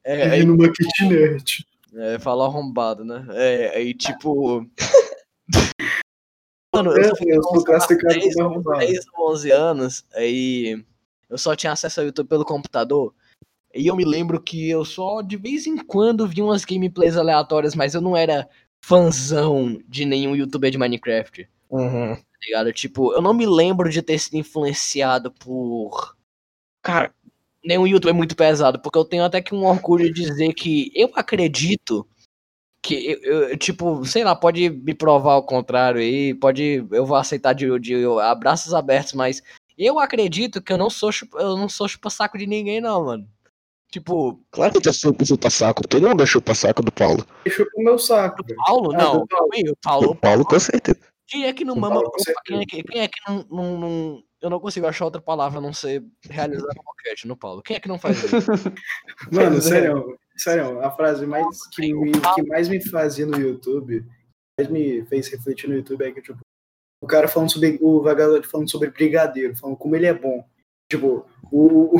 É, 0.05 0.29
aí, 0.29 0.45
numa 0.45 0.71
kitnet. 0.71 1.65
é, 1.95 2.19
falar 2.19 2.45
arrombado, 2.45 3.03
né? 3.03 3.25
É, 3.31 3.75
aí 3.75 3.93
tipo. 3.93 4.65
Mano, 6.73 6.91
eu 6.95 7.03
só 7.09 7.15
fui 7.15 7.31
Eu 7.31 7.41
sou 7.43 7.63
classificado 7.63 8.13
10 8.19 8.33
como 8.35 8.45
ou- 8.47 8.51
arrombado. 8.53 8.79
10 8.79 9.05
ou 9.13 9.31
11 9.31 9.51
anos, 9.51 10.05
aí 10.13 10.83
eu 11.29 11.37
só 11.37 11.55
tinha 11.55 11.71
acesso 11.71 12.01
ao 12.01 12.05
YouTube 12.05 12.27
pelo 12.27 12.45
computador. 12.45 13.13
E 13.73 13.87
eu 13.87 13.95
me 13.95 14.05
lembro 14.05 14.41
que 14.41 14.69
eu 14.69 14.85
só 14.85 15.21
de 15.21 15.37
vez 15.37 15.67
em 15.67 15.77
quando 15.77 16.27
vi 16.27 16.41
umas 16.41 16.65
gameplays 16.65 17.17
aleatórias, 17.17 17.75
mas 17.75 17.95
eu 17.95 18.01
não 18.01 18.15
era 18.17 18.47
fãzão 18.83 19.81
de 19.87 20.05
nenhum 20.05 20.35
youtuber 20.35 20.71
de 20.71 20.77
Minecraft, 20.77 21.49
tá 22.39 22.45
ligado? 22.45 22.73
Tipo, 22.73 23.13
eu 23.13 23.21
não 23.21 23.33
me 23.33 23.45
lembro 23.45 23.89
de 23.89 24.01
ter 24.01 24.19
sido 24.19 24.35
influenciado 24.35 25.31
por 25.31 26.15
Cara, 26.81 27.11
nenhum 27.63 27.87
YouTube 27.87 28.11
é 28.11 28.13
muito 28.13 28.35
pesado, 28.35 28.79
porque 28.79 28.97
eu 28.97 29.05
tenho 29.05 29.23
até 29.23 29.41
que 29.41 29.55
um 29.55 29.65
orgulho 29.65 30.05
de 30.13 30.21
dizer 30.21 30.53
que 30.53 30.91
eu 30.93 31.09
acredito 31.15 32.07
que, 32.81 32.93
eu, 33.23 33.49
eu, 33.49 33.57
tipo, 33.57 34.05
sei 34.05 34.23
lá, 34.23 34.35
pode 34.35 34.69
me 34.69 34.93
provar 34.93 35.37
o 35.37 35.43
contrário 35.43 35.99
aí, 35.99 36.35
pode, 36.35 36.85
eu 36.91 37.03
vou 37.03 37.17
aceitar 37.17 37.53
de, 37.53 37.79
de 37.79 37.95
abraços 38.21 38.71
abertos, 38.75 39.13
mas 39.13 39.41
eu 39.75 39.97
acredito 39.99 40.61
que 40.61 40.71
eu 40.71 40.77
não 40.77 40.91
sou, 40.91 41.11
chupa- 41.11 41.39
eu 41.41 41.57
não 41.57 41.67
sou 41.67 41.87
chupa-saco 41.87 42.37
de 42.37 42.45
ninguém, 42.45 42.79
não, 42.79 43.03
mano. 43.05 43.27
Tipo, 43.91 44.39
Claro 44.51 44.73
que 44.73 44.81
tu 44.81 44.89
é 44.89 44.93
chupa 44.93 45.49
saco. 45.49 45.87
Todo 45.87 46.07
mundo 46.07 46.21
é 46.21 46.25
chupa 46.27 46.53
saco 46.53 46.83
do 46.83 46.91
Paulo. 46.91 47.25
Deixou 47.43 47.65
pro 47.65 47.83
meu 47.83 47.97
saco, 47.97 48.43
velho. 48.45 48.57
Paulo, 48.65 48.91
Ah, 48.93 48.97
não, 48.97 49.11
do 49.21 49.27
Paulo. 49.27 49.27
calma 49.27 49.55
aí, 49.55 49.63
o 49.71 49.75
Paulo, 49.81 50.11
O 50.11 50.15
Paulo, 50.15 50.45
com 50.45 50.59
certeza. 50.59 50.99
Quem 51.27 51.45
é 51.45 51.53
que 51.53 51.65
não 51.65 51.75
mama, 51.75 52.01
quem 52.45 52.61
é 52.61 52.65
que, 52.65 52.83
quem 52.83 53.01
é 53.01 53.07
que 53.07 53.19
não, 53.27 53.45
não, 53.49 53.79
não- 53.79 54.23
eu 54.41 54.49
não 54.49 54.59
consigo 54.59 54.85
achar 54.85 55.05
outra 55.05 55.21
palavra 55.21 55.57
a 55.57 55.61
não 55.61 55.73
ser 55.73 56.03
realizar 56.29 56.67
no 56.75 56.83
boquete, 56.83 57.27
no 57.27 57.35
Paulo. 57.35 57.63
Quem 57.63 57.77
é 57.77 57.79
que 57.79 57.87
não 57.87 57.97
faz 57.97 58.23
isso? 58.23 58.31
Mano, 59.31 59.59
sério, 59.61 60.17
sério, 60.37 60.79
a 60.81 60.91
frase 60.91 61.25
mais 61.25 61.45
que, 61.69 61.93
me, 61.93 62.11
que 62.11 62.43
mais 62.43 62.69
me 62.69 62.83
fazia 62.89 63.25
no 63.25 63.39
YouTube, 63.39 64.05
mais 64.59 64.69
me 64.69 65.03
fez 65.07 65.27
refletir 65.29 65.67
no 65.67 65.75
YouTube 65.75 66.03
é 66.03 66.11
que, 66.11 66.21
tipo, 66.21 66.37
o 67.01 67.07
cara 67.07 67.27
falando 67.27 67.51
sobre, 67.51 67.77
o 67.81 68.01
vagalume 68.01 68.43
falando 68.43 68.69
sobre 68.69 68.91
brigadeiro, 68.91 69.55
falando 69.55 69.77
como 69.77 69.95
ele 69.95 70.05
é 70.05 70.13
bom. 70.13 70.45
Tipo, 70.91 71.25
o, 71.51 71.97
o, 71.97 71.99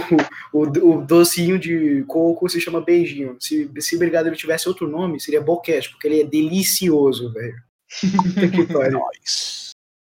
o, 0.54 0.62
o 0.62 1.06
docinho 1.06 1.58
de 1.58 2.04
coco 2.04 2.48
se 2.48 2.62
chama 2.62 2.80
beijinho. 2.82 3.36
Se, 3.40 3.70
se 3.82 3.98
brigadeiro 3.98 4.38
tivesse 4.38 4.68
outro 4.70 4.88
nome, 4.88 5.20
seria 5.20 5.42
boquete, 5.42 5.90
porque 5.90 6.08
ele 6.08 6.22
é 6.22 6.24
delicioso, 6.24 7.34
velho. 7.34 7.56
Que 7.90 8.74
pariu. 8.74 9.02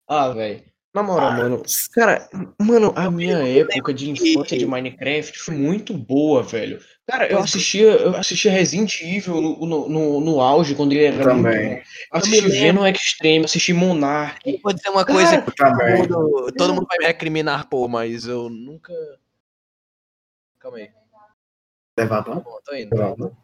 Ah, 0.08 0.28
velho. 0.30 0.64
Na 0.94 1.02
moral, 1.02 1.32
mano. 1.32 1.62
Cara, 1.92 2.26
mano, 2.58 2.90
a 2.96 3.10
minha 3.10 3.36
época 3.46 3.92
de 3.92 4.08
infância 4.10 4.56
de 4.56 4.64
Minecraft 4.64 5.38
foi 5.38 5.54
muito 5.54 5.92
boa, 5.92 6.42
velho. 6.42 6.80
Cara, 7.06 7.30
eu 7.30 7.38
assistia, 7.38 7.84
eu 7.84 8.16
assistia 8.16 8.50
Resident 8.50 9.02
Evil 9.02 9.42
no, 9.42 9.66
no, 9.66 9.88
no, 9.90 10.20
no 10.22 10.40
auge, 10.40 10.74
quando 10.74 10.92
ele 10.92 11.04
era 11.04 11.22
Também. 11.22 11.68
muito. 11.68 11.86
Assisti. 12.10 12.48
Venom 12.48 12.86
Extreme, 12.86 13.44
assisti 13.44 13.74
Monarch. 13.74 14.40
Eu 14.46 14.58
Vou 14.62 14.72
dizer 14.72 14.88
uma 14.88 15.04
Cara, 15.04 15.18
coisa 15.18 15.42
que 15.42 15.54
todo 15.54 15.70
Também. 15.70 15.98
mundo, 15.98 16.52
todo 16.56 16.74
mundo 16.74 16.86
vai 16.88 16.98
me 16.98 17.04
recriminar, 17.04 17.68
pô, 17.68 17.86
mas 17.86 18.26
eu 18.26 18.48
nunca. 18.48 18.94
Calma 20.58 20.78
aí. 20.78 20.90
Levar 21.98 22.24
Tá 22.24 22.34
bom? 22.36 22.58
tô 22.64 22.74
indo. 22.74 22.96
Levar 22.96 23.14
bom? 23.16 23.36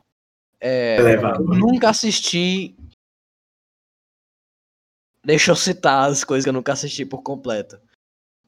É, 0.59 0.97
nunca 1.39 1.91
assisti. 1.91 2.75
Deixa 5.25 5.51
eu 5.53 5.57
citar 5.57 6.11
as 6.11 6.25
coisas 6.25 6.45
que 6.45 6.49
eu 6.49 6.53
nunca 6.55 6.73
assisti 6.73 7.05
por 7.05 7.23
completo. 7.23 7.79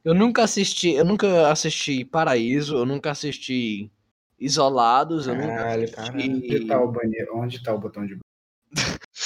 Eu 0.05 0.13
nunca 0.15 0.43
assisti. 0.43 0.91
Eu 0.91 1.05
nunca 1.05 1.49
assisti 1.51 2.05
Paraíso, 2.05 2.77
eu 2.77 2.85
nunca 2.87 3.11
assisti 3.11 3.91
Isolados, 4.39 5.27
eu 5.27 5.35
nunca 5.35 5.47
Caralho, 5.55 5.85
assisti. 5.85 6.31
Onde 6.31 6.67
tá 6.67 6.83
o 6.83 6.93
banheiro? 6.93 7.39
Onde 7.39 7.63
tá 7.63 7.73
o 7.75 7.79
botão 7.79 8.05
de 8.05 8.19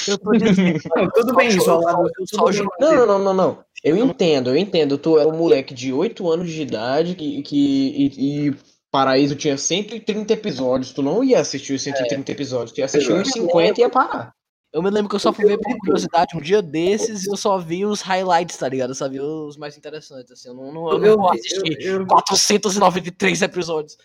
Eu 0.07 0.19
tô 0.19 0.33
dizendo. 0.33 0.79
Não, 0.95 1.11
tudo 1.11 1.35
bem, 1.35 1.49
isolado. 1.49 2.03
eu 2.07 2.13
tudo 2.13 2.29
só 2.29 2.45
bem. 2.45 2.53
jogo- 2.53 2.73
Não, 2.79 2.95
não, 2.95 3.07
não, 3.07 3.19
não, 3.19 3.35
não. 3.35 3.65
Eu 3.83 3.97
entendo, 3.97 4.51
eu 4.51 4.57
entendo. 4.57 4.99
Tu 4.99 5.19
era 5.19 5.29
um 5.29 5.37
moleque 5.37 5.73
de 5.73 5.93
8 5.93 6.31
anos 6.31 6.51
de 6.51 6.63
idade 6.63 7.15
que, 7.15 7.43
que, 7.43 7.57
e, 7.57 8.49
e 8.49 8.57
Paraíso 8.91 9.35
tinha 9.37 9.57
130 9.57 10.33
episódios. 10.33 10.93
Tu 10.93 11.03
não 11.03 11.25
ia 11.25 11.41
assistir 11.41 11.73
os 11.75 11.83
130 11.83 12.31
episódios. 12.31 12.73
Tu 12.73 12.79
ia 12.81 12.85
assistir 12.85 13.13
uns 13.13 13.31
50 13.31 13.81
e 13.81 13.83
ia 13.83 13.91
parar. 13.91 14.33
Eu 14.79 14.83
me 14.83 14.91
lembro 14.91 15.09
que 15.09 15.17
eu 15.17 15.19
só 15.19 15.33
fui 15.33 15.45
ver 15.45 15.59
por 15.59 15.77
curiosidade 15.79 16.37
um 16.37 16.41
dia 16.41 16.63
desses 16.63 17.25
e 17.27 17.29
eu 17.29 17.37
só 17.37 17.59
vi 17.59 17.85
os 17.85 18.01
highlights, 18.01 18.57
tá 18.57 18.69
ligado? 18.69 18.91
Eu 18.91 18.95
só 18.95 19.09
vi 19.09 19.19
os 19.21 19.57
mais 19.57 19.77
interessantes, 19.77 20.31
assim. 20.31 20.51
Eu 20.51 20.55
não, 20.55 20.73
não, 20.73 20.93
eu 20.93 20.99
não 21.01 21.05
Eu, 21.05 21.17
vou 21.17 21.27
eu, 21.27 21.31
assistir 21.33 21.81
eu, 21.81 22.07
493 22.07 23.43
episódios. 23.43 23.99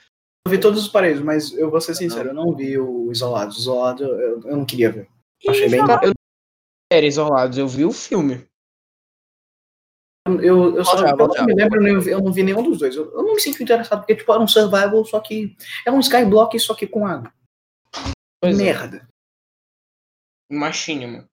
eu 0.48 0.50
vi 0.52 0.58
todos 0.58 0.82
os 0.82 0.88
paraísos, 0.90 1.24
mas 1.24 1.54
eu 1.54 1.70
vou 1.70 1.80
ser 1.80 1.94
sincero, 1.94 2.30
eu 2.30 2.34
não 2.34 2.56
vi 2.56 2.76
o 2.80 3.12
Isolado. 3.12 3.54
Isolado 3.54 4.04
eu, 4.04 4.42
eu 4.42 4.58
não 4.58 4.66
queria 4.66 4.92
ver. 4.92 5.08
Achei 5.48 5.70
bem. 5.70 5.80
Eu 5.80 5.86
não 5.86 6.14
era 6.92 7.06
isolados, 7.06 7.56
eu 7.60 7.68
vi 7.68 7.86
o 7.86 7.92
filme. 7.92 8.44
Eu, 10.42 10.76
eu 10.76 10.84
só 10.86 10.98
já, 10.98 11.10
eu 11.12 11.18
não 11.18 11.28
me 11.28 11.36
já. 11.36 11.46
lembro, 11.46 11.86
eu 11.88 11.94
não 11.94 12.02
vi- 12.02 12.10
eu 12.10 12.22
não 12.24 12.34
vi 12.34 12.42
nenhum 12.42 12.64
dos 12.64 12.80
dois. 12.80 12.96
Eu, 12.96 13.12
eu 13.12 13.22
não 13.24 13.36
me 13.36 13.40
sinto 13.40 13.62
interessado, 13.62 14.00
porque 14.00 14.16
tipo, 14.16 14.32
era 14.34 14.42
um 14.42 14.48
survival, 14.48 15.06
só 15.06 15.20
que. 15.20 15.56
É 15.86 15.92
um 15.92 16.00
skyblock, 16.00 16.60
só 16.60 16.74
que 16.74 16.88
com 16.88 17.06
água. 17.06 17.32
Pois 18.42 18.60
é. 18.60 18.64
Merda. 18.64 19.08
Machine, 20.52 21.08
mano. 21.08 21.28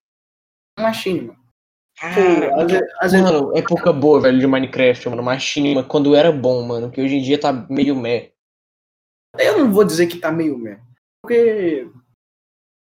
Machine, 0.79 1.21
mano. 1.23 1.41
Pô, 1.41 2.01
Cara, 2.01 2.63
às 2.63 2.73
vezes- 2.73 2.95
às 3.01 3.13
vezes- 3.13 3.27
mano, 3.31 3.57
época 3.57 3.93
boa, 3.93 4.21
velho, 4.23 4.39
de 4.39 4.47
Minecraft, 4.47 5.09
mano. 5.11 5.23
Machine, 5.23 5.75
mano, 5.75 5.87
quando 5.89 6.15
era 6.17 6.33
bom, 6.33 6.63
mano. 6.67 6.91
Que 6.91 7.01
hoje 7.01 7.17
em 7.17 7.23
dia 7.23 7.39
tá 7.39 7.53
meio 7.53 7.95
meh. 7.95 8.33
eu 9.39 9.59
não 9.59 9.73
vou 9.73 9.85
dizer 9.85 10.07
que 10.09 10.19
tá 10.19 10.33
meio 10.33 10.57
merda. 10.59 10.83
Porque. 11.23 11.91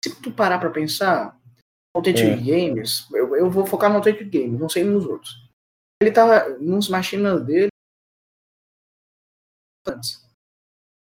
Se 0.04 0.22
tu 0.22 0.32
parar 0.32 0.60
pra 0.60 0.70
pensar, 0.70 1.36
o 1.96 1.98
Authentic 2.00 2.26
É. 2.26 2.36
Games, 2.36 3.10
eu, 3.12 3.36
eu 3.36 3.50
vou 3.50 3.66
focar 3.66 3.90
no 3.90 3.96
Authentic 3.98 4.30
Games, 4.30 4.60
não 4.60 4.70
sei 4.70 4.84
nos 4.84 5.06
outros. 5.06 5.32
Ele 6.00 6.12
tava 6.12 6.50
nos 6.60 6.88
machinas 6.90 7.44
dele 7.44 7.70
antes. 9.88 10.24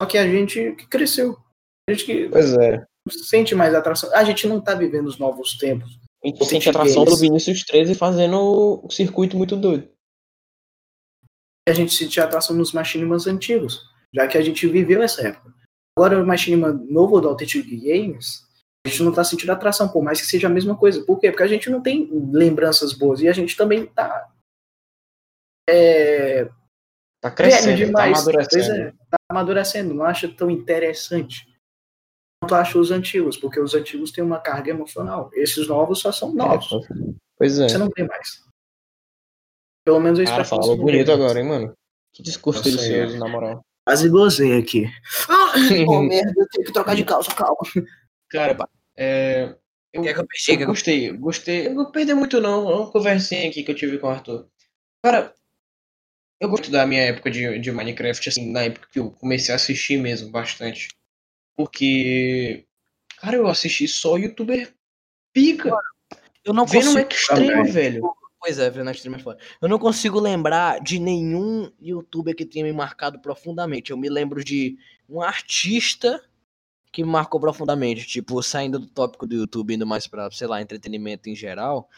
Só 0.02 0.08
que 0.08 0.18
a 0.18 0.26
gente 0.28 0.76
que 0.76 0.88
cresceu. 0.88 1.38
A 1.90 1.94
gente 1.94 2.06
que 2.06 2.30
Pois 2.30 2.54
é. 2.58 2.86
Sente 3.10 3.54
mais 3.56 3.74
atração. 3.74 4.14
A 4.14 4.24
gente 4.24 4.48
não 4.48 4.60
tá 4.62 4.74
vivendo 4.74 5.08
os 5.08 5.18
novos 5.18 5.58
tempos. 5.58 6.00
A 6.24 6.28
gente 6.28 6.46
sente 6.46 6.70
atração 6.70 7.06
do 7.06 7.16
Vinícius 7.18 7.64
13 7.64 7.96
fazendo 7.96 8.82
um 8.84 8.90
circuito 8.90 9.38
muito 9.38 9.56
doido. 9.56 9.88
A 11.68 11.74
gente 11.74 11.94
sente 11.94 12.20
atração 12.20 12.56
nos 12.56 12.74
machinimas 12.74 13.28
antigos, 13.28 13.82
já 14.14 14.28
que 14.28 14.38
a 14.38 14.42
gente 14.42 14.68
viveu 14.68 15.02
essa 15.02 15.28
época. 15.28 15.54
Agora 15.98 16.22
o 16.22 16.26
machinima 16.26 16.72
novo 16.72 17.22
do 17.22 17.30
Authentic 17.30 17.66
Games, 17.66 18.44
a 18.86 18.90
gente 18.90 19.02
não 19.04 19.14
tá 19.14 19.24
sentindo 19.24 19.52
atração, 19.52 19.88
por 19.88 20.04
mais 20.04 20.20
que 20.20 20.28
seja 20.28 20.48
a 20.48 20.50
mesma 20.50 20.76
coisa. 20.76 21.04
Por 21.06 21.20
quê? 21.20 21.32
Porque 21.32 21.44
a 21.44 21.48
gente 21.48 21.70
não 21.70 21.82
tem 21.82 22.10
lembranças 22.32 22.94
boas 22.94 23.22
e 23.22 23.28
a 23.28 23.34
gente 23.34 23.56
também 23.56 23.86
tá 23.88 24.32
é, 25.68 26.50
Tá 27.26 27.32
crescendo, 27.32 27.80
tá 27.80 27.86
demais. 27.86 28.24
Pois 28.24 28.36
amadurecendo. 28.36 28.82
é, 28.82 28.92
tá 29.10 29.18
amadurecendo, 29.32 29.94
não 29.96 30.06
acha 30.06 30.28
tão 30.28 30.52
interessante 30.52 31.55
acha 32.54 32.78
os 32.78 32.92
antigos, 32.92 33.38
porque 33.38 33.60
os 33.60 33.74
antigos 33.74 34.12
têm 34.12 34.24
uma 34.24 34.40
carga 34.40 34.70
emocional. 34.70 35.30
Esses 35.34 35.68
novos 35.68 36.00
só 36.00 36.12
são 36.12 36.34
novos. 36.34 36.70
Pois 37.38 37.60
é. 37.60 37.68
Você 37.68 37.78
não 37.78 37.90
vê 37.96 38.04
mais. 38.04 38.44
Pelo 39.84 40.00
menos 40.00 40.20
eu 40.20 40.26
espero 40.26 40.44
que 40.44 40.50
falou 40.50 40.78
bonito 40.78 41.12
agora, 41.12 41.40
hein, 41.40 41.48
mano? 41.48 41.74
Que 42.14 42.24
discurso 42.24 42.64
delicioso, 42.64 43.18
na 43.18 43.28
moral. 43.28 43.64
Quase 43.86 44.10
gozei 44.10 44.58
aqui. 44.58 44.86
Ah, 45.30 45.54
oh, 45.88 46.02
merda, 46.02 46.34
eu 46.36 46.48
tenho 46.50 46.66
que 46.66 46.74
trocar 46.74 46.96
de 46.96 47.06
calça, 47.06 47.34
calma. 47.36 47.58
Cara, 48.30 48.58
é, 48.98 49.56
eu, 49.94 50.02
Quer 50.02 50.14
que 50.14 50.20
eu 50.20 50.28
peche? 50.28 50.62
eu 50.62 50.68
gostei, 50.68 51.12
gostei. 51.12 51.68
Eu 51.68 51.76
não 51.76 51.92
perdi 51.92 52.14
muito, 52.14 52.42
não. 52.42 52.70
É 52.70 52.76
uma 52.76 52.92
conversinha 52.92 53.48
aqui 53.48 53.64
que 53.64 53.72
eu 53.72 53.76
tive 53.76 53.98
com 53.98 54.08
o 54.08 54.10
Arthur. 54.10 54.48
Cara, 55.04 55.34
eu 56.42 56.50
gosto 56.50 56.70
da 56.70 56.86
minha 56.86 57.04
época 57.04 57.32
de, 57.32 57.60
de 57.60 57.72
Minecraft, 57.72 58.28
assim, 58.28 58.52
na 58.52 58.64
época 58.64 58.88
que 58.92 59.00
eu 59.00 59.12
comecei 59.12 59.54
a 59.54 59.56
assistir 59.56 59.98
mesmo 59.98 60.32
bastante. 60.32 60.90
Porque, 61.56 62.66
cara, 63.18 63.38
eu 63.38 63.48
assisti 63.48 63.88
só 63.88 64.18
youtuber 64.18 64.74
pica. 65.34 65.72
Eu 66.44 66.54
não 66.54 66.66
Vendo 66.66 66.86
consigo. 66.86 67.00
um 67.06 67.08
extremo, 67.10 67.52
também. 67.52 67.72
velho. 67.72 68.02
Pois 68.40 68.60
é, 68.60 68.70
vendo 68.70 68.90
a 68.90 68.92
stream 68.92 69.16
é 69.16 69.20
foda. 69.20 69.40
Eu 69.60 69.68
não 69.68 69.80
consigo 69.80 70.20
lembrar 70.20 70.80
de 70.80 71.00
nenhum 71.00 71.72
youtuber 71.82 72.36
que 72.36 72.46
tenha 72.46 72.64
me 72.64 72.72
marcado 72.74 73.20
profundamente. 73.20 73.90
Eu 73.92 73.98
me 73.98 74.08
lembro 74.10 74.44
de 74.44 74.78
um 75.10 75.20
artista 75.22 76.24
que 76.92 77.04
me 77.04 77.10
marcou 77.10 77.40
profundamente. 77.40 78.06
Tipo, 78.06 78.44
saindo 78.44 78.78
do 78.78 78.86
tópico 78.88 79.26
do 79.26 79.34
YouTube, 79.36 79.74
indo 79.74 79.88
mais 79.88 80.06
pra, 80.06 80.30
sei 80.30 80.46
lá, 80.48 80.62
entretenimento 80.62 81.28
em 81.30 81.36
geral. 81.36 81.90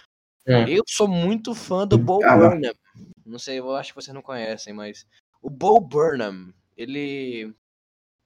Hum. 0.48 0.66
Eu 0.68 0.84
sou 0.88 1.08
muito 1.10 1.54
fã 1.54 1.86
do 1.86 1.98
Bo 1.98 2.24
Ah. 2.24 2.38
Burnham. 2.38 2.74
Não 3.26 3.38
sei, 3.38 3.60
eu 3.60 3.76
acho 3.76 3.92
que 3.94 4.02
vocês 4.02 4.16
não 4.16 4.22
conhecem, 4.22 4.72
mas. 4.74 5.06
O 5.42 5.50
Bo 5.50 5.82
Burnham, 5.82 6.54
ele. 6.78 7.54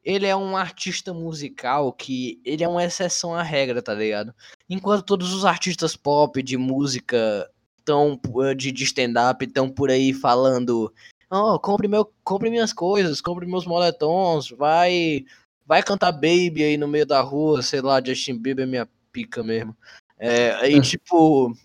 Ele 0.04 0.26
é 0.26 0.36
um 0.36 0.58
artista 0.58 1.14
musical 1.14 1.94
que. 1.94 2.42
Ele 2.44 2.64
é 2.64 2.68
uma 2.68 2.84
exceção 2.84 3.34
à 3.34 3.44
regra, 3.44 3.82
tá 3.82 3.94
ligado? 3.94 4.34
Enquanto 4.70 5.04
todos 5.04 5.34
os 5.34 5.46
artistas 5.46 5.96
pop 5.96 6.42
de 6.42 6.58
música 6.58 7.50
tão 7.86 8.20
eh, 8.44 8.56
de, 8.56 8.72
de 8.72 8.84
stand-up 8.84 9.44
estão 9.44 9.70
por 9.70 9.90
aí 9.90 10.14
falando. 10.14 10.92
Oh, 11.30 11.58
compre, 11.60 11.88
meu, 11.88 12.12
compre 12.24 12.50
minhas 12.50 12.74
coisas, 12.74 13.22
compre 13.22 13.46
meus 13.46 13.66
moletons, 13.66 14.50
vai. 14.50 15.26
Vai 15.66 15.82
cantar 15.82 16.12
Baby 16.12 16.64
aí 16.64 16.78
no 16.78 16.88
meio 16.88 17.06
da 17.06 17.22
rua, 17.22 17.62
sei 17.62 17.80
lá, 17.80 18.04
Justin 18.04 18.38
Bieber 18.38 18.64
é 18.64 18.68
minha 18.68 18.90
pica 19.12 19.42
mesmo. 19.42 19.78
É, 20.18 20.52
aí, 20.60 20.82
tipo, 20.82 21.56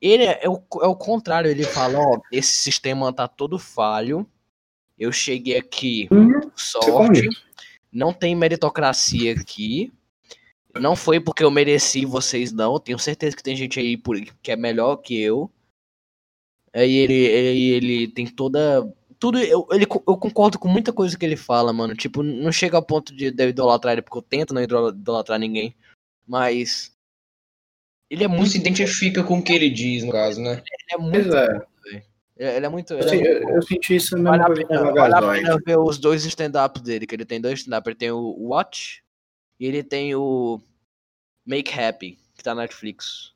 ele 0.00 0.24
é, 0.24 0.40
é 0.42 0.48
o, 0.48 0.62
é 0.82 0.86
o 0.86 0.96
contrário, 0.96 1.50
ele 1.50 1.64
fala, 1.64 1.98
ó, 1.98 2.20
esse 2.32 2.52
sistema 2.52 3.12
tá 3.12 3.28
todo 3.28 3.58
falho. 3.58 4.26
Eu 4.98 5.10
cheguei 5.12 5.56
aqui 5.56 6.08
Hum, 6.12 6.50
sorte. 6.54 7.28
Não 7.92 8.12
tem 8.12 8.34
meritocracia 8.34 9.32
aqui. 9.32 9.92
Não 10.78 10.94
foi 10.94 11.18
porque 11.18 11.42
eu 11.42 11.50
mereci 11.50 12.04
vocês, 12.04 12.52
não. 12.52 12.78
Tenho 12.78 12.98
certeza 12.98 13.36
que 13.36 13.42
tem 13.42 13.56
gente 13.56 13.80
aí 13.80 13.96
por, 13.96 14.20
que 14.40 14.52
é 14.52 14.56
melhor 14.56 14.96
que 14.96 15.20
eu. 15.20 15.50
Aí 16.72 16.94
ele, 16.94 17.14
ele, 17.14 17.70
ele 17.70 18.08
tem 18.08 18.26
toda 18.26 18.88
tudo. 19.18 19.38
Eu, 19.40 19.66
ele, 19.72 19.84
eu 19.84 20.16
concordo 20.16 20.58
com 20.58 20.68
muita 20.68 20.92
coisa 20.92 21.18
que 21.18 21.24
ele 21.24 21.36
fala, 21.36 21.72
mano. 21.72 21.96
Tipo, 21.96 22.22
não 22.22 22.52
chega 22.52 22.76
ao 22.76 22.82
ponto 22.86 23.12
de, 23.14 23.32
de 23.32 23.44
eu 23.44 23.48
idolatrar 23.48 23.92
ele, 23.94 24.02
porque 24.02 24.18
eu 24.18 24.22
tento 24.22 24.54
não 24.54 24.62
idol- 24.62 24.90
idolatrar 24.90 25.38
ninguém. 25.38 25.74
Mas. 26.26 26.96
Ele 28.08 28.24
é 28.24 28.28
Não 28.28 28.36
muito. 28.36 28.50
se 28.50 28.58
identifica 28.58 29.22
com 29.24 29.38
o 29.38 29.42
que 29.42 29.52
ele 29.52 29.70
diz, 29.70 30.04
no 30.04 30.12
caso, 30.12 30.40
né? 30.40 30.54
Ele 30.54 30.92
é 30.92 30.96
Pois 30.96 31.26
muito. 31.26 31.36
é. 31.36 31.66
Ele 32.40 32.48
ele 32.56 32.66
é 32.66 32.68
muito. 32.70 32.94
Eu, 32.94 33.00
ele 33.00 33.06
é 33.06 33.10
se- 33.10 33.16
muito 33.44 33.50
eu- 33.56 33.62
senti 33.62 33.96
isso 33.96 34.16
na 34.16 34.30
Vale 34.30 34.42
a 34.42 34.46
pena, 34.66 34.78
vale 34.92 35.00
a 35.00 35.20
Vagazoide. 35.20 35.42
pena 35.44 35.58
ver 35.66 35.78
os 35.78 35.98
dois 35.98 36.24
stand-ups 36.24 36.80
dele, 36.82 37.06
que 37.06 37.14
ele 37.14 37.24
tem 37.26 37.38
dois 37.40 37.60
stand-ups. 37.60 37.86
Ele 37.88 37.96
tem 37.98 38.10
o 38.10 38.34
Watch 38.48 39.02
e 39.58 39.66
ele 39.66 39.82
tem 39.82 40.14
o 40.14 40.58
Make 41.46 41.78
Happy, 41.78 42.18
que 42.34 42.42
tá 42.42 42.54
na 42.54 42.62
Netflix. 42.62 43.32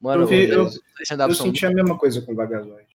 Mano, 0.00 0.22
Eu 0.24 0.26
vi- 0.26 0.48
eu- 0.48 0.64
Eu 1.28 1.34
senti 1.34 1.64
a 1.66 1.70
mesma 1.70 1.96
coisa 1.96 2.20
com 2.22 2.32
o 2.32 2.34
Vagazoide. 2.34 2.88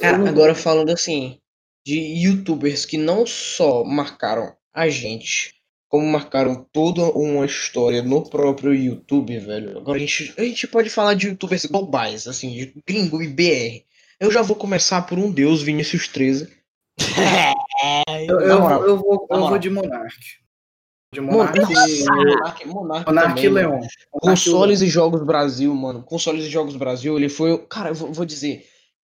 Cara, 0.00 0.18
não- 0.18 0.26
agora 0.26 0.54
falando 0.54 0.90
assim, 0.90 1.38
de 1.86 1.94
youtubers 1.98 2.84
que 2.84 2.98
não 2.98 3.24
só 3.26 3.84
marcaram 3.84 4.54
a 4.74 4.88
gente, 4.88 5.54
como 5.88 6.04
marcaram 6.06 6.66
toda 6.72 7.02
uma 7.12 7.46
história 7.46 8.02
no 8.02 8.28
próprio 8.28 8.74
YouTube, 8.74 9.38
velho. 9.38 9.78
Agora 9.78 9.96
a 9.96 10.00
gente, 10.00 10.34
a 10.36 10.42
gente 10.42 10.66
pode 10.66 10.90
falar 10.90 11.14
de 11.14 11.28
youtubers 11.28 11.64
globais, 11.66 12.26
assim, 12.26 12.50
de 12.52 12.74
gringo 12.86 13.22
e 13.22 13.28
BR. 13.28 13.86
Eu 14.20 14.30
já 14.30 14.42
vou 14.42 14.56
começar 14.56 15.02
por 15.02 15.18
um 15.18 15.30
deus, 15.30 15.62
Vinícius 15.62 16.08
13. 16.08 16.48
Eu, 18.28 18.36
Na 18.40 18.44
eu, 18.54 18.60
moral, 18.60 18.82
eu 18.84 18.96
vou, 18.96 19.26
eu 19.30 19.40
vou 19.40 19.58
de 19.58 19.68
Monark. 19.70 20.16
De 21.12 21.20
Mon- 21.20 21.32
Monark, 21.32 21.58
Monark, 21.60 22.66
Monark, 22.66 23.06
Monark 23.06 23.28
também, 23.28 23.48
Leon. 23.48 23.80
Consoles 24.10 24.80
e 24.82 24.88
Jogos 24.88 25.22
Brasil, 25.24 25.74
mano. 25.74 26.02
Consoles 26.02 26.44
e 26.46 26.48
Jogos 26.50 26.76
Brasil, 26.76 27.16
ele 27.16 27.28
foi. 27.28 27.52
o- 27.52 27.58
Cara, 27.58 27.90
eu 27.90 27.94
vou, 27.94 28.12
vou 28.12 28.24
dizer. 28.24 28.66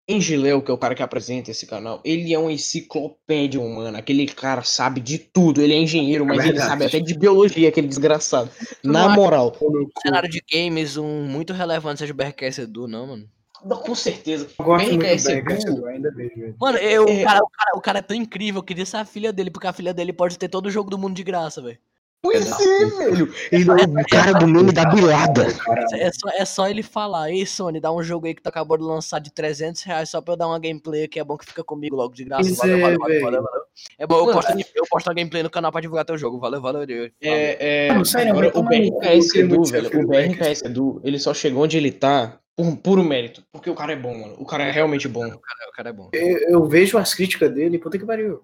Engiléu, 0.09 0.63
que 0.63 0.71
é 0.71 0.75
o 0.75 0.79
cara 0.79 0.95
que 0.95 1.03
apresenta 1.03 1.51
esse 1.51 1.67
canal, 1.67 2.01
ele 2.05 2.33
é 2.33 2.39
uma 2.39 2.53
enciclopédia 2.53 3.61
humana. 3.61 3.99
Aquele 3.99 4.25
cara 4.29 4.63
sabe 4.63 5.01
de 5.01 5.19
tudo. 5.19 5.61
Ele 5.61 5.75
é 5.75 5.79
engenheiro, 5.79 6.25
mas 6.25 6.39
ele 6.39 6.53
verdade. 6.53 6.69
sabe 6.71 6.85
até 6.85 7.01
de 7.01 7.19
biologia, 7.19 7.69
aquele 7.69 7.89
desgraçado. 7.89 8.49
Na 8.85 9.09
moral, 9.09 9.57
No 9.61 9.89
cenário 10.01 10.29
de 10.31 10.41
games, 10.51 10.97
um 10.97 11.23
muito 11.25 11.53
relevante 11.53 11.99
seja 11.99 12.13
o 12.13 12.17
BRKS 12.17 12.61
Edu, 12.61 12.87
não, 12.87 13.07
mano. 13.09 13.29
Não, 13.67 13.77
com 13.79 13.95
certeza. 13.95 14.49
Eu 14.59 14.65
gosto 14.65 14.87
muito 14.87 14.99
BRKS 15.01 15.25
do. 15.25 15.31
Edu, 15.73 15.87
ainda 15.87 16.11
vejo. 16.11 16.55
Mano, 16.61 16.79
eu, 16.79 17.07
É. 17.09 17.23
o, 17.23 17.25
cara, 17.25 17.41
o, 17.45 17.49
cara, 17.51 17.71
o 17.77 17.81
cara 17.81 17.99
é 17.99 18.03
tão 18.03 18.17
incrível, 18.17 18.61
eu 18.61 18.65
queria 18.65 18.87
ser 18.87 18.99
a 18.99 19.05
filha 19.05 19.33
dele, 19.33 19.51
porque 19.51 19.67
a 19.67 19.73
filha 19.73 19.93
dele 19.93 20.13
pode 20.13 20.39
ter 20.39 20.49
todo 20.49 20.67
o 20.67 20.71
jogo 20.71 20.91
do 20.91 20.99
mundo 20.99 21.15
de 21.15 21.23
graça, 21.25 21.61
velho. 21.61 21.79
Pois 22.27 22.61
é, 22.61 22.85
velho. 22.87 23.33
Ele 23.53 23.71
é 23.71 24.01
o 24.01 24.07
cara 24.07 24.33
do 24.33 24.47
meme 24.47 24.73
da. 24.73 24.85
Caralho. 24.85 25.95
É 25.95 26.11
só, 26.13 26.29
é 26.29 26.45
só 26.45 26.69
ele 26.69 26.83
falar, 26.83 27.31
ei 27.31 27.47
Sony, 27.47 27.81
dá 27.81 27.93
um 27.93 28.03
jogo 28.03 28.27
aí 28.27 28.35
que 28.35 28.43
tu 28.43 28.49
acabou 28.49 28.77
de 28.77 28.85
lançar 28.85 29.21
de 29.21 29.33
300 29.33 29.83
reais 29.83 30.11
só 30.11 30.21
pra 30.21 30.35
eu 30.35 30.39
dar 30.39 30.49
uma 30.49 30.59
gameplay 30.59 31.07
que 31.07 31.21
é 31.21 31.25
bom 31.25 31.37
que 31.37 31.47
fica 31.47 31.63
comigo 31.63 31.95
logo 31.97 32.15
de 32.15 32.25
graça. 32.25 32.55
Valeu, 32.55 32.77
é, 32.77 32.81
valeu, 32.81 32.99
valeu, 32.99 33.21
valeu, 33.21 33.43
valeu. 33.43 33.63
É 33.99 34.07
bom, 34.07 34.29
eu 34.29 34.33
posto, 34.33 34.53
eu 34.75 34.85
posto 34.91 35.11
a 35.11 35.15
gameplay 35.15 35.43
no 35.43 35.51
canal 35.51 35.71
pra 35.71 35.81
divulgar 35.81 36.05
teu 36.05 36.19
jogo. 36.19 36.39
Valeu, 36.39 36.61
valeu. 36.61 36.81
valeu. 36.81 37.11
É, 37.21 37.87
é, 37.87 37.93
Mano, 37.93 38.05
sério, 38.05 38.33
agora, 38.33 38.51
o 38.55 38.63
BRKS 38.63 39.35
Edu, 39.37 39.65
velho, 39.65 40.01
o. 40.01 40.07
BRKS 40.07 40.65
Edu, 40.65 41.01
ele 41.05 41.19
só 41.19 41.33
chegou 41.33 41.65
onde 41.65 41.77
ele 41.77 41.93
tá 41.93 42.39
por 42.57 42.77
puro 42.79 43.05
mérito. 43.05 43.43
Porque 43.53 43.71
o 43.71 43.75
cara 43.75 43.93
é 43.93 43.97
bom, 43.97 44.17
mano. 44.17 44.35
O 44.39 44.47
cara 44.47 44.65
é 44.65 44.71
realmente 44.71 45.07
bom. 45.07 45.27
O 45.27 45.39
cara, 45.39 45.69
o 45.69 45.73
cara 45.73 45.89
é 45.91 45.93
bom. 45.93 46.09
Eu, 46.13 46.39
eu 46.49 46.65
vejo 46.65 46.97
as 46.97 47.15
críticas 47.15 47.53
dele, 47.53 47.79
puta 47.79 47.99
que 47.99 48.07
pariu. 48.07 48.41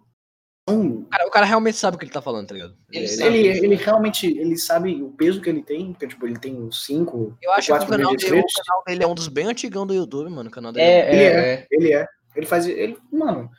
Cara, 1.11 1.27
o 1.27 1.31
cara 1.31 1.45
realmente 1.47 1.77
sabe 1.77 1.97
o 1.97 1.99
que 1.99 2.05
ele 2.05 2.13
tá 2.13 2.23
falando, 2.23 2.47
tá 2.47 2.55
ligado? 2.55 2.77
Ele 2.91 3.05
Ele-. 3.05 3.49
Ele, 3.49 3.67
ele 3.67 3.75
realmente 3.75 4.27
ele 4.27 4.57
sabe 4.57 5.03
o 5.03 5.11
peso 5.11 5.41
que 5.41 5.49
ele 5.51 5.63
tem, 5.63 5.93
porque 5.93 6.07
tipo, 6.07 6.27
ele 6.27 6.39
tem 6.39 6.55
uns 6.55 6.85
5. 6.85 7.37
eu 7.43 7.53
acho 7.53 7.67
que 7.67 7.73
o 7.73 7.87
canal, 7.87 8.17
dele, 8.17 8.41
o 8.41 8.45
canal 8.65 8.85
dele 8.87 9.03
é 9.03 9.07
um 9.07 9.15
dos 9.15 9.29
bem 9.29 9.47
antigão 9.47 9.87
do 9.87 9.95
YouTube, 9.95 10.31
mano. 10.31 10.49
O 10.49 10.53
canal 10.53 10.73
dele 10.73 10.87
É, 10.87 11.13
Ele 11.13 11.23
é, 11.23 11.27
é, 11.27 11.53
é. 11.55 11.67
ele 11.71 11.93
é. 11.93 12.07
Ele 12.37 12.47
faz. 12.47 12.67
Ele, 12.67 12.97
mano, 13.11 13.51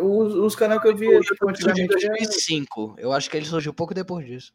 os, 0.00 0.34
os 0.34 0.56
canais 0.56 0.80
que 0.80 0.88
eu 0.88 0.96
via, 0.96 1.20
tipo, 1.20 1.48
antigamente. 1.48 1.82
era- 1.82 2.14
2005. 2.14 2.96
Eu 2.98 3.12
acho 3.12 3.30
que 3.30 3.36
ele 3.36 3.46
surgiu 3.46 3.74
pouco 3.74 3.92
depois 3.92 4.26
disso. 4.26 4.52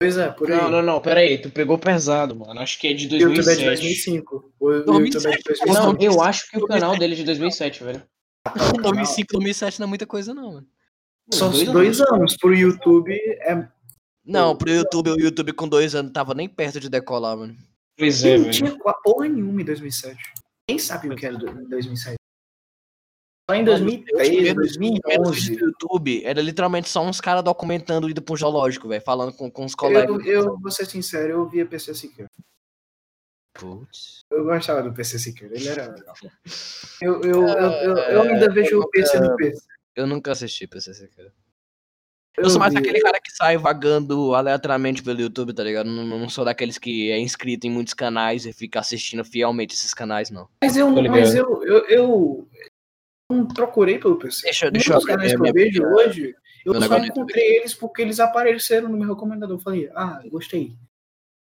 Pois 0.00 0.16
é, 0.18 0.30
por 0.30 0.50
aí. 0.50 0.56
Não, 0.58 0.70
não, 0.70 0.82
não, 0.82 1.00
pera 1.00 1.20
aí, 1.20 1.38
tu 1.38 1.50
pegou 1.50 1.78
pesado, 1.78 2.34
mano. 2.36 2.58
Acho 2.60 2.78
que 2.78 2.88
é 2.88 2.92
de 2.94 3.06
O 3.06 3.18
YouTube 3.18 3.38
é 3.38 3.54
de 3.54 3.64
2007. 3.64 3.66
2005. 3.66 4.52
O 4.60 4.72
YouTube 4.72 5.02
é 5.02 5.04
de 5.04 5.10
2007, 5.10 5.44
2005. 5.44 5.72
Não, 5.74 5.96
eu 6.00 6.22
acho 6.22 6.50
que 6.50 6.58
o 6.58 6.66
canal 6.66 6.98
dele 6.98 7.14
é 7.14 7.16
de 7.16 7.24
2007, 7.24 7.84
velho. 7.84 8.02
2005, 8.82 9.32
2007 9.32 9.78
não 9.80 9.86
é 9.86 9.88
muita 9.88 10.06
coisa, 10.06 10.34
não, 10.34 10.52
mano. 10.54 10.66
Só 11.32 11.48
Dois 11.48 11.64
dois, 11.72 12.00
anos. 12.00 12.36
Pro 12.36 12.54
YouTube 12.54 13.12
é. 13.12 13.68
Não, 14.24 14.56
pro 14.56 14.70
YouTube, 14.70 15.10
o 15.10 15.20
YouTube 15.20 15.52
com 15.52 15.68
dois 15.68 15.94
anos 15.94 16.12
tava 16.12 16.34
nem 16.34 16.48
perto 16.48 16.78
de 16.80 16.88
decolar, 16.88 17.36
mano. 17.36 17.56
Pois 17.98 18.24
é, 18.24 18.36
não 18.38 18.50
tinha 18.50 18.76
porra 19.02 19.28
nenhuma 19.28 19.62
em 19.62 19.64
2007. 19.64 20.18
Quem 20.68 20.78
sabe 20.78 21.08
o 21.08 21.16
que 21.16 21.24
era 21.26 21.36
do- 21.36 21.48
em 21.48 21.68
2007? 21.68 22.16
Só 23.48 23.54
em 23.56 23.60
Os 23.60 23.66
2013, 23.66 24.30
primeiros- 24.30 24.66
os 24.70 24.76
primeiros 24.76 25.02
2011. 25.04 25.40
vídeos 25.40 25.58
do 25.60 25.66
YouTube 25.66 26.24
era 26.24 26.42
literalmente 26.42 26.88
só 26.88 27.04
uns 27.04 27.20
caras 27.20 27.44
documentando 27.44 28.10
indo 28.10 28.20
pro 28.20 28.36
zoológico, 28.36 28.88
velho, 28.88 29.02
falando 29.02 29.32
com, 29.32 29.48
com 29.50 29.64
os 29.64 29.74
colegas. 29.74 30.26
Eu, 30.26 30.44
eu 30.44 30.58
vou 30.58 30.70
ser 30.70 30.86
sincero, 30.86 31.32
eu 31.32 31.48
via 31.48 31.64
PC 31.64 31.94
Siqueira. 31.94 32.28
Putz. 33.54 34.20
Eu 34.30 34.44
gostava 34.44 34.82
do 34.82 34.92
PC 34.92 35.18
Siqueira, 35.18 35.54
ele 35.54 35.68
era 35.68 35.92
legal. 35.92 36.14
Eu, 37.02 37.20
eu, 37.22 37.46
eu, 37.46 37.56
eu, 37.58 37.96
eu 37.96 38.22
ainda 38.22 38.50
vejo 38.52 38.80
o 38.80 38.88
PC 38.90 39.20
no 39.20 39.36
PC. 39.36 39.62
Eu 39.96 40.06
nunca 40.06 40.32
assisti 40.32 40.66
PCC, 40.66 41.08
cara. 41.08 41.32
Eu, 42.36 42.44
Eu 42.44 42.50
sou 42.50 42.60
mais 42.60 42.72
vi- 42.74 42.80
aquele 42.80 43.00
cara 43.00 43.18
que 43.18 43.30
sai 43.30 43.56
vagando 43.56 44.34
aleatoriamente 44.34 45.02
pelo 45.02 45.20
YouTube, 45.22 45.54
tá 45.54 45.64
ligado? 45.64 45.86
Não, 45.88 46.04
não 46.18 46.28
sou 46.28 46.44
daqueles 46.44 46.76
que 46.76 47.10
é 47.10 47.18
inscrito 47.18 47.66
em 47.66 47.70
muitos 47.70 47.94
canais 47.94 48.44
e 48.44 48.52
fica 48.52 48.78
assistindo 48.78 49.24
fielmente 49.24 49.74
esses 49.74 49.94
canais, 49.94 50.30
não. 50.30 50.46
Mas 50.62 50.76
eu, 50.76 50.90
mas 50.90 51.34
eu, 51.34 51.62
eu, 51.64 51.84
eu 51.88 52.48
não 53.32 53.46
procurei 53.48 53.98
pelo 53.98 54.18
PC. 54.18 54.42
Deixa- 54.42 54.70
deixa 54.70 54.92
eu 54.92 54.96
abrir 54.98 55.06
canais 55.06 55.34
que 55.34 55.48
eu 55.48 55.52
vejo 55.52 55.82
minha- 55.82 55.94
hoje, 55.96 56.34
eu 56.66 56.72
meu 56.74 56.82
só 56.82 56.98
encontrei 56.98 57.56
eles 57.56 57.72
porque 57.72 58.02
eles 58.02 58.20
apareceram 58.20 58.90
no 58.90 58.98
meu 58.98 59.08
recomendador. 59.08 59.56
Eu 59.56 59.60
falei, 59.62 59.88
ah, 59.94 60.20
gostei. 60.28 60.76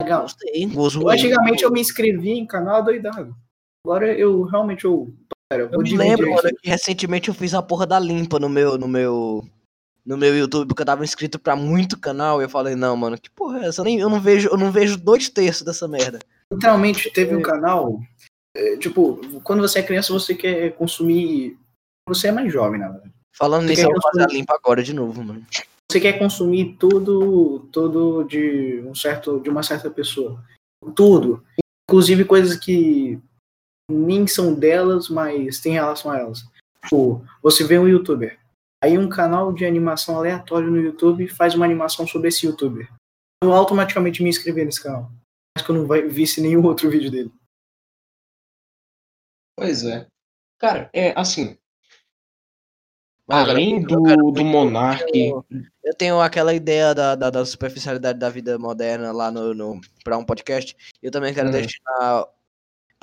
Legal. 0.03 0.23
Gostei. 0.23 0.69
Antigamente 1.09 1.63
eu 1.63 1.71
me 1.73 1.81
inscrevia 1.81 2.35
em 2.35 2.47
canal 2.47 2.85
doidado. 2.85 3.35
Agora 3.87 4.13
eu 4.13 4.43
realmente 4.43 4.85
eu. 4.85 5.15
Pera, 5.53 5.63
eu 5.65 5.71
Eu 5.71 5.97
lembro, 5.97 6.31
mano, 6.31 6.51
que 6.63 6.69
recentemente 6.71 7.29
eu 7.29 7.35
fiz 7.35 7.53
a 7.55 7.63
porra 7.63 7.87
da 7.87 7.99
limpa 7.99 8.39
no 8.39 8.49
meu, 8.49 8.79
no 8.79 8.89
meu, 8.89 9.45
no 10.05 10.17
meu 10.17 10.37
YouTube, 10.37 10.69
porque 10.69 10.83
eu 10.83 10.87
tava 10.87 11.05
inscrito 11.05 11.39
pra 11.39 11.55
muito 11.55 11.99
canal 11.99 12.41
e 12.41 12.45
eu 12.45 12.49
falei, 12.49 12.75
não, 12.75 12.97
mano, 12.97 13.19
que 13.19 13.31
porra 13.31 13.61
é 13.61 13.69
essa? 13.69 13.81
Eu, 13.83 13.85
nem, 13.85 13.99
eu, 13.99 14.09
não, 14.09 14.21
vejo, 14.21 14.49
eu 14.49 14.57
não 14.57 14.73
vejo 14.73 14.97
dois 14.97 15.29
terços 15.29 15.63
dessa 15.63 15.87
merda. 15.87 16.21
Literalmente 16.53 17.11
teve 17.11 17.37
um 17.37 17.43
canal. 17.43 18.01
é, 18.57 18.77
tipo, 18.77 19.21
quando 19.43 19.61
você 19.61 19.81
é 19.81 19.83
criança, 19.83 20.13
você 20.13 20.35
quer 20.35 20.73
consumir. 20.73 21.59
Você 22.09 22.29
é 22.29 22.33
mais 22.33 22.53
jovem, 22.53 22.81
na 22.81 22.89
verdade. 22.89 23.13
Falando 23.35 23.63
Você 23.65 23.71
nisso, 23.71 23.83
eu 23.83 23.91
vou 23.91 24.03
fazer 24.03 24.21
a 24.21 24.25
consumir- 24.25 24.41
limpa 24.41 24.55
agora 24.55 24.83
de 24.83 24.93
novo, 24.93 25.23
mano. 25.23 25.47
Você 25.91 26.01
quer 26.01 26.19
consumir 26.19 26.77
tudo, 26.79 27.61
tudo 27.71 28.25
de 28.25 28.83
um 28.87 28.95
certo, 28.95 29.41
de 29.41 29.51
uma 29.51 29.63
certa 29.63 29.91
pessoa. 29.91 30.43
Tudo. 30.95 31.43
Inclusive 31.89 32.25
coisas 32.25 32.57
que 32.57 33.19
nem 33.91 34.27
são 34.27 34.55
delas, 34.55 35.09
mas 35.09 35.61
tem 35.61 35.73
relação 35.73 36.11
a 36.11 36.19
elas. 36.19 36.45
Tipo, 36.85 37.25
você 37.43 37.65
vê 37.65 37.79
um 37.79 37.89
youtuber. 37.89 38.39
Aí 38.83 38.99
um 38.99 39.09
canal 39.09 39.53
de 39.53 39.65
animação 39.65 40.17
aleatório 40.17 40.71
no 40.71 40.81
YouTube 40.81 41.29
faz 41.29 41.55
uma 41.55 41.65
animação 41.65 42.07
sobre 42.07 42.29
esse 42.29 42.47
youtuber. 42.47 42.93
Eu 43.43 43.53
automaticamente 43.53 44.23
me 44.23 44.29
inscrevi 44.29 44.65
nesse 44.65 44.83
canal. 44.83 45.11
Mas 45.57 45.65
que 45.65 45.71
eu 45.71 45.77
não 45.77 45.87
visse 46.11 46.41
nenhum 46.41 46.65
outro 46.65 46.91
vídeo 46.91 47.11
dele. 47.11 47.33
Pois 49.57 49.85
é. 49.85 50.07
Cara, 50.59 50.91
é 50.93 51.13
assim, 51.19 51.57
Mano, 53.29 53.51
além 53.51 53.83
do, 53.83 54.33
do 54.33 54.45
Monark, 54.45 55.05
Eu, 55.15 55.45
eu 55.85 55.95
tenho 55.95 56.21
aquela 56.21 56.53
ideia 56.53 56.95
da, 56.95 57.15
da, 57.15 57.31
da 57.31 57.47
superficialidade 57.47 58.19
da 58.19 58.29
vida 58.29 58.59
moderna 58.59 59.13
lá 59.13 59.31
no, 59.31 59.55
no, 59.55 59.81
pra 60.05 60.19
um 60.19 60.25
podcast. 60.25 60.77
Eu 61.03 61.11
também 61.11 61.33
quero 61.33 61.47
Uhum. 61.47 61.53
destinar. 61.53 62.27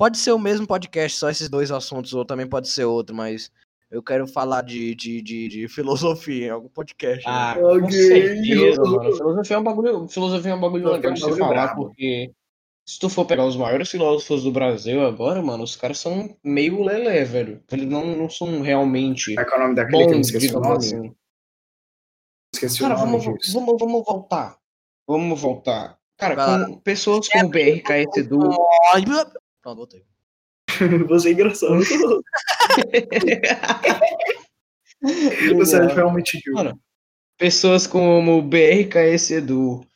Pode 0.00 0.16
ser 0.16 0.32
o 0.32 0.38
mesmo 0.38 0.66
podcast, 0.66 1.18
só 1.18 1.28
esses 1.28 1.50
dois 1.50 1.70
assuntos, 1.70 2.14
ou 2.14 2.24
também 2.24 2.46
pode 2.46 2.70
ser 2.70 2.84
outro, 2.86 3.14
mas 3.14 3.50
eu 3.90 4.02
quero 4.02 4.26
falar 4.26 4.62
de, 4.62 4.94
de, 4.94 5.20
de, 5.20 5.46
de 5.46 5.68
filosofia 5.68 6.46
em 6.46 6.50
algum 6.50 6.70
podcast. 6.70 7.18
né? 7.26 7.30
Ah, 7.30 7.54
Ok. 7.58 7.80
com 7.82 7.90
certeza, 7.90 8.82
mano. 8.82 9.14
Filosofia 9.14 9.56
é 9.56 9.58
um 9.60 9.62
bagulho, 9.62 10.08
filosofia 10.08 10.52
é 10.52 10.54
um 10.54 10.60
bagulho 10.60 10.88
legal 10.90 11.10
é 11.10 11.10
um 11.10 11.14
de 11.14 11.20
se 11.22 11.36
falar, 11.38 11.48
brabo. 11.48 11.84
porque 11.88 12.32
se 12.88 12.98
tu 12.98 13.10
for 13.10 13.26
pegar 13.26 13.44
os 13.44 13.58
maiores 13.58 13.90
filósofos 13.90 14.42
do 14.42 14.50
Brasil 14.50 15.06
agora, 15.06 15.42
mano, 15.42 15.64
os 15.64 15.76
caras 15.76 15.98
são 15.98 16.34
meio 16.42 16.82
lelé, 16.82 17.22
velho. 17.24 17.62
Eles 17.70 17.86
não, 17.86 18.06
não 18.16 18.30
são 18.30 18.62
realmente 18.62 19.34
Como 19.34 19.40
é 19.40 19.44
que 19.44 19.52
é 19.54 19.56
o 19.56 19.60
nome 19.60 19.74
daquele 19.74 20.06
que 20.06 20.14
eu 20.14 20.20
esqueci 20.20 20.56
o 20.56 20.60
nome? 20.60 20.76
assim. 20.78 21.14
Esqueci 22.54 22.80
Cara, 22.80 22.94
o 22.94 22.98
nome 23.00 23.18
vamos, 23.18 23.38
disso. 23.38 23.52
vamos, 23.52 23.76
vamos 23.78 24.02
voltar. 24.06 24.56
Vamos 25.06 25.38
voltar. 25.38 25.98
Cara, 26.16 26.66
com 26.66 26.78
pessoas 26.80 27.28
como 27.28 27.46
o 27.46 27.48
BRKS 27.50 28.16
Edu, 28.16 28.40
Ai, 28.94 29.02
Pronto, 29.62 29.76
voltei. 29.76 30.04
Você 31.08 31.28
é 31.28 31.32
engraçado. 31.32 31.78
Você 35.56 35.76
é 35.76 35.86
realmente 35.86 36.38
idiota. 36.38 36.64
Mano, 36.64 36.80
pessoas 37.38 37.86
como 37.86 38.42
BRKS 38.42 39.30
Edu, 39.30 39.86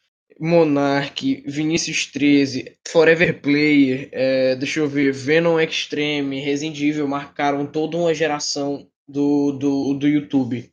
Monark, 0.40 1.42
Vinícius 1.46 2.06
13, 2.06 2.76
Forever 2.88 3.40
Player, 3.40 4.08
é, 4.12 4.56
deixa 4.56 4.80
eu 4.80 4.88
ver, 4.88 5.12
Venom 5.12 5.60
Extreme, 5.60 6.40
Resident 6.40 6.80
Evil 6.80 7.06
marcaram 7.06 7.66
toda 7.66 7.96
uma 7.96 8.14
geração 8.14 8.88
do, 9.06 9.52
do, 9.52 9.94
do 9.94 10.08
YouTube. 10.08 10.70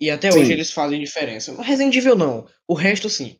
E 0.00 0.10
até 0.10 0.30
Sim. 0.30 0.40
hoje 0.40 0.52
eles 0.52 0.70
fazem 0.70 1.00
diferença. 1.00 1.60
Resident 1.62 1.94
Evil 1.96 2.14
não, 2.16 2.46
o 2.66 2.74
resto 2.74 3.08
sim. 3.08 3.36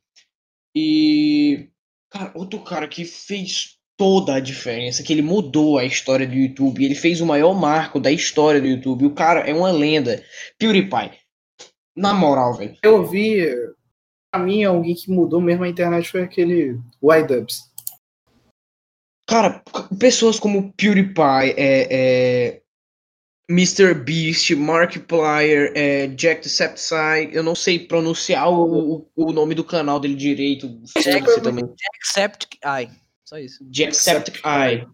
E. 0.75 1.69
Cara, 2.11 2.33
outro 2.35 2.61
cara 2.61 2.89
que 2.89 3.05
fez 3.05 3.78
toda 3.99 4.37
a 4.37 4.41
diferença, 4.41 5.03
que 5.03 5.13
ele 5.13 5.23
mudou 5.23 5.77
a 5.77 5.85
história 5.85 6.27
do 6.27 6.33
YouTube, 6.35 6.85
ele 6.85 6.95
fez 6.95 7.21
o 7.21 7.27
maior 7.27 7.53
marco 7.53 7.99
da 7.99 8.13
história 8.13 8.61
do 8.61 8.67
YouTube. 8.67 9.05
O 9.05 9.15
cara 9.15 9.41
é 9.41 9.53
uma 9.53 9.73
lenda. 9.73 10.25
PewDiePie. 10.57 11.19
Na 11.97 12.15
moral, 12.15 12.55
velho. 12.55 12.77
Eu 12.81 13.05
vi, 13.05 13.45
pra 14.31 14.41
mim, 14.41 14.63
alguém 14.63 14.95
que 14.95 15.11
mudou 15.11 15.41
mesmo 15.41 15.65
a 15.65 15.69
internet 15.69 16.09
foi 16.09 16.23
aquele 16.23 16.79
Y-Dubs. 17.03 17.69
Cara, 19.29 19.63
pessoas 19.99 20.39
como 20.39 20.73
PewDiePie, 20.75 21.55
é, 21.57 21.89
é, 21.91 22.63
Mr. 23.51 23.95
Beast, 23.95 24.51
Markiplier, 24.53 25.73
é, 25.75 26.07
Jacksepticeye, 26.17 27.31
eu 27.33 27.43
não 27.43 27.57
sei 27.57 27.81
pronunciar 27.81 28.49
o, 28.49 28.97
o, 28.97 29.11
o 29.17 29.33
nome 29.33 29.57
do 29.57 29.65
canal 29.65 29.99
dele 29.99 30.15
direito. 30.15 30.69
Jack- 31.03 31.21
foda-se 31.21 31.41
também. 31.41 31.65
Except. 32.01 32.47
Só 33.29 33.37
isso. 33.37 33.62
Jacksepticeye. 33.70 34.89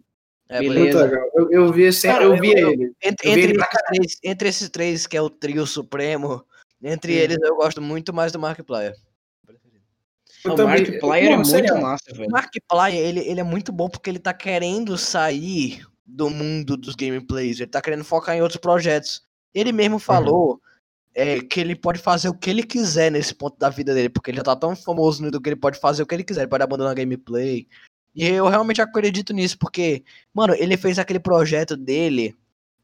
É, 0.49 0.59
Beleza. 0.59 0.80
Muito 0.80 0.99
legal. 0.99 1.30
Eu, 1.37 1.51
eu 1.53 1.72
vi 1.72 1.82
esse, 1.85 2.09
Cara, 2.09 2.24
eu 2.24 2.37
vi 2.37 2.51
eu- 2.51 2.68
ele. 2.70 2.93
Entre, 3.01 3.28
Eu 3.28 3.35
vi 3.35 3.41
entre, 3.43 3.53
ele 3.53 3.64
três, 3.87 4.18
entre 4.24 4.49
esses 4.49 4.68
três, 4.68 5.07
que 5.07 5.16
é 5.16 5.22
o 5.22 5.30
trio 5.30 5.64
supremo, 5.64 6.45
entre 6.82 7.12
Hum. 7.12 7.16
eles 7.16 7.39
eu 7.41 7.55
gosto 7.55 7.80
muito 7.80 8.12
mais 8.12 8.32
do 8.32 8.41
Markiplier. 8.41 8.93
Eu 10.45 10.53
o 10.53 10.57
Markiplier 10.66 11.30
é 11.32 11.37
muito 11.37 11.76
massa, 11.80 12.11
O 12.11 12.16
velho. 12.16 12.30
Markiplier, 12.30 12.97
ele, 12.97 13.20
ele 13.20 13.39
é 13.39 13.45
muito 13.45 13.72
bom 13.72 13.89
porque 13.89 14.11
ele 14.11 14.18
tá 14.18 14.35
querendo 14.35 14.99
sair 14.99 15.87
do 16.05 16.28
mundo 16.28 16.76
dos 16.76 16.97
gameplays, 16.97 17.61
ele 17.61 17.70
tá 17.70 17.80
querendo 17.80 18.03
focar 18.05 18.37
em 18.37 18.43
outros 18.43 18.61
projetos. 18.61 19.22
Ele 19.55 19.70
mesmo 19.70 20.01
falou 20.01 20.61
é, 21.14 21.41
que 21.41 21.61
ele 21.61 21.76
pode 21.76 22.01
fazer 22.01 22.28
o 22.28 22.35
que 22.35 22.51
ele 22.51 22.64
quiser 22.64 23.12
nesse 23.12 23.32
ponto 23.32 23.57
da 23.59 23.70
vida 23.70 23.95
dele, 23.95 24.09
porque 24.09 24.32
ele 24.32 24.39
já 24.39 24.43
tá 24.43 24.57
tão 24.57 24.74
famoso 24.74 25.22
no 25.22 25.41
que 25.41 25.49
ele 25.49 25.57
pode 25.57 25.78
fazer 25.78 26.03
o 26.03 26.07
que 26.07 26.14
ele 26.14 26.24
quiser, 26.24 26.41
ele 26.43 26.51
pode 26.51 26.64
abandonar 26.64 26.91
a 26.91 26.95
gameplay. 26.95 27.68
E 28.15 28.27
eu 28.27 28.47
realmente 28.49 28.81
acredito 28.81 29.33
nisso, 29.33 29.59
porque, 29.59 30.05
mano, 30.33 30.55
ele 30.55 30.77
fez 30.77 30.99
aquele 30.99 31.19
projeto 31.19 31.77
dele, 31.77 32.37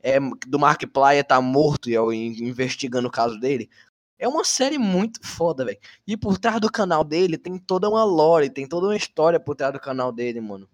é, 0.02 0.18
do 0.46 0.58
Markiplier 0.58 1.24
tá 1.24 1.40
morto 1.40 1.88
e 1.88 1.92
eu 1.92 2.12
in- 2.12 2.42
investigando 2.44 3.06
o 3.08 3.10
caso 3.12 3.38
dele. 3.38 3.70
É 4.18 4.26
uma 4.28 4.44
série 4.44 4.76
muito 4.76 5.24
foda, 5.26 5.64
velho. 5.64 5.78
E 6.06 6.16
por 6.16 6.36
trás 6.36 6.60
do 6.60 6.70
canal 6.70 7.04
dele 7.04 7.38
tem 7.38 7.56
toda 7.58 7.88
uma 7.88 8.04
lore, 8.04 8.50
tem 8.50 8.66
toda 8.66 8.88
uma 8.88 8.96
história 8.96 9.38
por 9.38 9.54
trás 9.54 9.72
do 9.72 9.80
canal 9.80 10.12
dele, 10.12 10.40
mano. 10.40 10.68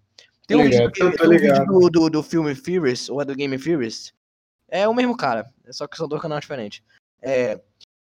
Tem 0.47 0.57
um 0.57 0.63
vídeo, 0.63 0.79
ligado, 0.79 0.91
que- 0.93 1.17
tô 1.17 1.29
tem 1.29 1.37
um 1.37 1.39
vídeo 1.39 1.65
do, 1.65 1.89
do, 1.89 2.09
do 2.09 2.23
filme 2.23 2.55
Furious, 2.55 3.09
ou 3.09 3.21
é 3.21 3.25
do 3.25 3.35
Game 3.35 3.57
Furious. 3.57 4.13
É 4.69 4.87
o 4.87 4.93
mesmo 4.93 5.15
cara, 5.15 5.49
é 5.65 5.71
só 5.71 5.87
que 5.87 5.95
são 5.95 6.07
dois 6.07 6.21
canais 6.21 6.41
diferentes. 6.41 6.81
É, 7.21 7.61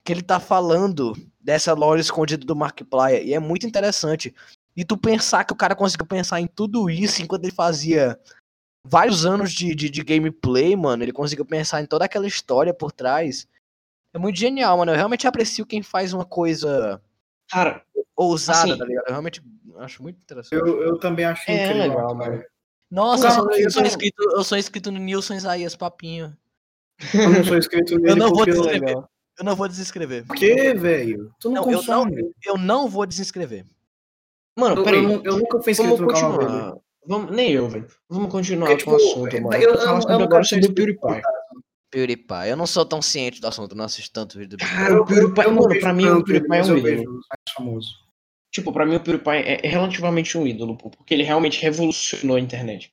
que 0.05 0.13
ele 0.13 0.23
tá 0.23 0.39
falando 0.39 1.13
dessa 1.41 1.73
lore 1.75 2.01
escondida 2.01 2.47
do 2.47 2.55
Markiplier, 2.57 3.27
e 3.27 3.35
é 3.35 3.39
muito 3.39 3.67
interessante. 3.67 4.35
E 4.77 4.85
tu 4.85 4.97
pensar 4.97 5.45
que 5.45 5.53
o 5.53 5.57
cara 5.57 5.75
conseguiu 5.75 6.07
pensar 6.07 6.41
em 6.41 6.47
tudo 6.47 6.91
isso 6.91 7.23
enquanto 7.23 7.45
ele 7.45 7.53
fazia 7.53 8.19
vários 8.85 9.25
anos 9.25 9.53
de, 9.53 9.75
de, 9.75 9.89
de 9.89 10.03
gameplay, 10.05 10.77
mano. 10.77 11.03
Ele 11.03 11.13
conseguiu 11.13 11.45
pensar 11.47 11.81
em 11.83 11.87
toda 11.87 12.05
aquela 12.05 12.27
história 12.27 12.75
por 12.75 12.93
trás. 12.93 13.49
É 14.13 14.19
muito 14.19 14.39
genial, 14.39 14.77
mano. 14.79 14.93
Eu 14.93 14.97
realmente 14.97 15.27
aprecio 15.27 15.65
quem 15.67 15.83
faz 15.83 16.13
uma 16.13 16.25
coisa 16.25 17.01
Cara, 17.51 17.83
ousada, 18.15 18.59
Assim, 18.71 18.79
tá 18.79 18.85
ligado? 18.85 19.05
Eu 19.07 19.13
realmente 19.13 19.43
acho 19.79 20.03
muito 20.03 20.19
interessante. 20.21 20.55
Eu, 20.61 20.83
eu 20.83 20.99
também 20.99 21.25
acho 21.25 21.51
É, 21.51 21.65
incrível. 21.67 21.89
legal, 21.91 22.19
cara. 22.19 22.31
mano. 22.31 22.45
Nossa, 22.91 23.27
eu 23.27 23.31
sou, 23.33 23.51
eu, 23.53 23.71
sou 23.71 23.83
inscrito, 23.85 24.23
eu 24.23 24.45
sou 24.45 24.57
inscrito 24.59 24.93
no 24.93 24.99
Nilson 25.01 25.35
Isaías 25.35 25.75
Papinho. 25.75 26.37
Eu 27.13 27.31
não 27.31 27.45
sou 27.45 27.59
inscrito 27.59 27.99
nele 27.99 28.15
não 28.15 28.31
vou 28.31 28.45
eu- 28.47 28.55
descrever. 28.55 28.87
legal. 28.87 29.11
Eu 29.39 29.45
não 29.45 29.55
vou 29.57 29.69
desescrever. 29.69 30.25
Por 30.25 30.35
quê, 30.37 30.73
velho? 30.73 31.31
Tu 31.39 31.51
não, 31.51 31.63
Não, 31.67 31.73
eu 31.73 31.83
não, 31.83 32.07
eu 32.45 32.57
não 32.57 32.89
vou 32.89 33.05
desescrever. 33.05 33.67
Mano, 34.59 34.77
Eu, 34.81 34.85
peraí. 34.85 35.03
eu, 35.05 35.23
eu 35.23 35.37
nunca 35.39 35.61
fui 35.63 35.75
Vamos 35.75 35.93
inscrito 35.93 36.03
no 36.03 36.09
canal 36.09 36.39
dele. 36.39 36.51
continuar. 36.51 36.77
Vamos, 37.09 37.31
nem 37.37 37.53
eu, 37.53 37.69
velho. 37.69 37.87
Vamos 38.09 38.31
continuar 38.33 38.69
Porque, 38.69 38.85
com 38.85 38.91
o 38.93 38.97
tipo, 38.97 39.11
assunto, 39.11 39.37
eu- 39.37 39.43
mano. 39.43 39.57
eu- 39.57 39.71
eu 39.75 39.79
sobre 40.01 40.13
não 40.17 40.23
agora 40.25 40.45
sobre 40.45 40.67
o 40.67 40.75
PewDiePie. 40.75 41.23
PewDiePie. 41.91 42.49
Eu 42.49 42.57
não 42.57 42.67
sou 42.67 42.85
tão 42.85 43.01
ciente 43.01 43.41
do 43.41 43.47
assunto, 43.47 43.73
eu 43.73 43.77
não 43.77 43.85
assisto 43.85 44.13
tanto 44.13 44.39
vídeo 44.39 44.57
do 44.57 44.65
Cara, 44.65 44.95
Eu- 44.95 45.03
o 45.03 45.07
PewDiePie, 45.07 45.41
eu 45.45 45.53
mano, 45.55 45.81
pra 45.81 45.93
mim 45.93 46.07
o 46.07 46.25
PewDiePie 46.25 46.57
é 46.57 46.63
um 46.65 46.67
eu 46.79 46.79
ídolo. 46.79 47.21
famosos. 47.55 47.91
Tipo, 48.53 48.73
pra 48.73 48.87
mim 48.87 48.97
o 48.97 49.01
PewDiePie 49.01 49.31
é, 49.49 49.61
é 49.67 49.69
relativamente 49.69 50.37
um 50.37 50.47
ídolo, 50.47 50.77
porque 50.77 51.15
ele 51.15 51.23
realmente 51.23 51.61
revolucionou 51.63 52.37
a 52.37 52.41
internet. 52.41 52.91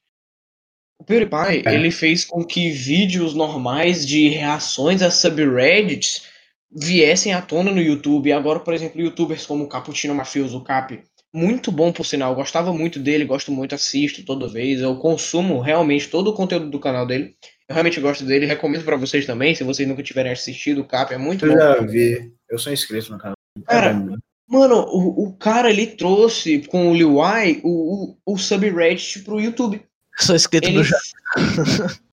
O 0.99 1.03
PewDiePie, 1.05 1.67
É. 1.67 1.73
ele 1.73 1.89
fez 1.89 2.23
com 2.23 2.43
que 2.45 2.69
vídeos 2.69 3.33
normais 3.33 4.05
de 4.05 4.27
reações 4.29 5.01
a 5.01 5.09
subreddits 5.09 6.27
viessem 6.71 7.33
à 7.33 7.41
tona 7.41 7.71
no 7.71 7.81
YouTube. 7.81 8.27
E 8.29 8.33
agora, 8.33 8.59
por 8.59 8.73
exemplo, 8.73 9.01
youtubers 9.01 9.45
como 9.45 9.63
o 9.63 9.67
Cappuccino 9.67 10.13
Mafioso, 10.13 10.57
o 10.57 10.63
Cap, 10.63 11.01
muito 11.33 11.71
bom 11.71 11.91
por 11.91 12.05
sinal, 12.05 12.31
eu 12.31 12.35
gostava 12.35 12.71
muito 12.73 12.99
dele, 12.99 13.25
gosto 13.25 13.51
muito, 13.51 13.73
assisto 13.73 14.23
toda 14.23 14.47
vez, 14.47 14.81
eu 14.81 14.95
consumo 14.97 15.59
realmente 15.59 16.07
todo 16.09 16.29
o 16.29 16.33
conteúdo 16.33 16.69
do 16.69 16.79
canal 16.79 17.05
dele. 17.07 17.35
Eu 17.67 17.73
realmente 17.73 17.99
gosto 17.99 18.23
dele, 18.23 18.45
recomendo 18.45 18.83
pra 18.83 18.97
vocês 18.97 19.25
também, 19.25 19.55
se 19.55 19.63
vocês 19.63 19.87
nunca 19.87 20.03
tiverem 20.03 20.31
assistido, 20.31 20.81
o 20.81 20.87
Cap 20.87 21.13
é 21.13 21.17
muito 21.17 21.45
Eu 21.45 21.53
bom. 21.53 21.57
já 21.59 21.81
vi. 21.81 22.31
Eu 22.49 22.59
sou 22.59 22.71
inscrito 22.71 23.11
no 23.11 23.17
canal. 23.17 23.35
Cara, 23.65 23.91
É. 23.91 24.33
Mano, 24.45 24.81
o, 24.89 25.23
o 25.29 25.33
cara 25.37 25.69
ele 25.69 25.87
trouxe 25.87 26.59
com 26.67 26.91
o 26.91 26.93
Lil 26.93 27.15
Wai 27.15 27.61
o, 27.63 28.17
o, 28.25 28.33
o 28.33 28.37
subreddit 28.37 29.23
pro 29.23 29.39
YouTube. 29.39 29.81
Sou 30.17 30.35
inscrito 30.35 30.67
Ele, 30.67 30.77
no 30.77 30.83
já. 30.83 30.97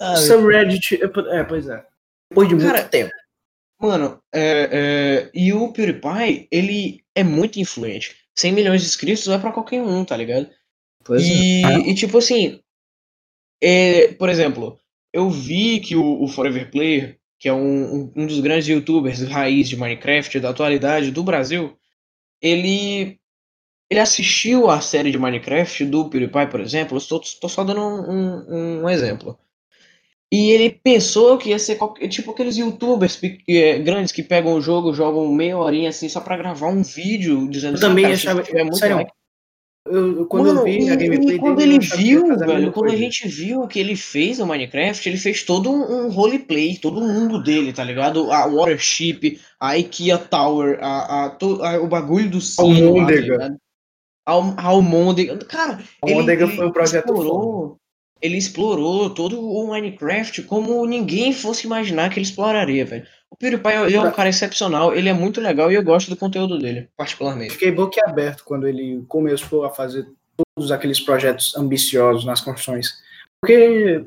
Ah, 0.00 0.16
Subreddit. 0.16 1.00
É, 1.30 1.44
pois 1.44 1.68
é. 1.68 1.84
Depois 2.30 2.48
de 2.48 2.54
muito 2.56 2.66
Cara, 2.66 2.84
tempo. 2.84 3.12
mano, 3.80 4.18
é, 4.34 4.68
é, 4.72 5.30
e 5.32 5.52
o 5.52 5.72
PewDiePie, 5.72 6.48
ele 6.50 7.03
é 7.14 7.22
muito 7.22 7.58
influente. 7.58 8.16
100 8.34 8.52
milhões 8.52 8.82
de 8.82 8.88
inscritos 8.88 9.28
é 9.28 9.38
pra 9.38 9.52
qualquer 9.52 9.80
um, 9.80 10.04
tá 10.04 10.16
ligado? 10.16 10.48
pois 11.04 11.22
é. 11.22 11.26
E, 11.26 11.90
e, 11.90 11.94
tipo 11.94 12.18
assim, 12.18 12.60
é, 13.62 14.08
por 14.14 14.28
exemplo, 14.28 14.78
eu 15.12 15.30
vi 15.30 15.80
que 15.80 15.94
o, 15.94 16.22
o 16.22 16.28
Forever 16.28 16.70
Player, 16.70 17.18
que 17.38 17.48
é 17.48 17.52
um, 17.52 17.94
um, 17.94 18.12
um 18.16 18.26
dos 18.26 18.40
grandes 18.40 18.66
youtubers 18.66 19.22
raiz 19.22 19.68
de 19.68 19.76
Minecraft 19.76 20.40
da 20.40 20.50
atualidade 20.50 21.10
do 21.10 21.22
Brasil, 21.22 21.76
ele 22.40 23.18
ele 23.90 24.00
assistiu 24.00 24.70
a 24.70 24.80
série 24.80 25.10
de 25.10 25.18
Minecraft 25.18 25.84
do 25.84 26.08
PewDiePie, 26.08 26.50
por 26.50 26.60
exemplo. 26.60 26.96
Estou, 26.96 27.20
estou 27.20 27.50
só 27.50 27.62
dando 27.62 27.80
um, 27.80 28.10
um, 28.10 28.82
um 28.82 28.88
exemplo. 28.88 29.38
E 30.32 30.50
ele 30.50 30.70
pensou 30.82 31.38
que 31.38 31.50
ia 31.50 31.58
ser 31.58 31.76
qualquer, 31.76 32.08
tipo 32.08 32.32
aqueles 32.32 32.56
youtubers 32.56 33.20
eh, 33.48 33.78
grandes 33.78 34.10
que 34.12 34.22
pegam 34.22 34.54
o 34.54 34.60
jogo, 34.60 34.92
jogam 34.92 35.32
meia 35.32 35.56
horinha 35.56 35.90
assim 35.90 36.08
só 36.08 36.20
pra 36.20 36.36
gravar 36.36 36.68
um 36.68 36.82
vídeo 36.82 37.48
dizendo 37.48 37.76
Eu 37.76 37.80
também 37.80 38.04
"Ah, 38.04 38.08
cara, 38.08 38.14
achava- 38.18 38.42
tiver 38.42 38.64
muito 38.64 38.78
sério, 38.78 38.96
like, 38.96 39.12
Eu, 39.86 40.16
eu- 40.20 40.26
quando 40.26 40.46
Mano, 40.46 40.60
eu 40.60 40.64
vi 40.64 40.88
a 40.90 40.96
gameplay 40.96 41.38
quando 41.38 41.56
dele, 41.58 41.74
ele 41.74 41.86
que 41.86 41.96
viu, 41.98 42.36
velho, 42.38 42.72
quando 42.72 42.90
a 42.90 42.96
gente 42.96 43.28
viu 43.28 43.60
o 43.62 43.68
que 43.68 43.78
ele 43.78 43.94
fez 43.94 44.38
no 44.38 44.46
Minecraft, 44.46 45.06
ele 45.08 45.18
fez 45.18 45.42
todo 45.42 45.70
um, 45.70 46.06
um 46.06 46.08
roleplay, 46.08 46.78
todo 46.78 47.02
mundo 47.02 47.40
dele, 47.42 47.70
tá 47.70 47.84
ligado? 47.84 48.32
A 48.32 48.46
Watership, 48.46 49.38
a 49.60 49.76
IKEA 49.78 50.16
Tower, 50.16 50.78
a, 50.80 51.26
a, 51.26 51.30
to- 51.30 51.62
a- 51.62 51.78
o 51.82 51.86
bagulho 51.86 52.30
do 52.30 52.40
sino 52.40 52.66
lá, 52.66 53.06
tá 53.06 53.12
Almôndega. 53.12 53.56
Al- 54.26 54.54
Almôndega. 54.56 55.36
Cara, 55.44 55.84
Almôndega 56.02 56.44
ele 56.46 56.56
foi 56.56 56.66
um 56.66 56.72
projeto 56.72 57.04
explorou, 57.04 57.76
ele 58.20 58.36
explorou 58.36 59.10
todo 59.10 59.40
o 59.40 59.68
Minecraft 59.68 60.42
como 60.44 60.86
ninguém 60.86 61.32
fosse 61.32 61.66
imaginar 61.66 62.08
que 62.10 62.18
ele 62.18 62.26
exploraria, 62.26 62.84
velho. 62.84 63.06
O 63.30 63.36
PewDiePie 63.36 63.94
é 63.94 64.00
um 64.00 64.12
cara 64.12 64.28
excepcional, 64.28 64.94
ele 64.94 65.08
é 65.08 65.12
muito 65.12 65.40
legal 65.40 65.70
e 65.70 65.74
eu 65.74 65.82
gosto 65.82 66.08
do 66.08 66.16
conteúdo 66.16 66.58
dele, 66.58 66.88
particularmente. 66.96 67.54
Fiquei 67.54 67.72
boquiaberto 67.72 68.44
quando 68.44 68.68
ele 68.68 69.04
começou 69.08 69.64
a 69.64 69.70
fazer 69.70 70.06
todos 70.56 70.70
aqueles 70.70 71.00
projetos 71.00 71.56
ambiciosos 71.56 72.24
nas 72.24 72.40
construções. 72.40 73.02
Porque, 73.40 74.06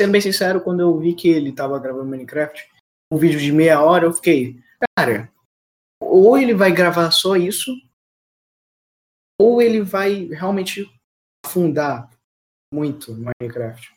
sendo 0.00 0.12
bem 0.12 0.20
sincero, 0.20 0.60
quando 0.60 0.80
eu 0.80 0.96
vi 0.96 1.14
que 1.14 1.28
ele 1.28 1.50
estava 1.50 1.78
gravando 1.78 2.06
Minecraft, 2.06 2.64
um 3.12 3.16
vídeo 3.16 3.40
de 3.40 3.52
meia 3.52 3.82
hora, 3.82 4.06
eu 4.06 4.12
fiquei, 4.12 4.58
cara, 4.96 5.30
ou 6.00 6.38
ele 6.38 6.54
vai 6.54 6.70
gravar 6.72 7.10
só 7.10 7.36
isso, 7.36 7.74
ou 9.40 9.60
ele 9.60 9.80
vai 9.80 10.26
realmente 10.26 10.88
afundar 11.44 12.08
muito 12.72 13.12
Minecraft. 13.14 13.90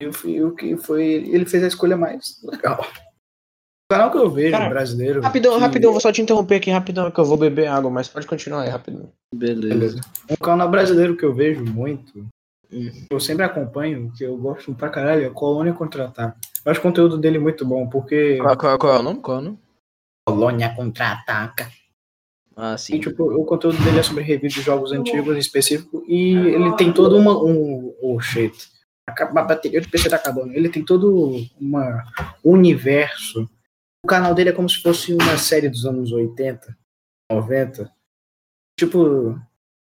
Eu 0.00 0.12
fui 0.12 0.42
o 0.42 0.54
que 0.54 0.76
foi. 0.76 1.04
Ele 1.04 1.44
fez 1.46 1.62
a 1.64 1.68
escolha 1.68 1.96
mais 1.96 2.40
legal. 2.44 2.80
O 2.80 3.94
canal 3.94 4.10
que 4.10 4.16
eu 4.18 4.30
vejo, 4.30 4.52
Cara, 4.52 4.68
brasileiro. 4.70 5.20
Rapidão, 5.20 5.54
que- 5.54 5.60
rapidão, 5.60 5.92
vou 5.92 6.00
só 6.00 6.10
te 6.10 6.22
interromper 6.22 6.56
aqui 6.56 6.70
rapidão 6.70 7.10
que 7.10 7.18
eu 7.20 7.24
vou 7.24 7.36
beber 7.36 7.66
água, 7.66 7.90
mas 7.90 8.08
pode 8.08 8.26
continuar 8.26 8.62
aí 8.62 8.68
rapidão. 8.70 9.12
Beleza. 9.34 10.00
Um 10.30 10.36
canal 10.36 10.70
brasileiro 10.70 11.16
que 11.16 11.24
eu 11.24 11.34
vejo 11.34 11.62
muito, 11.64 12.26
Hum. 12.72 12.90
eu 13.10 13.20
sempre 13.20 13.44
acompanho, 13.44 14.10
que 14.16 14.24
eu 14.24 14.34
gosto 14.38 14.74
pra 14.74 14.88
caralho, 14.88 15.26
é 15.26 15.30
Colônia 15.30 15.74
Contra-Ataque. 15.74 16.38
Eu 16.64 16.70
acho 16.72 16.80
o 16.80 16.82
conteúdo 16.82 17.18
dele 17.18 17.38
muito 17.38 17.66
bom, 17.66 17.86
porque 17.88 18.38
Qual, 18.38 18.56
qual, 18.56 18.78
qual 18.78 18.94
é 18.96 18.98
o 18.98 19.02
nome? 19.02 19.20
Qual 19.20 19.36
é 19.36 19.40
o 19.40 19.44
nome? 19.44 19.58
Colônia 20.26 20.74
Contra-Ataca. 20.74 21.70
Ah, 22.56 22.74
E, 22.74 22.78
sim. 22.78 23.00
tipo, 23.00 23.24
o 23.24 23.44
conteúdo 23.44 23.82
dele 23.82 23.98
é 23.98 24.02
sobre 24.02 24.22
review 24.22 24.48
de 24.48 24.60
jogos 24.60 24.92
antigos 24.92 25.34
em 25.34 25.38
específico, 25.38 26.04
e 26.06 26.34
ele 26.34 26.76
tem 26.76 26.92
todo 26.92 27.16
uma, 27.16 27.36
um... 27.42 27.94
Oh, 28.00 28.20
shit. 28.20 28.70
A 29.06 29.42
bateria 29.42 29.80
do 29.80 29.88
PC 29.88 30.08
tá 30.08 30.16
acabando. 30.16 30.52
Ele 30.52 30.68
tem 30.68 30.84
todo 30.84 31.44
uma, 31.60 32.04
um 32.44 32.52
universo. 32.52 33.48
O 34.04 34.08
canal 34.08 34.34
dele 34.34 34.50
é 34.50 34.52
como 34.52 34.68
se 34.68 34.80
fosse 34.80 35.12
uma 35.12 35.36
série 35.36 35.68
dos 35.68 35.84
anos 35.84 36.12
80, 36.12 36.76
90. 37.30 37.92
Tipo, 38.78 39.34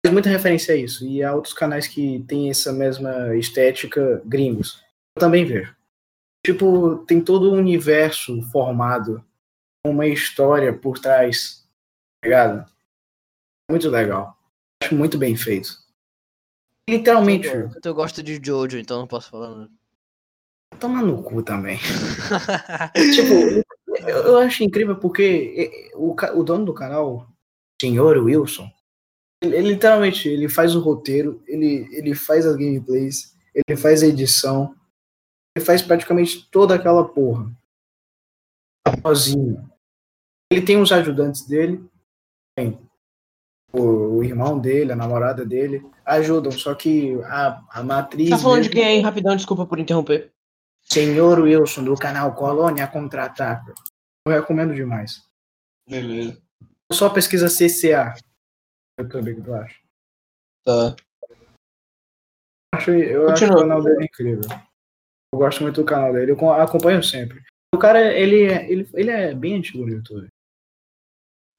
faz 0.04 0.12
muita 0.12 0.28
referência 0.28 0.74
a 0.74 0.76
isso. 0.76 1.04
E 1.04 1.22
há 1.22 1.34
outros 1.34 1.54
canais 1.54 1.86
que 1.88 2.24
têm 2.28 2.50
essa 2.50 2.72
mesma 2.72 3.34
estética 3.36 4.22
gringos. 4.24 4.80
Eu 5.16 5.20
também 5.20 5.44
vejo. 5.44 5.74
Tipo, 6.46 6.98
tem 7.06 7.20
todo 7.20 7.52
um 7.52 7.58
universo 7.58 8.40
formado, 8.50 9.22
uma 9.84 10.06
história 10.06 10.72
por 10.72 10.98
trás, 10.98 11.68
ligado? 12.24 12.70
Muito 13.70 13.88
legal. 13.88 14.36
Acho 14.82 14.94
muito 14.94 15.18
bem 15.18 15.36
feito. 15.36 15.78
Literalmente, 16.88 17.48
Tu, 17.48 17.80
tu 17.80 17.94
gosta 17.94 18.22
de 18.22 18.40
Jojo, 18.42 18.78
então 18.78 18.98
não 18.98 19.06
posso 19.06 19.30
falar 19.30 19.50
nada. 19.50 19.70
toma 20.80 21.02
no 21.02 21.22
cu 21.22 21.42
também. 21.42 21.78
tipo, 23.14 23.62
eu, 24.08 24.16
eu 24.24 24.38
acho 24.38 24.64
incrível 24.64 24.96
porque 24.96 25.90
o, 25.94 26.14
o 26.34 26.42
dono 26.42 26.64
do 26.64 26.74
canal, 26.74 27.28
senhor 27.80 28.16
Wilson, 28.18 28.68
ele, 29.42 29.56
ele 29.56 29.68
literalmente 29.68 30.28
ele 30.28 30.48
faz 30.48 30.74
o 30.74 30.80
roteiro, 30.80 31.42
ele, 31.46 31.88
ele 31.92 32.14
faz 32.14 32.44
as 32.44 32.56
gameplays, 32.56 33.36
ele 33.54 33.78
faz 33.78 34.02
a 34.02 34.06
edição, 34.06 34.74
ele 35.56 35.64
faz 35.64 35.82
praticamente 35.82 36.48
toda 36.50 36.74
aquela 36.74 37.06
porra. 37.08 37.50
Sozinho. 39.02 39.70
Ele 40.50 40.62
tem 40.62 40.80
os 40.80 40.90
ajudantes 40.90 41.46
dele, 41.46 41.88
o, 43.72 44.16
o 44.18 44.24
irmão 44.24 44.58
dele, 44.58 44.92
a 44.92 44.96
namorada 44.96 45.44
dele, 45.46 45.84
ajudam, 46.04 46.50
só 46.52 46.74
que 46.74 47.14
a, 47.24 47.62
a 47.70 47.82
matriz. 47.82 48.30
Tá 48.30 48.38
falando 48.38 48.62
de 48.62 48.68
mesmo- 48.68 48.80
quem 48.80 48.84
aí, 48.96 49.00
rapidão? 49.00 49.36
Desculpa 49.36 49.66
por 49.66 49.78
interromper. 49.78 50.32
Senhor 50.82 51.38
Wilson, 51.40 51.84
do 51.84 51.94
canal 51.94 52.34
Colônia 52.34 52.86
Contra-Ataca. 52.88 53.72
Eu 54.26 54.32
recomendo 54.32 54.74
demais. 54.74 55.22
Beleza. 55.88 56.40
Só 56.92 57.08
pesquisa 57.10 57.46
CCA. 57.48 58.14
Eu 58.98 59.08
também, 59.08 59.34
que 59.36 59.42
tu 59.42 59.54
acha? 59.54 59.76
Tá. 60.64 60.96
Eu 62.74 62.78
acho, 62.78 62.90
eu 62.90 63.28
acho 63.30 63.40
Continua. 63.44 63.56
o 63.56 63.60
canal 63.62 63.82
dele 63.82 64.04
incrível. 64.04 64.44
Eu 65.32 65.38
gosto 65.38 65.62
muito 65.62 65.80
do 65.80 65.86
canal 65.86 66.12
dele, 66.12 66.32
eu 66.32 66.36
co- 66.36 66.52
acompanho 66.52 67.02
sempre. 67.02 67.40
O 67.74 67.78
cara, 67.78 68.12
ele, 68.12 68.44
é- 68.46 68.70
ele, 68.70 68.88
ele 68.94 69.10
é 69.10 69.34
bem 69.34 69.56
antigo 69.56 69.86
no 69.86 69.92
YouTube. 69.92 70.28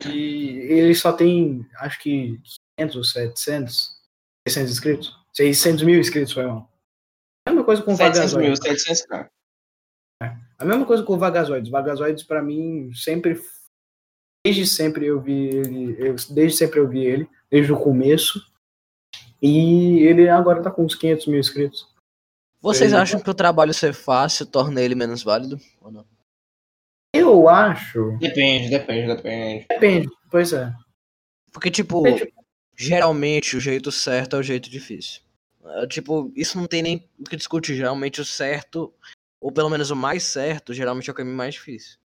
E 0.10 0.50
ele 0.72 0.96
só 0.96 1.12
tem, 1.14 1.68
acho 1.78 2.00
que 2.02 2.40
500 2.78 2.96
ou 2.98 3.04
700, 3.04 4.02
600 4.48 4.72
inscritos. 4.72 5.18
600 5.34 5.84
mil 5.84 6.00
inscritos, 6.00 6.34
foi 6.34 6.46
mal. 6.46 6.70
A 7.48 7.52
mesma 7.52 7.66
coisa 7.66 7.82
com 7.82 7.94
o 7.94 7.98
700 7.98 8.34
Vagazoides. 8.34 8.60
mil, 8.60 8.78
700 8.78 9.06
k 9.06 9.30
A 10.60 10.66
mesma 10.66 10.86
coisa 10.86 11.04
com 11.04 11.14
o 11.14 11.18
Vagazoides. 11.18 11.72
Vagazoides, 11.72 12.24
pra 12.24 12.42
mim, 12.42 12.92
sempre. 12.94 13.40
Desde 14.46 14.66
sempre 14.68 15.06
eu 15.06 15.22
vi 15.22 15.48
ele. 15.50 15.96
eu- 16.00 16.16
desde 16.32 16.58
sempre 16.58 16.80
eu 16.80 16.88
vi 16.88 17.04
ele, 17.06 17.30
desde 17.50 17.72
o 17.72 17.80
começo. 17.80 18.44
E 19.42 20.00
ele 20.04 20.30
agora 20.30 20.62
tá 20.62 20.70
com 20.70 20.84
uns 20.86 20.94
500 20.96 21.28
mil 21.28 21.40
inscritos. 21.40 21.88
Vocês 22.60 22.92
Ele- 22.92 23.02
acham 23.02 23.20
que 23.20 23.30
o 23.30 23.34
trabalho 23.34 23.74
ser 23.74 23.94
fácil 23.94 24.46
torna 24.46 24.82
ele 24.82 24.94
menos 24.94 25.24
válido? 25.24 25.60
Ou 25.82 25.92
não? 25.92 26.06
Eu 27.14 27.50
acho. 27.50 28.18
Depende, 28.20 28.70
depende, 28.70 29.16
depende. 29.16 29.66
Depende, 29.70 30.10
pois 30.30 30.54
é. 30.54 30.74
Porque, 31.52 31.70
tipo, 31.70 32.08
É, 32.08 32.16
tipo, 32.16 32.46
geralmente 32.76 33.58
o 33.58 33.60
jeito 33.60 33.92
certo 33.92 34.36
é 34.38 34.40
o 34.40 34.44
jeito 34.44 34.70
difícil. 34.70 35.22
É, 35.64 35.88
tipo, 35.88 36.32
isso 36.36 36.58
não 36.58 36.68
tem 36.68 36.82
nem 36.82 37.10
o 37.20 37.24
que 37.26 37.36
discutir. 37.36 37.76
Geralmente 37.76 38.22
o 38.22 38.26
certo, 38.26 38.94
ou 39.40 39.52
pelo 39.52 39.70
menos 39.70 39.92
o 39.92 39.96
mais 39.96 40.24
certo, 40.24 40.74
geralmente 40.74 41.10
é 41.10 41.14
o 41.14 41.16
caminho 41.16 41.36
mais 41.36 41.54
difícil. 41.56 42.00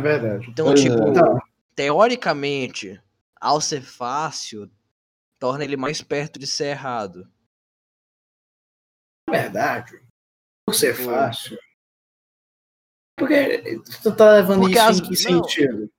é 0.00 0.02
verdade. 0.02 0.46
Então, 0.50 0.66
Pois 0.66 0.80
tipo, 0.80 0.96
é. 0.96 1.10
Não, 1.12 1.38
teoricamente, 1.74 3.00
ao 3.38 3.60
ser 3.60 3.82
fácil, 3.82 4.70
torna 5.38 5.62
ele 5.64 5.76
mais 5.76 6.00
perto 6.02 6.38
de 6.38 6.46
ser 6.46 6.68
errado. 6.68 7.30
é 9.28 9.32
verdade. 9.32 10.00
Por 10.66 10.74
ser 10.74 10.96
Pô. 10.96 11.04
fácil. 11.04 11.58
Porque 13.18 13.80
tu 14.02 14.14
tá 14.14 14.32
levando 14.32 14.60
Porque 14.60 14.76
isso 14.78 14.82
as- 14.88 14.98
em 14.98 15.02
que 15.02 15.08
não. 15.08 15.44
sentido? 15.44 15.90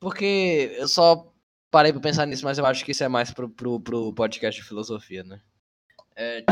Porque 0.00 0.76
eu 0.78 0.86
só 0.88 1.30
parei 1.70 1.92
pra 1.92 2.00
pensar 2.00 2.26
nisso, 2.26 2.44
mas 2.44 2.58
eu 2.58 2.66
acho 2.66 2.84
que 2.84 2.92
isso 2.92 3.02
é 3.04 3.08
mais 3.08 3.32
pro, 3.32 3.48
pro, 3.48 3.80
pro 3.80 4.12
podcast 4.14 4.60
de 4.60 4.66
filosofia, 4.68 5.24
né? 5.24 5.40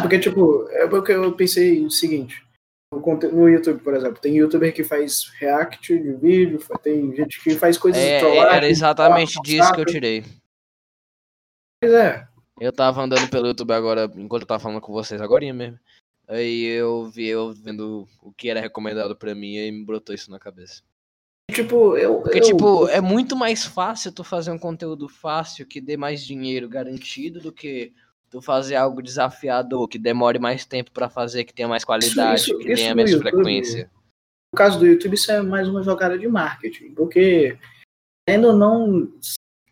Porque, 0.01 0.19
tipo, 0.19 0.67
é 0.71 0.89
porque 0.89 1.13
eu 1.13 1.33
pensei 1.37 1.85
o 1.85 1.91
seguinte. 1.91 2.45
No, 2.93 3.49
YouTube, 3.49 3.83
por 3.83 3.95
exemplo, 3.95 4.21
tem 4.21 4.37
youtuber 4.37 4.75
que 4.75 4.85
faz 4.85 5.31
react 5.39 5.97
de 5.99 6.13
vídeo, 6.15 6.59
tem 6.83 7.15
gente 7.17 7.43
que 7.43 7.53
faz 7.55 7.79
coisas 7.79 8.03
É, 8.03 8.07
de 8.07 8.13
é, 8.15 8.19
trollagem. 8.19 8.57
era 8.57 8.69
exatamente 8.69 9.41
disso 9.43 9.73
que 9.73 9.81
eu 9.81 9.87
tirei. 9.87 10.25
Pois 11.81 11.93
é. 11.95 12.29
Eu 12.61 12.73
tava 12.73 13.03
andando 13.03 13.29
pelo 13.31 13.47
YouTube 13.47 13.73
agora, 13.73 14.11
enquanto 14.17 14.43
eu 14.43 14.47
tava 14.49 14.61
falando 14.61 14.81
com 14.81 14.93
vocês 14.93 15.21
agora 15.23 15.51
mesmo. 15.53 15.79
Aí 16.33 16.65
eu 16.65 17.05
vi 17.11 17.27
eu 17.27 17.53
vendo 17.53 18.09
o 18.23 18.33
que 18.33 18.49
era 18.49 18.61
recomendado 18.61 19.15
pra 19.15 19.35
mim 19.35 19.57
e 19.57 19.71
me 19.71 19.85
brotou 19.85 20.15
isso 20.15 20.31
na 20.31 20.39
cabeça. 20.39 20.83
Tipo, 21.51 21.97
eu. 21.99 22.21
Porque, 22.23 22.39
eu- 22.39 22.43
tipo, 22.43 22.89
é 22.89 23.01
muito 23.03 23.37
mais 23.37 23.65
fácil 23.67 24.11
tu 24.13 24.25
fazer 24.25 24.51
um 24.51 24.59
conteúdo 24.59 25.09
fácil 25.09 25.67
que 25.67 25.79
dê 25.81 25.97
mais 25.97 26.25
dinheiro 26.25 26.69
garantido 26.69 27.39
do 27.41 27.53
que 27.53 27.93
tu 28.31 28.41
fazer 28.41 28.77
algo 28.77 29.03
desafiador, 29.03 29.87
que 29.87 29.99
demore 29.99 30.39
mais 30.39 30.65
tempo 30.65 30.91
pra 30.91 31.11
fazer, 31.11 31.45
que 31.45 31.53
tenha 31.53 31.69
mais 31.69 31.85
qualidade, 31.85 32.41
isso- 32.41 32.59
que 32.59 32.69
isso 32.73 32.77
tenha 32.77 32.91
no 32.91 32.97
menos 32.97 33.11
YouTube, 33.13 33.31
frequência. 33.31 33.91
No 34.55 34.57
caso 34.57 34.79
do 34.79 34.87
YouTube, 34.87 35.13
isso 35.15 35.31
é 35.31 35.43
mais 35.43 35.69
uma 35.69 35.83
jogada 35.83 36.19
de 36.19 36.27
marketing. 36.27 36.95
Porque, 36.95 37.59
ainda 38.27 38.49
ou 38.49 38.57
não, 38.57 39.13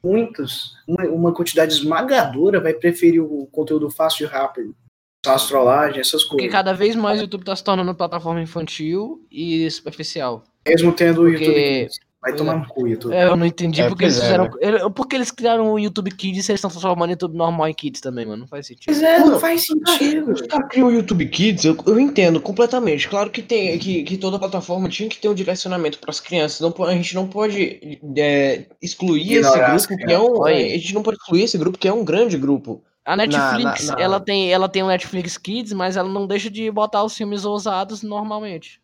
muitos, 0.05 0.77
uma, 0.87 1.05
uma 1.05 1.33
quantidade 1.35 1.73
esmagadora 1.73 2.61
vai 2.61 2.75
preferir 2.75 3.23
o 3.23 3.47
conteúdo 3.47 3.91
fácil 3.91 4.27
e 4.27 4.29
rápido. 4.29 4.77
Só 5.25 5.35
as 5.35 5.47
trollagens, 5.49 6.07
essas 6.07 6.23
Porque 6.25 6.45
coisas. 6.45 6.53
cada 6.53 6.73
vez 6.73 6.97
mais 6.97 7.19
o 7.21 7.23
YouTube 7.25 7.45
tá 7.45 7.55
se 7.55 7.63
tornando 7.63 7.95
plataforma 7.95 8.41
infantil 8.41 9.21
e 9.31 9.71
superficial. 9.71 10.45
Mesmo 10.67 10.93
tendo 10.93 11.23
o 11.23 11.31
porque- 11.31 11.45
YouTube 11.45 11.83
Kids. 11.85 11.99
Vai 12.23 12.35
tomar 12.35 12.53
é. 12.53 12.57
no 12.59 12.67
cu, 12.67 12.87
YouTube. 12.87 13.15
É, 13.15 13.25
eu 13.25 13.35
não 13.35 13.47
entendi 13.47 13.81
É, 13.81 13.89
porque 13.89 14.05
eles 14.05 14.19
é, 14.19 14.21
fizeram. 14.21 14.51
ele- 14.61 14.91
Porque 14.91 15.17
eles 15.17 15.31
criaram 15.31 15.73
o 15.73 15.79
YouTube 15.79 16.11
Kids 16.11 16.47
e 16.49 16.53
eles 16.53 16.59
estão 16.59 16.69
transformando 16.69 17.09
o 17.09 17.13
YouTube 17.13 17.35
normal 17.35 17.67
em 17.69 17.73
Kids 17.73 17.99
também, 18.03 18.27
mano. 18.27 18.41
Não 18.41 18.47
faz 18.47 18.67
sentido. 18.67 18.85
Pois 18.85 19.03
é, 19.03 19.19
não 19.21 19.27
Mano, 19.29 19.41
faz 19.41 19.65
sentido. 19.65 20.31
Os 20.31 20.43
caras 20.43 20.69
criam 20.69 20.89
o 20.89 20.93
YouTube 20.93 21.27
Kids, 21.27 21.65
eu, 21.65 21.79
eu 21.87 21.99
entendo 21.99 22.39
completamente. 22.39 23.09
Claro 23.09 23.31
que 23.31 23.41
tem 23.41 23.79
que, 23.79 24.03
que 24.03 24.19
toda 24.19 24.39
plataforma 24.39 24.87
tinha 24.91 25.09
que 25.09 25.17
ter 25.17 25.31
um 25.31 25.35
direcionamento 25.35 25.99
para 25.99 26.11
as 26.11 26.21
crianças. 26.21 26.61
Não, 26.61 26.75
a 26.85 26.93
gente 26.93 27.15
não 27.15 27.27
pode 27.27 27.99
é, 28.19 28.67
excluir 28.83 29.23
Ignorar 29.39 29.77
esse 29.77 29.87
grupo, 29.89 30.07
que 30.07 30.13
é 30.13 30.19
um. 30.19 30.45
A 30.45 30.53
gente 30.53 30.95
não 30.95 31.03
pode 31.03 31.17
excluir 31.17 31.43
esse 31.45 31.57
grupo, 31.57 31.79
que 31.79 31.89
é 31.89 31.93
um 31.93 32.05
grande 32.05 32.37
grupo. 32.37 32.85
A 33.05 33.17
Netflix, 33.17 33.87
na- 33.87 33.97
na- 33.97 34.03
ela 34.03 34.21
tem 34.21 34.53
ela 34.53 34.69
tem 34.69 34.83
o 34.83 34.87
Netflix 34.89 35.37
Kids, 35.39 35.73
mas 35.73 35.97
ela 35.97 36.09
não 36.09 36.27
deixa 36.27 36.51
de 36.51 36.71
botar 36.71 37.03
os 37.03 37.17
filmes 37.17 37.45
ousados 37.45 38.03
normalmente. 38.03 38.81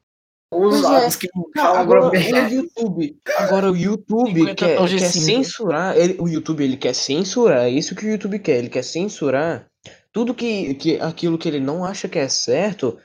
Os 0.52 0.80
Pois 0.80 0.82
lados 0.82 1.16
que 1.16 1.28
falam 1.56 1.80
agora 1.80 2.00
groselha. 2.10 2.46
o 2.46 2.50
YouTube, 2.52 3.16
agora 3.36 3.72
o 3.72 3.76
YouTube 3.76 4.40
50 4.40 4.54
quer, 4.54 4.78
quer 4.78 4.98
censurar, 5.10 5.96
ele- 5.96 6.16
o 6.20 6.28
YouTube 6.28 6.62
ele 6.64 6.76
quer 6.76 6.94
censurar, 6.94 7.64
é 7.64 7.70
isso 7.70 7.94
que 7.96 8.06
o 8.06 8.08
YouTube 8.10 8.38
quer, 8.38 8.58
ele 8.58 8.68
quer 8.68 8.84
censurar 8.84 9.66
tudo 10.12 10.32
que, 10.32 10.74
que 10.74 11.00
aquilo 11.00 11.36
que 11.36 11.48
ele 11.48 11.60
não 11.60 11.84
acha 11.84 12.08
que 12.08 12.18
é 12.18 12.28
certo 12.28 12.96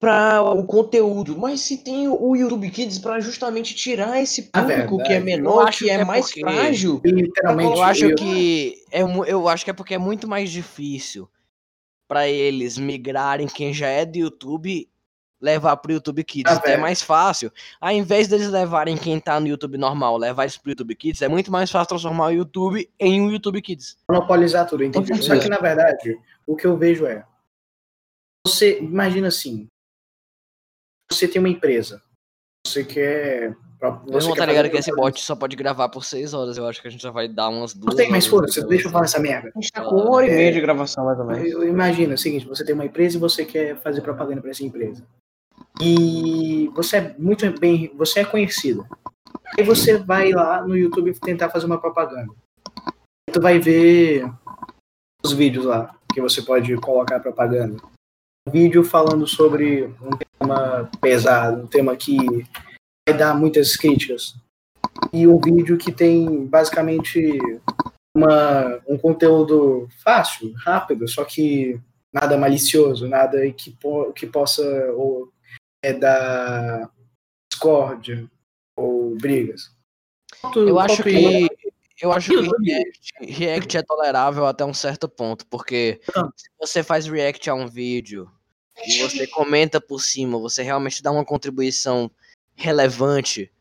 para 0.00 0.42
o 0.42 0.64
conteúdo. 0.64 1.38
Mas 1.38 1.60
se 1.60 1.76
tem 1.84 2.08
o 2.08 2.34
YouTube 2.34 2.68
Kids 2.70 2.98
para 2.98 3.20
justamente 3.20 3.74
tirar 3.74 4.20
esse 4.20 4.48
A 4.52 4.60
público 4.62 4.96
que 5.04 5.12
é 5.12 5.20
menor, 5.20 5.68
acho 5.68 5.84
que 5.84 5.90
é, 5.90 5.96
que 5.96 6.00
é 6.00 6.04
mais 6.04 6.26
porque- 6.26 6.40
frágil, 6.40 7.00
Literalmente. 7.04 7.76
Eu 7.76 7.82
acho 7.82 8.04
eu- 8.06 8.14
que 8.16 8.82
é 8.90 9.02
eu 9.02 9.46
acho 9.48 9.64
que 9.64 9.70
é 9.70 9.74
porque 9.74 9.94
é 9.94 9.98
muito 9.98 10.26
mais 10.26 10.50
difícil 10.50 11.28
pra 12.08 12.26
eles 12.26 12.78
migrarem 12.78 13.46
quem 13.46 13.72
já 13.74 13.86
é 13.88 14.06
do 14.06 14.16
YouTube 14.18 14.88
levar 15.40 15.76
pro 15.78 15.92
YouTube 15.92 16.22
Kids. 16.24 16.52
Ah, 16.52 16.62
é 16.70 16.76
mais 16.76 17.00
fácil. 17.00 17.50
Ao 17.80 17.90
invés 17.92 18.26
deles 18.28 18.48
levarem 18.50 18.96
quem 18.96 19.18
tá 19.20 19.38
no 19.40 19.46
YouTube 19.48 19.78
normal, 19.78 20.16
levar 20.18 20.42
eles 20.44 20.56
pro 20.58 20.70
YouTube 20.72 20.94
Kids, 20.94 21.22
é 21.22 21.28
muito 21.28 21.50
mais 21.52 21.70
fácil 21.70 21.88
transformar 21.88 22.26
o 22.26 22.32
YouTube 22.32 22.90
em 22.98 23.20
um 23.22 23.30
YouTube 23.30 23.60
Kids. 23.62 23.96
monopolizar 24.10 24.66
tudo, 24.66 24.82
entendi. 24.84 25.12
Com 25.12 25.22
Só 25.22 25.38
que, 25.38 25.48
na 25.48 25.56
verdade, 25.58 26.18
o 26.46 26.54
que 26.56 26.66
eu 26.66 26.76
vejo 26.76 27.06
é. 27.06 27.24
Você, 28.46 28.80
imagina 28.80 29.28
assim. 29.28 29.66
Você 31.12 31.26
tem 31.28 31.38
uma 31.40 31.48
empresa. 31.48 32.02
Você 32.66 32.84
quer. 32.84 33.56
Você 34.06 34.28
quer 34.32 34.36
tá 34.36 34.44
ligado 34.46 34.68
que 34.70 34.76
esse 34.76 34.94
bot 34.94 35.18
só 35.20 35.34
pode 35.34 35.56
gravar 35.56 35.88
por 35.88 36.04
6 36.04 36.34
horas. 36.34 36.58
Eu 36.58 36.66
acho 36.66 36.82
que 36.82 36.88
a 36.88 36.90
gente 36.90 37.02
já 37.02 37.10
vai 37.10 37.26
dar 37.26 37.48
umas 37.48 37.72
duas. 37.72 37.94
Não 37.94 37.96
tem, 37.96 38.10
mas 38.10 38.24
horas 38.24 38.30
foda-se, 38.30 38.60
de 38.60 38.68
deixa 38.68 38.88
eu 38.88 38.92
falar 38.92 39.04
essa 39.06 39.18
merda. 39.18 39.50
a 39.56 39.58
gente 39.60 39.72
tá 39.72 39.82
com 39.82 39.94
uma 39.96 40.10
hora 40.10 40.26
e 40.26 40.30
meia 40.30 40.52
de 40.52 40.60
gravação 40.60 41.06
mais 41.06 41.18
ou 41.18 41.24
menos. 41.24 41.50
Eu- 41.50 41.66
Imagina 41.66 42.12
é 42.12 42.14
o 42.14 42.18
seguinte: 42.18 42.46
você 42.46 42.64
tem 42.64 42.74
uma 42.74 42.84
empresa 42.84 43.16
e 43.16 43.20
você 43.20 43.44
quer 43.44 43.76
fazer 43.80 44.02
propaganda 44.02 44.42
para 44.42 44.50
essa 44.50 44.62
empresa. 44.64 45.02
E 45.80 46.68
você 46.74 46.98
é 46.98 47.14
muito 47.18 47.50
bem. 47.58 47.90
Você 47.96 48.20
é 48.20 48.24
conhecido. 48.24 48.86
Aí 49.58 49.64
você 49.64 49.96
vai 49.96 50.30
lá 50.32 50.62
no 50.62 50.76
YouTube 50.76 51.18
tentar 51.20 51.48
fazer 51.48 51.64
uma 51.66 51.80
propaganda. 51.80 52.32
Tu 53.32 53.40
vai 53.40 53.58
ver 53.58 54.30
os 55.24 55.32
vídeos 55.32 55.64
lá 55.64 55.96
que 56.12 56.20
você 56.20 56.42
pode 56.42 56.76
colocar 56.76 57.18
propaganda. 57.20 57.78
Um 58.46 58.50
vídeo 58.50 58.84
falando 58.84 59.26
sobre 59.26 59.84
um 59.84 60.10
tema 60.38 60.90
pesado, 61.00 61.62
um 61.62 61.66
tema 61.66 61.96
que 61.96 62.16
vai 63.08 63.16
dar 63.16 63.34
muitas 63.34 63.76
críticas. 63.76 64.34
E 65.12 65.26
um 65.26 65.38
vídeo 65.38 65.76
que 65.76 65.92
tem 65.92 66.46
basicamente 66.46 67.38
uma, 68.16 68.80
um 68.88 68.98
conteúdo 68.98 69.88
fácil, 70.02 70.52
rápido, 70.56 71.06
só 71.08 71.24
que 71.24 71.80
nada 72.12 72.36
malicioso, 72.36 73.08
nada 73.08 73.50
que, 73.52 73.70
po 73.70 74.12
que 74.12 74.26
possa 74.26 74.62
ou, 74.92 75.32
é, 75.82 75.92
dar 75.92 76.90
discórdia 77.52 78.28
ou 78.76 79.16
brigas. 79.16 79.70
Eu 80.54 80.78
acho 80.78 81.02
que 81.02 81.48
eu 82.00 82.12
acho 82.12 82.30
que 82.30 82.40
react, 82.40 83.12
react 83.20 83.76
é 83.76 83.82
tolerável 83.82 84.46
até 84.46 84.64
um 84.64 84.74
certo 84.74 85.08
ponto, 85.08 85.46
porque 85.46 86.00
se 86.36 86.50
você 86.58 86.82
faz 86.82 87.06
react 87.06 87.48
a 87.50 87.54
um 87.54 87.66
vídeo 87.66 88.30
e 88.86 89.02
você 89.02 89.26
comenta 89.26 89.80
por 89.80 90.00
cima, 90.00 90.38
você 90.38 90.62
realmente 90.62 91.02
dá 91.02 91.10
uma 91.10 91.24
contribuição 91.24 92.10
relevante, 92.54 93.52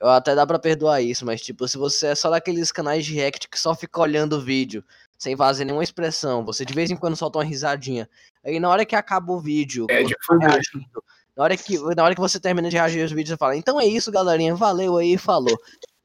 eu 0.00 0.08
até 0.08 0.34
dá 0.34 0.46
para 0.46 0.58
perdoar 0.58 1.00
isso, 1.02 1.24
mas 1.24 1.40
tipo, 1.40 1.68
se 1.68 1.78
você 1.78 2.08
é 2.08 2.14
só 2.14 2.30
daqueles 2.30 2.72
canais 2.72 3.04
de 3.04 3.14
react 3.14 3.48
que 3.48 3.58
só 3.58 3.74
fica 3.74 4.00
olhando 4.00 4.36
o 4.36 4.40
vídeo, 4.40 4.82
sem 5.18 5.36
fazer 5.36 5.64
nenhuma 5.64 5.84
expressão, 5.84 6.44
você 6.44 6.64
de 6.64 6.74
vez 6.74 6.90
em 6.90 6.96
quando 6.96 7.16
solta 7.16 7.38
uma 7.38 7.44
risadinha, 7.44 8.08
aí 8.44 8.58
na 8.58 8.68
hora 8.68 8.84
que 8.84 8.96
acaba 8.96 9.32
o 9.32 9.40
vídeo, 9.40 9.86
É, 9.88 10.02
reagindo, 10.40 11.04
na 11.36 11.44
hora 11.44 11.56
que 11.56 11.78
na 11.94 12.04
hora 12.04 12.14
que 12.14 12.20
você 12.20 12.40
termina 12.40 12.68
de 12.68 12.76
reagir 12.76 13.02
aos 13.02 13.12
vídeos, 13.12 13.30
você 13.30 13.36
fala, 13.36 13.56
então 13.56 13.80
é 13.80 13.86
isso, 13.86 14.10
galerinha, 14.10 14.54
valeu 14.54 14.96
aí, 14.96 15.16
falou. 15.16 15.56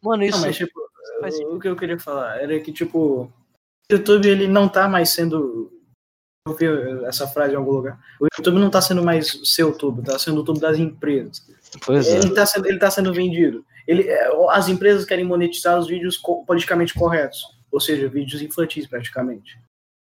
Mano, 0.02 0.24
isso 0.24 0.38
Não, 0.38 0.46
mas 0.46 0.56
tipo, 0.56 0.80
o 1.50 1.60
que 1.60 1.68
eu 1.68 1.76
queria 1.76 2.00
falar 2.00 2.42
era 2.42 2.60
que 2.60 2.72
tipo, 2.72 3.24
o 3.24 3.32
YouTube 3.92 4.28
ele 4.28 4.48
não 4.48 4.68
tá 4.68 4.88
mais 4.88 5.10
sendo 5.10 5.72
eu 6.48 6.56
vi 6.56 7.06
essa 7.06 7.28
frase 7.28 7.54
em 7.54 7.58
algum 7.58 7.72
lugar. 7.72 8.00
O 8.22 8.26
YouTube 8.26 8.60
não 8.60 8.70
tá 8.70 8.82
sendo 8.82 9.04
mais 9.04 9.40
seu 9.44 9.74
tubo, 9.74 10.02
tá 10.02 10.18
sendo 10.18 10.42
o 10.42 10.44
tubo 10.44 10.60
das 10.60 10.78
empresas. 10.78 11.46
Pois 11.86 12.08
é. 12.08 12.18
Ele 12.18 12.34
tá 12.34 12.46
sendo, 12.46 12.68
ele 12.68 12.80
tá 12.80 12.90
sendo 12.90 13.14
vendido. 13.14 13.66
Ele, 13.86 14.04
é, 14.04 14.30
as 14.50 14.68
empresas 14.70 15.06
querem 15.06 15.26
monetizar 15.26 15.78
os 15.78 15.88
vídeos 15.88 16.18
politicamente 16.46 16.94
corretos, 16.94 17.42
ou 17.72 17.80
seja, 17.80 18.08
vídeos 18.08 18.42
infantis 18.42 18.88
praticamente. 18.88 19.60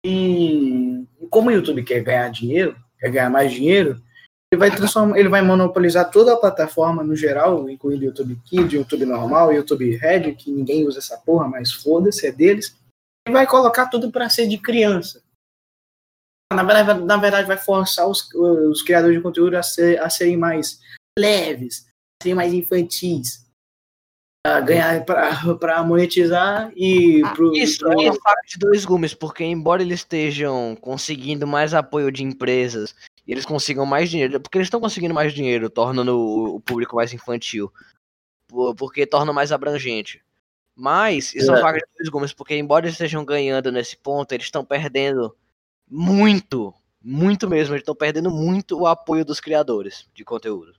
E 0.05 1.05
como 1.31 1.49
o 1.49 1.53
YouTube 1.53 1.83
quer 1.83 2.01
ganhar 2.01 2.31
dinheiro, 2.31 2.77
quer 2.99 3.11
ganhar 3.11 3.31
mais 3.31 3.53
dinheiro, 3.53 4.01
ele 4.53 4.61
vai 4.61 4.75
transformar, 4.75 5.19
ele 5.19 5.29
vai 5.29 5.43
monopolizar 5.43 6.11
toda 6.11 6.33
a 6.33 6.37
plataforma 6.37 7.03
no 7.03 7.17
geral, 7.17 7.69
incluindo 7.69 8.03
o 8.03 8.05
YouTube 8.07 8.41
Kids, 8.45 8.73
YouTube 8.73 9.05
normal, 9.05 9.53
YouTube 9.53 9.97
Red, 9.97 10.35
que 10.37 10.51
ninguém 10.53 10.87
usa 10.87 10.99
essa 10.99 11.19
porra, 11.19 11.49
mas 11.49 11.73
foda-se, 11.73 12.27
é 12.27 12.33
deles. 12.33 12.77
E 13.29 13.33
vai 13.33 13.47
colocar 13.47 13.87
tudo 13.87 14.11
para 14.13 14.29
ser 14.31 14.47
de 14.47 14.57
criança. 14.57 15.21
Na 16.53 16.63
verdade, 16.63 17.03
na 17.05 17.17
verdade, 17.17 17.49
vai 17.49 17.57
forçar 17.57 18.07
os, 18.09 18.33
os 18.35 18.83
criadores 18.83 19.17
de 19.17 19.23
conteúdo 19.23 19.57
a, 19.57 19.63
ser- 19.65 20.01
a 20.01 20.09
serem 20.09 20.37
mais 20.37 20.81
leves, 21.19 21.89
a 22.21 22.23
serem 22.25 22.37
mais 22.37 22.53
infantis. 22.55 23.45
Pra 24.47 24.61
ganhar, 24.61 25.05
para 25.05 25.83
monetizar 25.83 26.73
e 26.77 27.21
pro, 27.35 27.53
Isso 27.53 27.81
pro- 27.81 28.01
é 28.01 28.13
faca 28.13 28.41
de 28.47 28.59
dois 28.61 28.85
gumes, 28.85 29.13
porque 29.13 29.43
embora 29.43 29.83
eles 29.83 29.99
estejam 30.01 30.77
conseguindo 30.81 31.49
mais 31.49 31.75
apoio 31.75 32.13
de 32.13 32.23
empresas 32.23 32.95
e 33.27 33.33
eles 33.33 33.45
consigam 33.45 33.85
mais 33.85 34.09
dinheiro, 34.11 34.41
porque 34.41 34.57
eles 34.59 34.67
estão 34.67 34.81
conseguindo 34.81 35.13
mais 35.15 35.33
dinheiro, 35.35 35.69
tornando 35.69 36.17
o, 36.19 36.57
o 36.57 36.61
público 36.61 36.97
mais 36.97 37.13
infantil, 37.13 37.73
por- 38.49 38.75
porque 38.75 39.07
torna 39.07 39.33
mais 39.33 39.51
abrangente. 39.53 40.23
Mas 40.75 41.35
isso 41.35 41.51
é 41.51 41.55
uma 41.55 41.59
É. 41.59 41.63
faca 41.63 41.79
de 41.79 41.87
dois 41.99 42.09
gumes, 42.11 42.33
porque 42.33 42.55
embora 42.57 42.85
eles 42.85 42.95
estejam 42.95 43.25
ganhando 43.25 43.73
nesse 43.73 43.97
ponto, 43.97 44.31
eles 44.33 44.47
estão 44.47 44.65
perdendo 44.65 45.35
muito, 45.91 46.75
muito 47.03 47.49
mesmo, 47.49 47.75
eles 47.75 47.83
estão 47.83 47.95
perdendo 47.95 48.31
muito 48.31 48.79
o 48.79 48.87
apoio 48.87 49.25
dos 49.25 49.41
criadores 49.41 50.09
de 50.15 50.25
conteúdo. 50.25 50.75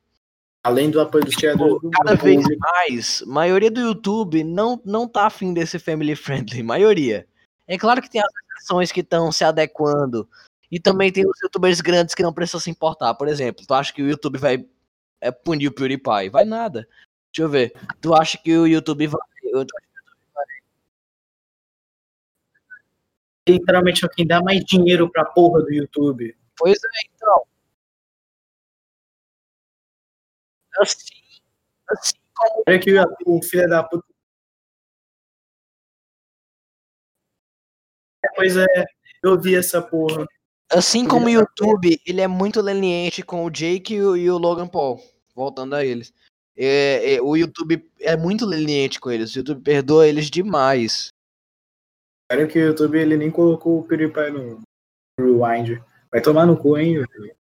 além 0.63 0.89
do 0.91 0.99
apoio 0.99 1.23
dos 1.23 1.35
criadores 1.35 1.81
do, 1.81 1.89
Cada 1.91 2.15
do 2.15 2.23
vez 2.23 2.41
público. 2.41 2.61
mais, 2.61 3.21
maioria 3.25 3.71
do 3.71 3.79
YouTube 3.79 4.43
não, 4.43 4.81
não 4.83 5.07
tá 5.07 5.25
afim 5.25 5.53
desse 5.53 5.79
family 5.79 6.13
friendly, 6.15 6.61
maioria. 6.61 7.25
É 7.65 7.77
claro 7.77 8.01
que 8.01 8.09
tem 8.09 8.19
as 8.21 8.27
exceções 8.57 8.91
que 8.91 8.99
estão 8.99 9.31
se 9.31 9.45
adequando. 9.45 10.27
E 10.71 10.79
também 10.79 11.11
tem 11.11 11.25
os 11.25 11.39
youtubers 11.41 11.81
grandes 11.81 12.13
que 12.13 12.23
não 12.23 12.33
precisam 12.33 12.59
se 12.59 12.69
importar. 12.69 13.13
Por 13.15 13.27
exemplo, 13.27 13.65
tu 13.65 13.73
acha 13.73 13.93
que 13.93 14.01
o 14.01 14.09
YouTube 14.09 14.37
vai 14.37 14.65
é, 15.21 15.31
punir 15.31 15.67
o 15.67 15.73
PewDiePie? 15.73 16.29
Vai 16.29 16.45
nada. 16.45 16.87
Deixa 17.31 17.43
eu 17.43 17.49
ver. 17.49 17.73
Tu 18.01 18.13
acha 18.13 18.37
que 18.37 18.55
o 18.57 18.67
YouTube 18.67 19.07
vai. 19.07 19.21
literalmente 23.47 24.05
é 24.05 24.09
quem 24.09 24.27
dá 24.27 24.41
mais 24.41 24.63
dinheiro 24.65 25.09
pra 25.09 25.25
porra 25.25 25.61
do 25.61 25.71
YouTube. 25.73 26.35
Pois 26.57 26.77
é, 26.77 27.07
então. 27.15 27.43
Assim, 30.79 31.41
assim 31.89 32.13
como 32.35 32.63
Olha 32.67 32.79
que 32.79 32.93
o, 32.93 33.37
o 33.37 33.43
filho 33.43 33.67
da 33.69 33.83
puta. 33.83 34.05
Pois 38.35 38.55
é, 38.57 38.85
eu 39.23 39.39
vi 39.39 39.55
essa 39.55 39.81
porra. 39.81 40.25
Assim 40.69 41.07
como 41.07 41.27
o 41.27 41.29
YouTube, 41.29 41.99
ele 42.05 42.21
é 42.21 42.27
muito 42.27 42.61
leniente 42.61 43.23
com 43.23 43.45
o 43.45 43.49
Jake 43.49 43.93
e 43.93 44.01
o, 44.01 44.17
e 44.17 44.29
o 44.29 44.37
Logan 44.37 44.67
Paul. 44.67 45.01
Voltando 45.33 45.75
a 45.75 45.85
eles. 45.85 46.13
É, 46.57 47.13
é, 47.13 47.21
o 47.21 47.35
YouTube 47.35 47.87
é 47.99 48.17
muito 48.17 48.45
leniente 48.45 48.99
com 48.99 49.11
eles. 49.11 49.33
O 49.33 49.39
YouTube 49.39 49.61
perdoa 49.61 50.07
eles 50.07 50.29
demais. 50.29 51.09
Olha 52.31 52.47
que 52.47 52.59
o 52.59 52.65
YouTube 52.67 52.99
ele 52.99 53.15
nem 53.15 53.31
colocou 53.31 53.79
o 53.79 53.83
PewDiePie 53.83 54.31
no 54.31 54.61
Rewind. 55.19 55.81
Vai 56.11 56.21
tomar 56.21 56.45
no 56.45 56.57
cu, 56.57 56.77
hein? 56.77 56.95
YouTube. 56.95 57.36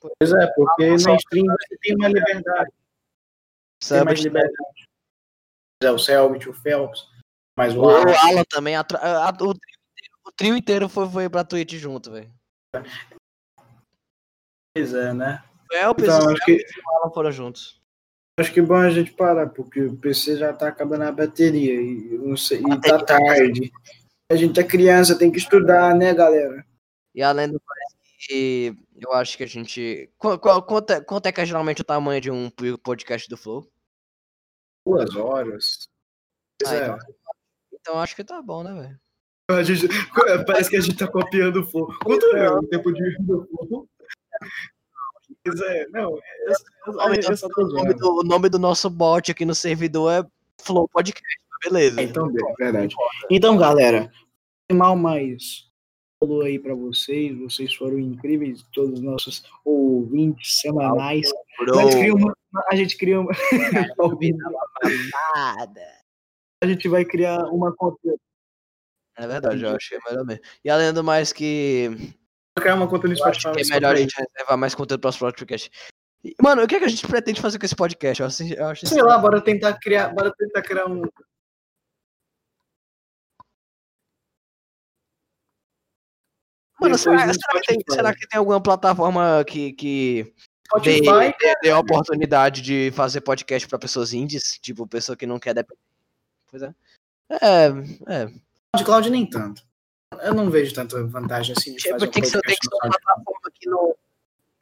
Pois 0.00 0.32
é, 0.32 0.46
porque 0.54 0.88
na 0.90 1.14
stream 1.16 1.46
você 1.46 1.76
tem 1.82 1.94
uma 1.96 2.08
liberdade. 2.08 2.70
Tem 3.88 4.04
mais 4.04 4.20
liberdade. 4.20 4.54
É, 5.82 5.90
o 5.90 5.98
Selbit, 5.98 6.48
o 6.48 6.52
Phelps, 6.54 7.06
mas 7.56 7.74
o 7.74 7.80
O 7.82 7.88
Alan. 7.90 8.12
Alan 8.24 8.44
também. 8.48 8.74
a 8.76 8.80
a- 8.80 9.30
o, 9.30 9.54
trio 9.54 9.54
inteiro, 9.54 10.16
o 10.26 10.32
trio 10.32 10.56
inteiro 10.56 10.88
foi, 10.88 11.08
foi 11.08 11.28
pra 11.28 11.44
Twitch 11.44 11.74
junto, 11.74 12.10
velho. 12.10 12.30
Pois 14.74 14.94
é, 14.94 15.12
né? 15.12 15.42
O 15.70 15.74
Elpis 15.74 16.04
Então, 16.04 16.30
e 16.30 16.32
acho 16.34 16.44
que, 16.44 16.52
o 16.54 16.96
Alan 17.02 17.12
foram 17.12 17.30
juntos. 17.32 17.80
acho 18.38 18.52
que 18.52 18.60
é 18.60 18.62
bom 18.62 18.76
a 18.76 18.90
gente 18.90 19.12
parar, 19.12 19.48
porque 19.48 19.82
o 19.82 19.96
PC 19.96 20.36
já 20.36 20.52
tá 20.52 20.68
acabando 20.68 21.02
a 21.04 21.12
bateria 21.12 21.74
e, 21.80 22.16
não 22.18 22.36
sei, 22.36 22.60
e 22.60 22.80
tá 22.80 23.04
tarde. 23.04 23.70
A 24.30 24.36
gente 24.36 24.58
é 24.60 24.64
criança, 24.64 25.18
tem 25.18 25.30
que 25.30 25.38
estudar, 25.38 25.94
né, 25.94 26.12
galera? 26.14 26.64
E 27.14 27.22
além 27.22 27.50
do 27.50 27.60
que 28.18 28.74
eu 28.96 29.12
acho 29.12 29.36
que 29.36 29.44
a 29.44 29.46
gente. 29.46 30.10
Qu- 30.18 30.38
qu- 30.38 30.62
Quanto 30.62 30.90
é, 30.92 31.00
quanto 31.00 31.26
é 31.26 31.32
que 31.32 31.40
é 31.40 31.46
geralmente 31.46 31.80
o 31.82 31.84
tamanho 31.84 32.20
de 32.20 32.30
um 32.30 32.50
podcast 32.82 33.28
do 33.28 33.36
Flow? 33.36 33.70
Duas 34.86 35.14
horas. 35.16 35.88
Pois 36.60 36.72
Ah, 36.72 36.76
é. 36.76 36.84
então, 36.86 36.98
então 37.72 38.00
acho 38.00 38.16
que 38.16 38.24
tá 38.24 38.42
bom, 38.42 38.62
né, 38.64 38.74
velho? 38.74 39.00
Parece 40.46 40.68
que 40.70 40.76
a 40.76 40.80
gente 40.80 40.96
tá 40.98 41.06
copiando 41.06 41.60
o 41.60 41.66
Flow. 41.66 41.88
Quanto 42.04 42.26
é 42.36 42.50
o 42.50 42.62
tempo 42.66 42.92
de 42.92 43.16
do 43.20 43.46
Flow? 43.46 43.88
Pois 45.44 45.60
é, 45.60 45.86
não, 45.88 46.18
eu 46.46 47.36
só 47.36 47.48
tô 47.48 47.62
O 47.64 47.68
nome, 47.68 47.94
do, 47.94 48.20
o 48.20 48.22
nome 48.22 48.48
do 48.48 48.58
nosso 48.58 48.88
bot 48.90 49.30
aqui 49.30 49.44
no 49.44 49.54
servidor 49.54 50.10
é 50.12 50.26
Flow 50.62 50.88
Podcast, 50.88 51.38
beleza. 51.64 52.00
Então, 52.02 52.30
bem, 52.32 52.54
verdade. 52.58 52.94
Então, 53.30 53.56
galera, 53.56 54.10
mal 54.72 54.96
mais 54.96 55.67
falou 56.20 56.42
aí 56.42 56.58
pra 56.58 56.74
vocês, 56.74 57.38
vocês 57.38 57.74
foram 57.74 57.98
incríveis, 57.98 58.62
todos 58.72 58.94
os 58.94 59.00
nossos 59.00 59.42
ouvintes 59.64 60.60
semanais. 60.60 61.30
A 61.60 61.82
gente 61.82 61.96
cria 61.96 62.14
uma. 62.14 62.36
A 62.70 62.76
gente 62.76 62.96
cria 62.96 63.20
uma. 63.20 63.32
A 66.60 66.66
gente 66.66 66.88
vai 66.88 67.04
criar 67.04 67.38
uma 67.52 67.72
conta. 67.76 68.16
É 69.16 69.28
verdade, 69.28 69.62
eu 69.62 69.70
é 69.70 69.78
melhor 70.10 70.24
mesmo. 70.24 70.42
E 70.64 70.70
além 70.70 70.92
do 70.92 71.04
mais 71.04 71.32
que 71.32 71.88
criar 72.58 72.74
uma 72.74 72.88
conta 72.88 73.06
no 73.06 73.14
eu 73.14 73.18
Spotify. 73.18 73.48
é 73.48 73.74
melhor 73.74 73.94
a 73.94 73.98
gente 73.98 74.16
reservar 74.16 74.58
mais 74.58 74.74
conteúdo 74.74 75.00
para 75.00 75.10
os 75.10 75.18
podcast. 75.18 75.70
Mano, 76.42 76.62
o 76.62 76.66
que, 76.66 76.74
é 76.74 76.78
que 76.80 76.84
a 76.84 76.88
gente 76.88 77.06
pretende 77.06 77.40
fazer 77.40 77.60
com 77.60 77.66
esse 77.66 77.76
podcast? 77.76 78.20
Eu 78.20 78.26
acho, 78.26 78.54
eu 78.54 78.66
acho 78.66 78.86
Sei 78.86 79.02
lá, 79.02 79.18
bora 79.18 79.40
tentar 79.40 79.78
criar, 79.78 80.08
bora 80.08 80.32
tentar 80.36 80.62
criar 80.62 80.86
um. 80.86 81.02
Mano, 86.80 86.96
depois 86.96 87.00
será, 87.00 87.32
será 87.32 87.60
que 87.60 87.66
tem, 87.66 87.78
será 87.90 88.14
que 88.14 88.28
tem 88.28 88.38
alguma 88.38 88.60
plataforma 88.62 89.44
que, 89.46 89.72
que 89.72 90.32
dê, 90.82 91.00
dê- 91.00 91.54
dê 91.62 91.70
a 91.70 91.78
oportunidade 91.78 92.62
de 92.62 92.90
fazer 92.94 93.20
podcast 93.20 93.66
para 93.68 93.78
pessoas 93.78 94.12
indies? 94.12 94.58
Tipo, 94.62 94.86
pessoa 94.86 95.16
que 95.16 95.26
não 95.26 95.38
quer 95.38 95.54
depender. 95.54 95.80
Pois 96.50 96.62
é. 96.62 96.74
É, 97.30 97.66
é. 98.06 98.28
SoundCloud 98.76 99.10
nem 99.10 99.28
tanto. 99.28 99.62
Eu 100.22 100.34
não 100.34 100.50
vejo 100.50 100.74
tanta 100.74 101.04
vantagem 101.04 101.54
assim 101.56 101.72
de 101.72 101.78
Tipo, 101.78 101.94
fazer 101.94 102.06
um 102.06 102.10
tem 102.10 102.22
que 102.22 102.28
ser, 102.28 102.40
tem 102.40 102.56
que 102.56 102.66
ser 102.66 102.74
uma 102.74 102.90
plataforma 102.90 103.50
que 103.54 103.68
não. 103.68 103.86
Tem 103.88 103.94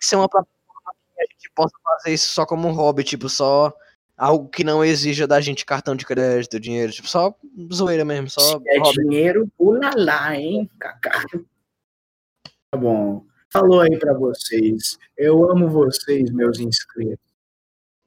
que 0.00 0.06
ser 0.06 0.16
uma 0.16 0.28
plataforma 0.28 0.56
a 1.18 1.22
gente 1.32 1.50
possa 1.54 1.74
fazer 1.82 2.12
isso 2.14 2.28
só 2.30 2.44
como 2.44 2.68
um 2.68 2.72
hobby, 2.72 3.02
tipo, 3.04 3.28
só 3.28 3.72
algo 4.18 4.48
que 4.48 4.62
não 4.64 4.84
exija 4.84 5.26
da 5.26 5.40
gente 5.40 5.64
cartão 5.64 5.94
de 5.96 6.04
crédito, 6.04 6.58
dinheiro, 6.60 6.92
tipo, 6.92 7.08
só 7.08 7.34
zoeira 7.72 8.04
mesmo, 8.04 8.28
só 8.28 8.40
Se 8.40 8.68
é 8.68 8.78
hobby. 8.78 9.02
dinheiro, 9.04 9.48
pula 9.56 9.92
lá, 9.96 10.34
hein, 10.36 10.70
Kaká. 10.78 11.22
Tá 12.76 12.82
bom. 12.82 13.26
Falou 13.50 13.80
aí 13.80 13.98
pra 13.98 14.12
vocês. 14.12 14.98
Eu 15.16 15.50
amo 15.50 15.66
vocês, 15.68 16.30
meus 16.30 16.60
inscritos. 16.60 17.24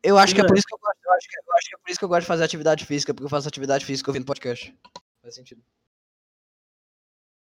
Eu 0.03 0.15
acho 0.17 0.35
que 0.35 0.41
é 0.41 0.45
por 0.45 0.55
isso 0.55 0.67
que 0.67 0.73
eu 0.73 0.77
gosto, 0.77 0.99
eu 1.03 1.11
acho 1.11 1.27
que, 1.27 1.37
eu 1.37 1.53
acho 1.55 1.69
que 1.69 1.75
é 1.75 1.79
por 1.79 1.89
isso 1.89 1.99
que 1.99 2.05
eu 2.05 2.09
gosto 2.09 2.21
de 2.21 2.27
fazer 2.27 2.43
atividade 2.43 2.85
física, 2.85 3.13
porque 3.13 3.25
eu 3.25 3.29
faço 3.29 3.47
atividade 3.47 3.83
física 3.83 4.11
ouvindo 4.11 4.25
podcast. 4.25 4.77
Faz 5.21 5.35
sentido. 5.35 5.61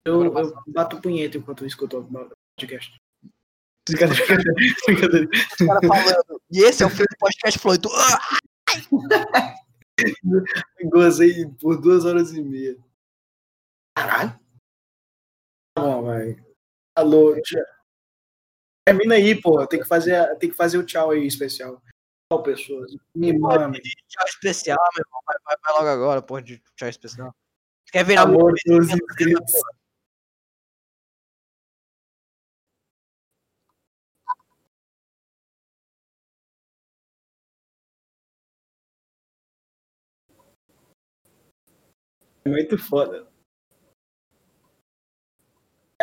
Eu, 0.05 0.25
eu 0.25 0.63
bato 0.67 1.01
punheta 1.01 1.37
enquanto 1.37 1.63
eu 1.63 1.67
escuto 1.67 1.99
o 1.99 2.29
podcast. 2.57 2.93
Os 3.89 3.95
caras 3.95 4.19
falando. 4.19 5.29
E 6.51 6.59
esse 6.59 6.83
é 6.83 6.85
o 6.85 6.89
fim 6.89 7.03
do 7.03 7.17
podcast 7.17 7.59
tu, 7.79 7.89
ah! 7.93 8.37
Gozei 10.83 11.47
por 11.59 11.79
duas 11.79 12.03
horas 12.05 12.33
e 12.33 12.41
meia. 12.41 12.75
Caralho. 13.95 14.37
Tá 15.75 15.81
bom, 15.81 16.03
vai. 16.03 16.52
Alô, 16.95 17.39
tchau. 17.41 17.61
Termina 18.85 19.15
aí, 19.15 19.39
pô. 19.39 19.65
Tem 19.65 19.79
que 19.79 19.87
fazer, 19.87 20.37
tem 20.37 20.49
que 20.49 20.55
fazer 20.55 20.77
o 20.77 20.85
tchau 20.85 21.11
aí 21.11 21.25
especial. 21.25 21.81
Tchau, 22.31 22.43
pessoas. 22.43 22.91
Me 23.15 23.37
mame. 23.37 23.79
Tchau 24.07 24.25
especial, 24.27 24.79
meu 24.95 25.03
irmão. 25.05 25.21
Vai, 25.25 25.37
vai, 25.45 25.55
vai 25.63 25.73
logo 25.73 25.87
agora, 25.87 26.21
porra, 26.21 26.41
de 26.41 26.61
tchau 26.75 26.89
especial. 26.89 27.33
Quer 27.91 28.05
virar 28.05 28.23
Amor 28.23 28.53
dos 28.65 28.89
inscritos. 28.89 29.53
É 42.45 42.49
muito 42.49 42.77
foda. 42.77 43.32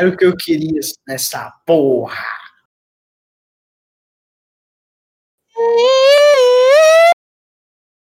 Era 0.01 0.09
o 0.09 0.17
que 0.17 0.25
eu 0.25 0.35
queria 0.35 0.81
nessa 1.07 1.51
porra. 1.67 2.25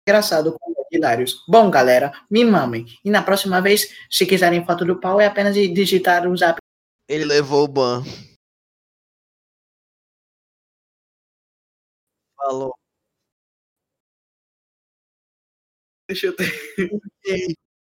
Engraçado 0.07 0.55
com 0.59 0.75
hilários. 0.91 1.43
Bom, 1.47 1.71
galera, 1.71 2.11
me 2.29 2.45
mamem. 2.45 2.85
E 3.03 3.09
na 3.09 3.23
próxima 3.23 3.59
vez, 3.59 3.87
se 4.11 4.27
quiserem 4.27 4.63
foto 4.63 4.85
do 4.85 4.99
pau, 4.99 5.19
é 5.19 5.25
apenas 5.25 5.55
digitar 5.55 6.27
o 6.27 6.37
zap. 6.37 6.59
Ele 7.07 7.25
levou 7.25 7.63
o 7.63 7.67
ban. 7.67 8.03
Falou. 12.37 12.75
Deixa 16.07 16.27
eu 16.27 16.35
ter. 16.35 17.57